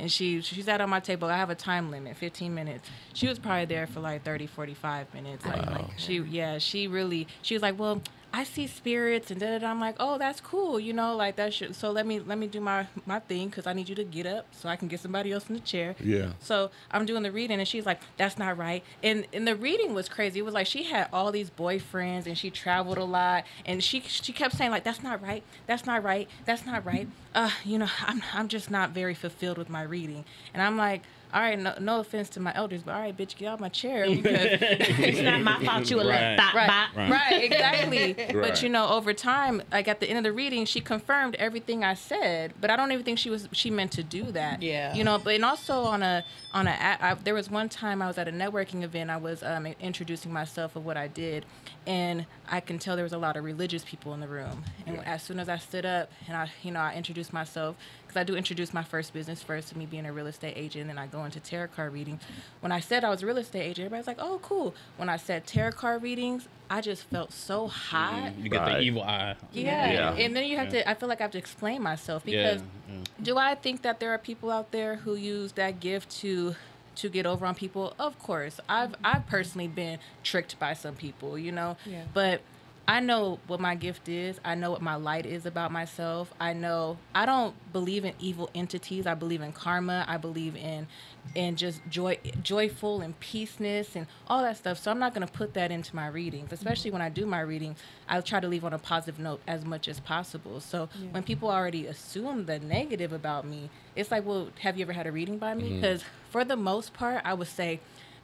and 0.00 0.10
she 0.10 0.40
she 0.40 0.62
sat 0.62 0.80
on 0.80 0.88
my 0.90 1.00
table. 1.00 1.28
I 1.28 1.36
have 1.36 1.50
a 1.50 1.54
time 1.54 1.90
limit, 1.90 2.16
15 2.16 2.54
minutes. 2.54 2.88
She 3.12 3.28
was 3.28 3.38
probably 3.38 3.66
there 3.66 3.86
for 3.86 4.00
like 4.00 4.24
30 4.24 4.46
45 4.46 5.12
minutes. 5.14 5.44
Like, 5.44 5.62
Wow. 5.66 5.72
like 5.72 5.98
she 5.98 6.18
yeah, 6.18 6.58
she 6.58 6.86
really 6.88 7.26
she 7.42 7.54
was 7.54 7.62
like, 7.62 7.78
"Well, 7.78 8.02
I 8.32 8.44
see 8.44 8.66
spirits 8.66 9.30
and 9.30 9.40
da 9.40 9.46
da 9.46 9.58
da." 9.58 9.70
I'm 9.70 9.80
like, 9.80 9.96
"Oh, 9.98 10.18
that's 10.18 10.40
cool, 10.40 10.78
you 10.78 10.92
know, 10.92 11.16
like 11.16 11.36
that 11.36 11.52
should 11.54 11.74
so 11.74 11.90
let 11.90 12.06
me 12.06 12.20
let 12.20 12.38
me 12.38 12.46
do 12.46 12.60
my 12.60 12.86
my 13.06 13.18
thing 13.20 13.50
cuz 13.50 13.66
I 13.66 13.72
need 13.72 13.88
you 13.88 13.94
to 13.96 14.04
get 14.04 14.26
up 14.26 14.46
so 14.52 14.68
I 14.68 14.76
can 14.76 14.88
get 14.88 15.00
somebody 15.00 15.32
else 15.32 15.48
in 15.48 15.54
the 15.54 15.60
chair." 15.60 15.96
Yeah. 16.02 16.32
So 16.40 16.70
I'm 16.90 17.06
doing 17.06 17.22
the 17.22 17.32
reading, 17.32 17.58
and 17.58 17.66
she's 17.68 17.86
like, 17.86 18.00
"That's 18.16 18.38
not 18.38 18.56
right." 18.56 18.82
And 19.02 19.26
and 19.32 19.46
the 19.46 19.56
reading 19.56 19.94
was 19.94 20.08
crazy. 20.08 20.40
It 20.40 20.44
was 20.44 20.54
like 20.54 20.66
she 20.66 20.84
had 20.84 21.08
all 21.12 21.32
these 21.32 21.50
boyfriends, 21.50 22.26
and 22.26 22.36
she 22.38 22.50
traveled 22.50 22.98
a 22.98 23.04
lot, 23.04 23.44
and 23.66 23.82
she 23.82 24.00
she 24.00 24.32
kept 24.32 24.56
saying 24.56 24.70
like, 24.70 24.84
"That's 24.84 25.02
not 25.02 25.22
right. 25.22 25.42
That's 25.66 25.86
not 25.86 26.02
right. 26.02 26.28
That's 26.44 26.64
not 26.64 26.84
right." 26.84 27.08
Uh, 27.34 27.50
you 27.64 27.78
know, 27.78 27.88
I'm 28.06 28.22
I'm 28.32 28.48
just 28.48 28.70
not 28.70 28.90
very 28.90 29.14
fulfilled 29.14 29.58
with 29.58 29.68
my 29.68 29.82
reading, 29.82 30.24
and 30.54 30.62
I'm 30.62 30.76
like. 30.76 31.02
All 31.32 31.40
right, 31.40 31.58
no, 31.58 31.74
no 31.80 32.00
offense 32.00 32.28
to 32.30 32.40
my 32.40 32.52
elders, 32.54 32.82
but 32.82 32.94
all 32.94 33.00
right, 33.00 33.16
bitch, 33.16 33.36
get 33.36 33.46
out 33.48 33.60
my 33.60 33.68
chair 33.68 34.08
because 34.08 34.24
it's 34.60 35.20
not 35.20 35.40
my 35.42 35.64
fault 35.64 35.88
you 35.90 35.96
were 35.96 36.02
Right. 36.04 36.36
little 36.36 36.54
right, 36.54 36.66
bot. 36.66 36.96
Right. 36.96 37.10
right, 37.10 37.44
exactly. 37.44 38.14
Right. 38.14 38.34
But 38.50 38.62
you 38.62 38.68
know, 38.68 38.88
over 38.88 39.12
time, 39.12 39.62
like 39.70 39.86
at 39.88 40.00
the 40.00 40.08
end 40.08 40.18
of 40.18 40.24
the 40.24 40.32
reading, 40.32 40.64
she 40.64 40.80
confirmed 40.80 41.36
everything 41.36 41.84
I 41.84 41.94
said. 41.94 42.54
But 42.60 42.70
I 42.70 42.76
don't 42.76 42.90
even 42.92 43.04
think 43.04 43.18
she 43.18 43.30
was 43.30 43.48
she 43.52 43.70
meant 43.70 43.92
to 43.92 44.02
do 44.02 44.24
that. 44.32 44.62
Yeah. 44.62 44.94
You 44.94 45.04
know, 45.04 45.18
but 45.18 45.34
and 45.34 45.44
also 45.44 45.82
on 45.84 46.02
a 46.02 46.24
on 46.52 46.66
a 46.66 46.70
I, 46.70 47.14
there 47.14 47.34
was 47.34 47.48
one 47.48 47.68
time 47.68 48.02
I 48.02 48.06
was 48.06 48.18
at 48.18 48.26
a 48.26 48.32
networking 48.32 48.82
event. 48.82 49.10
I 49.10 49.16
was 49.16 49.42
um, 49.42 49.66
introducing 49.80 50.32
myself 50.32 50.74
of 50.74 50.84
what 50.84 50.96
I 50.96 51.06
did, 51.06 51.46
and 51.86 52.26
I 52.48 52.60
can 52.60 52.78
tell 52.78 52.96
there 52.96 53.04
was 53.04 53.12
a 53.12 53.18
lot 53.18 53.36
of 53.36 53.44
religious 53.44 53.84
people 53.84 54.14
in 54.14 54.20
the 54.20 54.28
room. 54.28 54.64
And 54.86 55.04
as 55.06 55.22
soon 55.22 55.38
as 55.38 55.48
I 55.48 55.58
stood 55.58 55.86
up 55.86 56.10
and 56.26 56.36
I 56.36 56.50
you 56.62 56.72
know 56.72 56.80
I 56.80 56.94
introduced 56.94 57.32
myself 57.32 57.76
because 58.02 58.20
I 58.20 58.24
do 58.24 58.34
introduce 58.34 58.74
my 58.74 58.82
first 58.82 59.12
business 59.12 59.42
first 59.42 59.68
to 59.68 59.78
me 59.78 59.86
being 59.86 60.06
a 60.06 60.12
real 60.12 60.26
estate 60.26 60.54
agent, 60.56 60.90
and 60.90 60.98
I 60.98 61.06
go 61.06 61.24
into 61.24 61.40
tarot 61.40 61.68
card 61.68 61.92
reading. 61.92 62.18
When 62.60 62.72
I 62.72 62.80
said 62.80 63.04
I 63.04 63.10
was 63.10 63.22
a 63.22 63.26
real 63.26 63.38
estate 63.38 63.62
agent, 63.62 63.86
everybody's 63.86 64.06
like, 64.06 64.18
"Oh, 64.20 64.40
cool." 64.42 64.74
When 64.96 65.08
I 65.08 65.16
said 65.16 65.46
tarot 65.46 65.72
card 65.72 66.02
readings, 66.02 66.48
I 66.72 66.80
just 66.80 67.02
felt 67.10 67.32
so 67.32 67.66
hot. 67.66 68.32
Mm, 68.32 68.44
you 68.44 68.48
get 68.48 68.60
Right. 68.60 68.74
the 68.74 68.80
evil 68.82 69.02
eye. 69.02 69.34
Yeah. 69.52 69.92
Yeah. 69.92 70.12
and 70.14 70.36
then 70.36 70.44
you 70.46 70.56
have 70.56 70.72
Yeah. 70.72 70.84
to. 70.84 70.90
I 70.90 70.94
feel 70.94 71.08
like 71.08 71.20
I 71.20 71.24
have 71.24 71.32
to 71.32 71.38
explain 71.38 71.82
myself 71.82 72.24
because 72.24 72.36
Yeah. 72.38 72.50
because 72.52 72.62
mm-hmm. 72.62 73.22
do 73.24 73.36
I 73.38 73.56
think 73.56 73.82
that 73.82 73.98
there 73.98 74.12
are 74.12 74.18
people 74.18 74.50
out 74.50 74.70
there 74.70 74.96
who 74.96 75.14
use 75.16 75.52
that 75.52 75.80
gift 75.80 76.10
to 76.20 76.54
to 76.96 77.08
get 77.08 77.26
over 77.26 77.44
on 77.44 77.54
people? 77.56 77.94
Of 77.98 78.18
course, 78.20 78.60
I've 78.68 78.94
I've 79.02 79.26
personally 79.26 79.66
been 79.68 79.98
tricked 80.22 80.58
by 80.60 80.74
some 80.74 80.94
people, 80.94 81.36
you 81.36 81.50
know. 81.50 81.76
Yeah. 81.84 82.04
But 82.14 82.40
I 82.88 83.00
know 83.00 83.38
what 83.46 83.60
my 83.60 83.76
gift 83.76 84.08
is. 84.08 84.40
I 84.44 84.54
know 84.56 84.70
what 84.72 84.82
my 84.82 84.96
light 84.96 85.24
is 85.24 85.46
about 85.46 85.70
myself. 85.70 86.32
I 86.40 86.52
know 86.52 86.98
I 87.14 87.24
don't 87.24 87.54
believe 87.72 88.04
in 88.04 88.14
evil 88.18 88.50
entities. 88.54 89.06
I 89.06 89.14
believe 89.14 89.42
in 89.42 89.52
karma. 89.52 90.04
I 90.08 90.16
believe 90.16 90.56
in 90.56 90.88
and 91.36 91.56
just 91.56 91.80
joy 91.88 92.18
joyful 92.42 93.00
and 93.00 93.18
peaceness 93.20 93.94
and 93.94 94.06
all 94.26 94.42
that 94.42 94.56
stuff. 94.56 94.78
So 94.78 94.90
I'm 94.90 94.98
not 94.98 95.14
going 95.14 95.26
to 95.26 95.32
put 95.32 95.54
that 95.54 95.70
into 95.70 95.94
my 95.94 96.08
readings, 96.08 96.52
especially 96.52 96.90
when 96.90 97.02
I 97.02 97.08
do 97.08 97.26
my 97.26 97.40
reading. 97.40 97.76
I 98.08 98.20
try 98.20 98.40
to 98.40 98.48
leave 98.48 98.64
on 98.64 98.72
a 98.72 98.78
positive 98.78 99.20
note 99.20 99.40
as 99.46 99.64
much 99.64 99.86
as 99.86 100.00
possible. 100.00 100.60
So 100.60 100.88
when 101.12 101.22
people 101.22 101.50
already 101.50 101.86
assume 101.86 102.46
the 102.46 102.58
negative 102.58 103.12
about 103.12 103.46
me, 103.46 103.70
it's 103.94 104.10
like, 104.10 104.24
well, 104.26 104.48
have 104.60 104.76
you 104.76 104.82
ever 104.82 104.92
had 104.92 105.06
a 105.06 105.12
reading 105.12 105.38
by 105.38 105.54
me? 105.54 105.64
Mm-hmm. 105.64 105.74
Because 105.76 106.04
for 106.30 106.44
the 106.44 106.56
most 106.56 106.92
part, 106.92 107.22
I 107.24 107.34
would 107.34 107.48
say 107.48 107.80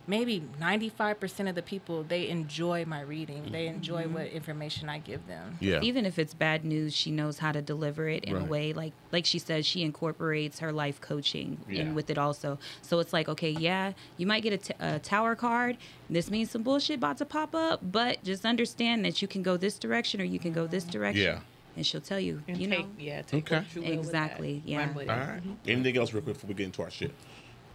maybe 0.06 0.42
95% 0.60 1.48
of 1.48 1.54
the 1.54 1.62
people 1.62 2.02
they 2.02 2.28
enjoy 2.28 2.84
my 2.84 3.00
reading 3.00 3.50
they 3.50 3.66
mm-hmm. 3.66 3.76
enjoy 3.76 4.02
mm-hmm. 4.04 4.14
what 4.14 4.26
information 4.26 4.88
i 4.88 4.98
give 4.98 5.26
them 5.26 5.56
Yeah. 5.60 5.80
Even 5.82 6.06
if 6.06 6.18
it's 6.18 6.34
bad 6.34 6.64
news, 6.64 6.94
she 6.94 7.10
knows 7.10 7.38
how 7.38 7.52
to 7.52 7.62
deliver 7.62 8.08
it 8.08 8.24
in 8.24 8.34
Right. 8.34 8.42
a 8.42 8.46
way 8.46 8.72
like 8.72 8.92
like 9.12 9.26
she 9.26 9.38
said 9.38 9.64
she 9.64 9.82
incorporates 9.82 10.58
her 10.60 10.72
life 10.72 11.00
coaching 11.00 11.58
Yeah. 11.68 11.82
in 11.82 11.94
with 11.94 12.10
it 12.10 12.18
also. 12.18 12.58
So 12.82 12.98
it's 12.98 13.12
like, 13.12 13.28
okay, 13.28 13.50
yeah, 13.50 13.92
you 14.16 14.26
might 14.26 14.42
get 14.42 14.52
a, 14.52 14.58
t- 14.58 14.74
a 14.78 14.98
tower 14.98 15.34
card. 15.34 15.76
This 16.08 16.30
means 16.30 16.50
some 16.50 16.62
bullshit 16.62 16.98
about 16.98 17.18
to 17.18 17.24
pop 17.24 17.54
up, 17.54 17.80
but 17.82 18.22
just 18.22 18.44
understand 18.44 19.04
that 19.04 19.22
you 19.22 19.28
can 19.28 19.42
go 19.42 19.56
this 19.56 19.78
direction 19.78 20.20
or 20.20 20.24
you 20.24 20.38
can 20.38 20.52
go 20.52 20.66
this 20.66 20.84
mm-hmm. 20.84 20.92
direction. 20.92 21.22
Yeah. 21.22 21.40
And 21.76 21.86
she'll 21.86 22.00
tell 22.00 22.20
you, 22.20 22.42
And 22.48 22.56
you 22.56 22.68
take, 22.68 22.86
know. 22.86 22.92
yeah, 22.98 23.22
take 23.22 23.44
Okay. 23.52 23.56
what 23.58 23.74
you 23.74 23.82
will 23.82 23.88
with 23.98 24.12
that. 24.12 24.24
Exactly, 24.24 24.62
yeah. 24.64 24.78
Run 24.78 24.94
with 24.94 25.04
it. 25.04 25.10
All 25.10 25.18
right. 25.18 25.42
Anything 25.66 25.96
else, 25.98 26.12
real 26.14 26.22
quick, 26.22 26.36
before 26.36 26.48
we 26.48 26.54
get 26.54 26.64
into 26.64 26.82
our 26.82 26.90
shit? 26.90 27.12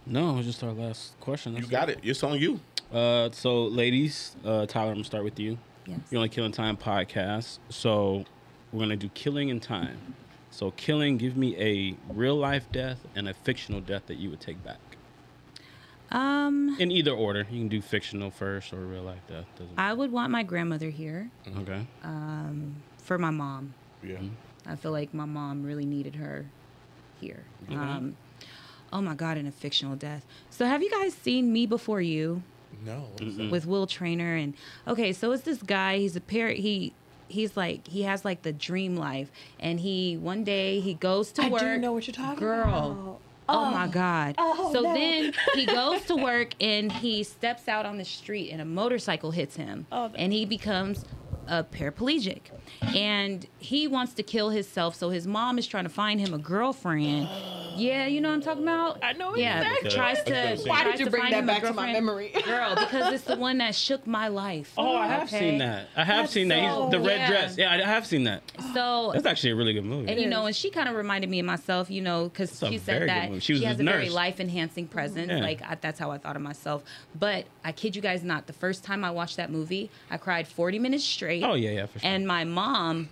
No, 0.06 0.38
it's 0.38 0.46
just 0.46 0.62
our 0.64 0.72
last 0.72 1.18
question. 1.20 1.56
You 1.56 1.66
got 1.66 1.88
it. 1.88 2.00
It's 2.02 2.22
on 2.22 2.38
you. 2.38 2.60
Uh, 2.92 3.30
so 3.30 3.64
ladies, 3.64 4.36
uh, 4.44 4.66
Tyler, 4.66 4.88
I'm 4.88 4.94
gonna 4.96 5.04
start 5.04 5.24
with 5.24 5.38
you. 5.38 5.58
Yes. 5.86 5.98
You're 6.10 6.18
only 6.18 6.28
killing 6.28 6.52
time 6.52 6.76
podcast. 6.76 7.58
So 7.68 8.24
we're 8.72 8.80
gonna 8.80 8.96
do 8.96 9.08
killing 9.10 9.48
in 9.48 9.60
time. 9.60 10.14
So 10.50 10.72
killing, 10.72 11.16
give 11.16 11.36
me 11.36 11.56
a 11.58 11.96
real 12.12 12.36
life 12.36 12.70
death 12.72 12.98
and 13.14 13.28
a 13.28 13.34
fictional 13.34 13.80
death 13.80 14.06
that 14.06 14.16
you 14.18 14.28
would 14.30 14.40
take 14.40 14.62
back. 14.62 14.78
Um, 16.10 16.76
In 16.78 16.90
either 16.90 17.12
order, 17.12 17.46
you 17.50 17.60
can 17.60 17.68
do 17.68 17.80
fictional 17.80 18.30
first 18.30 18.72
or 18.74 18.76
real 18.76 19.02
life 19.02 19.22
death. 19.28 19.46
Doesn't 19.56 19.78
I 19.78 19.94
would 19.94 20.12
want 20.12 20.30
my 20.30 20.42
grandmother 20.42 20.90
here 20.90 21.30
okay. 21.56 21.86
Um, 22.04 22.82
for 22.98 23.16
my 23.16 23.30
mom. 23.30 23.72
Yeah. 24.02 24.18
I 24.66 24.76
feel 24.76 24.92
like 24.92 25.14
my 25.14 25.24
mom 25.24 25.62
really 25.62 25.86
needed 25.86 26.16
her 26.16 26.44
here. 27.18 27.44
Um, 27.70 28.16
oh 28.92 29.00
my 29.00 29.14
God, 29.14 29.36
in 29.38 29.46
a 29.46 29.52
fictional 29.52 29.96
death. 29.96 30.24
So 30.50 30.66
have 30.66 30.82
you 30.82 30.90
guys 30.90 31.14
seen 31.14 31.52
Me 31.52 31.66
Before 31.66 32.00
You 32.00 32.42
No. 32.84 33.08
with 33.50 33.66
Will 33.66 33.86
Traynor? 33.86 34.36
And 34.36 34.54
okay, 34.86 35.12
so 35.12 35.32
it's 35.32 35.42
this 35.44 35.62
guy. 35.62 35.98
He's 35.98 36.16
a 36.16 36.20
parrot. 36.20 36.58
He 36.58 36.92
he's 37.28 37.56
like 37.56 37.86
he 37.88 38.02
has 38.02 38.24
like 38.24 38.42
the 38.42 38.52
dream 38.52 38.96
life, 38.96 39.30
and 39.58 39.80
he 39.80 40.16
one 40.16 40.44
day 40.44 40.80
he 40.80 40.94
goes 40.94 41.32
to 41.32 41.42
I 41.42 41.48
work. 41.48 41.60
do 41.60 41.78
know 41.78 41.92
what 41.92 42.06
you're 42.06 42.14
talking 42.14 42.38
girl. 42.38 42.62
about. 42.62 43.20
Oh, 43.48 43.66
oh. 43.66 43.70
my 43.70 43.88
God. 43.88 44.36
Oh, 44.38 44.72
so 44.72 44.82
no. 44.82 44.94
then 44.94 45.32
he 45.54 45.66
goes 45.66 46.04
to 46.06 46.16
work 46.16 46.54
and 46.60 46.92
he 46.92 47.24
steps 47.24 47.68
out 47.68 47.84
on 47.86 47.98
the 47.98 48.04
street 48.04 48.50
and 48.50 48.60
a 48.60 48.64
motorcycle 48.64 49.32
hits 49.32 49.56
him. 49.56 49.86
Oh. 49.90 50.10
And 50.14 50.32
he 50.32 50.44
becomes 50.44 51.04
a 51.52 51.62
paraplegic. 51.62 52.40
And 52.80 53.46
he 53.58 53.86
wants 53.86 54.14
to 54.14 54.22
kill 54.22 54.48
himself. 54.50 54.94
So 54.96 55.10
his 55.10 55.26
mom 55.26 55.58
is 55.58 55.66
trying 55.66 55.84
to 55.84 55.90
find 55.90 56.18
him 56.18 56.32
a 56.32 56.38
girlfriend. 56.38 57.28
Yeah, 57.76 58.06
you 58.06 58.20
know 58.20 58.28
what 58.28 58.34
I'm 58.36 58.42
talking 58.42 58.62
about? 58.64 58.98
I 59.02 59.12
know 59.12 59.34
Yeah, 59.36 59.60
exactly. 59.60 59.90
tries 59.90 60.22
to. 60.24 60.68
Why 60.68 60.84
did 60.84 60.98
you 61.00 61.08
bring 61.10 61.30
that 61.30 61.46
back 61.46 61.62
to 61.62 61.72
my 61.72 61.92
memory? 61.92 62.30
Girl, 62.44 62.74
because 62.74 63.12
it's 63.12 63.24
the 63.24 63.36
one 63.36 63.58
that 63.58 63.74
shook 63.74 64.06
my 64.06 64.28
life. 64.28 64.72
Oh, 64.76 64.94
I 64.96 65.06
have 65.08 65.28
Okay? 65.28 65.38
seen 65.50 65.58
that. 65.58 65.88
I 65.96 66.04
have 66.04 66.24
That's 66.24 66.32
seen 66.32 66.48
that. 66.48 66.60
He's, 66.60 66.70
so- 66.70 66.90
the 66.90 67.00
red 67.00 67.18
yeah. 67.20 67.28
dress. 67.28 67.56
Yeah, 67.58 67.72
I 67.72 67.82
have 67.82 68.06
seen 68.06 68.24
that. 68.24 68.42
So 68.74 69.10
That's 69.14 69.26
actually 69.26 69.50
a 69.50 69.56
really 69.56 69.72
good 69.74 69.84
movie. 69.84 70.10
And 70.10 70.20
you 70.20 70.28
know, 70.28 70.46
and 70.46 70.56
she 70.56 70.70
kind 70.70 70.88
of 70.88 70.96
reminded 70.96 71.28
me 71.30 71.40
of 71.40 71.46
myself, 71.46 71.90
you 71.90 72.00
know, 72.02 72.28
because 72.28 72.58
she 72.58 72.78
said 72.78 73.08
that 73.08 73.28
movie. 73.30 73.40
She 73.40 73.52
was 73.54 73.62
has 73.64 73.78
a 73.78 73.82
a 73.82 73.84
very 73.84 74.08
life 74.10 74.38
enhancing 74.40 74.86
presence. 74.86 75.28
Yeah. 75.30 75.38
Like 75.40 75.62
I, 75.62 75.76
that's 75.80 75.98
how 75.98 76.10
I 76.10 76.18
thought 76.18 76.36
of 76.36 76.42
myself. 76.42 76.82
But 77.18 77.46
I 77.64 77.72
kid 77.72 77.96
you 77.96 78.02
guys 78.02 78.22
not, 78.22 78.46
the 78.46 78.52
first 78.52 78.84
time 78.84 79.02
I 79.04 79.10
watched 79.10 79.36
that 79.38 79.50
movie, 79.50 79.90
I 80.10 80.16
cried 80.18 80.46
40 80.46 80.78
minutes 80.78 81.04
straight. 81.04 81.41
Oh 81.42 81.54
yeah, 81.54 81.70
yeah, 81.70 81.86
for 81.86 81.98
sure. 81.98 82.08
And 82.10 82.26
my 82.26 82.44
mom, 82.44 83.08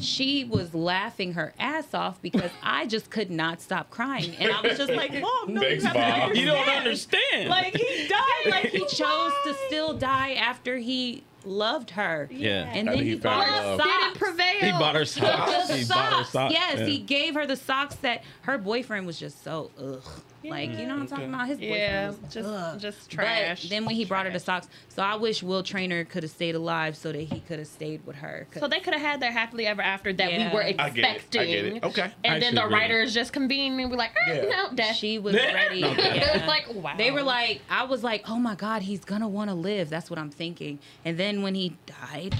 she 0.00 0.44
was 0.44 0.72
laughing 0.74 1.34
her 1.34 1.52
ass 1.58 1.92
off 1.92 2.20
because 2.22 2.50
I 2.62 2.86
just 2.86 3.10
could 3.10 3.30
not 3.30 3.60
stop 3.60 3.90
crying, 3.90 4.34
and 4.38 4.50
I 4.50 4.60
was 4.62 4.78
just 4.78 4.92
like, 4.92 5.12
"Mom, 5.20 5.54
no, 5.54 5.60
you 5.62 5.80
Thanks, 5.80 5.84
have 5.84 6.32
to 6.32 6.38
you 6.38 6.46
don't 6.46 6.68
understand." 6.68 7.14
understand. 7.46 7.48
Like 7.50 7.74
he 7.76 8.08
died, 8.08 8.50
like 8.50 8.66
he 8.70 8.78
chose 8.88 9.32
to 9.44 9.54
still 9.66 9.94
die 9.94 10.34
after 10.34 10.76
he 10.78 11.22
loved 11.46 11.90
her. 11.90 12.26
yeah. 12.32 12.62
And 12.72 12.88
After 12.88 12.96
then 12.98 13.04
he 13.04 13.10
he, 13.12 13.16
bought 13.18 13.44
her 13.46 13.76
socks. 13.76 13.84
Didn't 13.84 14.14
prevail. 14.18 14.60
he 14.60 14.70
bought 14.72 14.94
her 14.94 15.04
socks. 15.04 15.68
The 15.68 15.76
He 15.76 15.84
bought 15.84 16.12
her 16.12 16.16
socks. 16.24 16.30
socks. 16.30 16.52
Yes, 16.54 16.78
yeah. 16.78 16.86
he 16.86 16.98
gave 17.00 17.34
her 17.34 17.46
the 17.46 17.56
socks 17.56 17.96
that 17.96 18.22
her 18.42 18.56
boyfriend 18.56 19.06
was 19.06 19.18
just 19.20 19.44
so 19.44 19.70
ugh. 19.78 20.02
Like 20.44 20.70
you 20.78 20.86
know 20.86 20.94
what 20.94 21.00
I'm 21.02 21.06
talking 21.06 21.28
about? 21.32 21.48
His 21.48 21.58
boyfriend 21.58 21.80
Yeah, 21.80 22.06
was 22.08 22.18
just 22.30 22.48
ugh. 22.48 22.78
just 22.80 23.10
trash. 23.10 23.62
But 23.62 23.70
then 23.70 23.84
when 23.86 23.94
he 23.94 24.04
brought 24.04 24.26
her 24.26 24.32
the 24.32 24.38
Trash. 24.38 24.62
socks, 24.64 24.68
so 24.88 25.02
I 25.02 25.16
wish 25.16 25.42
Will 25.42 25.62
Traynor 25.62 26.04
could 26.04 26.22
have 26.22 26.32
stayed 26.32 26.54
alive 26.54 26.96
so 26.96 27.12
that 27.12 27.20
he 27.20 27.40
could 27.40 27.58
have 27.58 27.68
stayed 27.68 28.04
with 28.06 28.16
her. 28.16 28.46
So 28.58 28.68
they 28.68 28.80
could 28.80 28.92
have 28.94 29.02
had 29.02 29.20
their 29.20 29.32
happily 29.32 29.66
ever 29.66 29.80
after 29.82 30.12
that 30.12 30.32
Yeah. 30.32 30.48
we 30.50 30.54
were 30.54 30.62
expecting. 30.62 30.84
I 30.84 30.90
get 30.90 31.04
it. 31.04 31.06
I 31.08 31.14
expecting. 31.14 31.50
get 31.50 31.64
it. 31.76 31.84
Okay. 31.84 32.10
And 32.24 32.34
I 32.34 32.38
then 32.40 32.54
the 32.54 32.60
actually 32.62 32.74
really- 32.74 32.74
writers 32.88 33.14
just 33.14 33.32
convened 33.32 33.74
and 33.80 33.84
we 33.84 33.90
were 33.90 33.96
like, 33.96 34.12
eh, 34.28 34.34
Yeah. 34.42 34.50
no, 34.50 34.74
death. 34.74 34.96
she 34.96 35.18
was 35.18 35.34
ready. 35.54 35.82
it 35.82 35.98
yeah. 35.98 36.38
was 36.38 36.46
like, 36.46 36.66
wow. 36.74 36.94
They 36.96 37.10
were 37.10 37.22
like, 37.22 37.62
I 37.70 37.84
was 37.84 38.02
like, 38.04 38.28
oh 38.28 38.38
my 38.38 38.54
God, 38.54 38.82
he's 38.82 39.04
gonna 39.04 39.28
want 39.28 39.50
to 39.50 39.54
live. 39.54 39.88
That's 39.90 40.10
what 40.10 40.18
I'm 40.18 40.30
thinking. 40.30 40.78
And 41.04 41.16
then 41.18 41.42
when 41.42 41.54
he 41.54 41.76
died, 41.86 42.34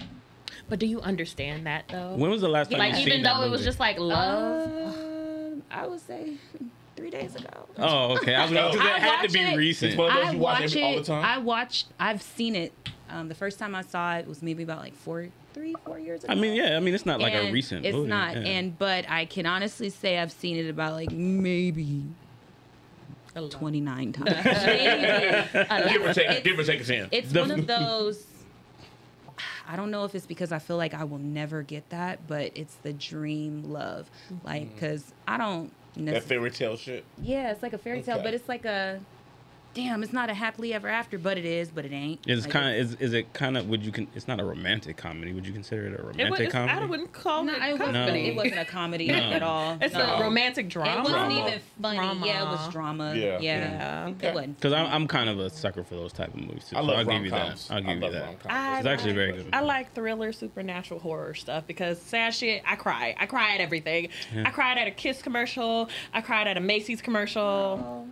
but 0.68 0.78
do 0.78 0.86
you 0.86 1.00
understand 1.00 1.66
that 1.66 1.88
though? 1.88 2.14
When 2.16 2.30
was 2.30 2.40
the 2.42 2.48
last 2.48 2.70
time 2.70 2.78
like 2.80 2.94
you 2.94 3.07
even 3.07 3.22
though 3.22 3.40
that 3.40 3.46
it 3.46 3.50
was 3.50 3.64
just 3.64 3.80
like 3.80 3.98
love. 3.98 4.68
uh, 4.68 5.61
I 5.70 5.86
would 5.86 6.00
say 6.00 6.34
three 6.97 7.11
days 7.11 7.34
ago. 7.36 7.49
Oh, 7.78 8.16
okay. 8.16 8.34
I 8.34 8.42
was 8.45 8.53
gonna, 8.53 8.70
'cause 8.70 8.80
I 8.80 8.97
it 8.97 9.03
had 9.03 9.26
to 9.26 9.32
be 9.32 9.40
it. 9.40 9.57
recent. 9.57 9.92
It's 9.92 9.99
one 9.99 10.11
of 10.11 10.14
those 10.16 10.26
I 10.26 10.30
you 10.32 10.38
watch 10.38 10.61
watch 10.61 10.70
every- 10.70 10.82
all 10.82 10.92
the 10.95 11.01
it. 11.01 11.05
time? 11.07 11.24
I 11.24 11.38
watched. 11.38 11.86
I've 11.99 12.22
seen 12.22 12.55
it. 12.57 12.72
Um, 13.11 13.28
the 13.28 13.34
first 13.34 13.59
time 13.59 13.74
I 13.74 13.82
saw 13.82 14.16
it 14.16 14.26
was 14.26 14.42
maybe 14.42 14.62
about 14.62 14.78
like 14.78 14.95
four, 14.95 15.28
three, 15.53 15.74
four 15.84 15.99
years 15.99 16.24
ago. 16.24 16.32
I 16.32 16.36
mean, 16.36 16.55
yeah. 16.55 16.76
I 16.76 16.80
mean, 16.80 16.95
it's 16.95 17.05
not 17.07 17.20
like 17.20 17.34
a 17.34 17.53
recent. 17.53 17.84
It's 17.84 17.95
movie. 17.95 18.09
not. 18.09 18.34
yeah. 18.36 18.42
And 18.42 18.78
but 18.78 19.09
I 19.09 19.24
can 19.26 19.47
honestly 19.47 19.90
say 19.90 20.18
I've 20.18 20.32
seen 20.32 20.57
it 20.57 20.68
about 20.68 20.95
like 20.95 21.11
maybe 21.12 22.03
twenty 23.51 23.80
nine 23.80 24.12
times. 24.14 24.30
Maybe. 24.45 25.92
Give 25.92 26.03
or 26.05 26.14
take, 26.14 26.45
give 26.45 26.59
or 26.59 26.64
take 26.64 26.80
a 26.80 26.84
ten. 26.84 27.09
It's 27.12 27.32
The- 27.32 27.40
one 27.40 27.51
of 27.51 27.66
those. 27.66 28.26
I 29.66 29.76
don't 29.76 29.90
know 29.90 30.05
if 30.05 30.14
it's 30.14 30.26
because 30.26 30.53
I 30.53 30.59
feel 30.59 30.76
like 30.76 30.92
I 30.95 31.05
will 31.05 31.18
never 31.18 31.62
get 31.62 31.88
that, 31.90 32.26
but 32.28 32.53
it's 32.55 32.74
the 32.82 32.92
dream 32.92 33.64
love, 33.72 34.11
like 34.45 34.72
because 34.74 35.12
I 35.26 35.38
don't. 35.38 35.72
That 35.97 36.24
fairy 36.24 36.51
tale 36.51 36.76
shit. 36.76 37.05
yeah, 37.22 37.51
it's 37.53 37.62
like 37.62 37.72
a 37.72 37.78
fairy 37.78 38.03
tale, 38.03 38.16
Okay. 38.16 38.24
but 38.24 38.34
it's 38.34 38.49
like 38.49 38.64
a. 38.64 39.01
Damn, 39.75 40.03
it's 40.05 40.12
not 40.12 40.31
a 40.31 40.35
happily 40.35 40.72
ever 40.72 40.89
after, 40.89 41.18
but 41.18 41.37
it 41.37 41.45
is, 41.45 41.68
but 41.68 41.85
it 41.85 41.93
ain't. 41.93 42.20
It's 42.27 42.45
Like, 42.45 42.53
kind 42.53 42.68
of 42.68 42.75
is, 42.77 42.95
is 43.01 43.12
it 43.12 43.33
kind 43.33 43.57
of 43.57 43.68
would 43.68 43.85
you 43.85 43.91
can 43.93 44.07
it's 44.14 44.29
not 44.29 44.39
a 44.41 44.45
romantic 44.45 44.97
comedy 44.97 45.33
would 45.33 45.47
you 45.47 45.53
consider 45.53 45.87
it 45.87 45.93
a 45.93 45.95
It 45.95 46.05
was, 46.05 46.16
romantic 46.16 46.41
it's- 46.49 46.55
I 46.55 46.68
comedy 46.68 46.87
wouldn't 46.91 47.12
call 47.12 47.45
No, 47.45 47.53
it 47.55 47.57
it 47.62 47.72
wasn't. 47.79 47.93
comedy. 47.95 48.20
It 48.29 48.37
wasn't 48.37 48.59
a 48.61 48.64
comedy 48.64 49.07
No. 49.09 49.14
at 49.14 49.43
all. 49.43 49.77
It's 49.81 49.95
No. 49.95 50.01
a 50.14 50.20
romantic 50.22 50.68
drama. 50.68 50.93
It 50.93 50.97
wasn't 51.03 51.14
Drama. 51.16 51.47
even 51.49 51.61
funny. 51.83 51.97
Drama. 51.99 52.27
Yeah, 52.27 52.43
it 52.43 52.47
was 52.47 52.68
drama. 52.72 53.14
Yeah. 53.14 53.25
Yeah, 53.25 53.39
Yeah. 53.41 54.07
Okay. 54.11 54.29
it 54.29 54.35
wasn't. 54.35 54.57
because 54.57 54.72
I'm, 54.72 54.87
I'm 54.87 55.09
kind 55.09 55.29
of 55.29 55.39
a 55.41 55.51
sucker 55.51 55.83
for 55.83 55.95
those 55.97 56.12
type 56.12 56.29
of 56.29 56.37
movies 56.41 56.66
too. 56.70 56.77
I 56.77 56.81
so 56.81 56.87
love 56.87 56.99
I'll 56.99 57.05
give 57.07 57.25
you 57.25 57.31
that. 57.31 57.66
I'll 57.70 57.77
I 57.79 57.81
give 57.81 58.03
you 58.03 58.11
that. 58.12 58.37
I 58.49 58.79
It's 58.79 58.87
actually 58.87 59.12
very 59.14 59.33
good. 59.33 59.49
I 59.53 59.61
like 59.61 59.93
thriller, 59.95 60.33
supernatural 60.33 61.01
horror 61.01 61.35
stuff 61.35 61.66
because 61.66 62.01
sad 62.01 62.33
shit. 62.35 62.62
I 62.66 62.77
cry. 62.77 63.16
I 63.18 63.27
cry 63.27 63.55
at 63.55 63.61
everything. 63.61 64.09
I 64.45 64.51
cried 64.51 64.79
at 64.79 64.87
a 64.87 64.93
Kiss 64.93 65.20
commercial. 65.20 65.89
I 66.12 66.20
cried 66.20 66.47
at 66.47 66.57
a 66.57 66.61
Macy's 66.61 67.03
commercial. 67.03 68.07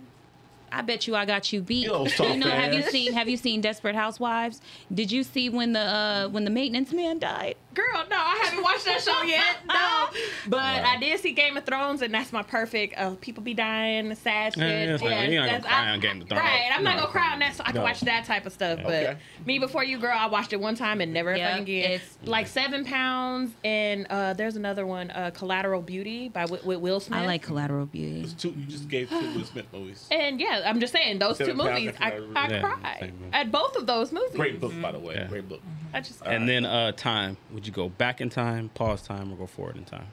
I 0.73 0.81
bet 0.81 1.07
you 1.07 1.15
I 1.15 1.25
got 1.25 1.53
you 1.53 1.61
beat. 1.61 1.85
You 1.85 2.07
You 2.19 2.37
know, 2.37 2.49
have 2.49 2.73
you 2.73 2.83
seen 2.83 3.13
have 3.13 3.29
you 3.29 3.37
seen 3.37 3.61
Desperate 3.61 3.95
Housewives? 3.95 4.61
Did 4.93 5.11
you 5.11 5.23
see 5.23 5.49
when 5.49 5.73
the 5.73 5.79
uh 5.79 6.27
when 6.29 6.43
the 6.43 6.49
maintenance 6.49 6.91
man 6.91 7.19
died? 7.19 7.55
Girl, 7.73 8.03
no, 8.09 8.15
I 8.17 8.41
haven't 8.45 8.63
watched 8.63 8.85
that 8.85 9.01
show 9.01 9.21
yet. 9.23 9.57
No, 9.67 10.09
but 10.47 10.59
I 10.59 10.97
did 10.99 11.19
see 11.19 11.31
Game 11.31 11.57
of 11.57 11.65
Thrones, 11.65 12.01
and 12.01 12.13
that's 12.13 12.31
my 12.31 12.43
perfect. 12.43 12.93
Uh, 12.97 13.15
people 13.21 13.41
be 13.41 13.53
dying, 13.53 14.13
sad 14.15 14.53
shit. 14.53 14.61
Yeah, 14.61 14.67
yeah, 14.85 14.93
it's 14.93 15.03
like, 15.03 15.29
you're 15.31 15.39
not 15.41 15.45
gonna 15.47 15.59
that's- 15.59 15.65
cry 15.65 15.87
I- 15.87 15.91
on 15.91 15.99
Game 15.99 16.21
of 16.21 16.27
Thrones. 16.29 16.41
Right, 16.43 16.69
I'm 16.71 16.83
not 16.83 16.97
gonna 16.97 17.11
cry 17.11 17.33
on 17.33 17.39
that, 17.39 17.55
so 17.55 17.63
I 17.63 17.67
can 17.67 17.75
No. 17.77 17.83
watch 17.83 18.01
that 18.01 18.25
type 18.25 18.45
of 18.45 18.53
stuff. 18.53 18.79
But 18.83 18.93
Okay. 18.93 19.17
me 19.45 19.57
before 19.59 19.83
you, 19.83 19.97
girl, 19.97 20.15
I 20.15 20.27
watched 20.27 20.53
it 20.53 20.59
one 20.59 20.75
time 20.75 21.01
and 21.01 21.11
never 21.13 21.35
Yeah, 21.35 21.49
fucking 21.51 21.63
again. 21.63 21.91
it's- 21.91 22.17
like 22.25 22.47
Seven 22.47 22.85
Pounds, 22.85 23.51
and 23.63 24.05
uh, 24.09 24.33
there's 24.33 24.55
another 24.55 24.85
one, 24.85 25.09
uh, 25.11 25.31
Collateral 25.33 25.81
Beauty 25.81 26.29
by 26.29 26.45
with, 26.45 26.63
with 26.65 26.79
Will 26.79 26.99
Smith. 26.99 27.19
I 27.19 27.25
like 27.25 27.41
Collateral 27.41 27.85
Beauty. 27.87 28.21
It's 28.21 28.33
two. 28.33 28.49
You 28.49 28.65
just 28.65 28.87
gave 28.89 29.09
two 29.09 29.33
Will 29.35 29.45
Smith 29.45 29.65
movies. 29.73 30.07
And 30.11 30.39
yeah, 30.39 30.61
I'm 30.65 30.79
just 30.79 30.93
saying 30.93 31.19
those 31.19 31.37
two 31.37 31.45
Seven 31.45 31.59
Pounds 31.65 31.79
movies. 31.79 31.95
I, 31.99 32.11
Collateral 32.11 32.37
I 32.37 32.47
Beauty. 32.47 32.53
Yeah, 32.55 32.61
cried 32.99 33.13
at 33.33 33.51
both 33.51 33.75
of 33.77 33.87
those 33.87 34.11
movies. 34.11 34.35
Great 34.35 34.59
book, 34.59 34.73
by 34.81 34.91
the 34.91 34.99
way. 34.99 35.15
Yeah. 35.15 35.27
Great 35.27 35.47
book. 35.49 35.61
I 35.93 36.01
just 36.01 36.21
and 36.25 36.47
then 36.49 36.65
uh 36.65 36.91
time 36.93 37.37
would 37.51 37.65
you 37.67 37.71
go 37.73 37.89
back 37.89 38.19
in 38.21 38.29
time 38.29 38.69
pause 38.69 39.01
time 39.01 39.31
or 39.31 39.35
go 39.35 39.45
forward 39.47 39.77
in 39.77 39.85
time 39.85 40.07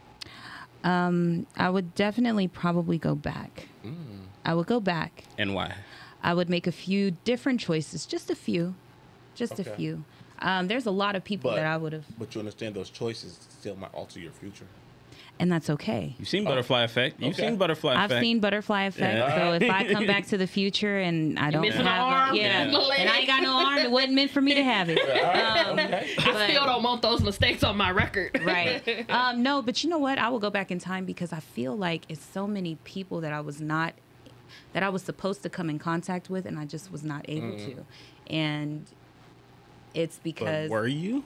Um, 0.85 1.47
I 1.57 1.69
would 1.71 1.95
definitely 1.95 2.49
probably 2.49 2.97
go 2.99 3.15
back. 3.15 3.69
Mm. 3.85 4.25
I 4.45 4.55
would 4.55 4.67
go 4.67 4.81
back. 4.81 5.25
and 5.39 5.55
why 5.55 5.75
I 6.23 6.33
would 6.35 6.49
make 6.51 6.67
a 6.67 6.73
few 6.73 7.13
different 7.25 7.61
choices, 7.61 8.07
just 8.07 8.31
a 8.31 8.35
few, 8.35 8.75
just 9.35 9.55
Okay. 9.59 9.71
a 9.71 9.77
few. 9.77 10.05
Um, 10.41 10.69
there's 10.69 10.87
a 10.87 10.91
lot 10.91 11.17
of 11.17 11.23
people 11.25 11.51
But- 11.51 11.57
that 11.57 11.67
I 11.67 11.77
would 11.77 11.93
have, 11.93 12.05
But 12.19 12.35
you 12.35 12.41
understand 12.41 12.75
those 12.75 12.91
choices 12.91 13.39
still 13.59 13.77
might 13.77 13.93
alter 13.95 14.21
your 14.21 14.33
future. 14.33 14.67
And 15.41 15.51
that's 15.51 15.71
okay. 15.71 16.15
you've 16.19 16.29
seen 16.29 16.45
butterfly 16.45 16.83
effect 16.83 17.19
you've 17.19 17.35
Okay. 17.35 17.47
seen 17.49 17.57
butterfly 17.57 17.95
Effect. 17.95 18.13
I've 18.13 18.21
seen 18.21 18.41
Butterfly 18.41 18.83
Effect, 18.85 19.17
Yeah. 19.17 19.35
so 19.37 19.53
if 19.55 19.71
I 19.71 19.91
come 19.93 20.07
back 20.07 20.27
to 20.27 20.37
the 20.37 20.47
future 20.47 20.99
and 20.99 21.39
I 21.39 21.51
don't 21.51 21.65
have 21.65 21.81
an 21.81 21.87
arm, 21.89 22.35
a, 22.35 22.39
yeah, 22.39 22.65
missing 22.71 22.93
and 22.99 23.09
I 23.09 23.17
ain't 23.19 23.27
got 23.27 23.43
no 23.43 23.57
arm, 23.67 23.79
it 23.79 23.91
wasn't 23.91 24.13
meant 24.13 24.31
for 24.31 24.43
me 24.43 24.55
to 24.55 24.63
have 24.63 24.89
it. 24.91 24.99
Um, 25.31 25.79
I 25.79 26.05
but- 26.17 26.49
still 26.51 26.65
don't 26.67 26.83
want 26.83 27.01
those 27.03 27.23
mistakes 27.23 27.65
on 27.65 27.77
my 27.77 27.91
record. 27.91 28.41
right. 28.45 29.09
Um, 29.11 29.43
no, 29.43 29.63
but 29.63 29.83
you 29.83 29.89
know 29.91 29.99
what? 29.99 30.19
I 30.19 30.29
will 30.29 30.39
go 30.39 30.51
back 30.51 30.71
in 30.71 30.79
time 30.79 31.05
because 31.07 31.33
I 31.33 31.41
feel 31.41 31.75
like 31.77 32.03
it's 32.11 32.25
so 32.25 32.47
many 32.47 32.75
people 32.85 33.21
that 33.23 33.33
I 33.33 33.41
was 33.41 33.61
not, 33.61 33.95
that 34.75 34.83
I 34.83 34.89
was 34.91 35.03
supposed 35.03 35.43
to 35.45 35.49
come 35.49 35.71
in 35.71 35.79
contact 35.79 36.29
with, 36.29 36.45
and 36.47 36.59
I 36.59 36.67
just 36.67 36.93
was 36.93 37.03
not 37.03 37.25
able 37.29 37.49
Mm. 37.53 37.65
to. 37.67 37.87
And 38.33 38.87
it's 39.95 40.17
but 40.17 40.25
because 40.25 40.71
were 40.71 40.87
you 40.87 41.25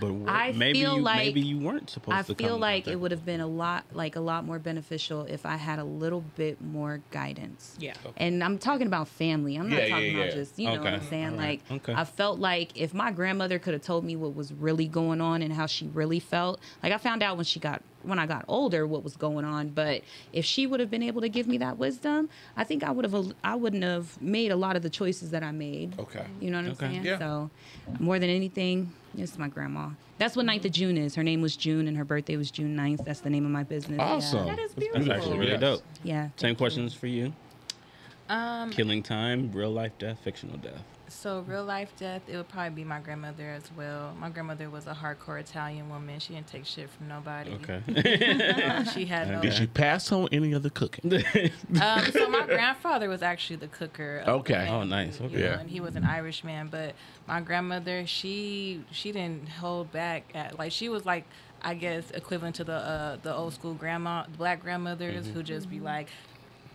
but 0.00 0.12
were, 0.12 0.28
I 0.28 0.52
maybe 0.52 0.80
feel 0.80 0.96
you 0.96 1.02
like- 1.02 1.18
maybe 1.26 1.40
you 1.40 1.58
weren't 1.58 1.90
supposed 1.90 2.16
I 2.16 2.22
to 2.22 2.34
feel 2.34 2.50
come 2.50 2.60
like 2.60 2.86
it 2.86 2.96
would 2.96 3.10
have 3.10 3.24
been 3.24 3.40
a 3.40 3.46
lot, 3.46 3.84
like 3.92 4.16
a 4.16 4.20
lot 4.20 4.44
more 4.44 4.58
beneficial 4.58 5.22
if 5.24 5.44
I 5.46 5.56
had 5.56 5.78
a 5.78 5.84
little 5.84 6.22
bit 6.36 6.60
more 6.62 7.00
guidance. 7.10 7.76
Yeah. 7.78 7.94
And 8.16 8.42
I'm 8.42 8.58
talking 8.58 8.86
about 8.86 9.08
family. 9.08 9.56
I'm 9.56 9.68
not 9.68 9.82
Yeah, 9.82 9.88
talking 9.88 10.04
yeah, 10.12 10.16
about 10.18 10.26
yeah. 10.30 10.34
just, 10.34 10.58
you 10.58 10.66
know 10.70 10.78
what 10.82 10.94
I'm 10.94 11.02
saying? 11.08 11.32
Alright. 11.32 11.60
Like, 11.70 11.82
Okay. 11.88 11.94
I 11.94 12.04
felt 12.04 12.38
like 12.38 12.76
if 12.76 12.94
my 12.94 13.10
grandmother 13.12 13.58
could 13.58 13.74
have 13.74 13.82
told 13.82 14.04
me 14.04 14.16
what 14.16 14.34
was 14.34 14.52
really 14.52 14.86
going 14.86 15.20
on 15.20 15.42
and 15.42 15.52
how 15.52 15.66
she 15.66 15.86
really 15.88 16.20
felt, 16.20 16.60
like 16.82 16.92
I 16.92 16.98
found 16.98 17.22
out 17.22 17.36
when 17.36 17.44
she 17.44 17.60
got, 17.60 17.82
when 18.02 18.18
I 18.18 18.26
got 18.26 18.44
older 18.48 18.84
what 18.86 19.04
was 19.04 19.16
going 19.16 19.44
on. 19.44 19.68
But 19.68 20.02
if 20.32 20.44
she 20.44 20.66
would 20.66 20.80
have 20.80 20.90
been 20.90 21.04
able 21.04 21.20
to 21.20 21.28
give 21.28 21.46
me 21.46 21.58
that 21.58 21.78
wisdom, 21.78 22.28
I 22.56 22.64
think 22.64 22.82
I 22.82 22.90
would 22.90 23.04
have, 23.04 23.32
I 23.44 23.54
wouldn't 23.54 23.84
have 23.84 24.20
made 24.20 24.50
a 24.50 24.56
lot 24.56 24.74
of 24.74 24.82
the 24.82 24.90
choices 24.90 25.30
that 25.30 25.42
I 25.44 25.52
made. 25.52 25.98
Okay. 25.98 26.24
You 26.40 26.50
know 26.50 26.58
what 26.58 26.64
I'm 26.66 26.72
Okay. 26.72 26.86
saying? 26.88 27.04
Yeah. 27.04 27.18
So, 27.18 27.50
more 28.00 28.18
than 28.18 28.28
anything, 28.30 28.92
it's 29.16 29.38
my 29.38 29.48
grandma. 29.48 29.90
That's 30.18 30.36
what 30.36 30.46
9th 30.46 30.64
of 30.66 30.72
June 30.72 30.96
is. 30.96 31.14
Her 31.14 31.22
name 31.22 31.40
was 31.42 31.56
June, 31.56 31.88
and 31.88 31.96
her 31.96 32.04
birthday 32.04 32.36
was 32.36 32.50
June 32.50 32.76
9th. 32.76 33.04
That's 33.04 33.20
the 33.20 33.30
name 33.30 33.44
of 33.44 33.50
my 33.50 33.62
business. 33.64 33.98
Yeah. 33.98 34.04
Awesome. 34.04 34.46
That 34.46 34.58
is 34.58 34.72
beautiful. 34.74 35.00
that's 35.00 35.04
beautiful. 35.06 35.12
actually 35.32 35.38
really 35.38 35.52
Yes. 35.52 35.60
dope 35.60 35.82
Yeah. 36.04 36.28
same 36.36 36.54
questions 36.56 36.94
for 36.94 37.06
you 37.08 37.32
Um, 38.28 38.70
killing 38.70 39.02
time 39.02 39.50
real 39.52 39.70
life 39.72 39.92
death 39.98 40.18
fictional 40.22 40.56
death 40.58 40.82
So 41.12 41.40
real 41.46 41.64
life 41.64 41.92
death, 41.96 42.22
it 42.26 42.36
would 42.36 42.48
probably 42.48 42.70
be 42.70 42.84
my 42.84 42.98
grandmother 42.98 43.48
as 43.50 43.70
well. 43.76 44.14
My 44.18 44.28
grandmother 44.30 44.68
was 44.70 44.86
a 44.86 44.94
hardcore 44.94 45.38
Italian 45.38 45.88
woman. 45.88 46.18
She 46.18 46.32
didn't 46.34 46.48
take 46.48 46.64
shit 46.66 46.88
from 46.90 47.08
nobody. 47.08 47.52
Okay. 47.52 48.62
Um, 48.64 48.84
she 48.94 49.04
had 49.04 49.28
no. 49.30 49.40
Did 49.42 49.52
she 49.52 49.66
pass 49.66 50.10
on 50.10 50.28
any 50.32 50.52
of 50.52 50.62
the 50.62 50.70
cooking? 50.70 51.12
Um, 51.80 52.04
so 52.12 52.28
my 52.28 52.44
grandfather 52.46 53.08
was 53.08 53.22
actually 53.22 53.56
the 53.56 53.68
cooker. 53.68 54.24
Okay. 54.26 54.68
oh, 54.70 54.82
nice. 54.84 55.20
You 55.20 55.26
Okay. 55.26 55.36
know, 55.36 55.40
Yeah. 55.42 55.60
and 55.60 55.70
he 55.70 55.80
was 55.80 55.94
an 55.96 56.04
Irish 56.04 56.42
man, 56.44 56.68
but 56.68 56.94
my 57.28 57.40
grandmother, 57.40 58.06
she 58.06 58.82
she 58.90 59.12
didn't 59.12 59.48
hold 59.48 59.92
back. 59.92 60.24
At, 60.34 60.58
like 60.58 60.72
she 60.72 60.88
was 60.88 61.04
like, 61.06 61.24
I 61.62 61.74
guess 61.74 62.10
equivalent 62.10 62.56
to 62.56 62.64
the 62.64 62.72
uh, 62.72 63.16
the 63.22 63.34
old 63.34 63.54
school 63.54 63.74
grandma, 63.74 64.24
black 64.36 64.62
grandmothers 64.62 65.28
who 65.28 65.42
just 65.42 65.70
be 65.70 65.78
like 65.78 66.08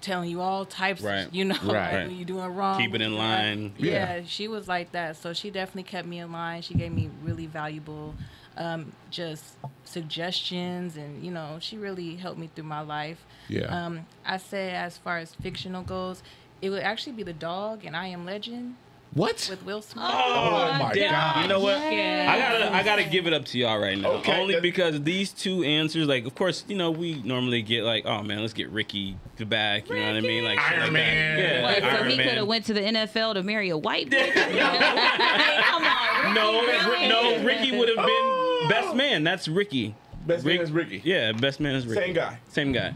telling 0.01 0.29
you 0.29 0.41
all 0.41 0.65
types, 0.65 1.01
Right. 1.01 1.27
of, 1.27 1.33
you 1.35 1.45
know, 1.45 1.57
Right. 1.63 2.07
like 2.07 2.15
you're 2.17 2.25
doing 2.25 2.45
wrong. 2.53 2.79
Keep 2.79 2.95
it 2.95 3.01
in 3.01 3.13
Yeah. 3.13 3.19
line. 3.19 3.73
Yeah. 3.77 3.91
Yeah. 4.17 4.21
she 4.25 4.47
was 4.47 4.67
like 4.67 4.91
that. 4.93 5.17
So 5.17 5.33
she 5.33 5.49
definitely 5.49 5.83
kept 5.83 6.07
me 6.07 6.19
in 6.19 6.31
line. 6.31 6.61
She 6.61 6.73
gave 6.73 6.91
me 6.91 7.09
really 7.23 7.45
valuable, 7.47 8.15
um, 8.57 8.91
just 9.11 9.55
suggestions, 9.83 10.97
and 10.97 11.23
you 11.23 11.31
know, 11.31 11.57
she 11.59 11.77
really 11.77 12.15
helped 12.15 12.39
me 12.39 12.49
through 12.53 12.65
my 12.65 12.81
life. 12.81 13.25
Yeah. 13.49 13.65
Um, 13.65 14.05
I 14.25 14.37
say 14.37 14.71
as 14.71 14.97
far 14.97 15.17
as 15.17 15.35
fictional 15.35 15.83
goes, 15.83 16.23
it 16.61 16.69
would 16.69 16.81
actually 16.83 17.13
be 17.13 17.23
the 17.23 17.33
dog 17.33 17.85
and 17.85 17.95
I 17.95 18.07
Am 18.07 18.25
Legend 18.25 18.75
What? 19.17 19.47
with 19.49 19.65
Will 19.65 19.81
Smith. 19.81 20.03
Oh, 20.07 20.73
oh 20.73 20.79
my 20.79 20.93
damn. 20.93 21.11
God. 21.11 21.41
You 21.41 21.47
know 21.47 21.59
what? 21.59 21.79
Yeah. 21.91 22.31
I 22.31 22.37
gotta, 22.37 22.75
I 22.75 22.83
gotta 22.83 23.03
give 23.03 23.25
it 23.25 23.33
up 23.33 23.45
to 23.45 23.57
y'all 23.57 23.79
right 23.79 23.97
now. 23.97 24.11
Okay. 24.13 24.39
Only 24.39 24.59
because 24.59 25.01
these 25.01 25.31
two 25.31 25.63
answers, 25.63 26.07
like, 26.07 26.25
of 26.25 26.35
course, 26.35 26.63
you 26.67 26.75
know, 26.75 26.91
we 26.91 27.21
normally 27.23 27.61
get 27.61 27.83
like, 27.83 28.05
oh 28.05 28.21
man, 28.21 28.41
let's 28.41 28.53
get 28.53 28.69
Ricky 28.69 29.17
the 29.37 29.45
back. 29.45 29.89
You 29.89 29.95
know 29.95 30.07
what 30.07 30.17
I 30.17 30.21
mean? 30.21 30.43
Like 30.43 30.59
Iron 30.59 30.81
like 30.81 30.91
Man. 30.91 31.37
That. 31.37 31.55
Yeah, 31.55 31.63
Like, 31.63 31.79
so 31.79 31.89
Iron 31.89 32.09
he 32.09 32.17
could 32.17 32.37
have 32.37 32.47
went 32.47 32.65
to 32.65 32.73
the 32.73 32.81
NFL 32.81 33.33
to 33.33 33.43
marry 33.43 33.69
a 33.69 33.77
white 33.77 34.09
bitch. 34.09 34.33
Come 35.63 35.83
on, 35.83 36.33
No, 36.35 36.61
Ricky, 36.65 37.07
no, 37.07 37.43
Ricky 37.43 37.77
would 37.77 37.89
have 37.89 37.97
been 37.97 38.05
oh. 38.07 38.67
best 38.69 38.95
man. 38.95 39.23
That's 39.23 39.47
Ricky. 39.47 39.95
Best 40.27 40.45
man 40.45 40.59
is 40.59 40.71
Ricky. 40.71 41.01
Yeah, 41.03 41.31
best 41.31 41.59
man 41.59 41.75
is 41.75 41.87
Ricky. 41.87 42.01
Same 42.01 42.13
guy. 42.13 42.39
Same 42.49 42.71
guy. 42.73 42.93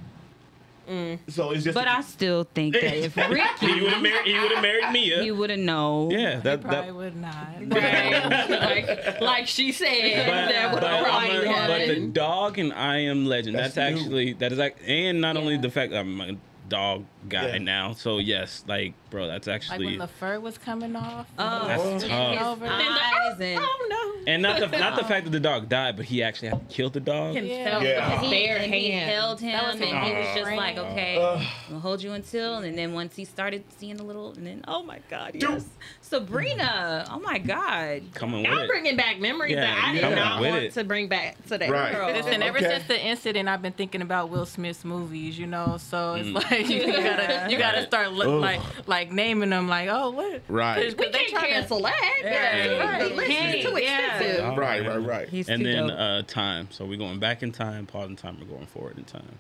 Mm. 0.92 1.20
So 1.30 1.52
it's 1.52 1.64
just. 1.64 1.74
But 1.76 1.88
I 1.88 2.02
still 2.02 2.44
think 2.44 2.74
that 2.74 2.84
if 2.98 3.16
Ricky, 3.30 3.82
would 3.82 3.94
have 3.94 4.02
married. 4.02 4.26
He 4.26 4.39
would 4.39 4.52
have 4.52 4.62
married 4.62 4.92
Mia. 4.92 5.24
he 5.24 5.32
would 5.32 5.50
have 5.50 5.60
known. 5.60 6.12
yeah, 6.12 6.39
that 6.42 6.62
Probably 6.62 6.82
that. 6.88 6.96
would 6.96 7.16
not. 7.16 7.48
Right. 7.72 8.50
like, 8.50 9.22
like 9.22 9.48
she 9.48 9.72
said, 9.72 10.26
But, 10.28 10.52
that 10.52 10.74
would 10.74 10.84
have 10.84 11.06
probably 11.06 11.46
a- 11.48 11.68
but 11.68 11.88
the 11.88 12.08
dog 12.08 12.60
and 12.60 12.74
I 12.74 12.98
am 13.00 13.26
legend. 13.26 13.56
That's 13.58 13.76
That's, 13.76 14.00
actually 14.02 14.34
that 14.34 14.52
is 14.52 14.58
like, 14.60 14.78
and 14.86 15.22
not 15.22 15.38
only 15.38 15.58
the 15.58 15.70
fact 15.70 15.92
that 15.94 16.00
I'm 16.00 16.20
a 16.20 16.36
dog 16.72 17.05
guy 17.30 17.47
Yeah. 17.53 17.57
now. 17.59 17.93
So 17.93 18.17
yes, 18.17 18.63
like 18.67 18.93
bro, 19.09 19.28
that's 19.28 19.47
actually 19.47 19.78
Like 19.80 19.86
when 19.88 19.99
the 19.99 20.07
fur 20.07 20.39
was 20.39 20.57
coming 20.57 20.95
off. 20.95 21.28
Oh, 21.38 21.67
That's 21.67 21.84
and 21.84 22.01
tough. 22.01 22.38
his 22.38 22.47
Over. 22.47 22.65
eyes 22.67 23.39
and 23.41 23.59
Oh 23.61 23.88
no. 23.89 24.32
and 24.32 24.41
not 24.41 24.59
the 24.59 24.67
not 24.67 24.95
the 24.95 25.03
fact 25.03 25.26
that 25.26 25.32
the 25.32 25.39
dog 25.39 25.67
died, 25.69 25.97
but 25.97 26.05
he 26.05 26.24
actually 26.24 26.47
had 26.49 26.67
to 26.69 26.74
kill 26.76 26.89
the 26.89 26.99
dog. 27.01 27.36
Himself 27.36 27.84
Yeah. 27.84 28.09
with 28.09 28.22
his 28.22 28.30
he, 28.32 28.45
bare 28.45 28.57
and 28.57 28.74
he 28.74 28.91
hands. 28.91 29.11
held 29.11 29.39
him, 29.41 29.59
and 29.59 29.80
his 29.80 29.89
he 29.89 30.13
was 30.17 30.26
just 30.34 30.43
friend. 30.43 30.57
like, 30.57 30.78
okay, 30.78 31.17
Ugh. 31.22 31.45
we'll 31.69 31.80
hold 31.82 32.01
you 32.01 32.13
until. 32.13 32.57
And 32.59 32.78
then 32.78 32.93
once 32.93 33.15
he 33.15 33.26
started 33.26 33.63
seeing 33.78 33.99
a 33.99 34.03
little, 34.03 34.32
and 34.34 34.47
then 34.47 34.63
oh 34.67 34.82
my 34.84 34.99
god, 35.09 35.32
yes, 35.36 35.65
Sabrina, 36.01 37.05
oh 37.11 37.19
my 37.19 37.38
god, 37.39 38.03
Coming 38.13 38.43
with 38.43 38.51
I'm 38.51 38.59
it. 38.59 38.67
bringing 38.67 38.95
back 38.95 39.19
memories 39.19 39.53
Yeah, 39.55 39.61
that 39.61 39.84
I 39.89 39.93
did 39.93 40.15
not 40.15 40.41
want 40.41 40.55
it. 40.63 40.74
to 40.74 40.84
bring 40.84 41.07
back 41.07 41.43
today. 41.47 41.69
Right. 41.69 41.93
Girl. 41.93 42.11
Listen, 42.11 42.41
ever 42.43 42.57
Okay. 42.59 42.67
since 42.69 42.84
the 42.88 42.99
incident, 43.05 43.49
I've 43.49 43.61
been 43.61 43.74
thinking 43.74 44.01
about 44.01 44.30
Will 44.30 44.45
Smith's 44.45 44.86
movies. 44.86 45.38
You 45.39 45.47
know, 45.47 45.78
so 45.80 46.15
it's 46.15 46.30
Mm. 46.30 46.34
like 46.51 46.61
you 46.70 46.86
gotta 46.91 47.47
you 47.49 47.57
gotta 47.57 47.84
start 47.86 48.12
look, 48.14 48.41
like 48.41 48.62
like 48.88 49.12
naming 49.12 49.49
them. 49.51 49.68
Like, 49.68 49.89
oh, 49.89 50.12
what? 50.12 50.41
Right. 50.47 50.84
'Cause 50.89 50.95
We 50.97 51.09
they 51.09 51.26
can't 51.26 51.43
tryna- 51.43 51.47
cancel 51.49 51.82
that. 51.82 52.20
Yeah, 52.24 52.78
right. 52.89 53.09
The 53.09 53.16
list 53.16 53.32
is 53.32 53.66
too 53.66 53.76
Hey, 53.76 53.84
yeah. 53.86 54.55
Right, 54.55 54.86
right, 54.86 54.97
right. 54.97 55.30
he's 55.30 55.49
and 55.49 55.66
then 55.66 55.88
dope. 55.88 55.99
uh 55.99 56.22
time. 56.24 56.68
So 56.72 56.86
we're 56.86 56.97
going 56.97 57.20
back 57.20 57.43
in 57.43 57.51
time, 57.51 57.86
pause 57.86 58.09
in 58.09 58.16
time, 58.16 58.38
we're 58.39 58.47
going 58.47 58.68
forward 58.68 58.97
in 58.97 59.03
time. 59.05 59.38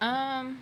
Um, 0.00 0.58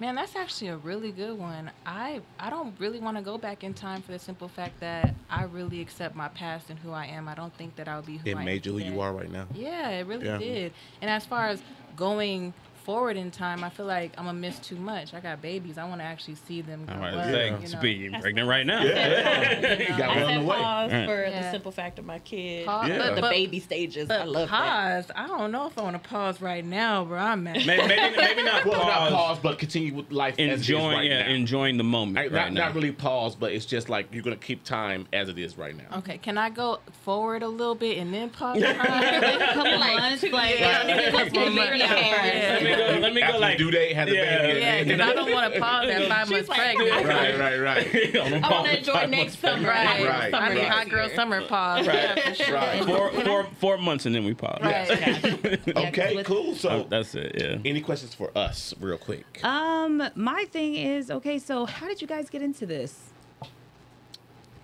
man, 0.00 0.14
that's 0.16 0.34
actually 0.36 0.68
a 0.68 0.76
really 0.76 1.12
good 1.12 1.38
one. 1.38 1.70
I 1.86 2.20
I 2.38 2.50
don't 2.50 2.74
really 2.78 2.98
want 3.00 3.16
to 3.16 3.22
go 3.22 3.38
back 3.38 3.64
in 3.64 3.74
time 3.74 4.02
for 4.02 4.12
the 4.12 4.18
simple 4.18 4.48
fact 4.48 4.80
that 4.80 5.14
I 5.30 5.44
really 5.44 5.80
accept 5.80 6.14
my 6.16 6.28
past 6.28 6.70
and 6.70 6.78
who 6.78 6.90
I 6.90 7.06
am. 7.06 7.28
I 7.28 7.34
don't 7.34 7.54
think 7.56 7.76
that 7.76 7.88
I'll 7.88 8.02
be 8.02 8.16
who 8.18 8.28
It 8.30 8.36
I 8.36 8.44
made 8.44 8.66
you 8.66 8.72
am 8.74 8.78
who 8.80 8.84
you 8.94 9.00
are 9.00 9.12
right 9.12 9.30
now. 9.30 9.46
Yeah, 9.54 9.88
it 9.90 10.06
really 10.06 10.26
Yeah. 10.26 10.38
did. 10.38 10.72
And 11.00 11.10
as 11.10 11.24
far 11.24 11.46
as 11.48 11.62
going 11.96 12.52
forward 12.84 13.16
in 13.16 13.30
time, 13.30 13.64
I 13.64 13.70
feel 13.70 13.86
like 13.86 14.12
I'm 14.18 14.26
gonna 14.26 14.38
miss 14.38 14.58
too 14.58 14.76
much. 14.76 15.14
I 15.14 15.20
got 15.20 15.40
babies. 15.42 15.78
I 15.78 15.84
want 15.88 16.00
to 16.00 16.04
actually 16.04 16.34
see 16.36 16.60
them. 16.60 16.84
I 16.88 16.92
grow 16.92 17.00
might 17.00 17.14
up, 17.14 17.24
say, 17.24 17.46
you 17.46 17.52
know. 17.58 17.64
speaking 17.66 18.20
pregnant 18.20 18.48
right 18.48 18.66
now. 18.66 18.82
You 18.82 18.88
know. 18.94 19.98
got 19.98 20.00
I 20.00 20.06
one 20.08 20.18
on 20.22 20.28
said 20.28 20.40
the 20.40 20.44
way. 20.44 20.56
pause 20.56 20.92
Right. 20.92 21.06
for 21.06 21.22
Yeah. 21.24 21.42
the 21.42 21.50
simple 21.50 21.72
fact 21.72 21.98
of 21.98 22.04
my 22.04 22.18
kid. 22.20 22.66
Pause- 22.66 22.88
Yeah. 22.88 22.98
but- 22.98 23.14
The 23.14 23.20
but- 23.22 23.30
baby 23.30 23.60
stages. 23.60 24.10
I 24.10 24.18
but 24.18 24.28
love 24.28 24.50
that. 24.50 25.04
pause. 25.06 25.10
I 25.16 25.26
don't 25.26 25.50
know 25.50 25.66
if 25.66 25.78
I 25.78 25.82
want 25.82 26.02
to 26.02 26.08
pause 26.08 26.40
right 26.40 26.64
now, 26.64 27.04
bro. 27.04 27.18
I'm 27.18 27.42
mad. 27.44 27.64
Maybe, 27.66 27.86
maybe, 27.88 28.16
maybe 28.16 28.42
not 28.42 28.64
Well, 28.66 28.78
not 28.86 29.10
pause. 29.10 29.12
pause, 29.12 29.38
but 29.42 29.58
continue 29.58 29.94
with 29.94 30.12
life 30.12 30.34
as 30.34 30.38
it 30.38 30.48
is 30.52 30.60
Enjoying, 30.60 30.96
right 30.96 31.10
yeah, 31.10 31.22
now. 31.22 31.28
enjoying 31.34 31.76
the 31.78 31.84
moment 31.84 32.18
I- 32.18 32.22
right 32.22 32.32
not, 32.32 32.52
now. 32.52 32.66
not 32.66 32.74
really 32.74 32.92
pause, 32.92 33.34
but 33.34 33.52
it's 33.52 33.64
just 33.66 33.88
like 33.88 34.12
you're 34.12 34.22
gonna 34.22 34.36
keep 34.36 34.62
time 34.64 35.06
as 35.12 35.28
it 35.28 35.38
is 35.38 35.56
right 35.56 35.74
now. 35.76 35.98
Okay, 35.98 36.18
can 36.18 36.36
I 36.38 36.50
go 36.50 36.80
forward 37.02 37.42
a 37.42 37.48
little 37.48 37.74
bit 37.74 37.98
and 37.98 38.12
then 38.12 38.28
pause? 38.30 38.60
time? 38.62 38.80
a 38.80 39.38
couple 39.54 39.78
Like, 39.78 39.96
months, 40.00 40.20
two 40.20 40.30
like 40.30 40.58
years. 40.58 40.62
a 40.62 41.10
couple 41.10 41.14
Let's 41.14 42.73
get 42.76 42.86
months. 43.00 43.00
married 43.00 43.00
Yeah. 43.00 43.00
Let 43.00 43.00
me 43.00 43.00
go. 43.00 43.00
Let 43.00 43.14
me 43.14 43.22
After 43.22 43.32
go. 43.34 43.38
Like 43.40 43.58
due 43.58 43.70
date, 43.70 43.94
had 43.96 44.08
the 44.08 44.14
Yeah. 44.14 44.42
baby. 44.42 44.60
yeah, 44.60 44.84
because 44.84 45.00
I 45.00 45.12
don't 45.14 45.32
want 45.32 45.54
to 45.54 45.60
pause 45.60 45.88
at 45.88 46.08
five 46.08 46.30
months 46.30 46.48
like, 46.48 46.58
pregnant. 46.58 47.06
Right, 47.06 47.38
right, 47.38 47.58
right. 47.60 48.16
on 48.16 48.32
a 48.32 48.36
I 48.46 48.50
want 48.50 48.66
to 48.66 48.78
enjoy 48.78 49.06
next 49.06 49.38
summer. 49.40 49.68
Right, 49.68 50.06
Right. 50.06 50.34
I 50.34 50.48
need 50.54 50.60
right. 50.60 50.68
hot 50.68 50.88
girl 50.88 51.08
summer 51.14 51.42
pause. 51.46 51.86
Yeah, 51.86 52.14
for 52.16 52.34
sure. 52.34 52.54
Right. 52.54 52.84
Four, 52.86 53.10
four, 53.24 53.46
four 53.60 53.78
months 53.78 54.06
and 54.06 54.14
then 54.14 54.24
we 54.24 54.34
pause. 54.34 54.58
Right. 54.62 55.60
Okay, 55.76 56.22
cool. 56.24 56.54
So, 56.54 56.68
Oh, 56.70 56.86
that's 56.88 57.14
it. 57.14 57.36
Yeah. 57.40 57.58
any 57.64 57.80
questions 57.80 58.14
for 58.14 58.30
us, 58.36 58.74
real 58.80 58.98
quick? 58.98 59.42
Um, 59.44 60.02
my 60.14 60.44
thing 60.50 60.74
is, 60.74 61.10
okay, 61.10 61.38
so 61.38 61.64
how 61.66 61.86
did 61.88 62.00
you 62.00 62.06
guys 62.08 62.28
get 62.30 62.42
into 62.42 62.66
this? 62.66 62.98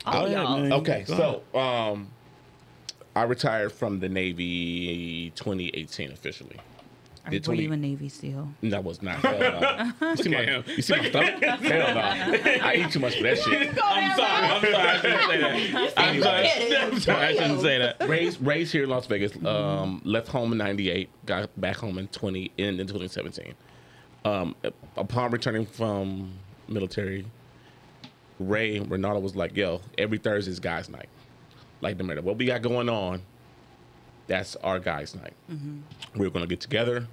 All 0.07 0.13
Go 0.13 0.25
ahead, 0.27 0.33
y'all. 0.33 0.59
man. 0.59 0.73
Okay, 0.73 1.05
Go 1.07 1.43
so 1.53 1.59
um, 1.59 2.09
I 3.15 3.25
retired 3.25 3.73
from 3.73 4.01
the 4.01 4.09
Navy 4.09 5.31
2018 5.37 6.13
officially. 6.13 6.57
Are, 7.31 7.33
Did 7.33 7.47
were 7.47 7.55
20 7.55 7.63
you 7.63 7.73
a 7.73 7.77
Navy 7.77 8.09
SEAL? 8.09 8.49
That 8.65 8.83
was 8.83 9.03
not. 9.03 9.17
Hell 9.17 9.39
no. 9.39 9.93
You 10.11 10.17
see 10.17 10.29
my, 10.31 10.65
you 10.67 10.83
see 10.83 10.97
my 10.97 11.09
stomach? 11.09 11.43
Hell 11.43 11.95
no. 11.95 12.01
I 12.01 12.75
eat 12.75 12.91
too 12.91 12.99
much 12.99 13.17
for 13.17 13.23
that 13.23 13.39
shit. 13.39 13.69
I'm 13.83 14.17
sorry. 14.17 14.45
I'm 14.45 14.61
sorry. 14.61 14.75
I 14.75 14.99
shouldn't 15.01 15.23
say 15.31 15.39
that. 15.41 15.93
I'm 15.97 16.23
sorry. 16.23 16.49
I'm 16.77 17.01
sorry. 17.01 17.27
I 17.27 17.33
shouldn't 17.35 17.61
say 17.61 17.79
that. 17.79 18.09
Raised, 18.09 18.45
raised 18.45 18.73
here 18.73 18.85
in 18.85 18.91
Las 18.91 19.07
Vegas. 19.07 19.33
Um, 19.45 20.03
left 20.05 20.29
home 20.29 20.53
in 20.53 20.59
'98. 20.59 21.09
Got 21.27 21.61
back 21.61 21.77
home 21.77 21.99
in 21.99 22.09
20 22.09 22.51
in, 22.59 22.81
in 22.81 22.87
2017. 22.87 23.55
Um, 24.25 24.57
upon 24.97 25.31
returning 25.31 25.67
from 25.67 26.33
military, 26.69 27.25
Ray 28.41 28.77
and 28.77 28.91
Renata 28.91 29.21
was 29.21 29.37
like, 29.37 29.57
"Yo, 29.57 29.81
every 29.97 30.19
Thursday 30.19 30.51
is 30.51 30.59
guys' 30.61 30.89
night. 30.89 31.09
Like 31.81 31.97
no 31.97 32.05
matter 32.05 32.23
what 32.23 32.37
we 32.37 32.47
got 32.47 32.63
going 32.63 32.89
on, 32.89 33.23
that's 34.31 34.55
our 34.57 34.79
guys' 34.79 35.17
night. 35.17 35.35
Mm-hmm. 35.51 36.19
We 36.19 36.27
are 36.27 36.31
gonna 36.31 36.47
get 36.47 36.61
together, 36.61 37.09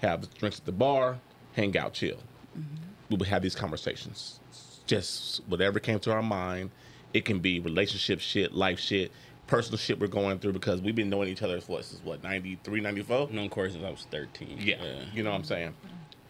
have 0.00 0.32
drinks 0.34 0.58
at 0.58 0.64
the 0.64 0.72
bar, 0.72 1.18
hang 1.52 1.76
out, 1.76 1.92
chill. 1.92 2.16
Mm-hmm. 2.58 2.76
We 3.10 3.16
would 3.18 3.28
have 3.28 3.42
these 3.42 3.54
conversations. 3.54 4.40
Just 4.86 5.42
whatever 5.46 5.78
came 5.78 6.00
to 6.00 6.12
our 6.12 6.22
mind. 6.22 6.70
It 7.12 7.26
can 7.26 7.38
be 7.38 7.60
relationship 7.60 8.18
shit, 8.18 8.54
life 8.54 8.80
shit, 8.80 9.12
personal 9.46 9.76
shit 9.76 10.00
we're 10.00 10.06
going 10.06 10.38
through 10.38 10.54
because 10.54 10.80
we've 10.80 10.96
been 10.96 11.10
knowing 11.10 11.28
each 11.28 11.42
other 11.42 11.60
for 11.60 11.76
this 11.76 11.92
is 11.92 12.00
what 12.02 12.22
93, 12.22 12.80
94? 12.80 13.28
Known 13.30 13.50
course 13.50 13.72
since 13.72 13.84
I 13.84 13.90
was 13.90 14.06
13. 14.10 14.58
Yeah, 14.58 14.82
you 15.12 15.22
know 15.22 15.30
what 15.30 15.36
I'm 15.36 15.44
saying. 15.44 15.74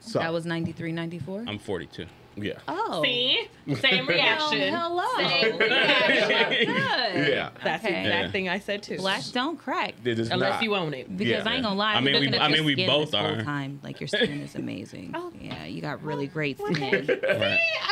So 0.01 0.19
That 0.19 0.33
was 0.33 0.45
93, 0.45 0.91
94? 0.91 1.45
I'm 1.47 1.59
42. 1.61 2.07
Yeah, 2.37 2.53
oh. 2.69 3.03
See? 3.03 3.49
Same 3.77 4.07
reaction. 4.09 4.73
hello. 4.75 5.05
Same 5.17 5.57
reaction. 5.59 6.67
Good. 6.67 7.29
yeah. 7.33 7.51
That's 7.63 7.83
the 7.83 7.89
exact 7.89 8.05
Yeah. 8.07 8.31
thing 8.31 8.49
I 8.49 8.59
said 8.59 8.83
too. 8.83 8.97
Blacks 8.99 9.31
don't 9.31 9.57
crack. 9.59 9.95
It 10.05 10.19
is 10.19 10.31
Unless 10.31 10.55
not. 10.55 10.63
you 10.63 10.75
own 10.75 10.93
it. 10.95 11.17
Because 11.17 11.45
Yeah. 11.45 11.51
I 11.51 11.55
ain't 11.55 11.63
gonna 11.65 11.75
lie, 11.75 11.95
I 11.95 12.01
mean, 12.01 12.21
we- 12.31 12.39
I 12.39 12.49
mean, 12.49 12.65
we 12.65 12.75
both 12.87 13.11
this 13.13 13.21
whole 13.21 13.33
are. 13.39 13.43
time. 13.43 13.81
Like 13.83 14.01
your 14.01 14.09
skin 14.09 14.41
is 14.41 14.55
amazing. 14.55 15.13
Oh. 15.25 15.33
Yeah, 15.41 15.65
you 15.67 15.81
got 15.81 16.03
really 16.03 16.27
great 16.27 16.59
skin. 16.59 16.75
Right. 16.81 17.09
Yeah, 17.09 17.19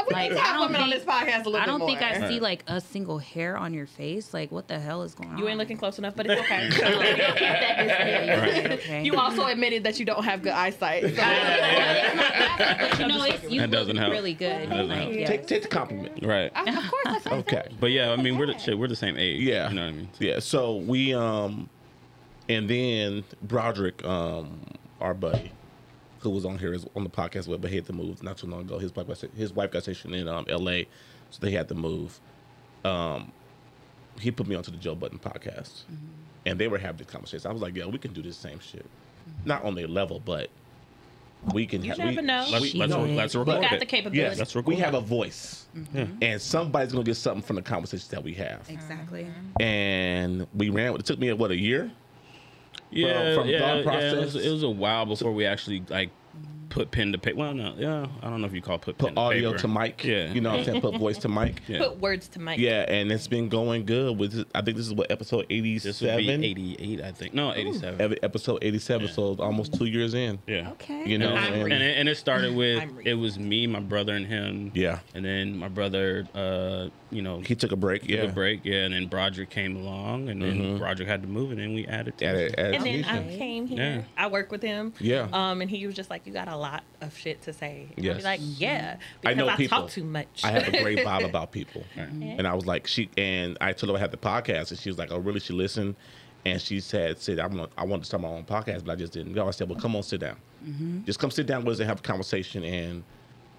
we 0.08 0.14
Like, 0.14 0.30
need 0.30 0.36
to 0.36 0.42
I 0.42 0.44
have 0.44 0.54
don't 0.56 0.60
women 0.66 0.82
on 0.82 0.90
think- 0.90 1.04
this 1.04 1.14
podcast 1.14 1.42
a 1.46 1.48
little 1.50 1.60
I 1.60 1.66
don't 1.66 1.80
think 1.86 2.02
I 2.02 2.18
more. 2.18 2.28
see 2.28 2.40
like 2.40 2.64
a 2.66 2.80
single 2.80 3.18
hair 3.18 3.56
on 3.56 3.72
your 3.74 3.86
face. 3.86 4.32
Like, 4.34 4.50
what 4.50 4.66
the 4.68 4.78
hell 4.80 5.02
is 5.02 5.14
going 5.14 5.30
on? 5.30 5.38
You 5.38 5.48
ain't 5.48 5.58
looking 5.58 5.76
close 5.76 5.98
enough, 5.98 6.14
but 6.16 6.26
it's 6.26 6.40
okay. 6.42 6.68
Right, 7.72 8.72
okay. 8.72 9.02
You 9.04 9.16
also 9.16 9.46
admitted 9.46 9.84
that 9.84 9.98
you 9.98 10.04
don't 10.06 10.24
have 10.24 10.42
good 10.42 10.52
eyesight. 10.52 11.02
So. 11.04 11.10
but 11.16 12.98
you 13.00 13.06
know, 13.08 13.24
it's, 13.24 13.44
you 13.50 13.60
That 13.60 13.70
look 13.70 13.80
doesn't 13.80 13.96
help. 13.96 14.10
Really 14.40 14.60
good. 14.60 14.70
That 14.70 14.76
doesn't 14.76 14.88
Like, 14.88 14.98
help. 14.98 15.14
yeah. 15.14 15.26
Take 15.26 15.46
take 15.46 15.62
the 15.62 15.68
compliment. 15.68 16.24
Right. 16.24 16.52
of 16.54 16.64
course, 16.64 16.74
that's 16.74 16.90
what 16.90 17.08
I 17.08 17.18
said. 17.20 17.32
Okay. 17.34 17.68
But 17.80 17.90
yeah, 17.92 18.10
I 18.12 18.16
mean, 18.16 18.38
we're 18.38 18.46
the 18.46 18.58
shit. 18.58 18.78
We're 18.78 18.88
the 18.88 18.96
same 18.96 19.16
age. 19.16 19.40
Yeah. 19.42 19.68
You 19.68 19.74
know 19.74 19.82
what 19.86 19.88
I 19.88 19.96
mean? 19.96 20.08
Yeah. 20.18 20.38
So 20.40 20.76
we 20.76 21.14
um, 21.14 21.68
and 22.48 22.68
then 22.68 23.24
Broderick, 23.42 24.04
um, 24.04 24.60
our 25.00 25.14
buddy, 25.14 25.52
who 26.20 26.30
was 26.30 26.44
on 26.44 26.58
here 26.58 26.72
is 26.74 26.86
on 26.96 27.04
the 27.04 27.10
podcast 27.10 27.48
with, 27.48 27.60
but 27.60 27.70
he 27.70 27.76
had 27.76 27.86
to 27.86 27.92
move 27.92 28.22
not 28.22 28.36
too 28.38 28.46
long 28.46 28.60
ago. 28.62 28.78
His 28.78 28.94
wife 28.94 29.06
got 29.08 29.18
his 29.36 29.52
wife 29.52 29.70
got 29.70 29.82
stationed 29.82 30.14
in 30.14 30.28
um 30.28 30.44
L.A., 30.48 30.86
so 31.30 31.38
they 31.40 31.50
had 31.52 31.68
to 31.68 31.74
move. 31.74 32.20
um, 32.84 33.32
he 34.20 34.30
put 34.30 34.46
me 34.46 34.54
onto 34.54 34.70
the 34.70 34.76
Joe 34.76 34.94
Budden 34.94 35.18
podcast, 35.18 35.84
and 36.44 36.58
they 36.60 36.68
were 36.68 36.76
having 36.78 36.98
this 36.98 37.06
conversation. 37.06 37.48
I 37.48 37.52
was 37.52 37.62
like, 37.62 37.74
"Yeah, 37.74 37.86
we 37.86 37.96
can 37.98 38.12
do 38.12 38.20
this 38.20 38.36
same 38.36 38.60
shit, 38.60 38.84
not 39.46 39.64
on 39.64 39.74
their 39.74 39.88
level, 39.88 40.20
but 40.20 40.50
we 41.52 41.66
can." 41.66 41.84
You 41.84 41.92
ha- 41.92 41.96
never 41.98 42.20
we, 42.20 42.26
know. 42.26 42.46
Let's, 42.50 42.74
let's, 42.74 42.90
no, 42.90 43.04
let's 43.04 43.34
but- 43.34 43.46
record 43.46 43.62
got 43.62 43.72
it. 43.74 43.80
the 43.80 43.86
capability. 43.86 44.18
Yes, 44.18 44.38
Let's 44.38 44.54
we 44.66 44.76
have 44.76 44.94
it. 44.94 44.98
a 44.98 45.00
voice, 45.00 45.66
Yeah. 45.94 46.06
and 46.20 46.40
somebody's 46.40 46.92
gonna 46.92 47.04
get 47.04 47.16
something 47.16 47.42
from 47.42 47.56
the 47.56 47.62
conversations 47.62 48.08
that 48.08 48.22
we 48.22 48.34
have. 48.34 48.68
Exactly. 48.68 49.26
And 49.60 50.46
we 50.54 50.70
ran. 50.70 50.94
It 50.94 51.04
took 51.04 51.18
me 51.18 51.32
what 51.32 51.50
a 51.50 51.56
year. 51.58 51.90
Yeah, 52.90 53.34
from 53.34 53.48
yeah, 53.48 53.58
thought 53.58 53.84
yeah, 53.86 54.12
it, 54.12 54.16
was, 54.16 54.32
process? 54.32 54.44
it 54.46 54.50
was 54.50 54.62
a 54.62 54.70
while 54.70 55.06
before 55.06 55.32
we 55.32 55.46
actually 55.46 55.82
like 55.88 56.10
put 56.72 56.90
pen 56.90 57.12
to 57.12 57.18
paper. 57.18 57.36
Well, 57.36 57.52
no, 57.52 57.74
yeah, 57.76 58.06
I 58.22 58.30
don't 58.30 58.40
know 58.40 58.46
if 58.46 58.54
you 58.54 58.62
call 58.62 58.76
it 58.76 58.80
put, 58.80 58.96
Put 58.96 59.14
to 59.14 59.20
audio 59.20 59.50
paper. 59.50 59.60
to 59.62 59.68
mic. 59.68 60.04
Yeah. 60.04 60.32
you 60.32 60.40
know 60.40 60.50
what 60.50 60.60
I'm 60.60 60.64
saying. 60.64 60.80
Put 60.80 60.96
voice 60.96 61.18
to 61.18 61.28
mic. 61.28 61.60
Yeah. 61.68 61.78
Put 61.80 62.00
words 62.00 62.28
to 62.28 62.40
Mike. 62.40 62.58
Yeah, 62.58 62.84
and 62.88 63.12
it's 63.12 63.28
been 63.28 63.48
going 63.50 63.84
good. 63.84 64.18
With 64.18 64.46
I 64.54 64.62
think 64.62 64.78
this 64.78 64.86
is 64.86 64.94
what 64.94 65.10
episode 65.10 65.46
This 65.50 66.02
87. 66.02 66.44
88, 66.44 67.00
I 67.02 67.12
think. 67.12 67.34
No, 67.34 67.52
87. 67.54 68.00
Every- 68.00 68.22
Episode 68.22 68.58
87, 68.62 69.06
Yeah. 69.06 69.12
so 69.12 69.36
almost 69.38 69.74
two 69.74 69.84
years 69.84 70.14
in. 70.14 70.38
Yeah. 70.46 70.70
Okay. 70.72 71.04
You 71.06 71.18
know, 71.18 71.28
And 71.30 71.54
and- 71.54 71.72
And 71.72 71.82
it, 71.82 71.96
and 71.98 72.08
it 72.08 72.16
started 72.16 72.54
with 72.54 72.82
it 73.04 73.14
was 73.14 73.38
me, 73.38 73.66
my 73.66 73.80
brother, 73.80 74.14
and 74.14 74.26
him. 74.26 74.70
Yeah. 74.74 75.00
And 75.14 75.24
then 75.24 75.56
my 75.58 75.68
brother, 75.68 76.26
uh, 76.34 76.88
you 77.10 77.20
know, 77.20 77.40
he 77.40 77.54
took 77.54 77.72
a 77.72 77.76
break. 77.76 78.02
took 78.02 78.10
Yeah, 78.10 78.22
a 78.22 78.32
break. 78.32 78.64
Yeah. 78.64 78.84
And 78.84 78.94
then 78.94 79.06
Broderick 79.08 79.50
came 79.50 79.76
along, 79.76 80.28
and 80.30 80.40
then 80.40 80.58
Mhm. 80.58 80.78
Broderick 80.78 81.08
had 81.08 81.20
to 81.22 81.28
move, 81.28 81.50
and 81.50 81.60
then 81.60 81.74
we 81.74 81.86
added. 81.86 82.16
To 82.18 82.24
At 82.24 82.34
it. 82.36 82.52
it- 82.52 82.58
And 82.58 82.84
then 82.86 83.04
I 83.04 83.18
Okay. 83.18 83.38
came 83.38 83.66
here. 83.66 83.78
Yeah. 83.78 84.02
I 84.24 84.28
work 84.28 84.50
with 84.50 84.62
him. 84.62 84.94
Yeah. 85.00 85.28
Um, 85.32 85.60
and 85.60 85.70
he 85.70 85.86
was 85.86 85.94
just 85.94 86.08
like, 86.10 86.26
"You 86.26 86.32
got 86.32 86.48
a 86.48 86.56
lot 86.62 86.84
of 87.00 87.16
shit 87.16 87.42
to 87.42 87.52
say." 87.52 87.88
And 87.96 87.98
I'd 87.98 88.04
Yes. 88.04 88.16
be 88.18 88.22
like, 88.22 88.40
mm-hmm. 88.40 88.62
"Yeah." 88.62 88.96
I 89.24 89.34
know 89.34 89.48
I 89.48 89.56
people. 89.56 89.78
talk 89.82 89.90
too 89.90 90.04
much. 90.04 90.42
I 90.44 90.50
have 90.52 90.68
a 90.68 90.82
great 90.82 90.98
vibe 91.06 91.24
about 91.24 91.52
people. 91.52 91.84
Right. 91.96 92.08
And 92.10 92.46
I 92.46 92.54
was 92.54 92.64
like, 92.66 92.86
she 92.86 93.10
and 93.16 93.58
I 93.60 93.72
told 93.72 93.90
her 93.90 93.96
I 93.96 94.00
had 94.00 94.10
the 94.12 94.16
podcast, 94.16 94.70
and 94.70 94.78
she 94.80 94.88
was 94.88 94.98
like, 94.98 95.10
"Oh, 95.12 95.18
really?" 95.18 95.40
She 95.40 95.52
listened, 95.52 95.96
and 96.46 96.60
she 96.60 96.80
said, 96.80 97.18
"Sid, 97.20 97.38
I'm 97.38 97.50
gonna, 97.50 97.68
I 97.76 97.84
wanted 97.84 98.02
to 98.02 98.06
start 98.06 98.22
my 98.22 98.28
own 98.28 98.44
podcast, 98.44 98.84
but 98.84 98.92
I 98.92 98.96
just 98.96 99.12
didn't 99.12 99.34
go." 99.34 99.46
I 99.46 99.50
said, 99.50 99.68
"Well, 99.68 99.78
come 99.80 99.94
on, 99.96 100.02
sit 100.02 100.20
down. 100.20 100.36
Mm-hmm. 100.64 101.04
Just 101.04 101.18
come 101.18 101.30
sit 101.30 101.46
down 101.46 101.64
with 101.64 101.74
us 101.74 101.80
and 101.80 101.88
have 101.88 101.98
a 102.00 102.02
conversation." 102.02 102.64
And 102.64 103.02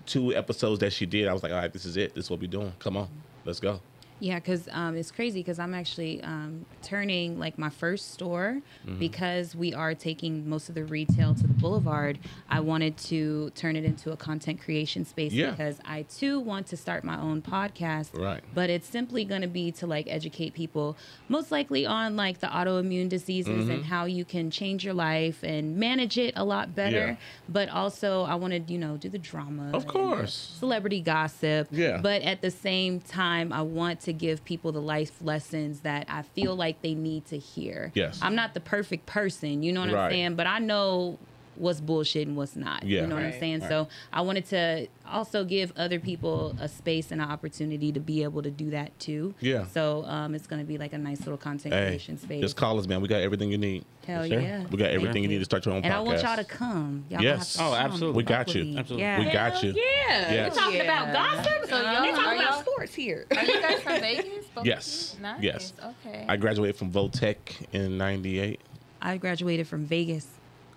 two 0.06 0.34
episodes 0.36 0.80
that 0.80 0.92
she 0.94 1.06
did, 1.06 1.28
I 1.28 1.34
was 1.34 1.44
like, 1.44 1.52
"All 1.52 1.60
right, 1.60 1.72
this 1.72 1.86
is 1.86 1.98
it. 1.98 2.16
This 2.16 2.26
is 2.26 2.32
what 2.32 2.40
we're 2.40 2.48
doing. 2.48 2.74
Come 2.80 2.98
on, 2.98 3.08
let's 3.46 3.60
go." 3.60 3.80
Yeah, 4.24 4.36
because 4.40 4.70
um, 4.72 4.96
it's 4.96 5.12
crazy 5.12 5.42
because 5.42 5.60
I'm 5.60 5.74
actually 5.74 6.24
um, 6.24 6.66
turning 6.82 7.38
like 7.38 7.58
my 7.58 7.70
first 7.70 8.12
store 8.14 8.62
Mm-hmm. 8.86 9.00
because 9.00 9.56
we 9.56 9.74
are 9.74 9.94
taking 9.96 10.50
most 10.50 10.68
of 10.70 10.76
the 10.76 10.84
retail 10.84 11.34
to 11.36 11.42
the 11.48 11.54
boulevard. 11.54 12.20
I 12.50 12.60
wanted 12.60 12.98
to 13.10 13.50
turn 13.52 13.76
it 13.78 13.86
into 13.86 14.12
a 14.12 14.18
content 14.18 14.62
creation 14.62 15.06
space 15.06 15.32
Yeah. 15.32 15.52
because 15.52 15.80
I 15.86 16.04
too 16.04 16.40
want 16.40 16.68
to 16.68 16.78
start 16.78 17.04
my 17.06 17.18
own 17.20 17.42
podcast. 17.42 18.18
Right. 18.18 18.42
But 18.54 18.70
it's 18.70 18.88
simply 18.88 19.24
going 19.26 19.42
to 19.42 19.48
be 19.48 19.72
to 19.74 19.88
like 19.88 20.08
educate 20.10 20.54
people, 20.54 20.98
most 21.30 21.52
likely 21.52 21.86
on 21.86 22.16
like 22.16 22.40
the 22.40 22.48
autoimmune 22.48 23.10
diseases 23.10 23.54
Mm-hmm. 23.66 23.72
and 23.72 23.86
how 23.86 24.06
you 24.06 24.24
can 24.26 24.50
change 24.52 24.84
your 24.86 24.94
life 24.94 25.44
and 25.44 25.76
manage 25.78 26.18
it 26.18 26.34
a 26.38 26.44
lot 26.46 26.74
better. 26.76 27.08
Yeah. 27.08 27.16
But 27.50 27.68
also, 27.70 28.24
I 28.24 28.36
wanted 28.36 28.70
you 28.70 28.78
know 28.78 28.96
do 28.98 29.10
the 29.10 29.18
drama, 29.20 29.72
Of 29.74 29.86
course. 29.88 30.34
celebrity 30.60 31.02
gossip. 31.02 31.68
Yeah. 31.72 32.00
But 32.02 32.22
at 32.22 32.42
the 32.42 32.52
same 32.52 33.00
time, 33.02 33.52
I 33.52 33.62
want 33.64 34.00
to 34.02 34.13
give 34.14 34.46
people 34.46 34.72
the 34.72 34.82
life 34.82 35.12
lessons 35.22 35.82
that 35.82 36.06
I 36.10 36.22
feel 36.22 36.56
like 36.56 36.82
they 36.82 36.94
need 36.94 37.26
to 37.26 37.38
hear. 37.38 37.92
Yes. 37.96 38.20
I'm 38.22 38.36
not 38.36 38.54
the 38.54 38.60
perfect 38.62 39.06
person, 39.06 39.64
you 39.64 39.74
know 39.74 39.82
what 39.82 39.92
Right. 39.92 40.06
I'm 40.06 40.12
saying? 40.12 40.36
But 40.36 40.48
I 40.48 40.60
know 40.60 41.20
what's 41.56 41.80
bullshit 41.82 42.28
and 42.28 42.36
what's 42.36 42.56
not. 42.56 42.84
Yeah. 42.84 43.02
You 43.02 43.08
know 43.08 43.16
what 43.16 43.24
I'm 43.24 43.32
Right. 43.32 43.40
saying? 43.40 43.62
So 43.68 43.88
I 44.12 44.22
wanted 44.22 44.46
to 44.48 44.88
also 45.08 45.44
give 45.44 45.72
other 45.78 46.00
people 46.00 46.56
a 46.60 46.68
space 46.68 47.12
and 47.12 47.22
an 47.22 47.30
opportunity 47.30 47.92
to 47.92 48.00
be 48.00 48.24
able 48.24 48.42
to 48.42 48.50
do 48.52 48.70
that 48.72 48.98
too. 49.00 49.34
Yeah. 49.40 49.66
So 49.68 50.04
um, 50.06 50.34
it's 50.36 50.48
going 50.48 50.62
to 50.62 50.68
be 50.68 50.78
like 50.78 50.94
a 50.94 50.98
nice 50.98 51.20
little 51.20 51.38
content 51.38 51.74
Hey, 51.74 51.88
creation 51.88 52.18
space. 52.18 52.42
just 52.42 52.56
call 52.56 52.80
us, 52.80 52.88
man. 52.88 53.02
We 53.02 53.08
got 53.08 53.22
everything 53.22 53.52
you 53.52 53.58
need. 53.58 53.86
Hell 54.08 54.26
Yes, 54.26 54.42
yeah. 54.44 54.60
We 54.70 54.78
got 54.78 54.86
Thank 54.86 54.96
everything 54.96 55.24
you 55.24 55.30
need 55.30 55.40
to 55.40 55.46
start 55.46 55.66
your 55.66 55.76
own 55.76 55.84
And 55.84 55.94
podcast. 55.94 55.98
I 55.98 56.02
want 56.02 56.22
y'all 56.24 56.36
to 56.38 56.44
come. 56.44 57.06
Y'all 57.10 57.22
Yes. 57.22 57.56
have 57.58 57.68
to 57.70 57.74
Oh, 57.74 57.78
absolutely. 57.78 58.18
We 58.18 58.24
got 58.24 58.54
you. 58.56 58.78
Absolutely. 58.78 59.02
Yeah. 59.04 59.20
We 59.20 59.26
got 59.32 59.64
you. 59.64 59.70
Yeah. 59.74 60.34
Yes. 60.34 60.56
We're 60.56 60.62
talking 60.62 60.82
about 60.82 61.08
Yeah. 61.08 61.14
gossip. 61.14 61.70
So 61.70 61.82
y'all- 61.82 62.06
You're 62.06 62.16
talking 62.16 62.42
about 62.42 62.60
sports 62.62 62.94
here. 62.96 63.26
Are 63.36 63.44
you 63.46 63.62
guys 63.62 63.82
from 63.82 64.00
Vegas? 64.02 64.46
Both? 64.54 64.66
Yes. 64.66 65.16
Nice. 65.22 65.42
Yes. 65.42 65.74
Okay. 66.06 66.26
I 66.28 66.36
graduated 66.38 66.76
from 66.76 66.92
Votech 66.92 67.36
in 67.72 67.98
'98. 67.98 68.60
I 69.02 69.18
graduated 69.18 69.68
from 69.68 69.86
Vegas. 69.86 70.28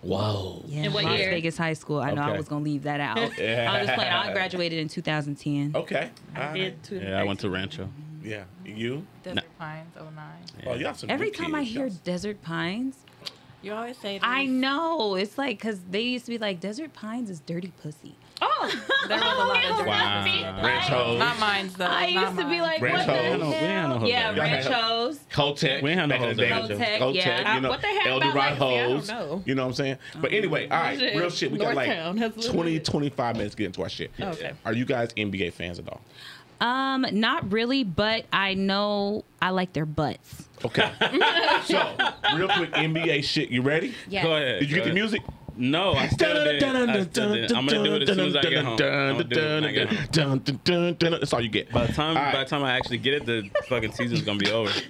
Whoa. 0.01 0.63
Yeah, 0.67 0.83
In 0.83 0.93
what 0.93 1.03
Las 1.05 1.19
year? 1.19 1.29
Vegas 1.31 1.57
High 1.57 1.73
School. 1.73 1.99
I 1.99 2.11
know 2.11 2.21
I 2.21 2.37
was 2.37 2.47
gonna 2.47 2.63
leave 2.63 2.83
that 2.83 2.99
out. 2.99 3.17
I'm 3.19 3.27
just 3.29 3.37
playing. 3.37 4.11
I 4.13 4.31
graduated 4.33 4.79
in 4.79 4.87
2010. 4.87 5.71
Okay. 5.75 6.09
I 6.35 6.39
All 6.39 6.47
right. 6.49 6.53
did 6.55 6.83
too. 6.83 6.99
Yeah, 6.99 7.19
I 7.19 7.23
went 7.23 7.39
to 7.41 7.49
Rancho. 7.49 7.89
Yeah. 8.23 8.43
You? 8.65 9.05
Desert 9.23 9.45
Pines, 9.57 9.93
09. 9.95 10.25
Oh, 10.65 10.73
y'all 10.75 10.93
some 10.93 11.09
Every 11.09 11.31
good 11.31 11.37
time 11.39 11.55
I 11.55 11.63
hear 11.63 11.87
Y'all- 11.87 11.95
Desert 12.03 12.41
Pines, 12.41 12.97
You 13.61 13.73
always 13.73 13.97
say 13.97 14.19
I 14.21 14.45
know 14.45 15.15
it's 15.15 15.37
like 15.37 15.57
because 15.57 15.79
they 15.89 16.01
used 16.01 16.25
to 16.25 16.31
be 16.31 16.37
like 16.37 16.59
Desert 16.59 16.93
Pines 16.93 17.29
is 17.29 17.39
dirty 17.39 17.71
pussy. 17.81 18.15
Oh, 18.41 18.71
There 19.07 19.17
was 19.17 19.25
a 19.25 19.35
lot 19.37 19.65
of 19.65 19.77
dirty 19.77 19.89
Wow. 19.89 20.23
pussy. 20.23 20.43
Ranch 20.43 20.83
hoes. 20.85 21.19
Not 21.19 21.39
mine, 21.39 21.69
though. 21.77 21.85
I 21.85 22.11
not 22.11 22.21
used 22.23 22.37
to 22.37 22.43
be 22.43 22.49
mine. 22.49 22.61
like, 22.61 22.81
Ranch 22.81 22.97
what 22.97 23.05
the 23.07 23.13
hoes. 23.13 23.21
We 23.21 23.25
ain't 23.25 23.37
had 23.37 23.39
no 23.39 23.51
hell? 23.89 23.99
hoes 23.99 24.09
Yeah, 24.09 24.31
there. 24.31 24.41
ranchos. 24.43 25.19
Hotech. 25.31 25.81
We 25.81 25.89
ain't 25.91 25.99
had 25.99 26.09
no 26.09 26.15
back 26.15 26.21
in 26.21 26.27
hoes 26.27 26.35
the 26.37 26.41
day. 26.43 26.49
there. 26.49 26.59
Hotech, 26.59 26.99
Hotech, 26.99 27.15
yeah. 27.15 27.55
you 27.55 27.61
know, 27.61 27.69
What 27.69 27.81
they 27.81 27.93
had 27.95 28.07
El 28.07 28.17
about 28.17 28.33
Dorado 28.33 28.65
Legacy, 28.65 28.79
I 28.79 28.81
don't 28.83 28.91
hoes. 28.97 29.07
know. 29.09 29.43
You 29.45 29.55
know 29.55 29.61
what 29.63 29.67
I'm 29.69 29.73
saying? 29.73 29.97
But 30.21 30.33
anyway, 30.33 30.67
all 30.69 30.79
right, 30.79 30.99
Shit. 30.99 31.15
real 31.15 31.29
shit. 31.29 31.51
We 31.51 31.57
got 31.57 31.73
like 31.75 31.87
has 31.89 32.15
little 32.17 32.53
20, 32.53 32.73
bit. 32.77 32.85
25 32.85 33.35
minutes 33.37 33.55
to 33.55 33.57
get 33.59 33.65
into 33.67 33.81
our 33.83 33.89
shit. 33.89 34.11
Okay. 34.19 34.51
Are 34.65 34.73
you 34.73 34.85
guys 34.85 35.09
NBA 35.13 35.53
fans 35.53 35.79
at 35.79 35.87
all? 35.89 36.01
Um, 36.59 37.05
not 37.11 37.51
really, 37.51 37.83
but 37.83 38.25
I 38.33 38.55
know 38.55 39.23
I 39.41 39.51
like 39.51 39.73
their 39.73 39.85
butts. 39.85 40.47
Okay. 40.65 40.91
so, 41.65 41.95
real 42.35 42.47
quick 42.49 42.71
NBA 42.71 43.23
shit. 43.23 43.49
You 43.49 43.61
ready? 43.61 43.93
Yeah. 44.09 44.23
Go 44.23 44.35
ahead. 44.35 44.59
Did 44.61 44.69
you 44.71 44.77
go 44.77 44.83
get 44.83 44.89
the 44.89 44.93
music? 44.95 45.21
No, 45.57 45.93
I 45.93 46.07
still 46.07 46.43
did. 46.43 46.63
I 46.63 47.03
still 47.03 47.33
did. 47.33 47.51
I'm 47.51 47.65
gonna 47.65 47.83
do 47.83 47.95
it 47.95 48.09
as 48.09 48.15
soon 48.15 48.27
as 48.27 48.35
I 48.35 48.41
get 48.41 48.63
home. 48.63 48.73
I'm 48.73 48.77
gonna 48.77 49.23
do 49.23 49.39
it 49.39 49.53
when 49.55 49.63
I 49.65 49.71
get 49.71 50.15
home. 50.15 51.19
That's 51.19 51.33
all 51.33 51.41
you 51.41 51.49
get. 51.49 51.71
By 51.71 51.87
the 51.87 51.93
time, 51.93 52.15
All 52.17 52.31
by 52.31 52.43
the 52.43 52.49
time 52.49 52.63
I 52.63 52.73
actually 52.77 52.99
get 52.99 53.15
it, 53.15 53.25
the 53.25 53.49
fucking 53.67 53.91
season's 53.93 54.21
gonna 54.21 54.39
be 54.39 54.51
over. 54.51 54.69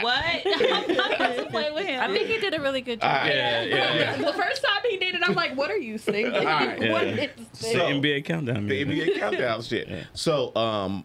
what? 0.00 0.24
I'm 0.46 0.96
not 0.96 1.18
gonna 1.18 1.46
play 1.50 1.70
with 1.72 1.86
him. 1.86 2.00
I 2.00 2.08
think 2.08 2.28
he 2.28 2.38
did 2.38 2.54
a 2.54 2.60
really 2.60 2.80
good 2.80 3.00
job. 3.00 3.10
All 3.10 3.16
right. 3.18 3.34
Yeah, 3.34 3.62
yeah. 3.62 3.94
yeah. 3.94 4.16
the 4.16 4.32
first 4.32 4.62
time 4.62 4.82
he 4.88 4.96
did 4.96 5.14
it, 5.14 5.22
I'm 5.24 5.34
like, 5.34 5.56
"What 5.56 5.70
are 5.70 5.78
you 5.78 5.98
singing? 5.98 6.32
right, 6.32 6.78
What 6.90 7.06
yeah. 7.06 7.12
is 7.24 7.30
this?" 7.58 7.72
So- 7.72 7.78
NBA 7.78 8.24
countdown. 8.24 8.66
the 8.66 8.84
music. 8.84 9.14
NBA 9.14 9.18
countdown 9.18 9.62
shit. 9.62 9.88
So, 10.14 10.54
um, 10.56 11.04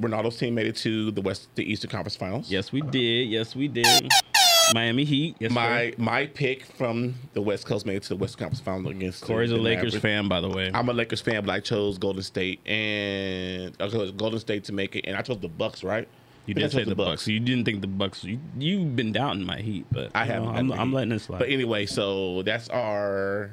Ronaldo's 0.00 0.36
team 0.36 0.54
made 0.54 0.66
it 0.66 0.76
to 0.76 1.10
the 1.10 1.20
West, 1.20 1.48
the 1.56 1.64
Eastern 1.70 1.90
Conference 1.90 2.16
Finals. 2.16 2.50
Yes, 2.50 2.70
we 2.72 2.80
did. 2.82 3.28
Yes, 3.28 3.56
we 3.56 3.66
did. 3.68 4.08
Miami 4.74 5.04
Heat. 5.04 5.36
Yes, 5.38 5.50
My 5.52 5.90
sir. 5.90 5.94
my 5.98 6.26
pick 6.26 6.64
from 6.66 7.14
the 7.32 7.40
West 7.42 7.66
Coast 7.66 7.86
made 7.86 7.96
it 7.96 8.02
to 8.04 8.10
the 8.10 8.16
West 8.16 8.38
Conference 8.38 8.60
Finals 8.60 8.90
against. 8.94 9.20
the- 9.20 9.26
Corey's 9.26 9.50
a 9.50 9.54
the 9.54 9.60
Lakers 9.60 9.94
Mavericks. 9.94 10.02
fan, 10.02 10.28
by 10.28 10.40
the 10.40 10.48
way. 10.48 10.70
I'm 10.72 10.88
a 10.88 10.92
Lakers 10.92 11.20
fan, 11.20 11.44
but 11.44 11.52
I 11.52 11.60
chose 11.60 11.98
Golden 11.98 12.22
State 12.22 12.60
and 12.66 13.74
I 13.80 13.88
chose 13.88 14.10
Golden 14.12 14.38
State 14.40 14.64
to 14.64 14.72
make 14.72 14.96
it, 14.96 15.04
and 15.06 15.16
I 15.16 15.22
chose 15.22 15.38
the 15.38 15.48
Bucks. 15.48 15.82
Right? 15.82 16.06
You 16.46 16.52
I 16.52 16.54
think 16.54 16.58
I 16.58 16.60
did 16.62 16.72
say 16.72 16.78
chose 16.80 16.88
the 16.88 16.94
Bucks. 16.96 17.28
You 17.28 17.40
didn't 17.40 17.64
think 17.64 17.80
the 17.80 17.86
Bucks. 17.86 18.24
You 18.24 18.38
you've 18.58 18.96
been 18.96 19.12
doubting 19.12 19.44
my 19.44 19.58
Heat, 19.58 19.86
but 19.92 20.10
I 20.14 20.24
you 20.24 20.32
haven't. 20.32 20.46
know, 20.48 20.52
had 20.52 20.60
I'm, 20.60 20.72
I'm 20.72 20.92
letting 20.92 21.12
it 21.12 21.20
slide. 21.20 21.38
But 21.40 21.48
anyway, 21.48 21.86
so 21.86 22.42
that's 22.42 22.68
our. 22.68 23.50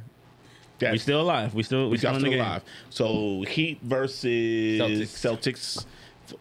That's, 0.79 0.91
we 0.91 0.97
still 0.97 1.21
alive. 1.21 1.53
We 1.53 1.63
still 1.63 1.85
we 1.85 1.91
we 1.91 1.97
still 1.97 2.09
in 2.09 2.15
the 2.15 2.19
still 2.21 2.31
game. 2.31 2.39
alive. 2.41 2.63
So 2.89 3.43
Heat 3.47 3.79
versus 3.81 4.81
Celtics, 5.09 5.85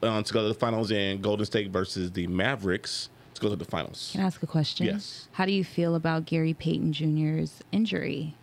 uh, 0.02 0.22
to 0.22 0.32
go 0.32 0.42
to 0.42 0.48
the 0.48 0.54
finals, 0.54 0.90
and 0.90 1.22
Golden 1.22 1.46
State 1.46 1.70
versus 1.70 2.10
the 2.10 2.26
Mavericks 2.26 3.10
to 3.34 3.40
go 3.40 3.48
to 3.48 3.56
the 3.56 3.64
finals. 3.64 4.10
Can 4.12 4.22
I 4.22 4.24
ask 4.24 4.42
a 4.42 4.46
question? 4.46 4.86
Yes. 4.86 5.28
How 5.32 5.44
do 5.46 5.52
you 5.52 5.64
feel 5.64 5.94
about 5.94 6.24
Gary 6.24 6.54
Payton 6.54 6.92
Jr.'s 6.92 7.60
injury? 7.72 8.34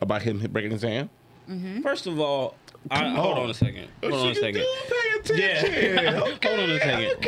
About 0.00 0.22
him 0.22 0.38
breaking 0.50 0.70
his 0.70 0.82
hand. 0.82 1.08
Mm-hmm. 1.48 1.82
First 1.82 2.06
of 2.06 2.20
all, 2.20 2.54
I, 2.90 3.08
hold 3.10 3.36
on. 3.36 3.44
on 3.44 3.50
a 3.50 3.54
second. 3.54 3.88
Hold 4.02 4.14
on 4.14 4.28
a 4.30 4.34
second. 4.34 4.54
do 4.54 4.66
pay 4.88 5.38
Yeah. 5.38 5.60
attention. 5.60 6.06
Hold 6.42 6.60
on 6.60 6.70
a 6.70 6.78
second. 6.80 7.22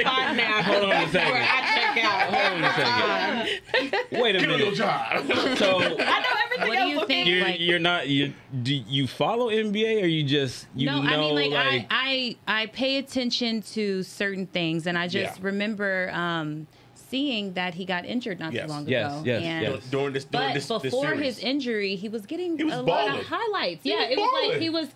Spot 0.00 0.36
now. 0.36 0.62
Hold 0.62 0.84
on 0.84 0.92
a 0.92 1.00
Before 1.00 1.12
second. 1.12 1.42
I 1.42 1.60
check 1.74 2.04
out. 2.04 2.32
Hold 2.32 2.52
on 2.54 2.64
a 2.64 2.72
second. 2.74 4.20
Wait 4.22 4.36
a 4.36 4.38
Do 4.38 4.48
your 4.48 4.58
minute. 4.58 4.74
job. 4.74 5.26
So 5.58 5.78
I 5.80 6.20
know 6.20 6.26
everything 6.44 6.68
What 6.68 6.78
do 6.78 6.84
you 6.88 7.06
think? 7.06 7.28
you're 7.28 7.42
Like- 7.42 7.60
you're 7.60 7.78
not 7.78 8.08
you 8.08 8.32
do 8.62 8.74
you 8.74 9.06
follow 9.08 9.48
NBA 9.50 10.02
or 10.02 10.06
you 10.06 10.22
just 10.24 10.66
you 10.74 10.86
no, 10.86 11.02
know 11.02 11.08
I 11.08 11.16
mean 11.16 11.34
like, 11.34 11.50
like 11.50 11.86
I, 11.90 12.36
I 12.46 12.62
I 12.62 12.66
pay 12.66 12.98
attention 12.98 13.62
to 13.62 14.02
certain 14.04 14.46
things, 14.46 14.86
and 14.86 14.96
I 14.96 15.06
just 15.08 15.38
Yeah. 15.38 15.44
remember 15.44 15.58
remember 15.58 16.10
um, 16.12 16.66
seeing 17.08 17.52
that 17.54 17.74
he 17.74 17.84
got 17.84 18.04
injured 18.04 18.38
not 18.38 18.52
Yes. 18.52 18.66
too 18.66 18.72
long 18.72 18.86
Yes, 18.88 19.12
ago. 19.12 19.22
yes, 19.24 19.42
and, 19.42 19.62
yes. 19.62 19.84
During 19.90 20.12
this, 20.12 20.24
during 20.24 20.48
But 20.48 20.54
this, 20.54 20.66
this 20.68 20.82
before 20.82 21.04
series. 21.06 21.36
his 21.36 21.38
injury, 21.44 21.96
he 21.96 22.08
was 22.08 22.26
getting 22.26 22.56
He 22.56 22.64
was 22.64 22.74
a 22.74 22.82
lot 22.82 23.18
of 23.18 23.24
highlights. 23.26 23.82
He 23.84 23.90
yeah, 23.90 24.00
was 24.00 24.10
it 24.10 24.18
was 24.18 24.30
balling. 24.30 24.48
like 24.50 24.60
he 24.60 24.70
was. 24.70 24.88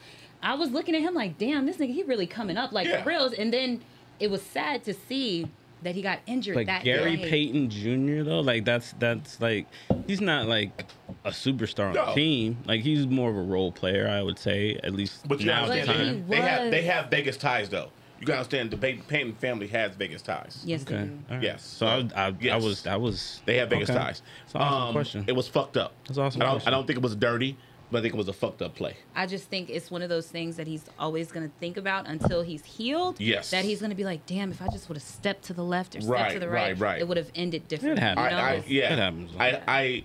I 0.42 0.54
was 0.54 0.70
looking 0.70 0.94
at 0.96 1.02
him 1.02 1.14
like, 1.14 1.38
damn, 1.38 1.66
this 1.66 1.76
nigga, 1.76 1.94
he 1.94 2.02
really 2.02 2.26
coming 2.26 2.56
up 2.56 2.72
like 2.72 2.86
Yeah. 2.88 3.02
for 3.02 3.08
reals. 3.10 3.32
And 3.32 3.52
then 3.52 3.80
it 4.18 4.30
was 4.30 4.42
sad 4.42 4.82
to 4.84 4.94
see 4.94 5.46
that 5.82 5.94
he 5.94 6.02
got 6.02 6.18
injured 6.26 6.54
Like 6.56 6.66
that 6.66 6.84
Gary 6.84 7.16
day. 7.16 7.28
Payton 7.28 7.70
Jr. 7.70 8.22
though, 8.24 8.40
like 8.40 8.64
that's 8.64 8.92
that's 8.98 9.40
like 9.40 9.66
he's 10.06 10.20
not 10.20 10.46
like 10.46 10.84
a 11.24 11.30
superstar 11.30 11.88
on 11.88 11.94
No. 11.94 12.06
the 12.06 12.14
team. 12.14 12.58
Like 12.66 12.82
he's 12.82 13.06
more 13.06 13.30
of 13.30 13.36
a 13.36 13.42
role 13.42 13.72
player, 13.72 14.08
I 14.08 14.22
would 14.22 14.38
say, 14.38 14.78
at 14.82 14.92
least 14.94 15.26
But 15.28 15.40
now 15.40 15.64
understand, 15.64 16.28
But 16.28 16.36
he 16.36 16.40
they, 16.40 16.40
they 16.40 16.40
have 16.48 16.70
they 16.72 16.82
have 16.82 17.10
Vegas 17.10 17.36
ties 17.36 17.68
though. 17.68 17.90
You 18.22 18.26
gotta 18.26 18.38
understand 18.38 18.70
the 18.70 18.76
Payton 18.76 19.02
Payton 19.08 19.32
family 19.34 19.66
has 19.66 19.96
Vegas 19.96 20.22
ties. 20.22 20.62
Yes, 20.64 20.84
they 20.84 20.94
Okay. 20.94 21.04
do. 21.06 21.18
all 21.28 21.34
right. 21.38 21.42
Yes. 21.42 21.64
So 21.66 21.86
I, 21.88 22.08
I, 22.14 22.34
I 22.52 22.56
was 22.56 22.82
that 22.82 23.00
was 23.00 23.42
They 23.46 23.56
have 23.56 23.68
Vegas 23.70 23.90
okay. 23.90 23.98
ties. 23.98 24.22
That's 24.44 24.54
an 24.54 24.60
awesome 24.60 24.82
Um, 24.88 24.92
question. 24.94 25.24
It 25.26 25.32
was 25.32 25.48
fucked 25.48 25.76
up. 25.76 25.92
That's 26.06 26.18
an 26.18 26.24
awesome 26.24 26.42
I 26.42 26.44
don't. 26.44 26.66
I 26.68 26.70
don't 26.70 26.86
think 26.86 26.98
it 26.98 27.02
was 27.02 27.16
dirty, 27.16 27.56
but 27.90 27.98
I 27.98 28.02
think 28.02 28.14
it 28.14 28.16
was 28.16 28.28
a 28.28 28.32
fucked 28.32 28.62
up 28.62 28.76
play. 28.76 28.96
I 29.16 29.26
just 29.26 29.48
think 29.50 29.70
it's 29.70 29.90
one 29.90 30.02
of 30.02 30.08
those 30.08 30.28
things 30.28 30.54
that 30.54 30.68
he's 30.68 30.84
always 31.00 31.32
going 31.32 31.48
to 31.50 31.52
think 31.58 31.76
about 31.76 32.06
until 32.06 32.42
he's 32.42 32.64
healed. 32.64 33.18
Yes. 33.20 33.50
That 33.50 33.64
he's 33.64 33.80
going 33.80 33.90
to 33.90 33.96
be 33.96 34.04
like, 34.04 34.24
damn, 34.26 34.52
if 34.52 34.62
I 34.62 34.68
just 34.68 34.88
would 34.88 34.96
have 34.96 35.02
stepped 35.02 35.42
to 35.46 35.52
the 35.52 35.64
left 35.64 35.96
or 35.96 36.00
stepped 36.00 36.12
Right, 36.12 36.32
to 36.34 36.38
the 36.38 36.48
right, 36.48 36.78
right, 36.78 36.78
right. 36.78 37.00
it 37.00 37.08
would 37.08 37.16
have 37.16 37.30
ended 37.34 37.66
differently. 37.66 38.00
happens. 38.00 38.30
you 38.30 38.36
I, 38.36 38.50
I 38.52 38.64
yeah. 38.68 38.92
It 38.92 38.98
happens. 39.00 39.30
I, 39.36 39.60
I 39.66 40.04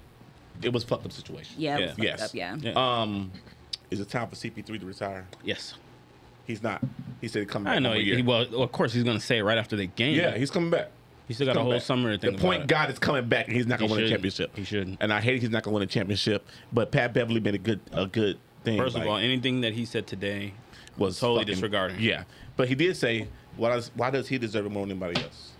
it 0.63 0.73
was 0.73 0.83
fucked 0.83 1.05
up 1.05 1.11
situation. 1.11 1.53
yeah, 1.59 1.77
it 1.77 1.79
Yeah. 1.81 1.85
was 1.85 1.91
fucked 1.91 2.03
Yes. 2.03 2.21
up, 2.23 2.33
yeah. 2.33 2.55
Yeah. 2.59 3.01
Um, 3.01 3.31
is 3.91 3.99
it 3.99 4.09
time 4.09 4.27
for 4.27 4.33
CP3 4.35 4.79
to 4.79 4.85
retire? 4.87 5.27
yes. 5.43 5.75
He's 6.47 6.63
not. 6.63 6.81
He 7.21 7.27
said 7.27 7.39
he'd 7.39 7.49
come 7.49 7.63
back. 7.63 7.75
I 7.75 7.79
know. 7.79 7.93
He, 7.93 8.15
he- 8.15 8.21
well, 8.21 8.41
of 8.61 8.71
course, 8.71 8.93
he's 8.93 9.03
gonna 9.03 9.19
say 9.19 9.39
it 9.39 9.43
right 9.43 9.57
after 9.57 9.75
the 9.75 9.87
game. 9.87 10.15
yeah, 10.15 10.37
he's 10.37 10.51
coming 10.51 10.69
back. 10.69 10.89
he 11.27 11.33
still 11.33 11.47
got 11.47 11.57
a 11.57 11.61
whole 11.61 11.71
back. 11.71 11.81
summer 11.81 12.11
to 12.11 12.17
The 12.17 12.27
think 12.31 12.41
point 12.41 12.57
about 12.63 12.67
guard 12.67 12.89
is 12.91 12.99
coming 12.99 13.27
back, 13.27 13.47
and 13.47 13.55
he's 13.55 13.67
not 13.67 13.79
gonna 13.79 13.91
win 13.93 14.03
a 14.03 14.09
championship. 14.09 14.55
He 14.55 14.63
shouldn't. 14.63 14.97
And 15.01 15.11
I 15.11 15.19
hate 15.21 15.41
he's 15.41 15.49
not 15.49 15.63
gonna 15.63 15.73
win 15.75 15.83
a 15.83 15.87
championship. 15.87 16.45
But 16.71 16.91
Pat 16.91 17.13
Beverley 17.13 17.39
made 17.39 17.55
a 17.55 17.59
good 17.59 17.79
a 17.91 18.05
good 18.05 18.37
thing. 18.63 18.75
it. 18.75 18.77
First 18.77 18.95
of 18.95 19.01
like, 19.01 19.09
all, 19.09 19.17
anything 19.17 19.61
that 19.61 19.73
he 19.73 19.85
said 19.85 20.05
today 20.07 20.53
was 20.97 21.19
totally 21.19 21.39
fucking- 21.41 21.53
disregarding. 21.55 21.99
Yeah, 21.99 22.23
but 22.55 22.67
he 22.67 22.75
did 22.75 22.95
say, 22.97 23.27
"Why 23.55 23.69
does 23.69 23.91
why 23.95 24.09
does 24.11 24.27
he 24.27 24.37
deserve 24.37 24.65
it 24.65 24.69
more 24.71 24.85
than 24.85 24.91
anybody 25.01 25.21
else?" 25.23 25.51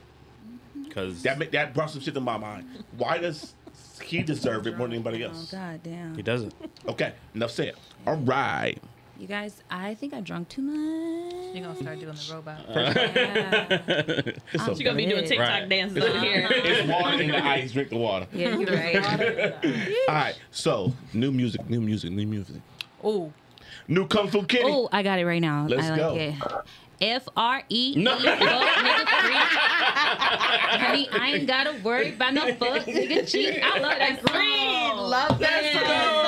because 0.88 1.22
That 1.24 1.52
that 1.52 1.74
brought 1.74 1.90
some 1.92 2.02
shit 2.02 2.14
to 2.14 2.22
my 2.22 2.38
mind. 2.38 2.66
Why 2.98 3.18
does 3.18 3.54
he 4.02 4.22
deserve 4.24 4.68
it 4.68 4.78
more 4.78 4.88
than 4.88 4.96
anybody 4.96 5.24
Oh, 5.26 5.30
else? 5.30 5.52
God 5.52 5.82
damn. 5.84 6.16
he 6.16 6.22
doesn't. 6.22 6.54
Okay, 6.88 7.14
enough 7.36 7.52
said. 7.52 7.74
All 8.06 8.16
right. 8.18 8.78
You 9.20 9.26
guys, 9.28 9.64
I 9.72 9.96
think 9.96 10.14
I 10.14 10.22
drunk 10.22 10.50
too 10.50 10.62
much. 10.62 11.56
You're 11.56 11.66
gonna 11.66 11.80
start 11.80 12.00
doing 12.00 12.14
the 12.16 12.34
robot. 12.34 12.60
Yeah, 12.70 13.66
It's 14.54 14.66
She's 14.66 14.80
gonna 14.84 14.96
be 14.96 15.06
doing 15.08 15.18
Right. 15.22 15.28
TikTok 15.28 15.50
Right. 15.50 15.70
dances 15.70 16.04
over 16.04 16.20
here. 16.20 16.48
It's 16.52 16.88
water 16.88 17.22
in 17.24 17.32
the 17.32 17.44
ice. 17.44 17.72
Drink 17.72 17.90
the 17.90 17.98
water. 17.98 18.28
yeah 18.32 18.56
you're 18.58 18.70
right. 18.70 18.96
All 20.10 20.14
right. 20.16 20.36
So 20.52 20.94
new 21.14 21.32
music, 21.32 21.68
new 21.68 21.82
music, 21.82 22.12
new 22.12 22.28
music. 22.28 22.58
Oh. 23.04 23.34
New 23.88 24.06
Kung 24.08 24.28
Fu 24.30 24.44
Kitty. 24.44 24.64
oh, 24.68 24.88
I 24.92 25.02
got 25.02 25.18
it 25.18 25.26
right 25.26 25.42
now. 25.42 25.66
Let's 25.68 25.86
I 25.88 25.90
like 25.90 26.00
go. 26.00 26.16
it. 26.16 26.36
F 27.00 27.28
R 27.36 27.64
E. 27.70 27.94
No. 27.98 28.18
Fuck 28.18 28.24
nigga 28.24 29.08
free. 29.22 29.36
Honey, 30.80 31.10
I 31.12 31.32
ain't 31.36 31.48
gotta 31.48 31.76
worry 31.84 32.14
about 32.14 32.34
no 32.34 32.54
fuck 32.56 32.86
nigga 32.86 33.28
cheat. 33.30 33.60
I 33.64 33.80
love 33.80 33.98
that 34.00 34.20
song. 34.28 35.10
Love 35.10 35.40
that 35.40 35.64
Yeah. 35.64 35.74
song 35.74 36.27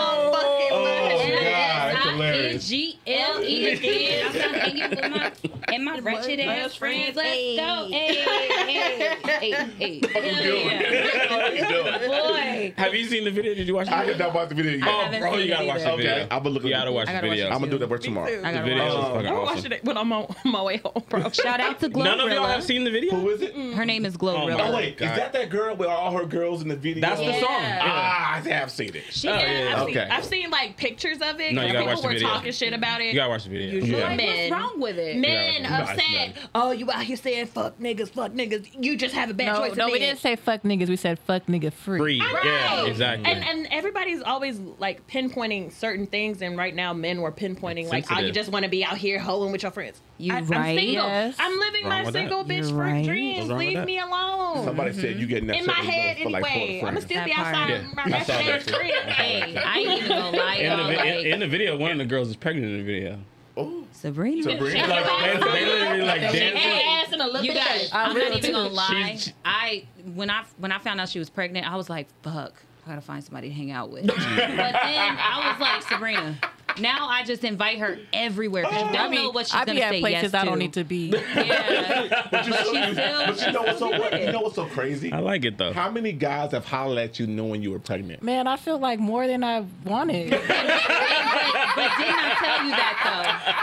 it's 2.60 2.69
hilarious. 2.69 2.99
G-L-E 3.06 3.69
again. 3.72 4.26
I'm 4.27 4.34
not 4.52 4.56
hanging 4.61 4.90
with 4.90 4.99
my 5.11 5.31
and 5.73 5.86
my 5.86 5.99
wretched 5.99 6.40
ass 6.40 6.76
friends. 6.76 7.15
Let's 7.15 7.60
go. 7.60 7.88
Hey, 7.91 8.15
hey, 8.15 9.15
hey, 9.40 9.68
hey. 9.77 9.99
What 9.99 10.26
you 10.26 10.41
doing? 10.41 11.30
What 11.30 11.56
you 11.56 11.68
doing? 11.68 12.10
Boy. 12.10 12.73
Have 12.77 12.94
you 12.94 13.06
seen 13.06 13.23
the 13.23 13.31
video? 13.31 13.53
Did 13.53 13.68
you 13.68 13.76
watch 13.76 13.88
the 13.88 13.95
I 13.95 13.99
video? 14.02 14.14
did 14.18 14.23
not 14.23 14.34
watch 14.34 14.49
the 14.49 14.56
video 14.56 14.72
yet. 14.73 14.88
I 14.88 14.91
haven't 15.03 15.19
bro, 15.22 15.36
you 15.38 15.48
gotta 15.48 15.65
watch 15.65 15.81
either. 15.81 15.98
the 15.98 16.10
Okay. 16.10 16.22
I'm 16.31 16.44
gonna 16.44 16.49
look 16.49 16.64
You 16.64 16.69
gotta 16.72 16.91
watch 16.91 17.07
the 17.07 17.22
video. 17.22 17.48
I'm 17.49 17.60
gonna 17.60 17.72
do 17.72 17.77
that 17.77 17.90
work 17.90 18.02
tomorrow. 18.02 18.27
I 18.27 18.36
The 18.36 18.41
gotta 18.41 18.61
video 18.64 18.88
is 18.88 18.94
watch. 18.95 19.14
fucking 19.14 19.27
I'm 19.27 19.41
watching 19.44 19.72
it 19.72 19.84
when 19.84 19.98
I'm 19.98 20.11
on 20.14 20.36
my 20.45 20.64
way 20.64 20.77
home, 20.77 21.03
bro. 21.10 21.30
Shout 21.31 21.60
out 21.60 21.80
to 21.81 21.90
Glow. 21.90 22.03
None 22.03 22.19
of 22.19 22.30
y'all 22.31 22.45
have 22.45 22.64
seen 22.64 22.84
the 22.84 22.91
video. 22.91 23.15
Who 23.15 23.30
is 23.30 23.41
it? 23.41 23.56
Her 23.56 23.86
name 23.86 24.06
is 24.06 24.15
Oh, 24.15 24.18
Glorilla. 24.19 24.69
Oh 24.69 24.76
wait, 24.76 24.95
is 24.95 24.99
that 25.15 25.34
that 25.34 25.49
girl 25.49 25.76
with 25.76 25.88
all 25.88 26.11
her 26.11 26.26
girls 26.26 26.61
in 26.61 26.68
the 26.68 26.76
video? 26.76 27.02
That's 27.02 27.19
the 27.19 27.34
song. 27.40 27.48
Ah, 27.52 28.36
I 28.36 28.40
have 28.49 28.72
seen 28.72 28.95
it. 28.95 29.03
She 29.11 29.27
Oh, 29.27 29.34
got- 29.34 29.41
yeah, 29.48 29.73
I've, 29.76 29.81
Okay. 29.84 29.94
seen, 29.94 30.11
I've 30.11 30.26
seen 30.26 30.49
like 30.49 30.77
pictures 30.77 31.18
of 31.22 31.40
it. 31.40 31.53
No, 31.53 31.61
you 31.64 31.73
gotta 31.73 31.80
people 31.80 31.86
watch 31.88 32.02
the 32.02 32.07
were 32.07 32.14
video. 32.14 32.30
Talking 32.52 32.68
shit 32.68 32.74
about 32.78 33.02
it. 33.02 33.08
You 33.08 33.14
gotta 33.16 33.30
watch 33.30 33.44
the 33.46 33.50
video. 33.50 33.72
Usually 33.72 34.00
Yeah. 34.00 34.08
Like, 34.08 34.18
men, 34.18 34.50
what's 34.50 34.62
wrong 34.64 34.80
with 34.82 34.98
it? 34.98 35.18
men 35.18 35.62
Yeah. 35.64 35.82
upset. 35.82 35.98
Nice, 35.98 36.36
nice. 36.36 36.48
Oh, 36.56 36.72
you 36.72 36.92
out 36.92 37.04
here 37.04 37.16
saying 37.18 37.48
fuck 37.48 37.80
niggas, 37.80 38.10
fuck 38.12 38.32
niggas. 38.32 38.68
You 38.84 38.98
just 38.98 39.16
have 39.16 39.30
a 39.30 39.34
bad 39.34 39.54
no, 39.54 39.68
choice. 39.68 39.76
no, 39.78 39.86
of 39.86 39.92
we 39.94 40.00
men. 40.00 40.10
didn't 40.10 40.20
say 40.20 40.36
fuck 40.36 40.64
niggas. 40.64 40.90
We 40.90 40.96
said 40.96 41.20
fuck 41.20 41.46
nigga 41.48 41.72
free. 41.74 42.00
Free. 42.00 42.22
Yeah, 42.44 42.86
exactly. 42.86 43.32
And 43.32 43.44
and 43.44 43.68
everybody's 43.72 44.22
always 44.22 44.60
like 44.80 45.06
pinpointing 45.08 45.72
certain 45.72 46.08
things, 46.08 46.42
and 46.42 46.58
right 46.58 46.76
now 46.76 46.94
men 46.94 47.22
were 47.22 47.32
pinpointing 47.32 47.90
like, 47.90 48.06
oh, 48.12 48.20
you 48.20 48.32
just 48.32 48.52
want 48.52 48.64
to 48.64 48.70
be 48.70 48.84
out 48.84 48.98
here 48.98 49.20
hoeing 49.20 49.52
with 49.52 49.64
your 49.64 49.72
friends. 49.72 50.02
You 50.18 50.34
I, 50.34 50.38
I'm 50.38 50.48
single. 50.48 50.94
Yes. 50.94 51.36
I'm 51.40 51.58
living 51.60 51.84
Wrong 51.84 51.90
my 51.92 52.04
with 52.04 52.14
that? 52.14 52.20
single 52.20 52.44
bitch 52.44 52.70
You're 52.70 52.78
right. 52.78 53.06
dreams. 53.06 53.38
What's 53.40 53.50
wrong 53.52 53.58
with 53.60 53.68
Leave 53.68 53.86
me 53.86 54.00
alone. 54.00 54.66
Somebody 54.66 54.94
said 54.94 55.18
you 55.18 55.26
getting 55.28 55.48
that 55.48 55.56
In 55.58 55.66
my 55.66 55.74
head, 55.74 56.18
vote 56.18 56.24
for 56.24 56.30
like 56.32 56.52
anyway. 56.52 56.80
I'm 56.80 56.86
gonna 56.88 57.02
still 57.02 57.24
be 57.24 57.32
outside 57.32 57.70
Yeah. 57.70 57.82
my 57.96 58.04
I 58.04 58.10
best 58.10 58.28
saw 58.28 58.34
that 58.34 58.46
friend's 58.46 58.66
too. 58.66 58.74
crib. 58.74 58.92
Hey, 59.06 59.56
I 59.58 59.78
ain't 59.80 59.90
even 60.04 60.08
gonna 60.10 60.38
lie, 60.38 60.56
in, 60.56 60.66
y'all. 60.66 60.78
the, 60.78 60.84
vi- 60.96 60.98
Like, 60.98 61.26
in, 61.26 61.34
in 61.34 61.40
the 61.40 61.48
video, 61.48 61.78
one 61.78 61.92
of 61.92 61.98
the 62.00 62.06
girls 62.06 62.28
is 62.30 62.36
pregnant 62.40 62.66
in 62.72 62.78
the 62.80 62.84
video. 62.84 63.20
Oh, 63.57 63.84
Sabrina. 63.91 64.44
Sabrina. 64.44 64.88
Like, 64.88 65.06
they, 65.06 65.40
they 65.52 65.66
literally 65.66 66.02
like 66.03 66.22
Shake 66.22 66.53
dancing. 66.53 66.72
her 66.72 66.82
ass 66.86 67.11
in 67.14 67.22
a 67.22 67.26
little 67.26 67.44
You 67.44 67.52
bit. 67.53 67.64
guys, 67.66 67.90
I 67.91 68.03
I'm 68.06 68.18
not 68.18 68.38
even 68.38 68.52
gonna 68.53 68.70
lie. 68.70 69.16
She- 69.20 69.34
I 69.44 69.84
when 70.16 70.30
I 70.30 70.44
when 70.57 70.72
I 70.72 70.78
found 70.80 71.02
out 71.02 71.10
she 71.10 71.20
was 71.20 71.30
pregnant, 71.30 71.70
I 71.70 71.76
was 71.76 71.90
like, 71.90 72.07
fuck, 72.24 72.53
I 72.86 72.90
gotta 72.90 73.02
find 73.02 73.22
somebody 73.24 73.49
to 73.49 73.53
hang 73.53 73.72
out 73.72 73.91
with. 73.91 74.07
but 74.07 74.16
then 74.18 75.18
I 75.20 75.52
was 75.52 75.60
like, 75.60 75.82
Sabrina. 75.84 76.38
Now 76.80 77.07
I 77.07 77.23
just 77.23 77.43
invite 77.43 77.80
her 77.80 77.99
everywhere 78.14 78.64
because 78.64 78.81
oh, 78.84 78.88
I 78.88 78.91
don't 78.93 79.11
be, 79.11 79.18
know 79.18 79.30
what 79.31 79.47
she's 79.47 79.56
I 79.56 79.65
gonna 79.65 79.80
be 79.80 79.84
at 79.84 79.91
say 79.91 79.99
places 80.01 80.23
yes 80.23 80.34
I 80.34 80.45
don't 80.45 80.60
need 80.60 80.73
to 80.73 80.84
be. 80.84 81.07
Yeah, 81.07 82.26
but 82.31 82.45
you, 82.45 82.51
But 82.51 82.60
know, 82.60 82.72
she 82.72 82.77
you, 82.88 82.93
still- 82.93 83.26
but 83.27 83.45
you 83.45 83.51
know 83.51 83.61
what's 83.64 83.80
so 83.80 83.89
what, 83.89 84.22
you 84.22 84.31
know 84.31 84.41
what's 84.41 84.56
so 84.56 84.65
crazy? 84.65 85.11
I 85.11 85.19
like 85.19 85.45
it 85.45 85.57
though. 85.57 85.73
How 85.73 85.89
many 85.89 86.11
guys 86.11 86.51
have 86.51 86.65
hollered 86.65 86.97
at 86.99 87.19
you 87.19 87.27
knowing 87.27 87.61
you 87.61 87.72
were 87.72 87.80
pregnant? 87.80 88.23
Man, 88.23 88.47
I 88.47 88.57
feel 88.57 88.77
like 88.80 88.99
more 88.99 89.27
than 89.27 89.43
I 89.43 89.65
wanted. 89.85 90.30
but, 90.31 90.41
but 90.47 91.91
didn't 91.97 92.15
I 92.15 92.35
tell 92.39 92.64
you 92.65 92.72
that 92.72 92.95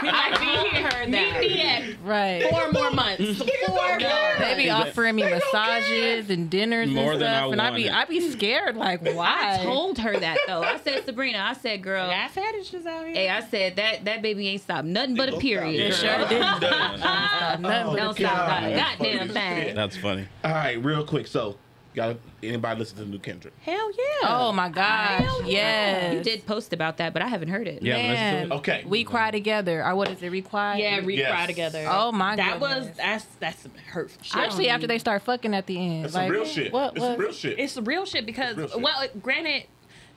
though? 0.01 0.09
I 0.09 0.31
told 0.37 0.73
her 0.73 1.11
that. 1.11 1.39
Meet 1.39 1.39
me 1.39 1.61
at 1.61 1.83
right. 2.03 2.43
four 2.49 2.71
more 2.71 2.91
months. 2.91 3.41
Four 3.67 3.99
more. 3.99 4.35
They 4.39 4.55
be 4.57 4.69
offering 4.69 5.15
me 5.15 5.23
massages 5.23 6.29
and 6.29 6.49
dinners 6.49 6.89
More 6.89 7.13
and 7.13 7.21
than 7.21 7.29
stuff, 7.29 7.43
I 7.49 7.51
and 7.51 7.61
I 7.61 7.71
be 7.75 7.83
wanted. 7.83 7.97
I 7.97 8.05
be 8.05 8.31
scared. 8.31 8.75
Like, 8.75 9.01
why? 9.03 9.57
I 9.59 9.63
told 9.63 9.97
her 9.99 10.17
that 10.19 10.37
though. 10.47 10.61
I 10.61 10.79
said, 10.79 11.05
Sabrina, 11.05 11.39
I 11.39 11.53
said, 11.53 11.81
girl, 11.83 12.07
Got 12.09 12.31
fetishes 12.31 12.85
out 12.85 13.06
here. 13.07 13.15
hey, 13.15 13.29
I 13.29 13.41
said 13.41 13.75
that 13.77 14.05
that 14.05 14.21
baby 14.21 14.47
ain't 14.49 14.61
stopped 14.61 14.85
nothing 14.87 15.15
but 15.15 15.29
a 15.29 15.37
period. 15.37 15.75
It 15.79 15.89
girl. 15.89 15.97
sure 16.17 16.27
didn't. 16.29 16.61
Nothing 16.61 17.61
but 17.61 17.95
Don't 17.95 18.15
stop 18.17 18.47
God. 18.47 18.75
goddamn 18.75 19.29
thing. 19.29 19.75
That's 19.75 19.97
funny. 19.97 20.27
All 20.43 20.51
right, 20.51 20.83
real 20.83 21.05
quick. 21.05 21.27
So, 21.27 21.57
got 21.95 22.17
anybody 22.43 22.79
listen 22.79 22.97
to 22.97 23.03
the 23.05 23.09
new 23.09 23.19
Kendrick? 23.19 23.53
Hell 23.61 23.91
yeah. 23.91 24.27
Oh 24.29 24.51
my 24.51 24.69
gosh! 24.69 25.21
Hell 25.23 25.43
Yes. 25.49 26.13
You 26.13 26.21
did 26.23 26.45
post 26.45 26.73
about 26.73 26.97
that, 26.97 27.13
but 27.13 27.21
I 27.21 27.27
haven't 27.27 27.47
heard 27.49 27.67
it. 27.67 27.81
Yeah, 27.81 27.95
listen 27.95 28.07
to 28.09 28.13
Man, 28.13 28.51
it. 28.51 28.55
Okay. 28.55 28.83
we 28.85 29.03
cry 29.03 29.31
together. 29.31 29.83
Or 29.83 29.95
what 29.95 30.09
is 30.09 30.21
it? 30.21 30.29
We 30.31 30.41
cry. 30.41 30.77
Yeah, 30.77 31.03
we 31.03 31.17
Yes. 31.17 31.31
cry 31.31 31.45
together. 31.47 31.85
Oh 31.89 32.11
my 32.11 32.35
god! 32.35 32.37
That 32.37 32.59
was 32.59 32.89
that's 32.97 33.25
that's 33.39 33.61
some 33.61 33.71
hurtful 33.87 34.21
shit. 34.23 34.35
Actually, 34.37 34.69
after 34.69 34.85
they 34.87 34.99
start 34.99 35.21
fucking 35.23 35.53
at 35.55 35.65
the 35.65 35.77
end, 35.77 36.05
It's 36.05 36.13
like 36.13 36.27
some 36.27 36.31
real 36.31 36.45
shit. 36.45 36.71
What? 36.73 36.93
it's 36.93 36.99
what? 37.01 37.11
some 37.13 37.19
real 37.19 37.31
shit. 37.33 37.59
it's 37.59 37.77
real 37.77 38.05
shit 38.05 38.25
because 38.25 38.55
Real 38.57 38.67
shit. 38.67 38.81
well, 38.81 39.07
granted, 39.21 39.63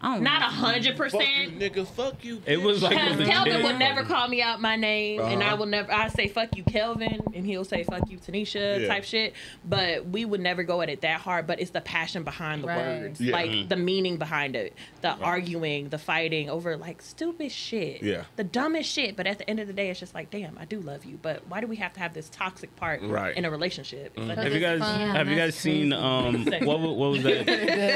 Oh, 0.03 0.19
not 0.19 0.41
a 0.43 0.47
hundred 0.47 0.97
fuck 0.97 1.13
you, 1.13 1.19
percent. 1.19 1.59
nigga. 1.59 1.87
Fuck 1.87 2.25
you. 2.25 2.41
It 2.47 2.61
was 2.63 2.83
like 2.83 2.93
Because 2.93 3.29
Kelvin 3.29 3.53
kid. 3.53 3.65
would 3.65 3.79
never 3.79 4.03
call 4.03 4.29
me 4.29 4.41
out 4.41 4.61
my 4.61 4.77
name, 4.77 5.21
and 5.21 5.43
I 5.43 5.49
Uh-huh. 5.49 5.57
will 5.59 5.67
never. 5.67 5.93
I 5.93 6.09
say 6.09 6.27
fuck 6.29 6.57
you, 6.57 6.63
Kelvin, 6.65 7.21
and 7.35 7.45
he'll 7.45 7.65
say 7.65 7.83
fuck 7.85 8.09
you, 8.11 8.17
Tanisha, 8.19 8.81
Yeah. 8.81 8.89
type 8.89 9.05
shit. 9.05 9.35
But 9.65 10.07
we 10.07 10.25
would 10.25 10.41
never 10.41 10.63
go 10.63 10.81
at 10.81 10.89
it 10.89 11.03
that 11.03 11.21
hard. 11.21 11.47
But 11.47 11.61
it's 11.61 11.71
the 11.73 11.81
passion 11.83 12.23
behind 12.23 12.63
the 12.63 12.69
Right. 12.69 12.79
words, 12.79 13.21
Yeah. 13.21 13.33
like 13.33 13.69
the 13.69 13.77
meaning 13.77 14.17
behind 14.17 14.57
it, 14.57 14.73
the 15.03 15.11
arguing, 15.11 15.91
the 15.91 15.99
fighting 15.99 16.49
over 16.49 16.77
like 16.79 17.03
stupid 17.03 17.53
shit, 17.53 18.03
Yeah. 18.03 18.23
the 18.37 18.45
dumbest 18.45 18.91
shit. 18.91 19.17
But 19.17 19.27
at 19.27 19.39
the 19.39 19.49
end 19.51 19.61
of 19.61 19.67
the 19.67 19.73
day, 19.75 19.91
it's 19.91 20.01
just 20.01 20.15
like, 20.15 20.31
damn, 20.31 20.57
I 20.59 20.65
do 20.65 20.81
love 20.81 21.05
you, 21.05 21.19
but 21.21 21.43
why 21.49 21.61
do 21.61 21.67
we 21.67 21.77
have 21.77 21.93
to 21.95 22.01
have 22.01 22.15
this 22.15 22.31
toxic 22.31 22.75
part 22.77 23.03
Right. 23.03 23.37
in 23.37 23.45
a 23.45 23.51
relationship? 23.51 24.13
It's 24.17 24.27
like, 24.27 24.39
Have 24.39 24.53
you 24.55 24.61
guys 24.61 24.79
fun. 24.81 25.11
have 25.11 25.29
you 25.29 25.37
guys 25.37 25.49
That's 25.53 25.57
seen 25.59 25.93
um 25.93 26.45
what, 26.63 26.81
wa- 26.81 26.93
what 26.93 27.11
was 27.11 27.23
that 27.25 27.47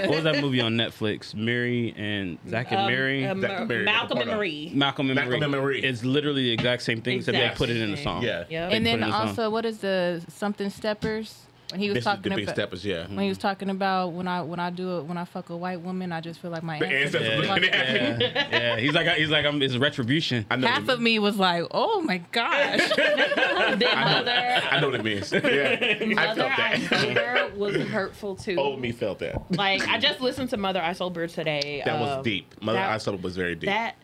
what 0.08 0.16
was 0.16 0.24
that 0.24 0.40
movie 0.42 0.60
on 0.60 0.74
Netflix? 0.76 1.34
Mary 1.34 1.93
and 1.96 2.38
Zach 2.48 2.70
and 2.70 2.80
um, 2.80 2.86
Mary. 2.86 3.26
um, 3.26 3.40
Zach 3.40 3.60
and 3.60 3.68
Mary, 3.68 3.84
Malcolm 3.84 4.18
and 4.18 4.26
Porno. 4.26 4.36
Marie. 4.38 4.70
Malcolm 4.74 5.10
and 5.10 5.14
Malcolm 5.16 5.30
Marie. 5.38 5.44
and 5.44 5.52
Marie. 5.52 5.82
It's 5.82 6.04
literally 6.04 6.44
the 6.44 6.52
exact 6.52 6.82
same 6.82 7.00
thing, 7.00 7.18
except 7.18 7.36
they 7.36 7.50
put 7.56 7.70
it 7.70 7.76
in 7.76 7.92
a 7.92 7.96
song. 7.96 8.22
Yeah. 8.22 8.44
Yep. 8.48 8.72
And 8.72 8.86
then 8.86 8.98
put 8.98 9.04
it 9.04 9.08
in 9.08 9.08
a 9.08 9.12
song. 9.12 9.28
also, 9.28 9.50
what 9.50 9.64
is 9.64 9.78
the 9.78 10.24
something 10.28 10.70
steppers? 10.70 11.46
When 11.74 11.80
he 11.80 11.88
was 11.88 11.94
This 11.96 12.02
is 12.02 12.04
talking 12.04 12.22
the 12.22 12.36
big 12.36 12.44
about 12.44 12.54
steppers. 12.54 12.84
Yeah. 12.84 13.08
when 13.08 13.18
he 13.18 13.28
was 13.28 13.36
talking 13.38 13.68
about 13.68 14.12
when 14.12 14.28
I 14.28 14.42
when 14.42 14.60
I 14.60 14.70
do 14.70 14.98
it 14.98 15.02
when 15.06 15.18
I 15.18 15.24
fuck 15.24 15.50
a 15.50 15.56
white 15.56 15.80
woman, 15.80 16.12
I 16.12 16.20
just 16.20 16.38
feel 16.40 16.52
like 16.52 16.62
my 16.62 16.78
The 16.78 16.86
ancestors. 16.86 17.22
ancestors 17.22 17.46
fucked 17.48 17.60
looking 17.62 17.74
at 17.74 18.18
me. 18.20 18.26
me. 18.26 18.32
Yeah, 18.32 18.48
yeah. 18.52 18.76
He's 18.78 18.92
like 18.94 19.08
he's 19.16 19.28
like 19.30 19.44
I'm 19.44 19.60
it's 19.60 19.76
retribution. 19.76 20.46
I 20.50 20.56
know. 20.56 20.68
Half 20.68 20.88
of 20.88 21.00
me 21.00 21.18
was 21.18 21.36
like, 21.36 21.64
"Oh 21.72 22.00
my 22.00 22.18
gosh!" 22.30 22.78
Then 22.96 23.82
I 23.84 24.04
mother, 24.04 24.24
know, 24.24 24.68
I 24.70 24.80
know 24.80 24.86
what 24.90 25.00
it 25.00 25.04
means. 25.04 25.32
Yeah. 25.32 25.40
I 26.00 26.04
mother 26.14 26.42
felt 26.42 26.56
that. 26.56 27.00
Sober 27.00 27.52
was 27.56 27.76
hurtful 27.88 28.36
too. 28.36 28.54
Old 28.56 28.80
me 28.80 28.92
felt 28.92 29.18
that. 29.18 29.50
Like 29.50 29.86
I 29.88 29.98
just 29.98 30.20
listened 30.20 30.50
to 30.50 30.56
Mother 30.56 30.80
I 30.80 30.92
Sober 30.92 31.26
today. 31.26 31.82
That 31.84 31.98
was 32.00 32.18
um, 32.18 32.22
deep. 32.22 32.54
Mother 32.62 32.78
that- 32.78 32.90
I 32.92 32.98
Sober 32.98 33.18
was 33.22 33.36
very 33.36 33.56
deep. 33.56 33.68
That 33.68 33.96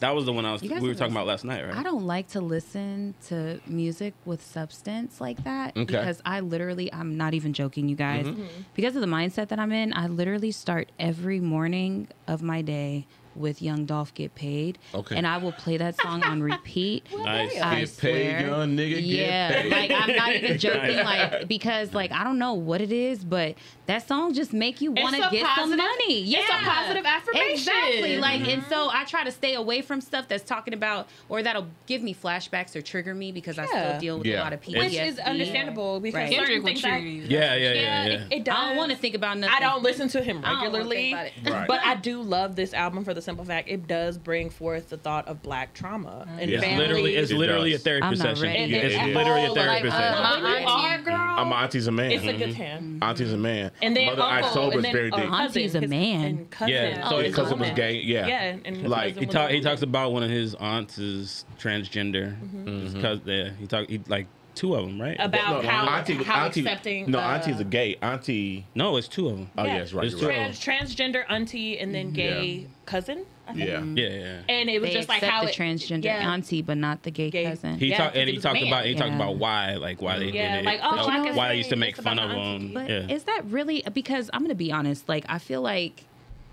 That 0.00 0.14
was 0.14 0.24
the 0.26 0.32
one 0.32 0.44
I 0.44 0.52
was. 0.52 0.62
We 0.62 0.68
were 0.68 0.78
talking 0.78 0.92
this- 0.94 1.06
about 1.12 1.26
last 1.26 1.44
night, 1.44 1.64
right? 1.64 1.74
I 1.76 1.82
don't 1.82 2.04
like 2.04 2.28
to 2.28 2.40
listen 2.40 3.14
to 3.28 3.60
music 3.66 4.14
with 4.24 4.42
substance 4.44 5.20
like 5.20 5.42
that 5.44 5.76
Okay. 5.76 5.84
because 5.84 6.20
I 6.24 6.40
literally, 6.40 6.92
I'm 6.92 7.16
not 7.16 7.34
even 7.34 7.52
joking, 7.52 7.88
you 7.88 7.96
guys. 7.96 8.26
Mm-hmm. 8.26 8.44
Because 8.74 8.94
of 8.96 9.00
the 9.00 9.06
mindset 9.08 9.48
that 9.48 9.58
I'm 9.58 9.72
in, 9.72 9.92
I 9.94 10.06
literally 10.06 10.50
start 10.50 10.90
every 10.98 11.40
morning 11.40 12.08
of 12.26 12.42
my 12.42 12.62
day 12.62 13.06
with 13.36 13.60
Young 13.62 13.84
Dolph 13.84 14.14
Get 14.14 14.34
Paid. 14.34 14.78
Okay. 14.94 15.16
And 15.16 15.26
I 15.26 15.38
will 15.38 15.52
play 15.52 15.76
that 15.76 16.00
song 16.00 16.22
on 16.22 16.42
repeat. 16.42 17.06
Nice. 17.24 17.58
I 17.60 17.80
Get 17.80 17.98
paid, 17.98 18.38
swear. 18.38 18.40
young 18.48 18.76
nigga, 18.76 18.90
get 18.96 19.02
yeah, 19.02 19.62
paid. 19.62 19.70
like 19.72 19.90
I'm 19.90 20.16
not 20.16 20.34
even 20.36 20.58
joking, 20.58 20.96
like 20.98 21.48
because 21.48 21.94
like 21.94 22.12
I 22.12 22.22
don't 22.22 22.38
know 22.38 22.52
what 22.54 22.80
it 22.80 22.92
is, 22.92 23.24
but 23.24 23.54
that 23.86 24.06
song 24.06 24.34
just 24.34 24.52
make 24.52 24.80
you 24.80 24.92
want 24.92 25.16
to 25.16 25.28
a 25.28 25.30
get 25.30 25.46
some 25.56 25.70
money. 25.76 26.22
Yeah, 26.22 26.40
it's 26.40 26.50
a 26.50 26.70
positive 26.70 27.04
affirmation. 27.06 27.50
Exactly. 27.52 28.16
Like, 28.18 28.40
and 28.48 28.62
Mm-hmm. 28.62 28.70
so 28.70 28.88
I 28.92 29.04
try 29.04 29.24
to 29.24 29.30
stay 29.30 29.54
away 29.54 29.80
from 29.82 30.00
stuff 30.00 30.28
that's 30.28 30.44
talking 30.44 30.74
about 30.74 31.08
or 31.28 31.42
that'll 31.42 31.66
give 31.86 32.02
me 32.02 32.14
flashbacks 32.14 32.76
or 32.76 32.82
trigger 32.82 33.14
me 33.14 33.32
because 33.32 33.58
I 33.58 33.66
still 33.66 33.98
deal 33.98 34.18
with 34.18 34.26
Yeah. 34.26 34.40
a 34.40 34.44
lot 34.44 34.52
of 34.52 34.60
PTSD. 34.60 34.78
Which 34.78 34.94
is 34.94 35.18
understandable 35.18 36.00
because 36.00 36.14
Right. 36.30 36.34
certain 36.34 36.62
things 36.62 36.84
I, 36.84 36.96
yeah, 36.98 37.28
yeah, 37.28 37.54
yeah, 37.54 37.72
yeah, 37.72 37.72
yeah. 37.74 38.04
It, 38.06 38.32
it 38.32 38.44
does. 38.44 38.54
I 38.56 38.68
don't 38.68 38.76
want 38.76 38.90
to 38.92 38.96
think 38.98 39.14
about 39.14 39.38
nothing. 39.38 39.54
I 39.56 39.60
don't 39.60 39.82
listen 39.82 40.08
to 40.08 40.22
him 40.22 40.42
I 40.44 40.50
don't 40.50 40.72
regularly, 40.72 40.96
think 40.96 41.14
about 41.14 41.26
it. 41.26 41.50
Right. 41.58 41.68
but 41.68 41.80
I 41.84 41.94
do 41.96 42.22
love 42.22 42.54
this 42.56 42.72
album 42.74 43.04
for 43.04 43.14
the 43.14 43.22
simple 43.24 43.44
fact 43.44 43.68
it 43.68 43.86
does 43.88 44.18
bring 44.18 44.50
forth 44.50 44.90
the 44.90 44.96
thought 44.96 45.26
of 45.26 45.42
black 45.42 45.74
trauma 45.74 46.26
and 46.38 46.50
Yeah. 46.50 46.58
It's 46.58 46.64
family. 46.64 46.78
literally, 46.86 47.16
it's 47.16 47.30
It 47.30 47.36
literally 47.38 47.70
does. 47.72 47.80
a 47.80 47.84
therapy 47.84 48.04
I'm 48.06 48.10
not 48.12 48.18
session. 48.18 48.42
ready. 48.42 48.58
Yeah, 48.72 48.78
it's 48.78 48.94
it 48.94 49.08
is. 49.08 49.16
literally 49.16 49.44
a 49.46 49.50
therapy 49.54 49.88
like, 49.88 49.94
uh, 49.94 49.98
session. 49.98 50.22
my 50.22 50.52
when 50.52 50.62
you 50.62 50.68
auntie- 50.68 50.86
are, 50.94 51.02
girl, 51.02 51.14
I'm 51.38 51.48
my 51.48 51.62
auntie's 51.64 51.86
a 51.86 51.92
man. 51.92 52.12
it's 52.12 52.24
a 52.24 52.32
good 52.32 52.56
time. 52.56 52.98
Auntie's 53.02 53.32
a 53.32 53.36
man. 53.36 53.70
And 53.82 53.96
then 53.96 54.06
Mother 54.06 54.22
I 54.22 54.36
uncle, 54.36 54.50
sober 54.52 54.66
and 54.70 54.76
is 54.78 54.82
then 54.84 54.92
very 54.92 55.10
uh, 55.12 55.16
deep. 55.16 55.24
cousin, 55.30 55.40
Auntie's 55.62 55.74
a 55.74 55.80
man. 55.88 56.46
cousin. 56.50 56.74
Yeah, 56.74 57.08
So 57.08 57.16
Oh, 57.16 57.20
his 57.20 57.34
cousin 57.34 57.58
was 57.58 57.70
gay. 57.70 57.94
Yeah. 58.00 58.26
Yeah, 58.26 58.42
and, 58.42 58.66
and 58.66 58.88
Like, 58.88 59.14
He 59.14 59.26
was 59.26 59.34
talk. 59.34 59.50
He 59.50 59.60
talks 59.60 59.82
about 59.82 60.12
one 60.12 60.22
of 60.22 60.30
his 60.30 60.54
aunts 60.56 60.98
is 60.98 61.44
transgender. 61.60 62.36
Mm-hmm. 62.40 62.94
Because 62.94 63.20
yeah, 63.24 63.50
he 63.58 63.66
talk. 63.66 63.88
He 63.88 64.00
like 64.06 64.26
two 64.54 64.74
of 64.74 64.86
them, 64.86 65.00
right? 65.00 65.16
about 65.18 65.62
No, 65.62 65.68
how, 65.68 65.86
auntie, 65.88 66.14
how 66.14 66.44
auntie, 66.46 66.60
accepting. 66.60 67.10
No, 67.10 67.18
uh, 67.18 67.22
auntie's 67.22 67.60
a 67.60 67.64
gay. 67.64 67.96
Auntie. 68.02 68.66
no, 68.74 68.96
it's 68.96 69.08
two 69.08 69.28
of 69.28 69.36
them. 69.36 69.50
Oh 69.58 69.64
Yeah. 69.64 69.76
yes, 69.76 69.92
right. 69.92 70.06
It's 70.06 70.20
You're 70.20 70.30
right. 70.30 70.54
trans, 70.54 70.94
transgender 70.94 71.24
auntie 71.28 71.78
and 71.78 71.94
then 71.94 72.12
gay 72.12 72.66
cousin. 72.86 73.24
I 73.46 73.52
think. 73.52 73.68
Yeah. 73.68 73.84
Yeah, 74.08 74.08
yeah. 74.08 74.40
And 74.48 74.70
it 74.70 74.80
was 74.80 74.88
They 74.90 74.94
just 74.96 75.08
like 75.10 75.22
how 75.22 75.42
the 75.44 75.50
it, 75.50 75.54
transgender 75.56 76.04
yeah. 76.04 76.32
auntie, 76.32 76.62
but 76.62 76.78
not 76.78 77.02
the 77.02 77.10
gay, 77.10 77.28
Gay. 77.30 77.44
cousin. 77.44 77.78
He 77.78 77.88
Yeah, 77.88 77.98
talked 77.98 78.14
'cause 78.14 78.20
and 78.20 78.30
he 78.30 78.38
talked 78.38 78.54
man. 78.60 78.68
about 78.68 78.86
he 78.86 78.94
talked 78.94 79.14
about 79.14 79.36
why 79.36 79.74
like 79.74 80.00
why 80.00 80.18
they 80.18 80.30
Yeah, 80.30 80.56
did 80.56 80.60
it. 80.60 80.64
like, 80.64 80.80
oh, 80.82 80.96
But 80.96 81.12
you 81.14 81.36
why 81.36 81.48
is 81.48 81.52
they 81.52 81.56
used 81.58 81.70
to 81.70 81.76
make 81.76 81.96
fun 81.96 82.18
of 82.18 82.30
the 82.30 82.36
him. 82.36 82.72
But 82.72 82.88
yeah. 82.88 83.06
is 83.08 83.24
that 83.24 83.42
really 83.46 83.84
because 83.92 84.30
I'm 84.32 84.40
gonna 84.42 84.54
be 84.54 84.72
honest? 84.72 85.08
Like 85.10 85.26
I 85.28 85.38
feel 85.38 85.60
like 85.60 86.04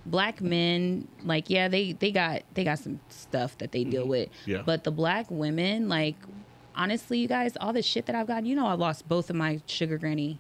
black 0.06 0.42
men, 0.42 1.08
like 1.24 1.50
yeah, 1.50 1.70
they 1.70 1.94
they 1.94 2.12
got 2.12 2.42
they 2.56 2.66
got 2.66 2.80
some 2.80 3.00
stuff 3.10 3.58
that 3.60 3.72
they 3.72 3.86
deal 3.86 4.06
with. 4.08 4.28
Yeah. 4.46 4.64
But 4.66 4.84
the 4.84 4.92
black 4.92 5.32
women, 5.32 5.88
like 5.88 6.16
honestly, 6.82 7.20
you 7.20 7.28
guys, 7.28 7.56
all 7.62 7.74
the 7.74 7.82
shit 7.84 8.08
that 8.08 8.16
I've 8.16 8.28
gotten, 8.28 8.46
you 8.46 8.56
know, 8.56 8.66
I 8.66 8.74
lost 8.74 9.08
both 9.08 9.30
of 9.30 9.36
my 9.36 9.62
sugar 9.68 9.98
granny 9.98 10.40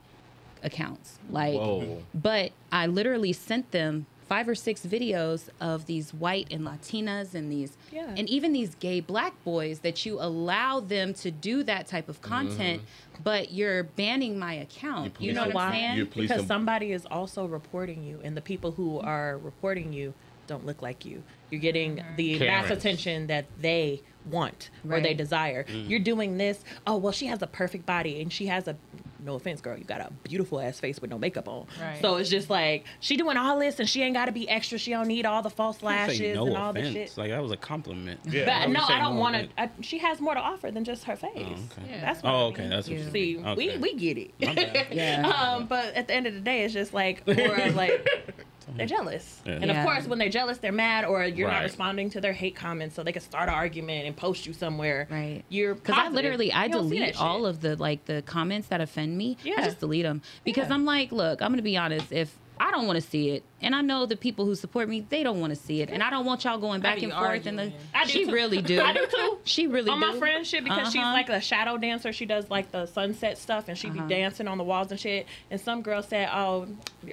accounts. 0.63 1.19
Like, 1.29 1.53
Whoa. 1.53 2.03
but 2.13 2.51
I 2.71 2.87
literally 2.87 3.31
sent 3.33 3.71
them 3.71 4.07
five 4.27 4.47
or 4.47 4.55
six 4.55 4.85
videos 4.85 5.49
of 5.59 5.85
these 5.85 6.13
white 6.13 6.47
and 6.51 6.65
Latinas 6.65 7.35
and 7.35 7.51
these 7.51 7.77
Yeah. 7.91 8.13
and 8.15 8.29
even 8.29 8.53
these 8.53 8.75
gay 8.75 9.01
black 9.01 9.33
boys 9.43 9.79
that 9.79 10.05
you 10.05 10.21
allow 10.21 10.79
them 10.79 11.13
to 11.15 11.31
do 11.31 11.63
that 11.63 11.85
type 11.87 12.07
of 12.07 12.21
content, 12.21 12.81
mm-hmm. 12.81 13.23
but 13.23 13.51
you're 13.51 13.83
banning 13.83 14.39
my 14.39 14.53
account. 14.53 15.17
You 15.19 15.27
You, 15.27 15.33
know 15.33 15.41
police 15.43 15.55
what 15.55 15.63
I'm 15.63 15.73
saying? 15.73 16.09
Because 16.15 16.37
them. 16.37 16.47
somebody 16.47 16.93
is 16.93 17.05
also 17.05 17.45
reporting 17.45 18.03
you, 18.03 18.21
and 18.23 18.37
the 18.37 18.41
people 18.41 18.71
who 18.71 18.99
are 19.01 19.37
reporting 19.37 19.91
you 19.91 20.13
don't 20.47 20.65
look 20.65 20.81
like 20.81 21.05
you. 21.05 21.23
You're 21.49 21.61
getting 21.61 22.01
the 22.15 22.39
mass 22.39 22.69
attention 22.71 23.27
that 23.27 23.45
they 23.59 24.01
want 24.29 24.69
or 24.89 24.99
they 24.99 25.09
Right. 25.09 25.17
desire. 25.17 25.65
You're 25.69 25.99
doing 25.99 26.37
this. 26.37 26.63
Oh 26.85 26.97
well, 26.97 27.11
she 27.13 27.27
has 27.27 27.41
a 27.41 27.47
perfect 27.47 27.85
body, 27.85 28.21
and 28.21 28.31
she 28.31 28.47
has 28.47 28.67
a. 28.67 28.75
No 29.23 29.35
offense, 29.35 29.61
girl. 29.61 29.77
You 29.77 29.83
got 29.83 30.01
a 30.01 30.11
beautiful 30.23 30.59
ass 30.59 30.79
face 30.79 30.99
with 30.99 31.11
no 31.11 31.19
makeup 31.19 31.47
on. 31.47 31.67
Right. 31.79 32.01
So 32.01 32.15
it's 32.15 32.27
just 32.27 32.49
like 32.49 32.85
she 33.01 33.17
doing 33.17 33.37
all 33.37 33.59
this, 33.59 33.79
and 33.79 33.87
she 33.87 34.01
ain't 34.01 34.15
got 34.15 34.25
to 34.25 34.31
be 34.31 34.49
extra. 34.49 34.79
She 34.79 34.89
don't 34.89 35.07
need 35.07 35.27
all 35.27 35.43
the 35.43 35.49
false 35.51 35.83
lashes 35.83 36.35
no 36.35 36.47
and 36.47 36.57
all 36.57 36.73
the 36.73 36.79
offense. 36.79 36.93
shit. 37.11 37.17
Like 37.17 37.29
that 37.29 37.39
was 37.43 37.51
a 37.51 37.57
compliment. 37.57 38.19
Yeah. 38.25 38.45
But 38.45 38.67
Why 38.69 38.73
no, 38.73 38.79
I 38.83 38.99
don't 38.99 39.13
no 39.13 39.19
want 39.21 39.35
offense? 39.35 39.71
to. 39.77 39.83
She 39.83 39.99
has 39.99 40.19
more 40.19 40.33
to 40.33 40.39
offer 40.39 40.71
than 40.71 40.83
just 40.83 41.03
her 41.03 41.15
face. 41.15 41.33
Oh, 41.37 41.81
okay. 41.83 41.99
That's 42.01 42.23
what 42.23 42.33
Oh, 42.33 42.51
I 42.55 42.57
mean. 42.61 42.69
That's 42.71 42.87
what 42.89 42.97
Yeah. 42.97 43.03
you 43.05 43.11
See, 43.11 43.37
okay. 43.37 43.55
we 43.55 43.77
we 43.77 43.93
get 43.93 44.17
it. 44.17 44.31
Yeah. 44.91 45.27
um, 45.27 45.67
but 45.67 45.93
at 45.93 46.07
the 46.07 46.15
end 46.15 46.25
of 46.25 46.33
the 46.33 46.39
day, 46.41 46.63
it's 46.63 46.73
just 46.73 46.91
like 46.91 47.25
more 47.27 47.55
of 47.61 47.75
like 47.75 48.33
they're 48.75 48.85
mm-hmm. 48.85 48.95
jealous, 48.95 49.41
Yeah. 49.45 49.59
and 49.61 49.71
of 49.71 49.83
course, 49.85 50.07
when 50.07 50.19
they're 50.19 50.29
jealous, 50.29 50.57
they're 50.59 50.71
mad, 50.71 51.05
or 51.05 51.25
you're 51.25 51.47
Right. 51.47 51.55
not 51.55 51.63
responding 51.63 52.09
to 52.11 52.21
their 52.21 52.33
hate 52.33 52.55
comments, 52.55 52.95
so 52.95 53.03
they 53.03 53.11
can 53.11 53.21
start 53.21 53.49
an 53.49 53.55
argument 53.55 54.05
and 54.07 54.15
post 54.15 54.45
you 54.45 54.53
somewhere. 54.53 55.07
Right. 55.09 55.43
You're 55.49 55.75
Because 55.75 55.95
I 55.97 56.09
literally 56.09 56.51
I 56.51 56.65
You 56.65 56.71
don't 56.71 56.89
see 56.89 56.99
delete 56.99 57.19
all 57.21 57.45
of 57.45 57.61
the 57.61 57.75
like 57.75 58.05
the 58.05 58.21
comments 58.21 58.67
that 58.69 58.81
offend 58.81 59.17
me. 59.17 59.37
Yeah. 59.43 59.53
I 59.57 59.61
Yeah. 59.61 59.65
just 59.65 59.79
delete 59.79 60.03
them 60.03 60.21
because 60.43 60.67
Yeah. 60.67 60.75
I'm 60.75 60.85
like, 60.85 61.11
look, 61.11 61.41
I'm 61.41 61.51
gonna 61.51 61.61
be 61.61 61.77
honest. 61.77 62.11
If 62.11 62.37
I 62.63 62.69
don't 62.69 62.85
want 62.85 62.97
to 62.97 63.01
see 63.01 63.31
it, 63.31 63.43
and 63.59 63.73
I 63.75 63.81
know 63.81 64.05
the 64.05 64.15
people 64.15 64.45
who 64.45 64.53
support 64.53 64.87
me, 64.87 65.03
they 65.09 65.23
don't 65.23 65.39
want 65.41 65.49
to 65.49 65.55
see 65.59 65.81
it, 65.81 65.89
and 65.89 66.03
I 66.03 66.11
don't 66.11 66.25
want 66.25 66.43
y'all 66.43 66.59
going 66.59 66.79
back 66.79 66.97
be 66.99 67.05
and 67.05 67.13
forth. 67.13 67.47
And 67.47 67.57
the. 67.57 67.73
I 67.95 68.03
do 68.05 68.09
she 68.11 68.25
too. 68.25 68.31
really 68.31 68.61
do. 68.73 68.79
I 68.79 68.93
do 68.93 69.07
too. 69.09 69.37
She 69.45 69.65
really 69.65 69.85
do 69.85 69.91
on 69.93 69.99
do. 69.99 70.05
my 70.13 70.19
friendship 70.19 70.63
because 70.63 70.91
she's 70.93 71.01
Uh-huh. 71.01 71.11
like 71.11 71.29
a 71.29 71.41
shadow 71.41 71.77
dancer. 71.77 72.13
She 72.13 72.27
does 72.27 72.49
like 72.51 72.71
the 72.71 72.85
sunset 72.85 73.39
stuff 73.39 73.67
and 73.67 73.75
she 73.77 73.87
Uh-huh. 73.89 74.03
be 74.03 74.13
dancing 74.13 74.47
on 74.47 74.59
the 74.59 74.63
walls 74.63 74.91
and 74.91 74.99
shit. 74.99 75.25
And 75.49 75.59
some 75.59 75.81
girl 75.81 76.03
said, 76.03 76.29
"Oh, 76.31 76.67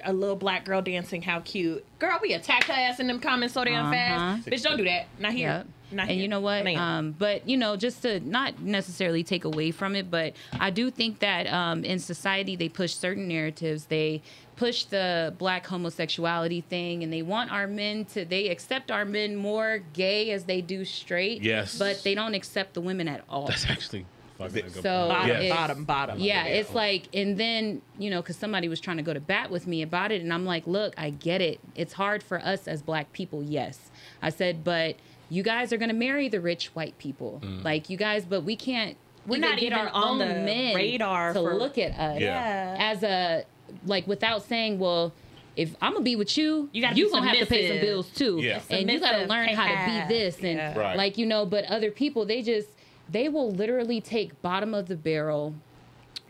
a 0.04 0.12
little 0.12 0.36
black 0.36 0.66
girl 0.66 0.82
dancing, 0.82 1.22
how 1.22 1.40
cute." 1.40 1.82
Girl, 1.98 2.18
we 2.20 2.34
attacked 2.34 2.64
her 2.64 2.74
ass 2.74 3.00
in 3.00 3.06
them 3.06 3.18
comments 3.18 3.54
so 3.54 3.64
damn 3.64 3.86
Uh-huh. 3.86 3.92
fast. 3.92 4.46
Bitch, 4.48 4.62
don't 4.62 4.76
do 4.76 4.84
that. 4.84 5.06
Not 5.18 5.32
here. 5.32 5.48
Yep. 5.48 5.66
Not 5.90 6.02
and 6.02 6.10
here. 6.12 6.22
you 6.22 6.28
know 6.28 6.40
what? 6.40 6.66
Um, 6.66 7.12
but 7.18 7.48
you 7.48 7.56
know, 7.56 7.76
just 7.76 8.02
to 8.02 8.20
not 8.20 8.60
necessarily 8.60 9.22
take 9.22 9.44
away 9.44 9.70
from 9.70 9.94
it, 9.96 10.10
but 10.10 10.34
I 10.58 10.70
do 10.70 10.90
think 10.90 11.20
that 11.20 11.46
um, 11.46 11.84
in 11.84 11.98
society 11.98 12.56
they 12.56 12.68
push 12.68 12.92
certain 12.94 13.26
narratives. 13.28 13.86
They 13.86 14.22
push 14.56 14.84
the 14.84 15.34
black 15.38 15.66
homosexuality 15.66 16.60
thing, 16.62 17.02
and 17.02 17.12
they 17.12 17.22
want 17.22 17.50
our 17.50 17.66
men 17.66 18.04
to. 18.06 18.24
They 18.24 18.48
accept 18.48 18.90
our 18.90 19.04
men 19.04 19.36
more 19.36 19.80
gay 19.92 20.30
as 20.32 20.44
they 20.44 20.60
do 20.60 20.84
straight. 20.84 21.42
Yes. 21.42 21.78
But 21.78 22.02
they 22.02 22.14
don't 22.14 22.34
accept 22.34 22.74
the 22.74 22.80
women 22.80 23.08
at 23.08 23.24
all. 23.28 23.46
That's 23.46 23.68
actually 23.70 24.04
fucking 24.36 24.56
a 24.58 24.62
good 24.62 24.72
So 24.82 25.06
point. 25.06 25.08
bottom, 25.08 25.30
it's- 25.36 25.56
bottom, 25.56 25.84
bottom. 25.84 26.18
Yeah, 26.20 26.44
it's 26.44 26.74
like, 26.74 27.08
and 27.14 27.38
then 27.38 27.80
you 27.98 28.10
know, 28.10 28.20
because 28.20 28.36
somebody 28.36 28.68
was 28.68 28.78
trying 28.80 28.98
to 28.98 29.02
go 29.02 29.14
to 29.14 29.20
bat 29.20 29.50
with 29.50 29.66
me 29.66 29.80
about 29.82 30.12
it, 30.12 30.20
and 30.20 30.32
I'm 30.34 30.44
like, 30.44 30.66
look, 30.66 30.92
I 30.98 31.10
get 31.10 31.40
it. 31.40 31.60
It's 31.74 31.94
hard 31.94 32.22
for 32.22 32.38
us 32.40 32.68
as 32.68 32.82
black 32.82 33.12
people. 33.12 33.42
Yes, 33.42 33.90
I 34.20 34.28
said, 34.30 34.64
but 34.64 34.96
you 35.30 35.42
guys 35.42 35.72
are 35.72 35.76
gonna 35.76 35.92
marry 35.92 36.28
the 36.28 36.40
rich 36.40 36.68
white 36.74 36.96
people, 36.98 37.40
like 37.62 37.90
you 37.90 37.96
guys, 37.96 38.24
but 38.24 38.42
we 38.44 38.56
can't. 38.56 38.96
We're 39.26 39.36
either 39.36 39.46
not 39.48 39.58
get 39.58 39.66
even 39.66 39.78
our 39.78 39.88
on 39.90 40.18
the 40.18 40.26
men 40.26 40.74
radar 40.74 41.34
to 41.34 41.40
for- 41.40 41.54
look 41.54 41.76
at 41.78 41.92
us 41.98 42.20
Yeah. 42.20 42.76
as 42.78 43.02
a 43.02 43.44
like 43.86 44.06
without 44.06 44.42
saying, 44.42 44.78
well. 44.78 45.12
If 45.56 45.74
I'm 45.82 45.90
gonna 45.94 46.04
be 46.04 46.14
with 46.14 46.38
you, 46.38 46.68
You 46.72 46.80
gotta 46.80 46.94
you 46.96 47.06
be 47.06 47.10
gonna 47.10 47.26
have 47.30 47.38
to 47.40 47.46
pay 47.46 47.66
some 47.66 47.80
bills 47.80 48.08
too, 48.10 48.38
Yeah. 48.40 48.60
and 48.70 48.88
you 48.88 49.00
gotta 49.00 49.24
learn 49.26 49.48
how 49.48 49.66
to 49.66 49.90
be 50.08 50.14
this 50.14 50.36
and 50.36 50.56
Yeah. 50.56 50.78
Right. 50.78 50.96
like 50.96 51.18
you 51.18 51.26
know. 51.26 51.44
But 51.46 51.64
other 51.64 51.90
people, 51.90 52.24
they 52.24 52.42
just 52.42 52.68
they 53.10 53.28
will 53.28 53.50
literally 53.50 54.00
take 54.00 54.40
bottom 54.40 54.72
of 54.72 54.86
the 54.86 54.94
barrel 54.94 55.54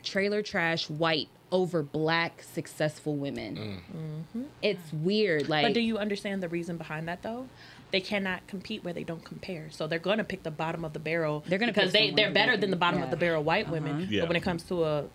trailer 0.01 0.41
trash 0.41 0.89
white 0.89 1.27
over 1.51 1.83
black 1.83 2.41
successful 2.41 3.15
women. 3.15 3.81
It's 4.63 4.91
weird. 4.91 5.47
Like, 5.47 5.63
Mm. 5.65 5.67
But 5.69 5.73
do 5.75 5.81
you 5.81 5.99
understand 5.99 6.41
the 6.41 6.49
reason 6.49 6.77
behind 6.77 7.07
that 7.07 7.21
though? 7.21 7.47
They 7.91 8.01
cannot 8.01 8.45
compete 8.47 8.83
where 8.83 8.93
they 8.93 9.03
don't 9.03 9.23
compare. 9.23 9.69
So 9.71 9.87
they're 9.87 9.99
going 9.99 10.19
to 10.19 10.23
pick 10.23 10.43
the 10.43 10.51
bottom 10.51 10.85
of 10.85 10.93
the 10.93 10.99
barrel. 10.99 11.43
They're 11.47 11.57
gonna 11.57 11.73
because 11.73 11.91
they 11.91 12.11
they're 12.11 12.31
better 12.31 12.55
than 12.55 12.69
the 12.69 12.77
bottom 12.77 12.99
yeah. 12.99 13.05
of 13.05 13.11
the 13.11 13.17
barrel 13.17 13.43
white 13.43 13.69
women. 13.69 14.07
Yeah. 14.09 14.21
But 14.21 14.29
when 14.29 14.35
it 14.35 14.43
comes 14.43 14.63
to 14.63 14.83
a, 14.83 15.05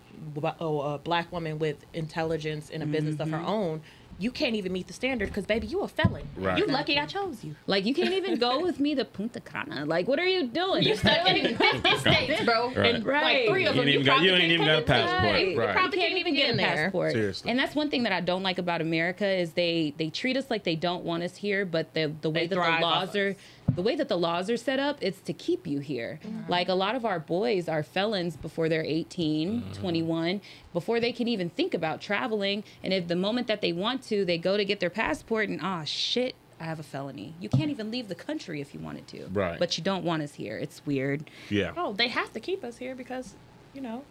a, 0.43 0.65
a 0.65 0.99
black 0.99 1.31
woman 1.33 1.59
with 1.59 1.77
intelligence 1.93 2.71
in 2.71 2.83
a 2.83 2.87
business 2.87 3.21
of 3.21 3.31
her 3.31 3.39
own, 3.39 3.83
you 4.19 4.31
can't 4.31 4.55
even 4.55 4.73
meet 4.73 4.86
the 4.86 4.93
standard 4.93 5.28
because 5.28 5.45
baby, 5.47 5.66
you 5.66 5.81
a 5.82 5.89
felon. 5.89 6.27
Right. 6.36 6.59
You 6.59 6.66
lucky 6.66 6.99
I 6.99 7.07
chose 7.07 7.43
you. 7.43 7.55
like 7.66 7.85
you 7.85 7.95
can't 7.95 8.12
even 8.12 8.39
go 8.39 8.61
with 8.61 8.78
me 8.81 8.95
to 8.95 9.05
Punta 9.05 9.41
Cana. 9.41 9.85
Like, 9.85 10.07
what 10.09 10.19
are 10.19 10.27
you 10.27 10.47
doing? 10.47 10.82
You 10.85 10.95
stuck 10.97 11.27
in 11.28 11.57
50 11.57 11.97
states, 11.99 12.45
bro. 12.45 12.69
Right. 12.74 12.95
And 12.95 13.05
Right. 13.05 13.23
like 13.23 13.49
three 13.49 13.66
of 13.66 13.74
You 13.74 13.81
them, 13.82 13.89
ain't 13.89 13.95
you 13.95 14.01
even 14.01 14.07
got- 14.07 14.23
you 14.23 14.32
ain't 14.35 14.53
even 14.53 14.66
got 14.66 14.78
a 14.78 14.82
passport. 14.82 15.23
Right. 15.32 15.49
You 15.49 15.59
Right. 15.61 15.74
probably 15.74 15.99
You 16.01 16.07
can't 16.07 16.19
even 16.19 16.35
get 16.35 16.49
in 16.51 16.55
a 16.55 16.57
there. 16.62 16.77
passport. 16.85 17.12
Seriously. 17.12 17.51
And 17.51 17.59
that's 17.59 17.74
one 17.74 17.91
thing 17.91 18.03
that 18.05 18.12
I 18.12 18.20
don't 18.20 18.43
like 18.43 18.59
about 18.59 18.81
America 18.81 19.27
is 19.27 19.53
they 19.53 19.95
they 19.97 20.11
treat 20.11 20.36
us 20.36 20.51
like 20.51 20.65
they 20.65 20.77
don't 20.77 21.05
want 21.05 21.23
us 21.23 21.36
here, 21.36 21.65
but 21.65 21.93
the 21.95 22.12
the 22.20 22.31
way 22.31 22.43
They 22.47 22.47
that 22.49 22.55
the 22.57 22.61
off 22.61 22.81
laws 22.82 23.09
us. 23.11 23.16
are 23.16 23.36
the 23.74 23.82
way 23.82 23.97
that 23.97 24.09
the 24.09 24.16
laws 24.16 24.51
are 24.51 24.57
set 24.57 24.78
up, 24.78 24.99
it's 25.01 25.20
to 25.23 25.32
keep 25.32 25.66
you 25.66 25.81
here. 25.81 26.20
Like 26.49 26.69
a 26.69 26.74
lot 26.74 26.95
of 26.95 27.05
our 27.05 27.19
boys 27.19 27.69
are 27.69 27.82
felons 27.82 28.36
before 28.36 28.69
they're 28.69 28.85
18, 28.85 29.73
21, 29.73 30.41
before 30.73 31.01
they 31.01 31.12
can 31.12 31.28
even 31.28 31.51
think 31.51 31.74
about 31.74 32.01
traveling. 32.01 32.62
And 32.82 32.93
if 32.93 33.09
the 33.09 33.16
moment 33.16 33.47
that 33.49 33.61
they 33.61 33.73
want 33.73 34.03
to, 34.05 34.24
they 34.24 34.39
go 34.39 34.57
to 34.57 34.65
get 34.65 34.81
their 34.81 34.91
passport 34.91 35.49
and 35.49 35.61
ah 35.62 35.85
shit, 35.85 36.35
I 36.61 36.65
have 36.65 36.78
a 36.78 36.85
felony. 36.85 37.35
You 37.41 37.49
can't 37.49 37.70
even 37.70 37.91
leave 37.91 38.09
the 38.09 38.15
country 38.15 38.61
if 38.61 38.74
you 38.74 38.81
wanted 38.81 39.09
to. 39.09 39.27
Right. 39.32 39.59
But 39.59 39.77
you 39.77 39.82
don't 39.82 40.05
want 40.05 40.23
us 40.23 40.35
here. 40.35 40.57
It's 40.57 40.85
weird. 40.86 41.28
Yeah. 41.51 41.73
Oh, 41.77 41.93
they 41.93 42.09
have 42.09 42.32
to 42.35 42.41
keep 42.41 42.62
us 42.65 42.77
here 42.77 42.95
because, 42.95 43.35
you 43.74 43.81
know, 43.81 44.05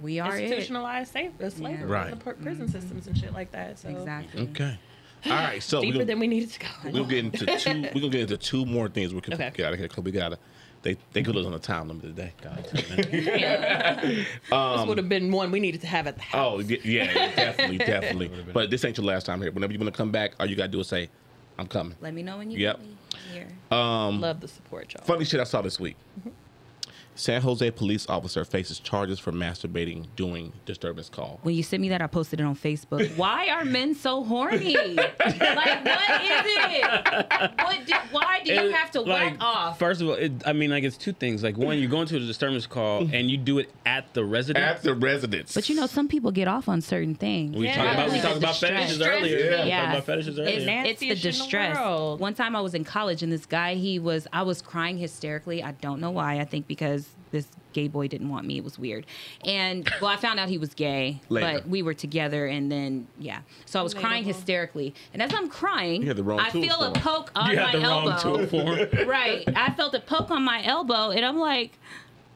We 0.00 0.20
are 0.20 0.38
institutionalized 0.38 1.12
safe, 1.12 1.32
uh, 1.42 1.50
slavery, 1.50 1.84
Right. 1.86 2.12
in 2.12 2.18
the 2.18 2.24
pr- 2.24 2.40
prison 2.40 2.68
systems 2.68 3.08
and 3.08 3.18
shit 3.18 3.32
like 3.32 3.50
that. 3.50 3.80
So 3.80 3.88
Exactly. 3.88 4.42
Okay. 4.50 4.78
All 5.26 5.32
right, 5.32 5.62
so 5.62 5.80
Deeper 5.80 5.98
we're 5.98 6.04
than 6.04 6.16
gonna, 6.16 6.20
we 6.20 6.26
needed 6.28 6.50
to 6.52 6.60
go. 6.60 6.66
we're 6.84 6.92
gonna 6.92 7.04
get 7.08 7.24
into 7.24 7.46
two. 7.58 7.82
We're 7.82 8.00
gonna 8.00 8.08
get 8.10 8.20
into 8.22 8.36
two 8.36 8.64
more 8.66 8.88
things. 8.88 9.12
We 9.14 9.20
can 9.20 9.34
Okay. 9.34 9.50
get 9.54 9.66
out 9.66 9.72
of 9.72 9.78
here. 9.78 9.88
'cause 9.88 10.04
We 10.04 10.10
gotta. 10.12 10.38
They 10.82 10.96
they 11.12 11.24
put 11.24 11.34
us 11.36 11.44
on 11.44 11.52
a 11.54 11.58
time 11.58 11.88
limit 11.88 12.04
today. 12.04 12.32
this 13.10 14.40
um, 14.52 14.86
would 14.88 14.96
have 14.98 15.08
been 15.08 15.32
one 15.32 15.50
we 15.50 15.58
needed 15.60 15.80
to 15.80 15.86
have 15.88 16.06
at 16.06 16.14
the 16.16 16.22
oh, 16.22 16.24
house. 16.24 16.52
Oh 16.54 16.56
y- 16.68 16.78
yeah, 16.84 17.12
definitely, 17.34 17.78
definitely. 17.94 18.30
But 18.52 18.70
this 18.70 18.84
ain't 18.84 18.96
your 18.96 19.06
last 19.06 19.26
time 19.26 19.42
here. 19.42 19.50
Whenever 19.50 19.72
you 19.72 19.78
want 19.80 19.92
to 19.92 19.96
come 19.96 20.12
back, 20.12 20.32
all 20.38 20.46
you 20.46 20.54
gotta 20.56 20.68
do 20.68 20.78
is 20.80 20.86
say, 20.88 21.08
"I'm 21.58 21.66
coming." 21.66 21.96
Let 22.00 22.14
me 22.14 22.22
know 22.22 22.38
when 22.38 22.50
you 22.50 22.58
Yep. 22.58 22.76
get 22.78 22.86
me 22.86 22.96
here. 23.32 23.48
Um, 23.76 24.20
Love 24.20 24.40
the 24.40 24.46
support, 24.48 24.94
y'all. 24.94 25.02
Funny 25.04 25.24
shit 25.24 25.40
I 25.40 25.44
saw 25.44 25.62
this 25.62 25.80
week. 25.80 25.96
Mm-hmm. 26.20 26.28
San 27.18 27.42
Jose 27.42 27.68
police 27.72 28.08
officer 28.08 28.44
faces 28.44 28.78
charges 28.78 29.18
for 29.18 29.32
masturbating 29.32 30.06
during 30.14 30.52
disturbance 30.66 31.08
call. 31.08 31.40
When 31.42 31.56
you 31.56 31.64
sent 31.64 31.80
me 31.80 31.88
that, 31.88 32.00
I 32.00 32.06
posted 32.06 32.38
it 32.38 32.44
on 32.44 32.54
Facebook. 32.54 33.10
Why 33.16 33.48
are 33.48 33.64
men 33.64 33.96
so 33.96 34.22
horny? 34.22 34.76
like, 34.96 34.96
what 35.24 36.22
is 36.22 36.42
it? 36.46 37.52
What? 37.58 37.86
Do, 37.86 37.94
why 38.12 38.40
do 38.44 38.52
you 38.54 38.70
have 38.70 38.90
to 38.92 39.00
like, 39.00 39.32
whack 39.32 39.36
off? 39.40 39.78
First 39.78 40.00
of 40.00 40.08
all, 40.08 40.14
it, 40.14 40.32
I 40.46 40.52
mean, 40.52 40.70
like 40.70 40.84
it's 40.84 40.96
two 40.96 41.12
things. 41.12 41.42
Like 41.42 41.56
one, 41.56 41.78
you 41.78 41.88
go 41.88 42.02
into 42.02 42.16
a 42.16 42.20
disturbance 42.20 42.66
call 42.66 43.00
and 43.12 43.30
you 43.30 43.36
do 43.36 43.58
it 43.58 43.70
at 43.84 44.12
the 44.14 44.24
residence. 44.24 44.64
At 44.64 44.82
the 44.82 44.94
residence. 44.94 45.54
But 45.54 45.68
you 45.68 45.74
know, 45.74 45.86
some 45.86 46.06
people 46.06 46.30
get 46.30 46.46
off 46.46 46.68
on 46.68 46.80
certain 46.80 47.14
things. 47.14 47.56
we 47.56 47.64
Yeah. 47.64 47.76
talked 47.76 47.94
about 47.94 48.10
we 48.12 48.20
talked 48.20 48.36
about 48.36 48.56
fetishes 48.56 49.00
earlier. 49.00 49.36
is 49.36 49.44
Yeah, 49.50 49.62
we 49.64 49.68
Yeah. 49.68 49.80
talked 49.80 49.92
about 49.94 50.04
fetishes 50.06 50.38
earlier. 50.38 50.54
It's, 50.54 50.90
it's 50.90 51.00
the 51.00 51.10
in 51.10 51.16
the 51.16 51.20
distress. 51.20 51.76
One 52.20 52.34
time 52.34 52.54
I 52.54 52.60
was 52.60 52.74
in 52.74 52.84
college 52.84 53.22
and 53.22 53.32
this 53.32 53.46
guy, 53.46 53.74
he 53.74 53.98
was, 53.98 54.26
I 54.32 54.42
was 54.42 54.62
crying 54.62 54.98
hysterically. 54.98 55.62
I 55.62 55.72
don't 55.72 56.00
know 56.00 56.10
why. 56.10 56.38
I 56.38 56.44
think 56.44 56.66
because 56.68 57.07
this 57.30 57.46
gay 57.72 57.88
boy 57.88 58.08
didn't 58.08 58.28
want 58.28 58.46
me. 58.46 58.56
It 58.58 58.64
was 58.64 58.78
weird. 58.78 59.06
And 59.44 59.88
well, 60.00 60.10
I 60.10 60.16
found 60.16 60.40
out 60.40 60.48
he 60.48 60.58
was 60.58 60.74
gay, 60.74 61.20
Later. 61.28 61.60
but 61.60 61.68
we 61.68 61.82
were 61.82 61.94
together 61.94 62.46
and 62.46 62.70
then, 62.70 63.06
yeah. 63.18 63.40
So 63.66 63.78
I 63.78 63.82
was 63.82 63.94
crying 63.94 64.24
hysterically. 64.24 64.94
And 65.12 65.22
as 65.22 65.32
I'm 65.34 65.48
crying, 65.48 66.02
You 66.02 66.08
had 66.08 66.16
the 66.16 66.24
wrong 66.24 66.40
I 66.40 66.50
feel 66.50 66.80
a 66.82 66.92
poke 66.92 67.30
on 67.34 67.50
you 67.50 67.56
my 67.56 67.62
had 67.62 67.74
the 67.80 67.84
elbow. 67.84 68.08
wrong 68.10 68.18
tool 68.20 68.46
for 68.46 68.76
him. 68.76 69.08
right. 69.08 69.44
I 69.54 69.72
felt 69.74 69.94
a 69.94 70.00
poke 70.00 70.30
on 70.30 70.42
my 70.42 70.64
elbow, 70.64 71.10
and 71.10 71.24
I'm 71.24 71.38
like, 71.38 71.78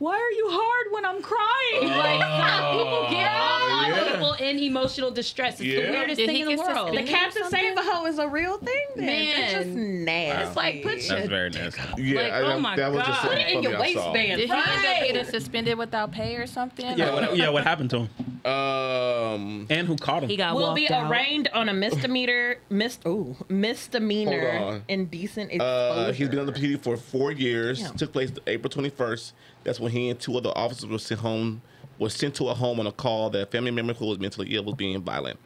why 0.02 0.14
are 0.16 0.32
you 0.32 0.46
hard 0.50 0.86
when 0.94 1.04
I'm 1.04 1.22
crying? 1.22 1.88
like, 1.96 2.72
people 2.72 3.06
get 3.10 3.32
off 3.32 3.62
on 3.70 3.90
yeah. 3.90 4.12
people 4.12 4.32
in 4.34 4.58
emotional 4.58 5.10
distress. 5.12 5.54
It's 5.54 5.62
Yeah. 5.62 5.86
the 5.86 5.92
weirdest 5.92 6.16
Did 6.18 6.26
thing 6.26 6.40
in 6.40 6.48
the 6.48 6.56
world. 6.56 6.88
The 6.88 6.96
suspended? 6.98 7.08
Captain 7.08 7.50
Save 7.50 7.76
a 7.76 7.82
Hoe 7.82 8.06
is 8.06 8.18
a 8.18 8.28
real 8.28 8.58
thing. 8.58 8.86
Then. 8.96 9.08
It's 9.08 9.52
just 9.52 9.66
Man. 9.68 10.04
nasty. 10.04 10.42
It's 10.48 10.56
like, 10.56 10.82
put 10.82 10.96
your 11.02 11.16
That's 11.16 11.28
very 11.28 11.50
nasty. 11.50 11.80
yeah, 12.02 12.20
like, 12.22 12.32
I- 12.32 12.40
oh 12.42 12.58
my 12.58 12.76
that 12.76 12.90
was 12.92 13.06
just 13.06 13.22
God. 13.22 13.28
Put 13.30 13.38
it 13.38 13.48
in 13.48 13.62
your 13.62 13.78
waistband. 13.80 14.14
Did 14.14 14.38
he 14.38 14.42
end 14.42 14.52
up 14.52 14.66
Right. 14.66 15.02
getting 15.06 15.24
suspended 15.24 15.78
without 15.78 16.10
pay 16.12 16.34
or 16.36 16.46
something? 16.48 16.98
Yeah, 16.98 17.12
what, 17.14 17.36
yeah. 17.36 17.48
What 17.50 17.62
happened 17.64 17.90
to 17.90 17.98
him? 18.06 18.08
Um, 18.44 19.66
And 19.70 19.86
who 19.86 19.96
caught 19.96 20.24
him? 20.24 20.28
He 20.28 20.36
got 20.36 20.54
will 20.56 20.62
walked 20.62 20.76
be 20.76 20.90
out. 20.90 21.08
arraigned 21.10 21.48
on 21.54 21.68
a 21.68 21.72
misdemeanor, 21.74 22.56
mis- 22.70 22.98
ooh, 23.06 23.36
misdemeanor 23.48 24.58
Hold 24.58 24.74
on. 24.74 24.82
indecent 24.88 25.52
exposure. 25.52 26.00
Uh, 26.08 26.12
he's 26.12 26.28
been 26.28 26.40
on 26.40 26.46
the 26.46 26.52
PD 26.52 26.76
for 26.82 26.96
four 26.96 27.30
years. 27.30 27.80
Yeah. 27.80 27.88
Took 27.90 28.12
place 28.12 28.32
April 28.48 28.68
21st. 28.70 29.32
That's 29.64 29.78
when 29.80 29.92
he 29.92 30.08
and 30.10 30.18
two 30.18 30.36
other 30.36 30.50
officers 30.56 30.86
were 30.86 30.98
sent 30.98 31.20
home. 31.20 31.62
Was 31.98 32.14
sent 32.14 32.34
to 32.36 32.48
a 32.48 32.54
home 32.54 32.80
on 32.80 32.86
a 32.86 32.92
call 32.92 33.30
that 33.30 33.42
a 33.42 33.46
family 33.46 33.70
member 33.70 33.92
who 33.94 34.06
was 34.06 34.18
mentally 34.18 34.54
ill 34.56 34.64
was 34.64 34.74
being 34.74 35.00
violent. 35.02 35.38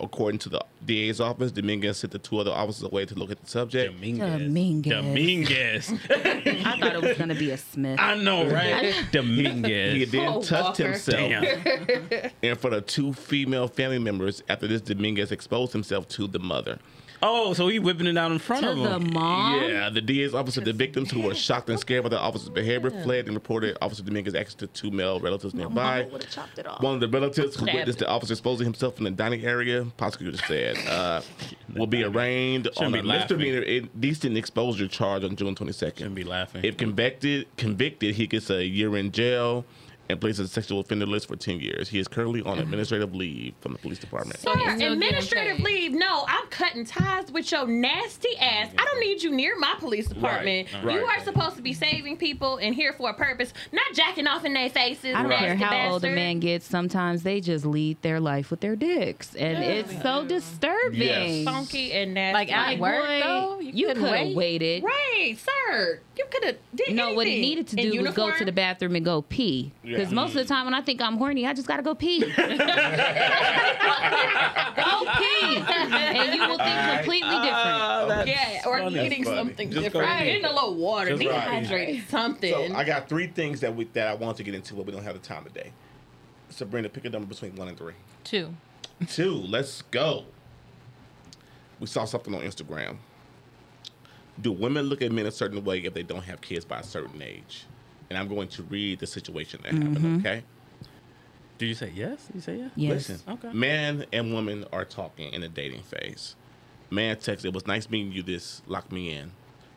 According 0.00 0.38
to 0.40 0.48
the 0.48 0.64
DA's 0.86 1.20
office, 1.20 1.52
Dominguez 1.52 1.98
sent 1.98 2.12
the 2.12 2.18
two 2.18 2.38
other 2.38 2.50
officers 2.50 2.84
away 2.84 3.04
to 3.04 3.14
look 3.14 3.30
at 3.30 3.38
the 3.38 3.46
subject. 3.46 3.92
Dominguez. 3.94 4.40
Dominguez. 4.40 4.92
Dominguez. 4.92 5.90
I 6.10 6.78
thought 6.80 6.94
it 6.94 7.02
was 7.02 7.18
gonna 7.18 7.34
be 7.34 7.50
a 7.50 7.58
Smith. 7.58 8.00
I 8.00 8.14
know, 8.14 8.48
right? 8.50 8.94
Dominguez. 9.12 9.92
He 9.94 10.06
Dominguez. 10.06 10.10
then 10.10 10.28
Oh, 10.28 10.40
touched 10.42 10.80
Walker. 10.80 10.84
himself 10.84 11.30
Damn. 11.30 12.30
in 12.40 12.56
front 12.56 12.76
of 12.76 12.86
two 12.86 13.12
female 13.12 13.68
family 13.68 13.98
members 13.98 14.42
after 14.48 14.66
this 14.66 14.80
Dominguez 14.80 15.32
exposed 15.32 15.72
himself 15.74 16.08
to 16.08 16.26
the 16.26 16.38
mother. 16.38 16.78
Oh, 17.22 17.52
so 17.52 17.68
he 17.68 17.78
whipping 17.78 18.06
it 18.06 18.16
out 18.16 18.32
in 18.32 18.38
front 18.38 18.62
to 18.64 18.70
of 18.70 18.78
the 18.78 18.96
him. 18.96 19.12
mom. 19.12 19.62
Yeah, 19.62 19.90
the 19.90 20.00
DA's 20.00 20.34
office 20.34 20.54
said 20.54 20.64
the 20.64 20.72
victims 20.72 21.10
who 21.10 21.20
were 21.20 21.34
shocked 21.34 21.68
and 21.68 21.78
scared 21.78 22.02
by 22.02 22.08
the 22.08 22.18
officer's 22.18 22.48
behavior 22.48 22.90
fled 22.90 23.26
and 23.26 23.34
reported 23.34 23.76
Officer 23.82 24.02
Dominguez 24.02 24.34
access 24.34 24.54
to 24.54 24.66
two 24.68 24.90
male 24.90 25.20
relatives 25.20 25.52
nearby. 25.54 26.08
would 26.10 26.22
have 26.22 26.30
chopped 26.32 26.58
it 26.58 26.66
off. 26.66 26.82
One 26.82 26.94
of 26.94 27.00
the 27.00 27.08
relatives 27.08 27.56
who 27.56 27.62
Stabbed 27.64 27.76
witnessed 27.78 27.98
the 27.98 28.08
officer 28.08 28.32
exposing 28.32 28.64
himself 28.64 28.96
in 28.98 29.04
the 29.04 29.10
dining 29.10 29.44
area, 29.44 29.84
prosecutor 29.96 30.38
said, 30.46 30.78
uh, 30.88 31.20
will 31.74 31.86
be 31.86 32.02
arraigned 32.04 32.66
on 32.68 32.72
Shouldn't 32.74 32.96
a 32.96 33.02
be 33.02 33.08
laughing. 33.08 33.38
misdemeanor 33.38 33.62
indecent 33.62 34.36
exposure 34.36 34.88
charge 34.88 35.22
on 35.24 35.36
June 35.36 35.54
22nd. 35.54 35.98
Shouldn't 35.98 36.14
be 36.14 36.24
laughing. 36.24 36.64
If 36.64 36.76
convicted, 36.78 37.46
convicted, 37.56 38.14
he 38.14 38.26
gets 38.26 38.48
a 38.50 38.64
year 38.64 38.96
in 38.96 39.12
jail 39.12 39.64
and 40.10 40.20
placed 40.20 40.38
on 40.38 40.44
the 40.46 40.50
sexual 40.50 40.80
offender 40.80 41.06
list 41.06 41.28
for 41.28 41.36
10 41.36 41.60
years. 41.60 41.88
He 41.88 41.98
is 41.98 42.08
currently 42.08 42.42
on 42.42 42.58
administrative 42.58 43.14
leave 43.14 43.54
from 43.60 43.72
the 43.72 43.78
police 43.78 43.98
department. 43.98 44.40
So 44.40 44.52
Sir, 44.54 44.76
still 44.76 44.92
administrative 44.92 45.60
leave. 45.60 45.92
No, 45.92 46.24
I'm 46.28 46.46
cutting 46.48 46.84
ties 46.84 47.30
with 47.30 47.50
your 47.52 47.66
nasty 47.66 48.36
ass. 48.38 48.68
I 48.78 48.84
don't 48.84 49.00
need 49.00 49.22
you 49.22 49.30
near 49.30 49.58
my 49.58 49.74
police 49.78 50.08
department. 50.08 50.68
right. 50.82 50.94
You 50.96 51.04
are 51.04 51.20
supposed 51.24 51.56
to 51.56 51.62
be 51.62 51.72
saving 51.72 52.16
people 52.16 52.56
and 52.58 52.74
here 52.74 52.92
for 52.92 53.10
a 53.10 53.14
purpose, 53.14 53.52
not 53.72 53.84
jacking 53.94 54.26
off 54.26 54.44
in 54.44 54.52
their 54.52 54.70
faces. 54.70 55.14
I 55.14 55.22
don't 55.22 55.32
care 55.32 55.54
nasty 55.56 55.76
how 55.76 55.92
old 55.92 56.04
a 56.04 56.10
man 56.10 56.40
gets. 56.40 56.66
Sometimes 56.66 57.22
they 57.22 57.40
just 57.40 57.64
lead 57.64 58.00
their 58.02 58.20
life 58.20 58.50
with 58.50 58.60
their 58.60 58.76
dicks, 58.76 59.34
and 59.36 59.62
it's 59.62 60.02
so 60.02 60.24
disturbing. 60.24 61.00
Yes. 61.00 61.44
Funky 61.44 61.92
and 61.92 62.14
nasty. 62.14 62.34
Like, 62.34 62.52
at 62.52 62.66
Like, 62.66 62.80
work, 62.80 63.04
boy, 63.04 63.20
though? 63.22 63.59
You, 63.74 63.88
You 63.88 63.94
could 63.94 64.02
have 64.02 64.12
wait? 64.12 64.36
waited. 64.36 64.84
Right, 64.84 65.36
sir. 65.38 66.00
You 66.16 66.24
could 66.30 66.44
have 66.44 66.56
did 66.74 66.94
No, 66.94 67.14
what 67.14 67.26
he 67.26 67.40
needed 67.40 67.66
to 67.68 67.80
In 67.80 67.90
do 67.92 68.02
was 68.02 68.14
go 68.14 68.36
to 68.36 68.44
the 68.44 68.52
bathroom 68.52 68.96
and 68.96 69.04
go 69.04 69.22
pee. 69.22 69.72
Because 69.82 70.08
Yeah. 70.08 70.14
most 70.14 70.30
of 70.30 70.34
the 70.36 70.44
mm. 70.44 70.48
time 70.48 70.64
when 70.66 70.74
I 70.74 70.82
think 70.82 71.00
I'm 71.00 71.16
horny, 71.16 71.46
I 71.46 71.52
just 71.52 71.68
gotta 71.68 71.82
go 71.82 71.94
pee. 71.94 72.20
go 72.24 72.26
pee, 72.26 72.40
and 75.56 76.34
you 76.34 76.48
will 76.48 76.58
think 76.58 76.96
completely 76.96 77.28
uh, 77.30 78.06
different. 78.06 78.28
Yeah, 78.28 78.62
or 78.66 78.78
funny. 78.78 79.06
eating 79.06 79.24
something 79.24 79.70
Just 79.70 79.84
different. 79.84 80.06
go 80.06 80.12
ahead. 80.12 80.26
Getting 80.26 80.44
a 80.44 80.52
little 80.52 80.74
water, 80.74 81.16
Just 81.16 81.70
right. 81.70 82.02
something. 82.08 82.52
So 82.52 82.74
I 82.74 82.84
got 82.84 83.08
three 83.08 83.26
things 83.28 83.60
that 83.60 83.74
we 83.74 83.84
that 83.92 84.08
I 84.08 84.14
want 84.14 84.36
to 84.38 84.42
get 84.42 84.54
into, 84.54 84.74
but 84.74 84.86
we 84.86 84.92
don't 84.92 85.04
have 85.04 85.14
the 85.14 85.20
time 85.20 85.44
today. 85.44 85.72
Sabrina, 86.50 86.88
pick 86.88 87.04
a 87.04 87.10
number 87.10 87.28
between 87.28 87.54
one 87.56 87.68
and 87.68 87.78
three. 87.78 87.94
Two. 88.24 88.54
Two. 89.08 89.34
Let's 89.34 89.82
go. 89.82 90.24
We 91.78 91.86
saw 91.86 92.04
something 92.04 92.34
on 92.34 92.42
Instagram. 92.42 92.96
Do 94.40 94.52
women 94.52 94.86
look 94.86 95.02
at 95.02 95.12
men 95.12 95.26
a 95.26 95.30
certain 95.30 95.64
way 95.64 95.78
if 95.78 95.94
they 95.94 96.02
don't 96.02 96.24
have 96.24 96.40
kids 96.40 96.64
by 96.64 96.80
a 96.80 96.84
certain 96.84 97.22
age? 97.22 97.64
And 98.08 98.18
I'm 98.18 98.28
going 98.28 98.48
to 98.48 98.62
read 98.64 98.98
the 98.98 99.06
situation 99.06 99.60
that 99.62 99.72
happened. 99.72 100.26
Okay. 100.26 100.42
Did 101.58 101.66
you 101.66 101.74
say 101.74 101.92
yes? 101.94 102.28
You 102.34 102.40
say 102.40 102.56
yes? 102.56 102.70
Yes. 102.74 103.08
Listen. 103.08 103.32
Okay. 103.34 103.52
Man 103.52 104.06
and 104.12 104.32
woman 104.32 104.64
are 104.72 104.84
talking 104.84 105.32
in 105.32 105.42
the 105.42 105.48
dating 105.48 105.82
phase. 105.82 106.34
Man 106.90 107.16
texts, 107.18 107.44
it 107.44 107.52
was 107.52 107.66
nice 107.66 107.88
meeting 107.88 108.12
you 108.12 108.22
this, 108.22 108.62
lock 108.66 108.90
me 108.90 109.12
in. 109.12 109.30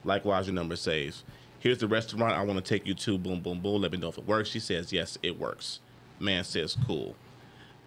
Likewise, 0.03 0.47
your 0.47 0.55
number 0.55 0.75
saves. 0.75 1.23
Here's 1.59 1.77
the 1.77 1.87
restaurant 1.87 2.33
I 2.33 2.43
want 2.43 2.57
to 2.57 2.67
take 2.67 2.87
you 2.87 2.93
to. 2.95 3.17
Boom, 3.17 3.39
boom, 3.41 3.59
boom. 3.59 3.81
Let 3.81 3.91
me 3.91 3.97
know 3.97 4.09
if 4.09 4.17
it 4.17 4.27
works. 4.27 4.49
She 4.49 4.59
says, 4.59 4.91
yes, 4.91 5.17
it 5.21 5.39
works. 5.39 5.79
Man 6.19 6.43
says, 6.43 6.75
cool. 6.87 7.15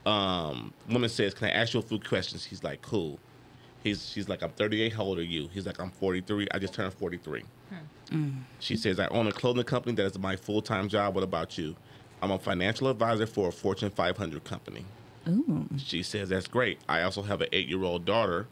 Um, 0.07 0.73
woman 0.89 1.11
says, 1.11 1.35
can 1.35 1.49
I 1.49 1.51
ask 1.51 1.75
you 1.75 1.81
a 1.81 1.83
few 1.83 1.99
questions? 1.99 2.45
He's 2.45 2.63
like, 2.63 2.81
cool. 2.83 3.19
He's, 3.87 4.09
she's 4.09 4.29
like, 4.29 4.43
I'm 4.43 4.51
38. 4.51 4.93
How 4.93 5.05
old 5.05 5.19
are 5.19 5.23
you? 5.23 5.49
He's 5.55 5.65
like, 5.65 5.81
I'm 5.81 5.93
43. 5.93 6.49
I 6.53 6.59
just 6.59 6.75
turned 6.75 6.93
43. 6.93 7.45
Hmm. 8.11 8.31
She 8.59 8.77
says, 8.77 8.99
I 8.99 9.07
own 9.09 9.29
a 9.29 9.33
clothing 9.33 9.63
company 9.63 9.95
that 9.95 10.07
is 10.07 10.19
my 10.19 10.35
full 10.35 10.61
time 10.61 10.89
job. 10.89 11.15
What 11.15 11.23
about 11.23 11.57
you? 11.57 11.77
I'm 12.21 12.33
a 12.33 12.39
financial 12.39 12.89
advisor 12.89 13.27
for 13.27 13.49
a 13.49 13.53
Fortune 13.53 13.91
500 13.91 14.43
company. 14.43 14.85
Ooh. 15.29 15.69
She 15.77 16.03
says, 16.03 16.31
That's 16.31 16.49
great. 16.49 16.81
I 16.89 17.03
also 17.03 17.23
have 17.23 17.41
an 17.41 17.49
eight 17.53 17.69
year 17.69 17.85
old 17.85 18.05
daughter. 18.05 18.49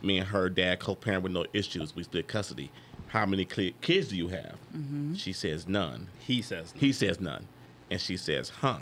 Me 0.00 0.16
and 0.16 0.28
her 0.28 0.48
dad 0.48 0.80
co 0.80 0.94
parent 0.94 1.22
with 1.22 1.32
no 1.32 1.44
issues. 1.52 1.94
We 1.94 2.04
split 2.04 2.26
custody. 2.26 2.70
How 3.08 3.26
many 3.26 3.44
kids 3.44 4.08
do 4.08 4.16
you 4.16 4.28
have? 4.28 4.56
Mm-hmm. 4.74 5.14
She 5.16 5.34
says, 5.34 5.68
None. 5.68 6.08
He 6.18 6.40
says. 6.40 6.72
He 6.74 6.92
says, 6.92 7.20
None. 7.20 7.46
And 7.90 8.00
she 8.00 8.16
says, 8.16 8.48
Huh. 8.48 8.78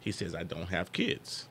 He 0.00 0.10
says, 0.10 0.34
I 0.34 0.42
don't 0.42 0.70
have 0.70 0.92
kids. 0.92 1.46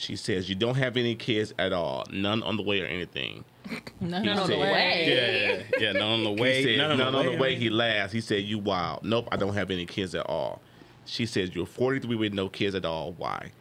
She 0.00 0.16
says, 0.16 0.48
You 0.48 0.54
don't 0.54 0.76
have 0.76 0.96
any 0.96 1.14
kids 1.14 1.52
at 1.58 1.74
all. 1.74 2.06
None 2.10 2.42
on 2.42 2.56
the 2.56 2.62
way 2.62 2.80
or 2.80 2.86
anything. 2.86 3.44
None 4.00 4.24
He 4.24 4.30
on 4.30 4.36
the 4.38 4.46
said- 4.46 4.58
way. 4.58 5.66
Yeah, 5.78 5.78
yeah, 5.78 5.92
none 5.92 6.02
on 6.10 6.24
the 6.24 6.30
He 6.34 6.40
way. 6.40 6.62
said, 6.64 6.78
none 6.78 6.96
none, 6.98 7.14
on 7.14 7.26
the 7.26 7.36
way. 7.36 7.54
or- 7.54 7.58
He 7.58 7.68
laughs. 7.68 8.10
He 8.12 8.22
said, 8.22 8.42
"You 8.44 8.58
wild." 8.58 9.04
Nope, 9.04 9.28
I 9.30 9.36
don't 9.36 9.52
have 9.52 9.70
any 9.70 9.84
kids 9.84 10.14
at 10.14 10.24
all. 10.26 10.62
She 11.04 11.26
says, 11.26 11.54
"You're 11.54 11.66
43 11.66 12.16
with 12.16 12.32
no 12.32 12.48
kids 12.48 12.74
at 12.74 12.86
all. 12.86 13.12
Why?" 13.12 13.52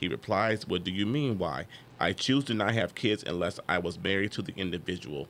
He 0.00 0.08
replies, 0.08 0.66
"What 0.66 0.82
do 0.82 0.90
you 0.90 1.06
mean 1.06 1.38
why? 1.38 1.66
I 2.00 2.12
choose 2.12 2.42
to 2.46 2.54
not 2.54 2.74
have 2.74 2.96
kids 2.96 3.22
unless 3.24 3.60
I 3.68 3.78
was 3.78 3.96
married 3.98 4.32
to 4.32 4.42
the 4.42 4.52
individual. 4.56 5.28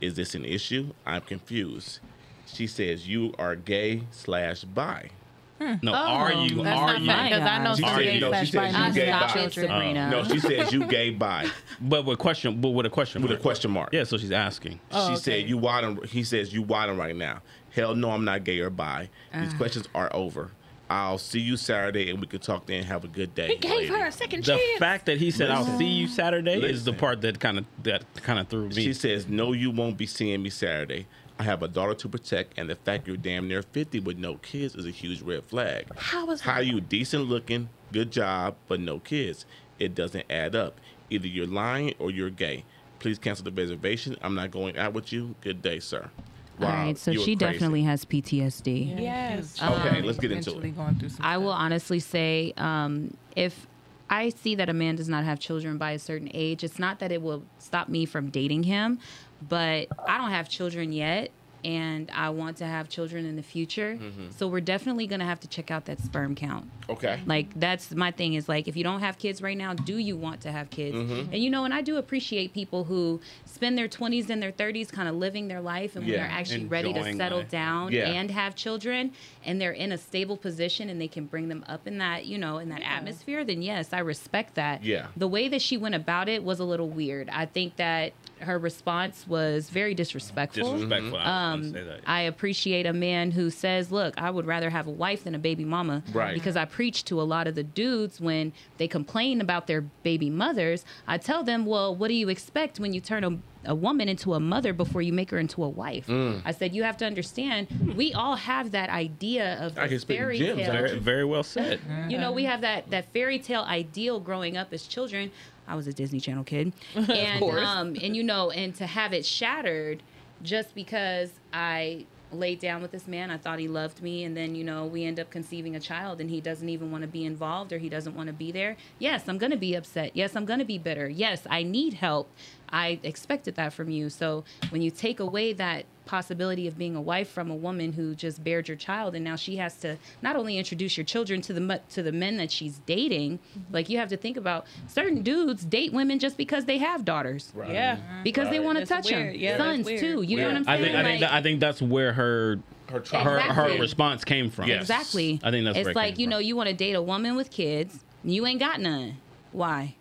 Is 0.00 0.14
this 0.14 0.34
an 0.34 0.46
issue? 0.46 0.94
I'm 1.04 1.20
confused." 1.20 2.00
She 2.46 2.66
says, 2.66 3.06
"You 3.06 3.34
are 3.38 3.54
gay 3.56 4.04
slash 4.10 4.64
bi." 4.64 5.10
Hmm. 5.58 5.74
No, 5.82 5.92
oh, 5.92 5.96
are 5.96 6.32
you? 6.32 6.62
That's 6.62 6.78
are 6.78 6.86
not 6.86 7.00
you? 7.00 7.06
funny 7.06 7.28
because 7.30 7.42
I 7.48 7.64
know 7.64 7.74
She 7.74 7.82
some 7.82 7.94
said, 7.96 8.02
gay 8.04 8.22
uh, 8.22 8.30
no, 8.30 8.44
she 8.44 8.50
slash 8.50 8.72
said 8.72 8.72
bi 8.72 8.86
you 8.86 8.94
gay 8.94 9.06
Stop 9.08 9.34
bi. 9.34 9.40
it, 9.40 9.52
Sabrina. 9.52 10.10
No, 10.10 10.24
she 10.24 10.38
says 10.38 10.72
you 10.72 10.86
gay 10.86 11.10
bi 11.10 11.50
But 11.80 12.04
with 12.04 12.18
question, 12.18 12.60
but 12.60 12.70
with 12.70 12.86
a 12.86 12.90
question 12.90 13.22
with 13.22 13.30
a 13.30 13.34
mark. 13.34 13.42
question 13.42 13.70
mark. 13.70 13.92
Yeah, 13.92 14.04
so 14.04 14.16
she's 14.18 14.32
asking. 14.32 14.80
Oh, 14.92 15.06
she 15.08 15.12
okay. 15.14 15.42
said, 15.42 15.48
"You 15.48 15.58
wildin'." 15.58 16.06
He 16.06 16.22
says, 16.24 16.52
"You 16.52 16.62
wildin' 16.64 16.98
right 16.98 17.16
now." 17.16 17.42
Hell 17.70 17.94
no, 17.94 18.10
I'm 18.10 18.24
not 18.24 18.44
gay 18.44 18.58
or 18.60 18.70
bi. 18.70 19.08
These 19.34 19.52
ah. 19.54 19.56
questions 19.56 19.88
are 19.94 20.14
over. 20.14 20.50
I'll 20.90 21.18
see 21.18 21.40
you 21.40 21.58
Saturday 21.58 22.08
and 22.08 22.18
we 22.18 22.26
can 22.26 22.40
talk 22.40 22.64
then. 22.66 22.82
Have 22.84 23.04
a 23.04 23.08
good 23.08 23.34
day. 23.34 23.48
He 23.48 23.56
gave 23.56 23.70
lady." 23.72 23.86
her 23.88 24.06
a 24.06 24.12
second 24.12 24.44
The 24.44 24.56
chance. 24.56 24.78
fact 24.78 25.06
that 25.06 25.18
he 25.18 25.30
said, 25.30 25.50
"I'll 25.50 25.64
see 25.76 25.86
you 25.88 26.06
Saturday," 26.08 26.54
is 26.54 26.84
the 26.84 26.92
Listen. 26.92 26.94
part 26.94 27.20
that 27.22 27.40
kind 27.40 27.58
of 27.58 27.64
that 27.82 28.04
kind 28.22 28.38
of 28.38 28.48
threw 28.48 28.68
me. 28.68 28.74
She 28.74 28.92
says, 28.94 29.28
"No, 29.28 29.52
you 29.52 29.70
won't 29.70 29.96
be 29.98 30.06
seeing 30.06 30.42
me 30.42 30.50
Saturday. 30.50 31.06
I 31.38 31.44
have 31.44 31.62
a 31.62 31.68
daughter 31.68 31.94
to 31.94 32.08
protect, 32.08 32.58
and 32.58 32.68
the 32.68 32.74
fact 32.74 33.06
you're 33.06 33.16
damn 33.16 33.46
near 33.46 33.62
50 33.62 34.00
with 34.00 34.18
no 34.18 34.36
kids 34.36 34.74
is 34.74 34.86
a 34.86 34.90
huge 34.90 35.22
red 35.22 35.44
flag. 35.44 35.86
How 35.96 36.28
is 36.30 36.40
How 36.40 36.56
that? 36.56 36.66
you 36.66 36.80
decent 36.80 37.26
looking, 37.26 37.68
good 37.92 38.10
job, 38.10 38.56
but 38.66 38.80
no 38.80 38.98
kids? 38.98 39.46
It 39.78 39.94
doesn't 39.94 40.26
add 40.28 40.56
up. 40.56 40.80
Either 41.10 41.28
you're 41.28 41.46
lying 41.46 41.94
or 42.00 42.10
you're 42.10 42.30
gay. 42.30 42.64
Please 42.98 43.18
cancel 43.18 43.44
the 43.44 43.52
reservation. 43.52 44.16
I'm 44.20 44.34
not 44.34 44.50
going 44.50 44.76
out 44.76 44.92
with 44.92 45.12
you. 45.12 45.36
Good 45.40 45.62
day, 45.62 45.78
sir." 45.78 46.10
Wow, 46.58 46.68
right, 46.70 46.98
so 46.98 47.12
she 47.12 47.18
crazy. 47.18 47.36
definitely 47.36 47.82
has 47.84 48.04
PTSD. 48.04 49.00
Yes. 49.00 49.62
Okay, 49.62 50.02
let's 50.02 50.18
get 50.18 50.32
into 50.32 50.58
it. 50.58 50.76
going 50.76 51.08
some 51.08 51.24
I 51.24 51.38
will 51.38 51.52
honestly 51.52 52.00
say, 52.00 52.52
um, 52.56 53.16
if 53.36 53.68
I 54.10 54.30
see 54.30 54.54
that 54.56 54.68
a 54.68 54.72
man 54.72 54.96
does 54.96 55.08
not 55.08 55.24
have 55.24 55.38
children 55.38 55.78
by 55.78 55.92
a 55.92 55.98
certain 55.98 56.30
age, 56.34 56.64
it's 56.64 56.78
not 56.78 56.98
that 56.98 57.12
it 57.12 57.22
will 57.22 57.44
stop 57.58 57.88
me 57.88 58.06
from 58.06 58.30
dating 58.30 58.64
him, 58.64 58.98
but 59.46 59.88
I 60.06 60.18
don't 60.18 60.30
have 60.30 60.48
children 60.48 60.92
yet. 60.92 61.30
And 61.64 62.08
I 62.14 62.30
want 62.30 62.58
to 62.58 62.66
have 62.66 62.88
children 62.88 63.26
in 63.26 63.34
the 63.34 63.42
future. 63.42 63.98
So 64.36 64.46
we're 64.46 64.60
definitely 64.60 65.08
going 65.08 65.18
to 65.18 65.26
have 65.26 65.40
to 65.40 65.48
check 65.48 65.72
out 65.72 65.86
that 65.86 66.00
sperm 66.00 66.36
count. 66.36 66.70
Okay. 66.88 67.20
Like 67.26 67.48
that's 67.58 67.90
my 67.90 68.12
thing 68.12 68.34
is 68.34 68.48
like 68.48 68.68
if 68.68 68.76
you 68.76 68.84
don't 68.84 69.00
have 69.00 69.18
kids 69.18 69.42
right 69.42 69.58
now, 69.58 69.74
do 69.74 69.98
you 69.98 70.16
want 70.16 70.40
to 70.42 70.52
have 70.52 70.70
kids? 70.70 70.94
Mm-hmm. 70.96 71.32
And 71.32 71.42
you 71.42 71.50
know, 71.50 71.64
and 71.64 71.74
I 71.74 71.82
do 71.82 71.96
appreciate 71.96 72.54
people 72.54 72.84
who 72.84 73.20
spend 73.44 73.76
their 73.76 73.88
20s 73.88 74.30
and 74.30 74.40
their 74.40 74.52
30s 74.52 74.92
kind 74.92 75.08
of 75.08 75.16
living 75.16 75.48
their 75.48 75.60
life 75.60 75.96
and 75.96 76.04
when 76.06 76.14
they're 76.14 76.30
actually 76.30 76.66
ready 76.66 76.92
to 76.92 77.02
settle 77.16 77.38
life. 77.40 77.50
down 77.50 77.90
Yeah. 77.90 78.06
and 78.06 78.30
have 78.30 78.54
children 78.54 79.10
and 79.44 79.60
they're 79.60 79.72
in 79.72 79.90
a 79.90 79.98
stable 79.98 80.36
position 80.36 80.88
and 80.88 81.00
they 81.00 81.08
can 81.08 81.24
bring 81.26 81.48
them 81.48 81.64
up 81.68 81.88
in 81.88 81.98
that, 81.98 82.24
you 82.24 82.38
know, 82.38 82.58
in 82.58 82.68
that 82.68 82.82
atmosphere, 82.82 83.44
then 83.44 83.62
yes, 83.62 83.92
I 83.92 83.98
respect 83.98 84.54
that. 84.54 84.84
Yeah. 84.84 85.08
The 85.16 85.26
way 85.28 85.48
that 85.48 85.60
she 85.60 85.76
went 85.76 85.96
about 85.96 86.28
it 86.28 86.44
was 86.44 86.60
a 86.60 86.64
little 86.64 86.88
weird. 86.88 87.28
I 87.30 87.46
think 87.46 87.74
that 87.76 88.12
her 88.40 88.58
response 88.58 89.26
was 89.26 89.70
very 89.70 89.94
disrespectful. 89.94 90.72
disrespectful. 90.72 91.18
I 91.18 91.52
Um, 91.52 91.72
say 91.72 91.82
that. 91.82 92.00
I 92.06 92.22
appreciate 92.22 92.86
a 92.86 92.92
man 92.92 93.30
who 93.32 93.50
says, 93.50 93.90
"Look, 93.92 94.14
I 94.20 94.30
would 94.30 94.46
rather 94.46 94.70
have 94.70 94.86
a 94.86 94.90
wife 94.90 95.24
than 95.24 95.34
a 95.34 95.38
baby 95.38 95.64
mama." 95.64 96.02
Right. 96.12 96.34
Because 96.34 96.56
I 96.56 96.64
preach 96.64 97.04
to 97.06 97.20
a 97.20 97.24
lot 97.24 97.46
of 97.46 97.54
the 97.54 97.62
dudes 97.64 98.20
when 98.20 98.52
they 98.78 98.88
complain 98.88 99.40
about 99.40 99.66
their 99.66 99.82
baby 100.02 100.30
mothers. 100.30 100.84
I 101.06 101.18
tell 101.18 101.42
them, 101.44 101.66
"Well, 101.66 101.94
what 101.94 102.08
do 102.08 102.14
you 102.14 102.28
expect 102.28 102.78
when 102.80 102.92
you 102.92 103.00
turn 103.00 103.24
a 103.24 103.38
a 103.64 103.74
woman 103.74 104.08
into 104.08 104.34
a 104.34 104.40
mother 104.40 104.72
before 104.72 105.02
you 105.02 105.12
make 105.12 105.30
her 105.30 105.38
into 105.38 105.62
a 105.64 105.68
wife?" 105.68 106.06
Mm. 106.06 106.40
I 106.44 106.52
said, 106.52 106.74
"You 106.74 106.84
have 106.84 106.96
to 106.98 107.04
understand. 107.06 107.66
We 107.96 108.12
all 108.14 108.36
have 108.36 108.70
that 108.70 108.88
idea 108.88 109.58
of 109.60 109.76
I 109.76 109.88
can 109.88 109.98
speak 109.98 110.16
fairy 110.18 110.38
tale. 110.38 110.56
very, 110.56 110.98
very 110.98 111.24
well 111.24 111.42
said. 111.42 111.80
You 112.08 112.18
know, 112.18 112.30
we 112.32 112.44
have 112.44 112.60
that 112.62 112.90
that 112.90 113.12
fairy 113.12 113.38
tale 113.38 113.62
ideal 113.62 114.20
growing 114.20 114.56
up 114.56 114.72
as 114.72 114.86
children. 114.86 115.30
I 115.68 115.74
was 115.76 115.86
a 115.86 115.92
Disney 115.92 116.20
Channel 116.20 116.44
kid, 116.44 116.72
and 116.94 117.40
course. 117.40 117.66
um, 117.66 117.94
and 118.02 118.16
you 118.16 118.22
know, 118.24 118.50
and 118.50 118.74
to 118.76 118.86
have 118.86 119.12
it 119.12 119.24
shattered 119.24 120.02
just 120.42 120.74
because 120.74 121.30
I 121.52 122.06
laid 122.30 122.58
down 122.60 122.82
with 122.82 122.90
this 122.90 123.08
man, 123.08 123.30
I 123.30 123.38
thought 123.38 123.58
he 123.58 123.68
loved 123.68 124.02
me, 124.02 124.24
and 124.24 124.36
then 124.36 124.54
you 124.54 124.64
know 124.64 124.86
we 124.86 125.04
end 125.04 125.20
up 125.20 125.30
conceiving 125.30 125.76
a 125.76 125.80
child, 125.80 126.20
and 126.20 126.30
he 126.30 126.40
doesn't 126.40 126.68
even 126.68 126.90
want 126.90 127.02
to 127.02 127.08
be 127.08 127.24
involved 127.24 127.72
or 127.72 127.78
he 127.78 127.88
doesn't 127.88 128.14
want 128.14 128.28
to 128.28 128.32
be 128.32 128.50
there. 128.52 128.76
Yes, 128.98 129.28
I'm 129.28 129.38
gonna 129.38 129.56
be 129.56 129.74
upset. 129.74 130.12
Yes, 130.14 130.34
I'm 130.34 130.44
gonna 130.44 130.64
be 130.64 130.78
bitter. 130.78 131.08
Yes, 131.08 131.46
I 131.48 131.62
need 131.62 131.94
help. 131.94 132.30
I 132.70 132.98
expected 133.02 133.54
that 133.56 133.72
from 133.72 133.90
you. 133.90 134.10
So 134.10 134.44
when 134.70 134.82
you 134.82 134.90
take 134.90 135.20
away 135.20 135.52
that 135.54 135.84
possibility 136.04 136.66
of 136.66 136.78
being 136.78 136.96
a 136.96 137.00
wife 137.02 137.28
from 137.28 137.50
a 137.50 137.54
woman 137.54 137.92
who 137.92 138.14
just 138.14 138.42
bared 138.42 138.66
your 138.66 138.76
child 138.78 139.14
and 139.14 139.22
now 139.22 139.36
she 139.36 139.56
has 139.56 139.76
to 139.76 139.94
not 140.22 140.36
only 140.36 140.56
introduce 140.56 140.96
your 140.96 141.04
children 141.04 141.42
to 141.42 141.52
the 141.52 141.80
to 141.90 142.02
the 142.02 142.10
men 142.12 142.38
that 142.38 142.50
she's 142.50 142.78
dating 142.86 143.36
mm-hmm. 143.38 143.74
like 143.74 143.90
you 143.90 143.98
have 143.98 144.08
to 144.08 144.16
think 144.16 144.38
about 144.38 144.64
certain 144.86 145.22
dudes 145.22 145.66
date 145.66 145.92
women 145.92 146.18
just 146.18 146.38
because 146.38 146.64
they 146.64 146.78
have 146.78 147.04
daughters 147.04 147.52
Right. 147.54 147.72
Yeah. 147.72 147.98
because 148.24 148.48
they 148.48 148.58
want 148.58 148.78
to 148.78 148.86
touch 148.86 149.10
weird. 149.10 149.34
them 149.34 149.38
Yeah, 149.40 149.58
sons 149.58 149.86
too 149.86 150.22
you 150.22 150.38
know 150.38 150.46
what 150.46 150.56
i'm 150.56 150.64
I 150.66 150.78
saying 150.78 150.84
think 150.84 150.96
I 150.96 151.02
think 151.02 151.20
Like- 151.20 151.20
that, 151.20 151.32
I 151.34 151.42
think 151.42 151.60
that's 151.60 151.82
where 151.82 152.14
her 152.14 152.58
Her 152.88 152.94
her 152.94 153.00
trauma. 153.00 153.30
her 153.30 153.40
Exactly. 153.64 153.80
response 153.80 154.24
came 154.24 154.48
from. 154.48 154.66
Yes. 154.68 154.80
Exactly. 154.80 155.40
I 155.44 155.50
think 155.50 155.66
that's 155.66 155.74
where 155.74 155.80
it's 155.82 155.88
it 155.90 155.94
like 155.94 156.14
came 156.14 156.20
you 156.20 156.26
from. 156.26 156.30
know 156.30 156.38
you 156.38 156.56
want 156.56 156.70
to 156.70 156.74
date 156.74 156.94
a 156.94 157.02
woman 157.02 157.36
with 157.36 157.50
kids. 157.50 158.02
You 158.24 158.46
ain't 158.46 158.60
got 158.60 158.80
none. 158.80 159.18
Why? 159.52 159.94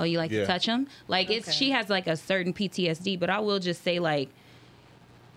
Oh, 0.00 0.04
you 0.04 0.18
like 0.18 0.30
Yeah. 0.30 0.40
to 0.40 0.46
touch 0.46 0.66
them? 0.66 0.88
Like 1.08 1.30
it's 1.30 1.52
she 1.52 1.70
has 1.70 1.88
like 1.90 2.06
a 2.08 2.16
certain 2.16 2.52
PTSD, 2.52 3.20
but 3.20 3.30
I 3.30 3.38
will 3.40 3.60
just 3.60 3.84
say 3.84 3.98
like. 4.00 4.30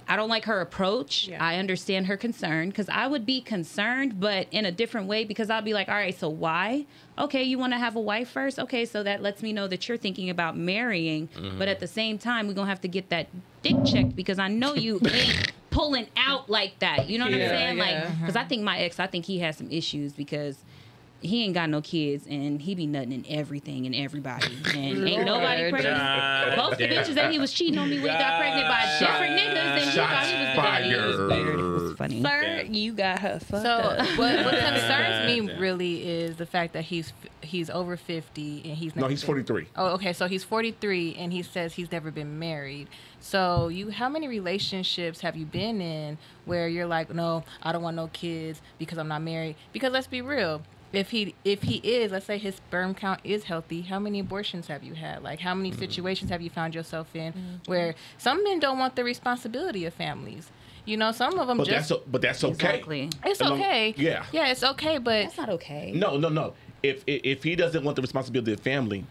I 0.06 0.18
don't 0.18 0.28
like 0.28 0.44
her 0.46 0.60
approach. 0.60 1.30
Yeah. 1.30 1.42
I 1.42 1.56
understand 1.60 2.08
her 2.08 2.18
concern 2.18 2.68
because 2.68 2.90
I 2.90 3.08
would 3.08 3.26
be 3.26 3.40
concerned, 3.40 4.20
but 4.20 4.48
in 4.52 4.66
a 4.66 4.72
different 4.72 5.08
way 5.08 5.24
because 5.24 5.50
I'll 5.50 5.62
be 5.62 5.74
like, 5.74 5.88
all 5.88 5.96
right, 5.96 6.14
so 6.14 6.28
why? 6.28 6.86
Okay, 7.18 7.44
you 7.44 7.58
want 7.58 7.72
to 7.72 7.80
have 7.80 7.96
a 7.96 8.02
wife 8.02 8.30
first? 8.30 8.60
Okay, 8.60 8.84
so 8.84 9.02
that 9.04 9.22
lets 9.22 9.42
me 9.42 9.54
know 9.54 9.66
that 9.70 9.88
you're 9.88 9.98
thinking 9.98 10.30
about 10.30 10.58
marrying, 10.58 11.30
mm-hmm. 11.30 11.58
but 11.58 11.70
at 11.70 11.80
the 11.80 11.88
same 11.88 12.18
time, 12.18 12.48
we're 12.48 12.54
going 12.54 12.66
to 12.66 12.70
have 12.70 12.82
to 12.82 12.90
get 12.90 13.08
that 13.12 13.28
dick 13.62 13.78
checked 13.86 14.14
because 14.14 14.40
I 14.40 14.50
know 14.50 14.74
you 14.76 15.00
ain't 15.10 15.54
pulling 15.70 16.08
out 16.18 16.50
like 16.50 16.80
that. 16.80 17.08
You 17.10 17.18
know 17.18 17.24
what 17.26 17.36
Yeah, 17.36 17.44
I'm 17.46 17.50
saying? 17.50 17.78
yeah. 17.78 17.84
Like, 18.10 18.20
because 18.20 18.36
I 18.36 18.44
think 18.44 18.62
my 18.64 18.80
ex, 18.80 19.00
I 19.00 19.08
think 19.08 19.24
he 19.24 19.40
has 19.40 19.56
some 19.56 19.72
issues 19.72 20.12
because 20.12 20.58
he 21.24 21.46
ain't 21.46 21.54
got 21.54 21.70
no 21.70 21.82
kids 21.82 22.28
and 22.30 22.62
he 22.62 22.76
be 22.76 22.86
nutting 22.86 23.14
in 23.14 23.26
everything 23.30 23.86
and 23.86 23.96
everybody 23.96 24.46
and 24.76 24.76
ain't 25.08 25.26
nobody 25.26 25.70
pregnant. 25.72 25.98
God 25.98 26.56
Both 26.58 26.78
the 26.78 26.84
bitches 26.88 27.16
that 27.16 27.32
he 27.32 27.40
was 27.40 27.52
cheating 27.54 27.80
on 27.80 27.90
me 27.90 28.00
with 28.02 28.12
got 28.12 28.40
pregnant 28.40 28.68
by 28.68 28.82
Shots 28.82 29.00
different 29.00 29.40
niggas 29.40 29.56
and 29.56 29.90
he 29.90 29.98
thought 29.98 30.26
he 30.26 30.36
was 30.36 30.56
the 30.58 30.62
daddy. 30.62 30.90
It 30.92 31.06
was 31.06 31.18
weird. 31.30 31.60
It 31.60 31.64
was 31.64 31.98
funny. 31.98 32.22
Sir, 32.22 32.42
Damn. 32.64 32.74
you 32.74 32.92
got 32.94 33.20
her 33.20 33.40
fucked 33.40 33.64
So 33.64 33.70
up. 33.72 34.00
what, 34.18 34.46
what 34.46 34.54
concerns 34.60 35.26
me 35.28 35.48
Damn. 35.48 35.60
really 35.62 36.06
is 36.08 36.36
the 36.36 36.46
fact 36.46 36.74
that 36.74 36.84
he's 36.84 37.14
he's 37.42 37.70
over 37.70 37.96
fifty 37.98 38.62
and 38.66 38.78
he's 38.78 38.96
No, 38.96 39.02
never 39.04 39.12
he's 39.12 39.22
been- 39.22 39.28
43. 39.46 39.68
Oh, 39.78 39.86
okay. 39.96 40.12
So 40.14 40.28
he's 40.28 40.44
43 40.44 41.16
and 41.18 41.32
he 41.32 41.42
says 41.42 41.74
he's 41.76 41.92
never 41.92 42.12
been 42.12 42.38
married. 42.40 42.88
So 43.22 43.70
you, 43.70 43.90
how 43.92 44.10
many 44.10 44.28
relationships 44.28 45.22
have 45.22 45.38
you 45.38 45.46
been 45.46 45.80
in 45.80 46.18
where 46.46 46.68
you're 46.68 46.86
like, 46.88 47.14
no, 47.14 47.44
I 47.62 47.72
don't 47.72 47.82
want 47.82 47.96
no 47.96 48.08
kids 48.08 48.62
because 48.78 48.98
I'm 48.98 49.08
not 49.08 49.22
married? 49.22 49.56
Because 49.72 49.94
let's 49.94 50.08
be 50.08 50.22
real. 50.22 50.62
If 50.94 51.10
he 51.10 51.34
if 51.44 51.64
he 51.64 51.78
is, 51.78 52.12
let's 52.12 52.28
say 52.28 52.38
his 52.38 52.56
sperm 52.56 52.94
count 52.94 53.20
is 53.24 53.46
healthy, 53.46 53.82
how 53.82 53.98
many 53.98 54.20
abortions 54.20 54.68
have 54.68 54.84
you 54.84 54.94
had? 54.94 55.24
Like 55.24 55.40
how 55.40 55.56
many 55.56 55.72
mm. 55.72 55.80
situations 55.80 56.30
have 56.30 56.42
you 56.42 56.52
found 56.52 56.76
yourself 56.76 57.16
in 57.16 57.34
mm-hmm. 57.34 57.56
where 57.66 57.96
some 58.18 58.44
men 58.44 58.60
don't 58.60 58.78
want 58.78 58.96
the 58.96 59.04
responsibility 59.04 59.86
of 59.86 59.94
families? 59.96 60.52
You 60.86 60.98
know, 60.98 61.12
some 61.12 61.40
of 61.40 61.48
them 61.48 61.58
But 61.58 61.68
just 61.68 61.90
that's 61.90 61.92
o- 61.92 62.04
but 62.08 62.22
that's 62.22 62.44
okay. 62.44 62.52
Exactly. 62.52 63.10
it's 63.26 63.42
As 63.42 63.50
long- 63.50 63.60
okay. 63.60 63.96
yeah. 63.98 64.26
Yeah, 64.32 64.48
it's 64.50 64.64
okay, 64.64 65.00
but 65.00 65.24
That's 65.24 65.38
not 65.38 65.50
okay. 65.50 65.94
No, 65.96 66.18
no, 66.18 66.30
no. 66.30 66.54
If 66.84 67.04
if 67.08 67.22
if 67.24 67.44
he 67.44 67.56
doesn't 67.56 67.84
want 67.84 67.96
the 67.96 68.02
responsibility 68.02 68.52
of 68.52 68.58
the 68.58 68.64
family, 68.64 69.06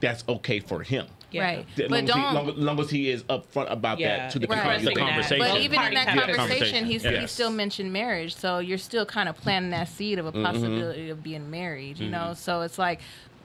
that's 0.00 0.22
okay 0.28 0.60
for 0.60 0.82
him. 0.82 1.06
Yeah. 1.34 1.42
right. 1.42 1.66
As 1.78 1.88
But 1.88 1.90
long, 1.90 1.94
as 1.94 2.00
he, 2.00 2.06
don't 2.22 2.34
long, 2.34 2.52
long 2.56 2.80
as 2.80 2.90
he 2.90 3.10
is 3.10 3.22
upfront 3.24 3.70
about 3.72 3.98
Yeah, 3.98 4.16
that 4.16 4.30
to 4.32 4.38
the, 4.38 4.46
Right. 4.46 4.62
the 4.64 4.90
expressing 4.90 4.94
that. 4.98 5.08
conversation. 5.10 5.38
But 5.46 5.60
even 5.60 5.82
in 5.82 5.94
that 5.94 6.08
have 6.08 6.18
conversation, 6.18 6.36
Conversation, 6.48 6.84
he's, 6.86 7.04
yes. 7.04 7.20
he 7.20 7.26
still 7.26 7.50
mentioned 7.50 7.92
marriage. 7.92 8.34
So 8.34 8.58
you're 8.58 8.78
still 8.78 9.04
kind 9.06 9.28
of 9.28 9.36
planting 9.36 9.70
that 9.70 9.88
seed 9.88 10.18
of 10.18 10.26
a 10.26 10.32
Mm-hmm. 10.32 10.44
possibility 10.44 11.10
of 11.10 11.22
being 11.22 11.50
married. 11.50 11.98
You 11.98 12.10
know, 12.10 12.34
so 12.34 12.62
it's 12.62 12.78
like 12.78 13.00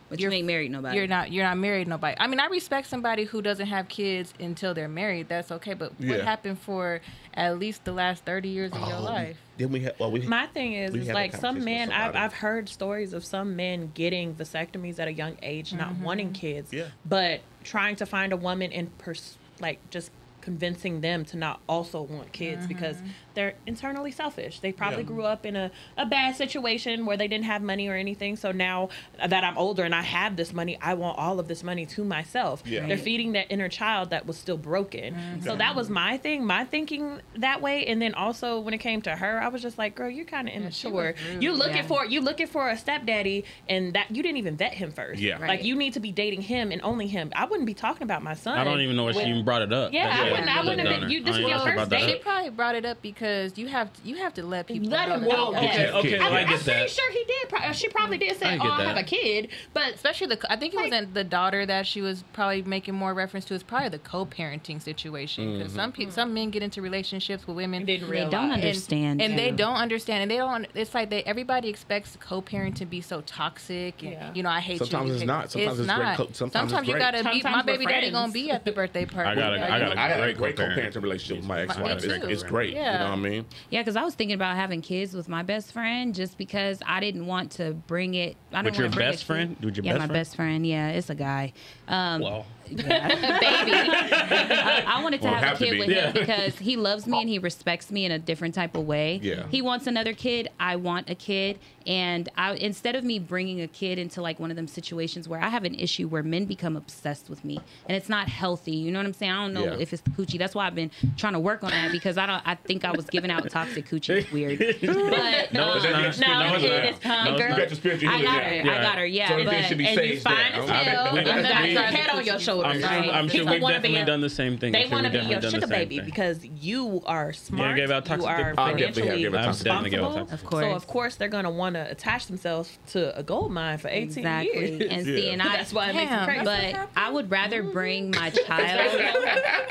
But 0.10 0.20
you're 0.20 0.32
you 0.32 0.38
ain't 0.40 0.48
married 0.48 0.72
nobody. 0.72 0.98
You're 0.98 1.08
not. 1.08 1.32
You're 1.32 1.46
not 1.46 1.58
married. 1.58 1.88
Nobody. 1.88 2.16
I 2.20 2.28
mean, 2.28 2.40
I 2.40 2.48
respect 2.48 2.88
somebody 2.88 3.26
who 3.26 3.42
doesn't 3.42 3.68
have 3.68 3.88
kids 3.88 4.34
until 4.40 4.74
they're 4.74 4.88
married. 4.88 5.30
That's 5.30 5.52
okay. 5.52 5.74
But 5.76 5.94
what 6.00 6.22
happened 6.22 6.60
for 6.60 7.02
at 7.36 7.60
least 7.60 7.86
the 7.86 7.92
last 7.94 8.26
thirty 8.26 8.50
years 8.50 8.72
of 8.72 8.80
your 8.80 8.98
Oh, 8.98 9.04
life? 9.04 9.38
Then 9.58 9.72
we 9.72 9.82
have 9.82 10.00
well 10.00 10.12
we 10.12 10.22
My 10.22 10.48
thing 10.48 10.74
is, 10.74 10.92
We 10.92 11.02
is 11.02 11.08
like 11.10 11.34
some 11.34 11.56
conversation 11.58 11.90
men. 11.90 11.92
I've. 11.92 12.16
I've 12.16 12.34
heard 12.34 12.68
stories 12.70 13.14
of 13.14 13.24
some 13.24 13.56
men 13.56 13.92
getting 13.94 14.34
vasectomies 14.36 15.00
at 15.00 15.08
a 15.08 15.14
young 15.14 15.38
age, 15.42 15.74
not 15.74 15.96
wanting 15.98 16.28
mm-hmm. 16.28 16.34
kids, 16.34 16.74
Yeah. 16.74 16.88
but 17.06 17.42
trying 17.64 17.96
to 17.98 18.06
find 18.06 18.34
a 18.34 18.38
woman 18.38 18.72
and 18.72 18.96
pers- 18.98 19.38
like 19.60 19.80
just 19.90 20.12
convincing 20.50 21.02
them 21.02 21.24
to 21.24 21.38
not 21.38 21.62
also 21.70 22.02
want 22.02 22.32
kids 22.32 22.66
because 22.66 22.96
mm-hmm. 22.98 23.08
they're 23.36 23.54
internally 23.68 24.12
selfish. 24.12 24.60
They 24.62 24.72
probably 24.72 25.04
Yeah. 25.04 25.14
grew 25.14 25.24
up 25.24 25.46
in 25.46 25.56
a, 25.56 25.70
a 25.96 26.08
bad 26.08 26.36
situation 26.36 27.06
where 27.06 27.16
they 27.18 27.28
didn't 27.28 27.46
have 27.46 27.62
money 27.62 27.88
or 27.88 27.94
anything. 27.94 28.36
So 28.36 28.52
now 28.52 28.90
that 29.24 29.44
I'm 29.44 29.56
older 29.60 29.84
and 29.84 29.94
I 29.94 30.02
have 30.02 30.38
this 30.38 30.52
money, 30.52 30.76
I 30.82 30.96
want 30.96 31.20
all 31.20 31.40
of 31.40 31.48
this 31.48 31.64
money 31.64 31.86
to 31.86 32.04
myself. 32.04 32.64
Yeah. 32.66 32.88
They're 32.88 32.98
feeding 32.98 33.34
that 33.34 33.46
inner 33.52 33.70
child 33.70 34.10
that 34.10 34.26
was 34.26 34.38
still 34.38 34.58
broken. 34.58 35.14
Mm-hmm. 35.14 35.42
So 35.42 35.56
that 35.56 35.76
was 35.76 35.88
my 35.88 36.18
thing, 36.18 36.44
my 36.48 36.66
thinking 36.66 37.22
that 37.38 37.62
way. 37.62 37.86
And 37.86 38.02
then 38.02 38.16
also 38.16 38.60
when 38.60 38.74
it 38.74 38.80
came 38.80 39.04
to 39.04 39.16
her, 39.16 39.40
I 39.40 39.50
was 39.50 39.62
just 39.62 39.78
like, 39.78 39.94
girl, 39.94 40.10
you're 40.10 40.26
kind 40.26 40.50
of 40.50 40.56
immature. 40.56 40.92
was 40.92 41.16
rude. 41.30 41.44
You 41.44 41.52
looking 41.54 41.76
Yeah. 41.76 41.84
for 41.94 42.06
you 42.08 42.22
looking 42.22 42.48
for 42.48 42.72
a 42.72 42.76
stepdaddy, 42.76 43.46
and 43.68 43.94
that 43.94 44.10
you 44.10 44.24
didn't 44.24 44.38
even 44.38 44.58
vet 44.58 44.74
him 44.74 44.92
first. 44.92 45.22
Yeah. 45.22 45.38
like 45.38 45.64
you 45.64 45.76
need 45.76 45.94
to 45.94 46.00
be 46.00 46.12
dating 46.12 46.42
him 46.42 46.72
and 46.72 46.82
only 46.82 47.06
him. 47.06 47.32
I 47.36 47.46
wouldn't 47.46 47.68
be 47.68 47.76
talking 47.76 48.02
about 48.02 48.24
my 48.24 48.34
son. 48.34 48.58
I 48.58 48.64
don't 48.64 48.82
even 48.82 48.96
know 48.96 49.10
if 49.10 49.16
she 49.16 49.26
even 49.26 49.46
brought 49.46 49.62
it 49.62 49.72
up. 49.72 49.94
Yeah, 49.94 50.08
I 50.10 50.26
Yeah. 50.26 50.39
Wouldn't. 50.40 50.58
I 50.58 50.62
wouldn't 50.62 50.88
have 50.88 51.00
been. 51.02 51.10
You. 51.10 51.24
This 51.24 51.36
I 51.36 51.40
is 51.40 51.48
your 51.48 51.60
first 51.60 51.74
about 51.74 51.90
that. 51.90 52.02
She 52.02 52.16
probably 52.20 52.50
brought 52.50 52.76
it 52.76 52.86
up 52.86 53.02
because 53.02 53.58
you 53.58 53.68
have 53.68 53.90
you 54.04 54.16
have 54.18 54.34
to 54.36 54.44
let 54.44 54.68
people 54.68 54.90
Let 54.90 55.10
know 55.10 55.16
him 55.16 55.24
know. 55.26 55.48
Okay, 55.56 55.62
Yes. 55.64 55.94
okay, 55.96 56.20
well, 56.20 56.34
I 56.34 56.40
I'm 56.42 56.48
get 56.48 56.62
pretty 56.64 56.80
that. 56.80 56.90
sure 56.90 57.12
he 57.12 57.24
did. 57.26 57.50
pro- 57.50 57.72
She 57.74 57.88
probably 57.90 58.18
did 58.18 58.38
say, 58.38 58.46
I 58.48 58.56
"Oh, 58.56 58.64
get 58.64 58.72
I 58.72 58.84
have 58.86 58.98
a 58.98 59.04
kid," 59.04 59.50
but 59.74 59.94
Especially 59.94 60.28
the, 60.28 60.52
I 60.52 60.56
think 60.56 60.74
it 60.74 60.80
was 60.82 60.92
in 60.92 61.14
the 61.14 61.24
daughter 61.24 61.66
that 61.66 61.86
she 61.88 62.02
was 62.02 62.24
probably 62.34 62.62
making 62.64 62.96
more 62.96 63.14
reference 63.14 63.46
to 63.46 63.54
is 63.54 63.64
probably 63.64 63.90
the 63.90 64.00
co-parenting 64.00 64.82
situation 64.82 65.58
because 65.58 65.74
some 65.74 65.92
Mm-hmm. 65.92 66.04
pe- 66.06 66.12
some 66.12 66.34
men 66.34 66.50
get 66.50 66.62
into 66.64 66.82
relationships 66.82 67.48
with 67.48 67.56
women 67.56 67.86
didn't 67.86 68.10
They 68.10 68.26
don't 68.30 68.52
understand. 68.52 69.22
and, 69.22 69.38
they 69.38 69.52
don't 69.52 69.76
understand, 69.76 70.22
and 70.24 70.32
they 70.32 70.38
don't. 70.38 70.68
It's 70.76 70.94
like 70.94 71.10
they 71.10 71.24
everybody 71.24 71.70
expects 71.70 72.18
co-parent 72.20 72.78
to 72.78 72.86
be 72.86 73.02
so 73.02 73.22
toxic, 73.22 74.02
and 74.04 74.12
Yeah. 74.12 74.32
you 74.34 74.44
know 74.44 74.50
I 74.50 74.60
hate 74.60 74.80
Sometimes 74.80 75.10
you. 75.10 75.16
it's 75.16 75.24
not. 75.26 75.52
Sometimes 75.52 75.80
it's 75.80 75.88
great 75.88 75.98
not. 75.98 76.18
co- 76.18 76.30
sometimes 76.34 76.72
it's 76.74 76.88
you 76.88 76.98
gotta 76.98 77.18
be. 77.20 77.24
My 77.24 77.40
Sometimes 77.40 77.66
we're 77.68 77.74
baby 77.74 77.86
daddy 77.86 78.12
gonna 78.12 78.32
be 78.32 78.52
at 78.52 78.66
the 78.66 78.72
birthday 78.72 79.06
party. 79.06 79.30
I 79.32 79.36
gotta. 79.36 79.56
I 79.74 79.80
got 79.80 79.92
a 79.94 80.00
I 80.00 80.08
had 80.08 80.19
a 80.19 80.19
great 80.22 80.38
great 80.38 80.56
co-parent. 80.58 80.94
co-parenting 80.94 81.04
relationship 81.04 81.38
with 81.38 81.48
my 81.48 81.62
ex-wife. 81.62 82.04
Me 82.04 82.10
It's, 82.10 82.24
too. 82.26 82.30
it's 82.30 82.44
great. 82.44 82.70
You 82.72 82.78
Yeah. 82.80 82.98
know 83.00 83.04
what 83.06 83.14
I 83.14 83.16
mean? 83.18 83.46
Yeah, 83.70 83.82
because 83.82 83.96
I 83.96 84.04
was 84.04 84.16
thinking 84.16 84.36
about 84.36 84.56
having 84.56 84.82
kids 84.82 85.14
with 85.14 85.28
my 85.30 85.44
best 85.44 85.72
friend 85.72 86.14
just 86.16 86.38
because 86.38 86.82
I 86.86 87.00
didn't 87.00 87.26
want 87.26 87.52
to 87.54 87.74
bring 87.74 88.14
it. 88.16 88.36
I 88.52 88.62
With 88.62 88.74
don't 88.74 88.78
your 88.78 88.84
want 88.86 88.94
to 88.94 88.98
bring 88.98 89.08
a 89.08 89.12
best 89.12 89.20
kid- 89.22 89.26
friend? 89.28 89.58
With 89.62 89.78
your 89.78 89.86
yeah, 89.86 89.92
best 89.94 90.00
my 90.00 90.06
friend? 90.08 90.14
best 90.14 90.36
friend. 90.36 90.68
Yeah, 90.68 90.88
it's 90.90 91.10
a 91.10 91.16
guy. 91.16 91.54
Um, 91.88 92.22
Well, 92.22 92.46
baby. 92.76 92.90
I, 92.92 94.84
I 94.88 95.04
wanted 95.04 95.22
to 95.22 95.26
Well, 95.28 95.34
have, 95.36 95.44
have 95.44 95.62
a 95.62 95.66
kid 95.66 95.80
with 95.80 95.90
Yeah. 95.90 96.08
him 96.08 96.14
because 96.14 96.58
he 96.60 96.76
loves 96.76 97.08
me 97.08 97.20
and 97.22 97.30
he 97.30 97.40
respects 97.40 97.92
me 97.92 98.06
in 98.06 98.12
a 98.12 98.20
different 98.20 98.56
type 98.56 98.76
of 98.76 98.86
way. 98.86 99.20
Yeah. 99.22 99.48
He 99.50 99.62
wants 99.62 99.88
another 99.88 100.14
kid. 100.14 100.50
I 100.60 100.76
want 100.76 101.10
a 101.10 101.16
kid. 101.16 101.60
And 101.88 102.30
I, 102.38 102.54
instead 102.56 102.96
of 102.96 103.04
me 103.04 103.18
bringing 103.20 103.62
a 103.62 103.68
kid 103.68 103.98
into 103.98 104.22
like 104.22 104.40
one 104.40 104.52
of 104.52 104.56
them 104.58 104.68
situations 104.68 105.28
where 105.28 105.42
I 105.42 105.48
have 105.50 105.64
an 105.64 105.74
issue 105.74 106.08
where 106.08 106.22
men 106.22 106.46
become 106.46 106.76
obsessed 106.76 107.30
with 107.30 107.44
me 107.44 107.60
and 107.88 107.96
it's 107.98 108.10
not 108.10 108.28
healthy. 108.28 108.74
You 108.76 108.92
know 108.92 109.00
what 109.00 109.06
I'm 109.08 109.14
saying? 109.14 109.32
I 109.32 109.42
don't 109.44 109.54
know 109.54 109.64
Yeah. 109.66 109.80
if 109.80 109.92
it's 109.94 110.02
the 110.04 110.12
coochie. 110.12 110.38
That's 110.38 110.54
why 110.54 110.68
I've 110.68 110.76
been 110.76 110.92
trying 111.18 111.34
to 111.34 111.40
work 111.40 111.64
on 111.64 111.72
that 111.72 111.92
because 111.92 112.18
I 112.18 112.26
don't. 112.28 112.42
I 112.46 112.56
think 112.56 112.86
I 112.86 112.92
was 112.92 113.06
giving 113.06 113.32
out 113.32 113.50
toxic 113.50 113.88
coochie. 113.90 114.18
It's 114.18 114.32
weird. 114.32 114.60
But 115.00 115.54
no, 115.54 115.74
it's 115.78 115.86
um, 115.86 115.92
not. 115.92 116.20
No, 116.20 116.50
No, 116.50 116.56
it's 116.56 116.64
it 116.64 116.70
not. 116.70 116.86
is 116.86 117.00
time, 117.00 117.26
No, 117.26 117.32
it's 117.32 117.42
girl. 117.42 117.50
not. 117.50 117.60
You 117.72 117.92
got 117.92 118.02
your 118.02 118.12
I 118.12 118.22
got 118.22 118.44
her. 118.44 118.54
Yeah. 118.56 118.72
I 118.78 118.82
got 118.84 118.98
her. 118.98 119.06
Yeah, 119.06 119.28
So 119.28 119.34
everything 119.34 119.54
but 119.62 119.66
should 119.68 119.78
be 119.78 119.88
and 119.88 120.00
you 120.02 120.14
saged 120.18 120.22
fine 120.22 120.36
there. 120.52 120.62
as 120.62 120.70
hell. 120.70 121.18
You 121.18 121.24
got 121.26 121.64
we- 121.64 121.72
your 121.72 121.82
head 121.84 122.10
on 122.10 122.26
your 122.26 122.40
shoulders. 122.64 122.84
I'm 122.84 122.90
sure, 122.90 122.90
right? 123.02 123.10
I'm 123.16 123.28
sure 123.30 123.46
we've 123.46 123.62
definitely 123.62 124.00
a- 124.00 124.06
done 124.06 124.22
the 124.22 124.30
same 124.30 124.58
thing. 124.58 124.72
They 124.72 124.88
want 124.88 125.06
to 125.06 125.12
be 125.12 125.20
your 125.26 125.42
sugar 125.42 125.68
baby 125.68 125.98
thing. 125.98 126.06
because 126.06 126.44
you 126.46 127.02
are 127.06 127.34
smart. 127.34 127.76
gave 127.76 127.92
out 127.92 128.08
you 128.10 128.26
are 128.26 128.38
dick- 128.52 128.60
I'll 128.60 128.76
definitely 128.76 128.82
have 128.84 128.96
financially 128.96 129.20
given 129.20 129.40
I've 129.40 129.58
definitely 129.58 129.90
given 129.90 130.06
responsible. 130.06 130.26
toxic 130.28 130.34
Of 130.44 130.50
course. 130.50 130.64
So 130.66 130.72
of 130.76 130.88
course 130.88 131.16
they're 131.16 131.28
gonna 131.28 131.52
want 131.52 131.76
to 131.76 131.90
attach 131.92 132.28
themselves 132.28 132.78
to 132.92 133.18
a 133.18 133.24
gold 133.24 133.52
mine 133.52 133.78
for 133.78 133.88
18 133.90 134.04
exactly. 134.20 134.52
years. 134.78 134.82
And 134.92 135.06
see, 135.06 135.26
Yeah. 135.28 135.34
and 135.34 135.42
I. 135.50 135.58
That's 135.58 135.74
why 135.74 135.90
it 135.90 135.96
makes 135.96 136.10
Damn, 136.12 136.24
it 136.30 136.44
crazy. 136.44 136.46
But 136.74 136.90
I 136.96 137.10
would 137.12 137.30
rather 137.32 137.64
bring 137.64 138.12
my 138.12 138.30
child. 138.48 139.02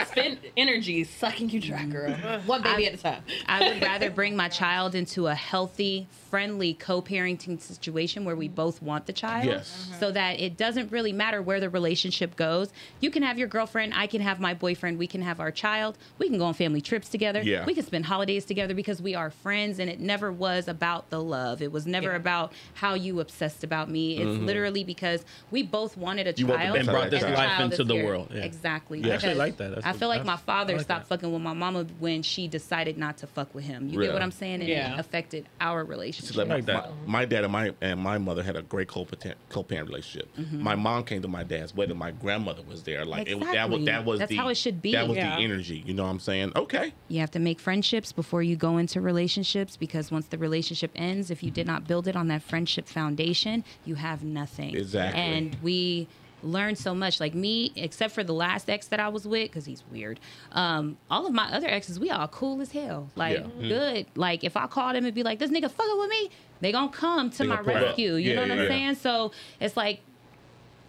spend 0.07 0.39
energy 0.57 1.05
sucking 1.05 1.51
you 1.51 1.61
dry, 1.61 1.85
girl. 1.85 2.13
One 2.47 2.63
baby 2.63 2.87
I- 2.87 2.89
at 2.89 2.95
a 2.95 3.03
time. 3.03 3.23
I 3.47 3.69
would 3.69 3.83
rather 3.83 4.11
bring 4.11 4.37
my 4.37 4.49
child 4.49 4.95
into 4.95 5.27
a 5.27 5.35
healthy, 5.35 6.07
friendly 6.31 6.75
co-parenting 6.75 7.61
situation 7.61 8.25
where 8.25 8.37
we 8.37 8.49
both 8.49 8.83
want 8.83 9.07
the 9.07 9.13
child. 9.13 9.47
Yes. 9.47 9.91
So 9.99 10.11
that 10.13 10.41
it 10.41 10.57
doesn't 10.57 10.91
really 10.93 11.13
matter 11.13 11.41
where 11.43 11.61
the 11.61 11.71
relationship 11.71 12.37
goes. 12.37 12.71
You 13.01 13.11
can 13.11 13.23
have 13.23 13.39
your 13.39 13.49
girlfriend, 13.49 13.93
I 13.95 14.07
can 14.07 14.21
have 14.21 14.41
my 14.41 14.55
boyfriend, 14.55 14.99
we 14.99 15.07
can 15.07 15.23
have 15.23 15.41
our 15.41 15.51
child. 15.51 15.97
We 16.19 16.29
can 16.29 16.39
go 16.39 16.45
on 16.47 16.55
family 16.55 16.81
trips 16.81 17.09
together. 17.09 17.43
Yeah. 17.43 17.65
We 17.65 17.75
can 17.75 17.85
spend 17.85 18.07
holidays 18.07 18.45
together 18.45 18.75
because 18.75 19.01
we 19.03 19.15
are 19.15 19.31
friends 19.31 19.79
and 19.79 19.89
it 19.91 20.01
never 20.01 20.31
was 20.33 20.69
about 20.69 21.11
the 21.11 21.21
love. 21.23 21.63
It 21.63 21.73
was 21.73 21.87
never 21.87 22.11
Yeah. 22.11 22.17
about 22.17 22.53
how 22.75 22.95
you 22.95 23.21
obsessed 23.21 23.65
about 23.65 23.91
me. 23.91 24.19
It's 24.19 24.39
literally 24.41 24.85
because 24.85 25.25
we 25.51 25.63
both 25.63 25.97
wanted 25.97 26.27
a 26.27 26.35
You 26.37 26.47
child. 26.47 26.59
best 26.75 26.77
And 26.79 26.87
brought 26.89 27.11
this 27.11 27.23
life 27.23 27.35
child 27.37 27.73
into 27.73 27.83
is 27.83 27.89
the 27.89 28.05
world. 28.05 28.29
Yeah. 28.33 28.43
Exactly. 28.43 29.01
Yeah. 29.01 29.13
I 29.13 29.15
actually 29.15 29.35
like 29.35 29.57
that. 29.59 29.75
That's 29.75 29.87
I 29.87 29.93
feel 29.93 30.09
like 30.09 30.25
my 30.25 30.37
father 30.37 30.75
like 30.75 30.83
stopped 30.83 31.09
that. 31.09 31.15
fucking 31.17 31.33
with 31.33 31.43
my 31.43 31.53
mama 31.55 31.87
when 31.99 32.23
she 32.23 32.49
decided 32.49 32.99
not 32.99 33.19
to 33.19 33.27
fuck 33.27 33.55
with 33.55 33.65
him. 33.65 33.89
You 33.89 34.01
Yeah. 34.01 34.07
get 34.09 34.13
what 34.15 34.23
I'm 34.23 34.31
saying? 34.31 34.61
And 34.61 34.69
Yeah. 34.69 34.95
it 34.95 35.01
affected 35.01 35.47
our 35.61 35.85
relationship. 35.85 36.37
like, 36.37 36.49
like 36.49 36.67
my, 36.67 36.73
that. 36.73 36.91
my, 37.07 37.21
my 37.21 37.25
dad 37.25 37.45
and 37.45 37.53
my 37.53 37.73
and 37.81 38.01
my 38.01 38.19
mother 38.19 38.43
had 38.43 38.57
a 38.57 38.63
great 38.63 38.89
co-parent, 38.89 39.39
co-parent 39.51 39.89
relationship. 39.89 40.29
Mm-hmm. 40.37 40.63
My 40.63 40.75
mom 40.75 41.05
came 41.05 41.23
to 41.23 41.29
my 41.29 41.43
dad's 41.45 41.75
wedding. 41.75 41.97
My 41.97 42.11
grandmother 42.11 42.63
was 42.69 42.83
there. 42.83 43.05
Like 43.05 43.29
it, 43.29 43.41
that 43.41 43.71
was 43.71 43.85
that 43.87 44.05
was 44.05 44.19
That's 44.21 44.29
the 44.31 44.37
how 44.37 44.49
it 44.49 44.57
should 44.57 44.81
be. 44.83 44.93
That 44.93 45.09
was 45.09 45.17
Yeah. 45.17 45.37
the 45.37 45.43
energy. 45.43 45.83
You 45.87 45.95
know 45.95 46.05
what 46.05 46.11
I'm 46.11 46.21
saying? 46.21 46.53
Okay. 46.57 46.93
You 47.09 47.21
have 47.21 47.31
to 47.33 47.39
make 47.39 47.59
friendships 47.61 48.13
before 48.13 48.43
you 48.43 48.57
go 48.57 48.79
into 48.79 49.01
relationships 49.01 49.77
because 49.77 50.11
once 50.11 50.27
the 50.27 50.39
relationship 50.39 50.91
ends, 50.95 51.31
if 51.31 51.43
you 51.43 51.51
did 51.51 51.67
not 51.67 51.87
build 51.87 52.07
it 52.09 52.17
on 52.17 52.29
that 52.29 52.43
friendship 52.43 52.87
foundation, 52.89 53.65
you 53.85 53.95
have 53.97 54.23
nothing. 54.25 54.77
Exactly. 54.77 55.21
And 55.21 55.57
we 55.63 56.09
learned 56.43 56.79
so 56.79 56.95
much. 56.95 57.19
Like 57.19 57.35
me, 57.35 57.73
except 57.75 58.15
for 58.15 58.23
the 58.23 58.33
last 58.33 58.71
ex 58.71 58.87
that 58.89 59.01
I 59.01 59.09
was 59.09 59.27
with, 59.27 59.49
because 59.51 59.65
he's 59.65 59.83
weird. 59.91 60.21
Um, 60.53 60.97
all 61.11 61.27
of 61.27 61.33
my 61.33 61.51
other 61.53 61.67
exes, 61.67 61.99
we 61.99 62.11
all 62.11 62.29
cool 62.29 62.61
as 62.61 62.71
hell. 62.71 63.11
Like 63.17 63.39
Yeah. 63.39 63.69
good. 63.69 64.07
Like 64.15 64.45
if 64.45 64.57
I 64.57 64.67
called 64.69 64.95
him 64.95 65.05
and 65.05 65.13
be 65.15 65.25
like, 65.25 65.41
"This 65.41 65.51
nigga 65.51 65.69
fucking 65.71 65.99
with 65.99 66.11
me," 66.11 66.31
they 66.61 66.71
gonna 66.71 66.93
come 66.93 67.31
to 67.31 67.39
They 67.39 67.47
my 67.49 67.57
gonna 67.57 67.73
up. 67.73 67.83
rescue. 67.87 68.15
You 68.15 68.31
Yeah, 68.31 68.35
know 68.37 68.41
what 68.43 68.49
yeah, 68.49 68.55
I'm 68.55 68.61
yeah. 68.63 68.69
saying? 68.69 68.95
So 68.97 69.33
it's 69.59 69.77
like 69.77 70.01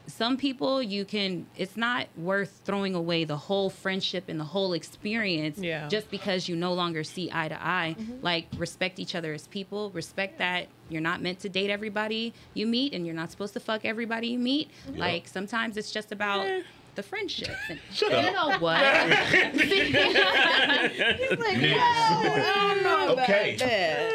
some 0.09 0.37
people 0.37 0.81
you 0.81 1.05
can 1.05 1.45
it's 1.55 1.77
not 1.77 2.07
worth 2.17 2.61
throwing 2.65 2.95
away 2.95 3.23
the 3.23 3.37
whole 3.37 3.69
friendship 3.69 4.25
and 4.27 4.39
the 4.39 4.43
whole 4.45 4.73
experience 4.73 5.57
Yeah. 5.59 5.87
just 5.87 6.09
because 6.09 6.49
you 6.49 6.55
no 6.55 6.73
longer 6.73 7.03
see 7.03 7.29
eye 7.31 7.47
to 7.47 7.55
eye 7.61 7.95
mm-hmm. 7.97 8.23
like 8.23 8.47
respect 8.57 8.99
each 8.99 9.15
other 9.15 9.33
as 9.33 9.47
people 9.47 9.89
respect 9.91 10.37
that 10.39 10.67
you're 10.89 11.01
not 11.01 11.21
meant 11.21 11.39
to 11.41 11.49
date 11.49 11.69
everybody 11.69 12.33
you 12.53 12.65
meet 12.67 12.93
and 12.93 13.05
you're 13.05 13.15
not 13.15 13.31
supposed 13.31 13.53
to 13.53 13.59
fuck 13.59 13.85
everybody 13.85 14.27
you 14.29 14.39
meet 14.39 14.69
like 14.95 15.27
sometimes 15.27 15.77
it's 15.77 15.91
just 15.91 16.11
about 16.11 16.47
the 16.95 17.03
friendship 17.03 17.55
and 17.69 17.79
Shut 17.93 18.11
you 18.11 18.17
up. 18.17 18.33
know 18.33 18.59
what 18.59 18.83
Okay. 23.19 24.09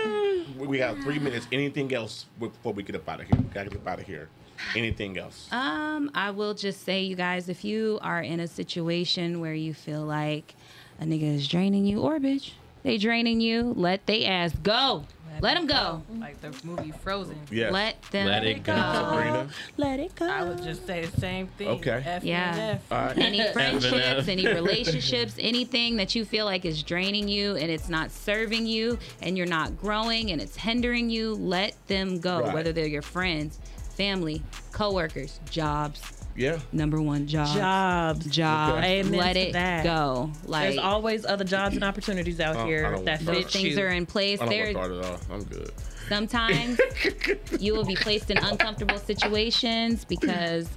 We- 0.59 0.66
We 0.66 0.79
got 0.79 0.97
three 1.03 1.19
minutes. 1.19 1.47
Anything 1.53 1.93
else 1.93 2.27
before 2.39 2.73
we 2.73 2.83
get 2.83 2.95
up 2.97 3.09
out 3.09 3.21
of 3.21 3.27
here? 3.27 3.37
We 3.39 3.45
gotta 3.53 3.71
get 3.71 3.81
up 3.81 3.89
out 3.89 4.01
of 4.01 4.07
here. 4.07 4.29
Anything 4.76 5.18
else? 5.18 5.48
Um, 5.52 6.10
I 6.14 6.31
will 6.31 6.55
just 6.55 6.85
say, 6.85 7.02
you 7.02 7.16
guys, 7.16 7.48
if 7.48 7.64
you 7.64 7.98
are 8.02 8.20
in 8.22 8.40
a 8.40 8.47
situation 8.48 9.40
where 9.40 9.55
you 9.55 9.74
feel 9.74 10.02
like 10.02 10.55
a 11.01 11.05
nigga 11.05 11.35
is 11.35 11.48
draining 11.48 11.85
you, 11.86 12.01
or 12.01 12.18
bitch, 12.18 12.52
they 12.82 12.98
draining 12.98 13.40
you, 13.40 13.72
let 13.76 14.06
they 14.06 14.24
ass 14.24 14.52
go. 14.62 15.05
Let 15.40 15.55
them 15.55 15.66
go. 15.66 16.01
Like 16.20 16.40
the 16.40 16.55
movie 16.64 16.93
Frozen. 16.93 17.36
Yes. 17.51 17.72
Let 17.72 18.01
them 18.12 18.28
Let 18.28 18.44
it 18.44 18.62
go. 18.62 18.72
Sabrina. 18.72 19.48
Let 19.76 19.98
it 19.98 20.14
go. 20.14 20.26
I 20.26 20.44
would 20.44 20.62
just 20.62 20.86
say 20.86 21.05
the 21.05 21.20
same 21.20 21.48
thing. 21.48 21.66
Okay. 21.68 22.02
F 22.06 22.22
Yeah. 22.22 22.51
and 22.52 22.60
F. 22.76 22.93
All 22.93 22.98
right. 23.06 23.18
Any 23.18 23.52
friendships, 23.52 23.93
F. 23.97 24.28
any 24.28 24.47
relationships, 24.55 25.35
anything 25.40 25.97
that 25.97 26.14
you 26.14 26.24
feel 26.24 26.44
like 26.44 26.64
is 26.64 26.85
draining 26.85 27.26
you 27.26 27.56
and 27.56 27.68
it's 27.68 27.89
not 27.89 28.12
serving 28.12 28.66
you 28.68 28.97
and 29.22 29.36
you're 29.36 29.44
not 29.48 29.76
growing 29.76 30.31
and 30.31 30.40
it's 30.40 30.55
hindering 30.56 31.10
you, 31.10 31.35
let 31.35 31.74
them 31.89 32.20
go. 32.20 32.39
Right. 32.43 32.55
Whether 32.55 32.72
they're 32.72 32.86
your 32.86 33.02
friends, 33.02 33.59
family, 33.95 34.43
coworkers, 34.73 35.41
jobs. 35.51 36.01
Yeah. 36.37 36.59
Number 36.73 37.01
one, 37.01 37.29
jobs. 37.29 37.55
Jobs. 37.55 38.27
Jobs. 38.27 38.79
Okay. 38.79 39.01
Amen 39.01 39.19
Let 39.21 39.33
to 39.35 39.41
it 39.41 39.53
that. 39.53 39.85
go. 39.85 40.31
Like 40.47 40.65
There's 40.71 40.79
always 40.79 41.25
other 41.25 41.45
jobs 41.45 41.77
and 41.77 41.85
opportunities 41.85 42.41
out 42.41 42.57
I 42.57 42.59
don't- 42.59 42.62
I 42.62 42.66
here 42.66 42.83
that 42.91 42.91
want 42.91 43.25
those 43.25 43.37
fit 43.45 43.51
things 43.53 43.79
are 43.79 43.89
in 43.89 44.05
place. 44.05 44.41
I 44.41 44.47
don't 44.47 44.51
There, 44.51 44.75
want 44.75 44.93
to 44.93 44.99
start 44.99 45.12
it 45.12 45.15
off. 45.15 45.31
I'm 45.31 45.45
good. 45.45 45.71
sometimes 46.09 46.81
you 47.61 47.75
will 47.75 47.85
be 47.85 47.95
placed 47.95 48.31
in 48.31 48.39
uncomfortable 48.39 48.99
situations 48.99 50.05
because 50.05 50.69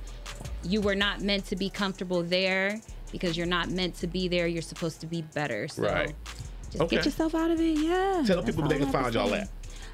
you 0.63 0.79
were 0.81 0.95
not 0.95 1.21
meant 1.21 1.45
to 1.47 1.55
be 1.55 1.69
comfortable 1.71 2.21
there 2.21 2.79
because 3.11 3.35
you're 3.35 3.47
not 3.47 3.71
meant 3.71 3.95
to 3.95 4.05
be 4.07 4.27
there. 4.27 4.45
You're 4.47 4.61
supposed 4.61 5.01
to 5.01 5.07
be 5.07 5.23
better. 5.33 5.67
So 5.67 5.81
Right. 5.83 6.13
just 6.71 6.83
Okay. 6.83 6.97
get 6.97 7.05
yourself 7.05 7.33
out 7.33 7.49
of 7.49 7.59
it. 7.59 7.79
Yeah. 7.79 8.23
Tell 8.27 8.41
the 8.41 8.43
people 8.43 8.61
where 8.63 8.69
they 8.77 8.77
can 8.83 8.91
find 8.91 9.11
y'all 9.13 9.29
say. 9.29 9.39
at. 9.39 9.49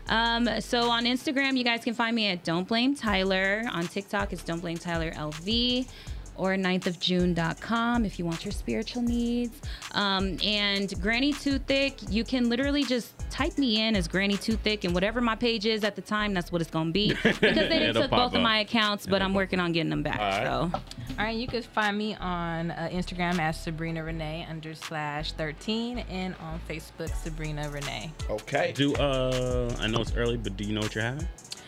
Um, 0.10 0.50
so 0.60 0.90
on 0.90 1.06
Instagram, 1.06 1.58
you 1.58 1.64
guys 1.64 1.84
can 1.84 1.94
find 1.94 2.16
me 2.16 2.28
at 2.28 2.44
Don't 2.44 2.68
Blame 2.68 2.96
Tyler. 2.96 3.64
On 3.72 3.88
TikTok, 3.88 4.34
it's 4.34 4.44
Don't 4.44 4.60
Blame 4.60 4.78
Tyler 4.78 5.12
LV 5.12 5.88
or 6.36 6.56
9thofjune.com 6.56 8.06
if 8.06 8.20
you 8.20 8.26
want 8.26 8.44
your 8.46 8.52
spiritual 8.52 9.02
needs. 9.02 9.62
Um, 9.92 10.38
and 10.44 10.94
Granny 11.02 11.34
Too 11.34 11.60
Thick, 11.60 11.98
you 12.10 12.24
can 12.24 12.50
literally 12.50 12.84
just 12.84 13.14
type 13.30 13.58
me 13.58 13.82
in 13.82 13.96
as 13.96 14.08
Granny 14.08 14.38
Too 14.38 14.56
Thick, 14.56 14.84
and 14.84 14.94
whatever 14.94 15.22
my 15.22 15.36
page 15.36 15.66
is 15.66 15.84
at 15.84 15.96
the 15.96 16.02
time, 16.02 16.34
that's 16.34 16.52
what 16.52 16.62
it's 16.62 16.72
going 16.72 16.88
to 16.88 16.94
be. 16.94 17.14
Because 17.44 17.68
they 17.70 17.92
took 17.92 18.10
pop 18.10 18.32
both 18.32 18.36
of 18.36 18.42
my 18.42 18.60
accounts, 18.60 19.06
but 19.06 19.22
I'm 19.22 19.34
working 19.34 19.60
on 19.60 19.72
getting 19.74 19.90
them 19.90 20.02
back. 20.04 20.20
All 20.20 20.26
right. 20.26 20.72
So 20.72 20.82
All 21.20 21.26
right, 21.26 21.36
you 21.36 21.48
can 21.48 21.62
find 21.62 21.98
me 21.98 22.16
on 22.16 22.72
uh, 22.72 22.90
Instagram 22.92 23.40
as 23.40 23.60
Sabrina 23.60 24.04
Renee 24.04 24.46
under 24.50 24.74
slash 24.74 25.34
13 25.34 26.00
and 26.10 26.36
on 26.42 26.60
Facebook 26.70 27.14
Sabrina 27.16 27.70
Renee. 27.70 28.12
Okay. 28.30 28.72
Do 28.76 28.94
uh, 28.96 29.76
I 29.80 29.88
know 29.88 30.02
it's 30.02 30.16
early, 30.16 30.38
but 30.38 30.56
do 30.58 30.64
you 30.64 30.74
know 30.74 30.82
what 30.82 30.96
you're 30.96 31.04
having? 31.04 31.28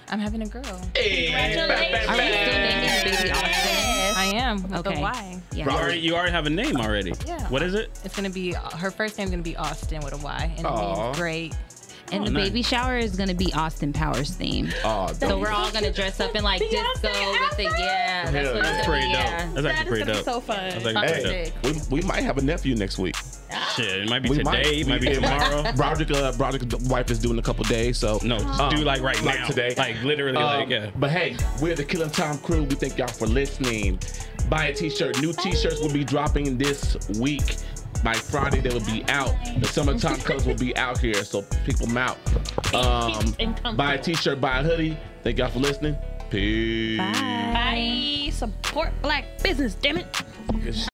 I'm 0.10 0.20
having 0.20 0.42
a 0.42 0.48
girl. 0.48 0.64
Hey. 0.96 1.26
Congratulations. 1.28 2.08
are 2.10 2.18
we 2.18 2.32
still 2.32 2.60
naming 2.60 3.04
baby 3.04 3.32
Austin? 3.32 4.16
I 4.18 4.26
am 4.36 4.64
with 4.64 4.88
Okay. 4.88 5.00
a 5.00 5.02
Y. 5.02 5.42
Yeah. 5.52 5.66
You 5.66 5.72
already, 5.72 6.00
you 6.00 6.16
already 6.16 6.32
have 6.32 6.46
a 6.46 6.50
name 6.50 6.78
already. 6.78 7.14
Yeah. 7.26 7.48
What 7.50 7.62
is 7.64 7.74
it? 7.74 7.90
It's 8.04 8.16
gonna 8.16 8.30
be 8.30 8.54
her 8.54 8.92
first 8.92 9.18
name's 9.18 9.32
gonna 9.32 9.42
be 9.44 9.56
Austin 9.58 10.02
with 10.04 10.14
a 10.14 10.18
Y, 10.18 10.54
and 10.58 10.66
it 10.66 10.72
means 10.72 11.18
great. 11.18 11.56
And 12.12 12.22
Oh, 12.22 12.26
the 12.28 12.32
nice. 12.34 12.50
baby 12.50 12.62
shower 12.62 13.00
is 13.00 13.16
gonna 13.16 13.34
be 13.34 13.52
Austin 13.54 13.92
Powers 13.92 14.38
themed. 14.38 14.76
Oh, 14.84 15.12
So 15.14 15.40
we're 15.40 15.50
all 15.50 15.72
gonna 15.72 15.92
dress 15.92 16.20
up 16.20 16.36
in 16.36 16.44
like 16.44 16.62
Beyonce 16.62 17.02
disco 17.02 17.32
with 17.32 17.58
the 17.58 17.64
yeah. 17.64 18.30
That's 18.32 18.36
yeah. 18.56 18.62
That's 18.62 18.86
pretty 18.88 19.08
be, 19.08 19.14
dope. 19.14 19.22
yeah. 19.24 19.52
That's 19.56 19.66
actually 19.68 19.72
is 19.84 19.88
pretty 19.88 20.04
gonna 20.06 20.14
dope. 20.14 20.26
so 20.26 20.40
fun. 20.40 20.84
That's 20.84 20.96
actually 20.96 21.34
Hey, 21.34 21.52
we, 21.64 22.02
we 22.02 22.02
might 22.08 22.22
have 22.24 22.38
a 22.38 22.42
nephew 22.44 22.76
next 22.76 23.00
week. 23.00 23.16
Shit, 23.76 24.04
it 24.04 24.10
might 24.10 24.20
be 24.24 24.30
We 24.30 24.38
today, 24.40 24.80
it 24.82 24.88
might 24.88 25.02
be 25.02 25.14
tomorrow. 25.14 25.64
Broderick, 25.76 26.12
uh, 26.12 26.32
Broderick's 26.34 26.76
wife 26.90 27.12
is 27.12 27.20
doing 27.20 27.38
a 27.40 27.42
couple 27.42 27.64
days, 27.66 27.98
so 27.98 28.20
No, 28.24 28.38
Um, 28.38 28.70
do 28.76 28.78
like 28.84 29.02
right 29.02 29.22
like 29.24 29.40
now. 29.40 29.48
today. 29.48 29.74
Like 29.78 30.02
literally, 30.04 30.38
like 30.42 30.66
Um, 30.66 30.72
yeah. 30.72 30.90
But 30.96 31.12
hey, 31.12 31.38
we're 31.62 31.76
the 31.76 31.84
Killing 31.84 32.10
Time 32.10 32.38
crew. 32.40 32.64
We 32.64 32.76
thank 32.76 32.98
y'all 32.98 33.08
for 33.08 33.28
listening. 33.28 34.00
Buy 34.50 34.66
a 34.68 34.74
t-shirt. 34.74 35.22
New 35.22 35.34
t-shirts 35.34 35.82
will 35.82 35.92
be 35.94 36.04
dropping 36.04 36.58
this 36.58 36.98
week. 37.20 37.56
By 38.04 38.14
Friday, 38.14 38.60
they 38.62 38.70
will 38.70 38.86
be 38.86 39.04
out. 39.10 39.34
The 39.60 39.68
summertime 39.68 40.18
colors 40.18 40.46
will 40.46 40.56
be 40.58 40.76
out 40.78 41.00
here, 41.00 41.24
so 41.24 41.42
pick 41.66 41.78
them 41.78 41.98
out. 41.98 42.18
Um, 42.76 43.34
And 43.40 43.62
come 43.62 43.76
buy 43.76 43.96
a 43.96 44.04
through. 44.04 44.14
t-shirt, 44.16 44.42
buy 44.42 44.60
a 44.60 44.64
hoodie. 44.64 44.98
Thank 45.24 45.40
y'all 45.40 45.50
for 45.50 45.60
listening. 45.60 45.96
Peace. 46.30 46.98
Bye. 47.00 47.12
Bye. 47.54 48.30
Support 48.32 48.92
black 49.02 49.42
business, 49.42 49.74
damn 49.76 49.98
it. 49.98 50.06
Good 50.64 50.76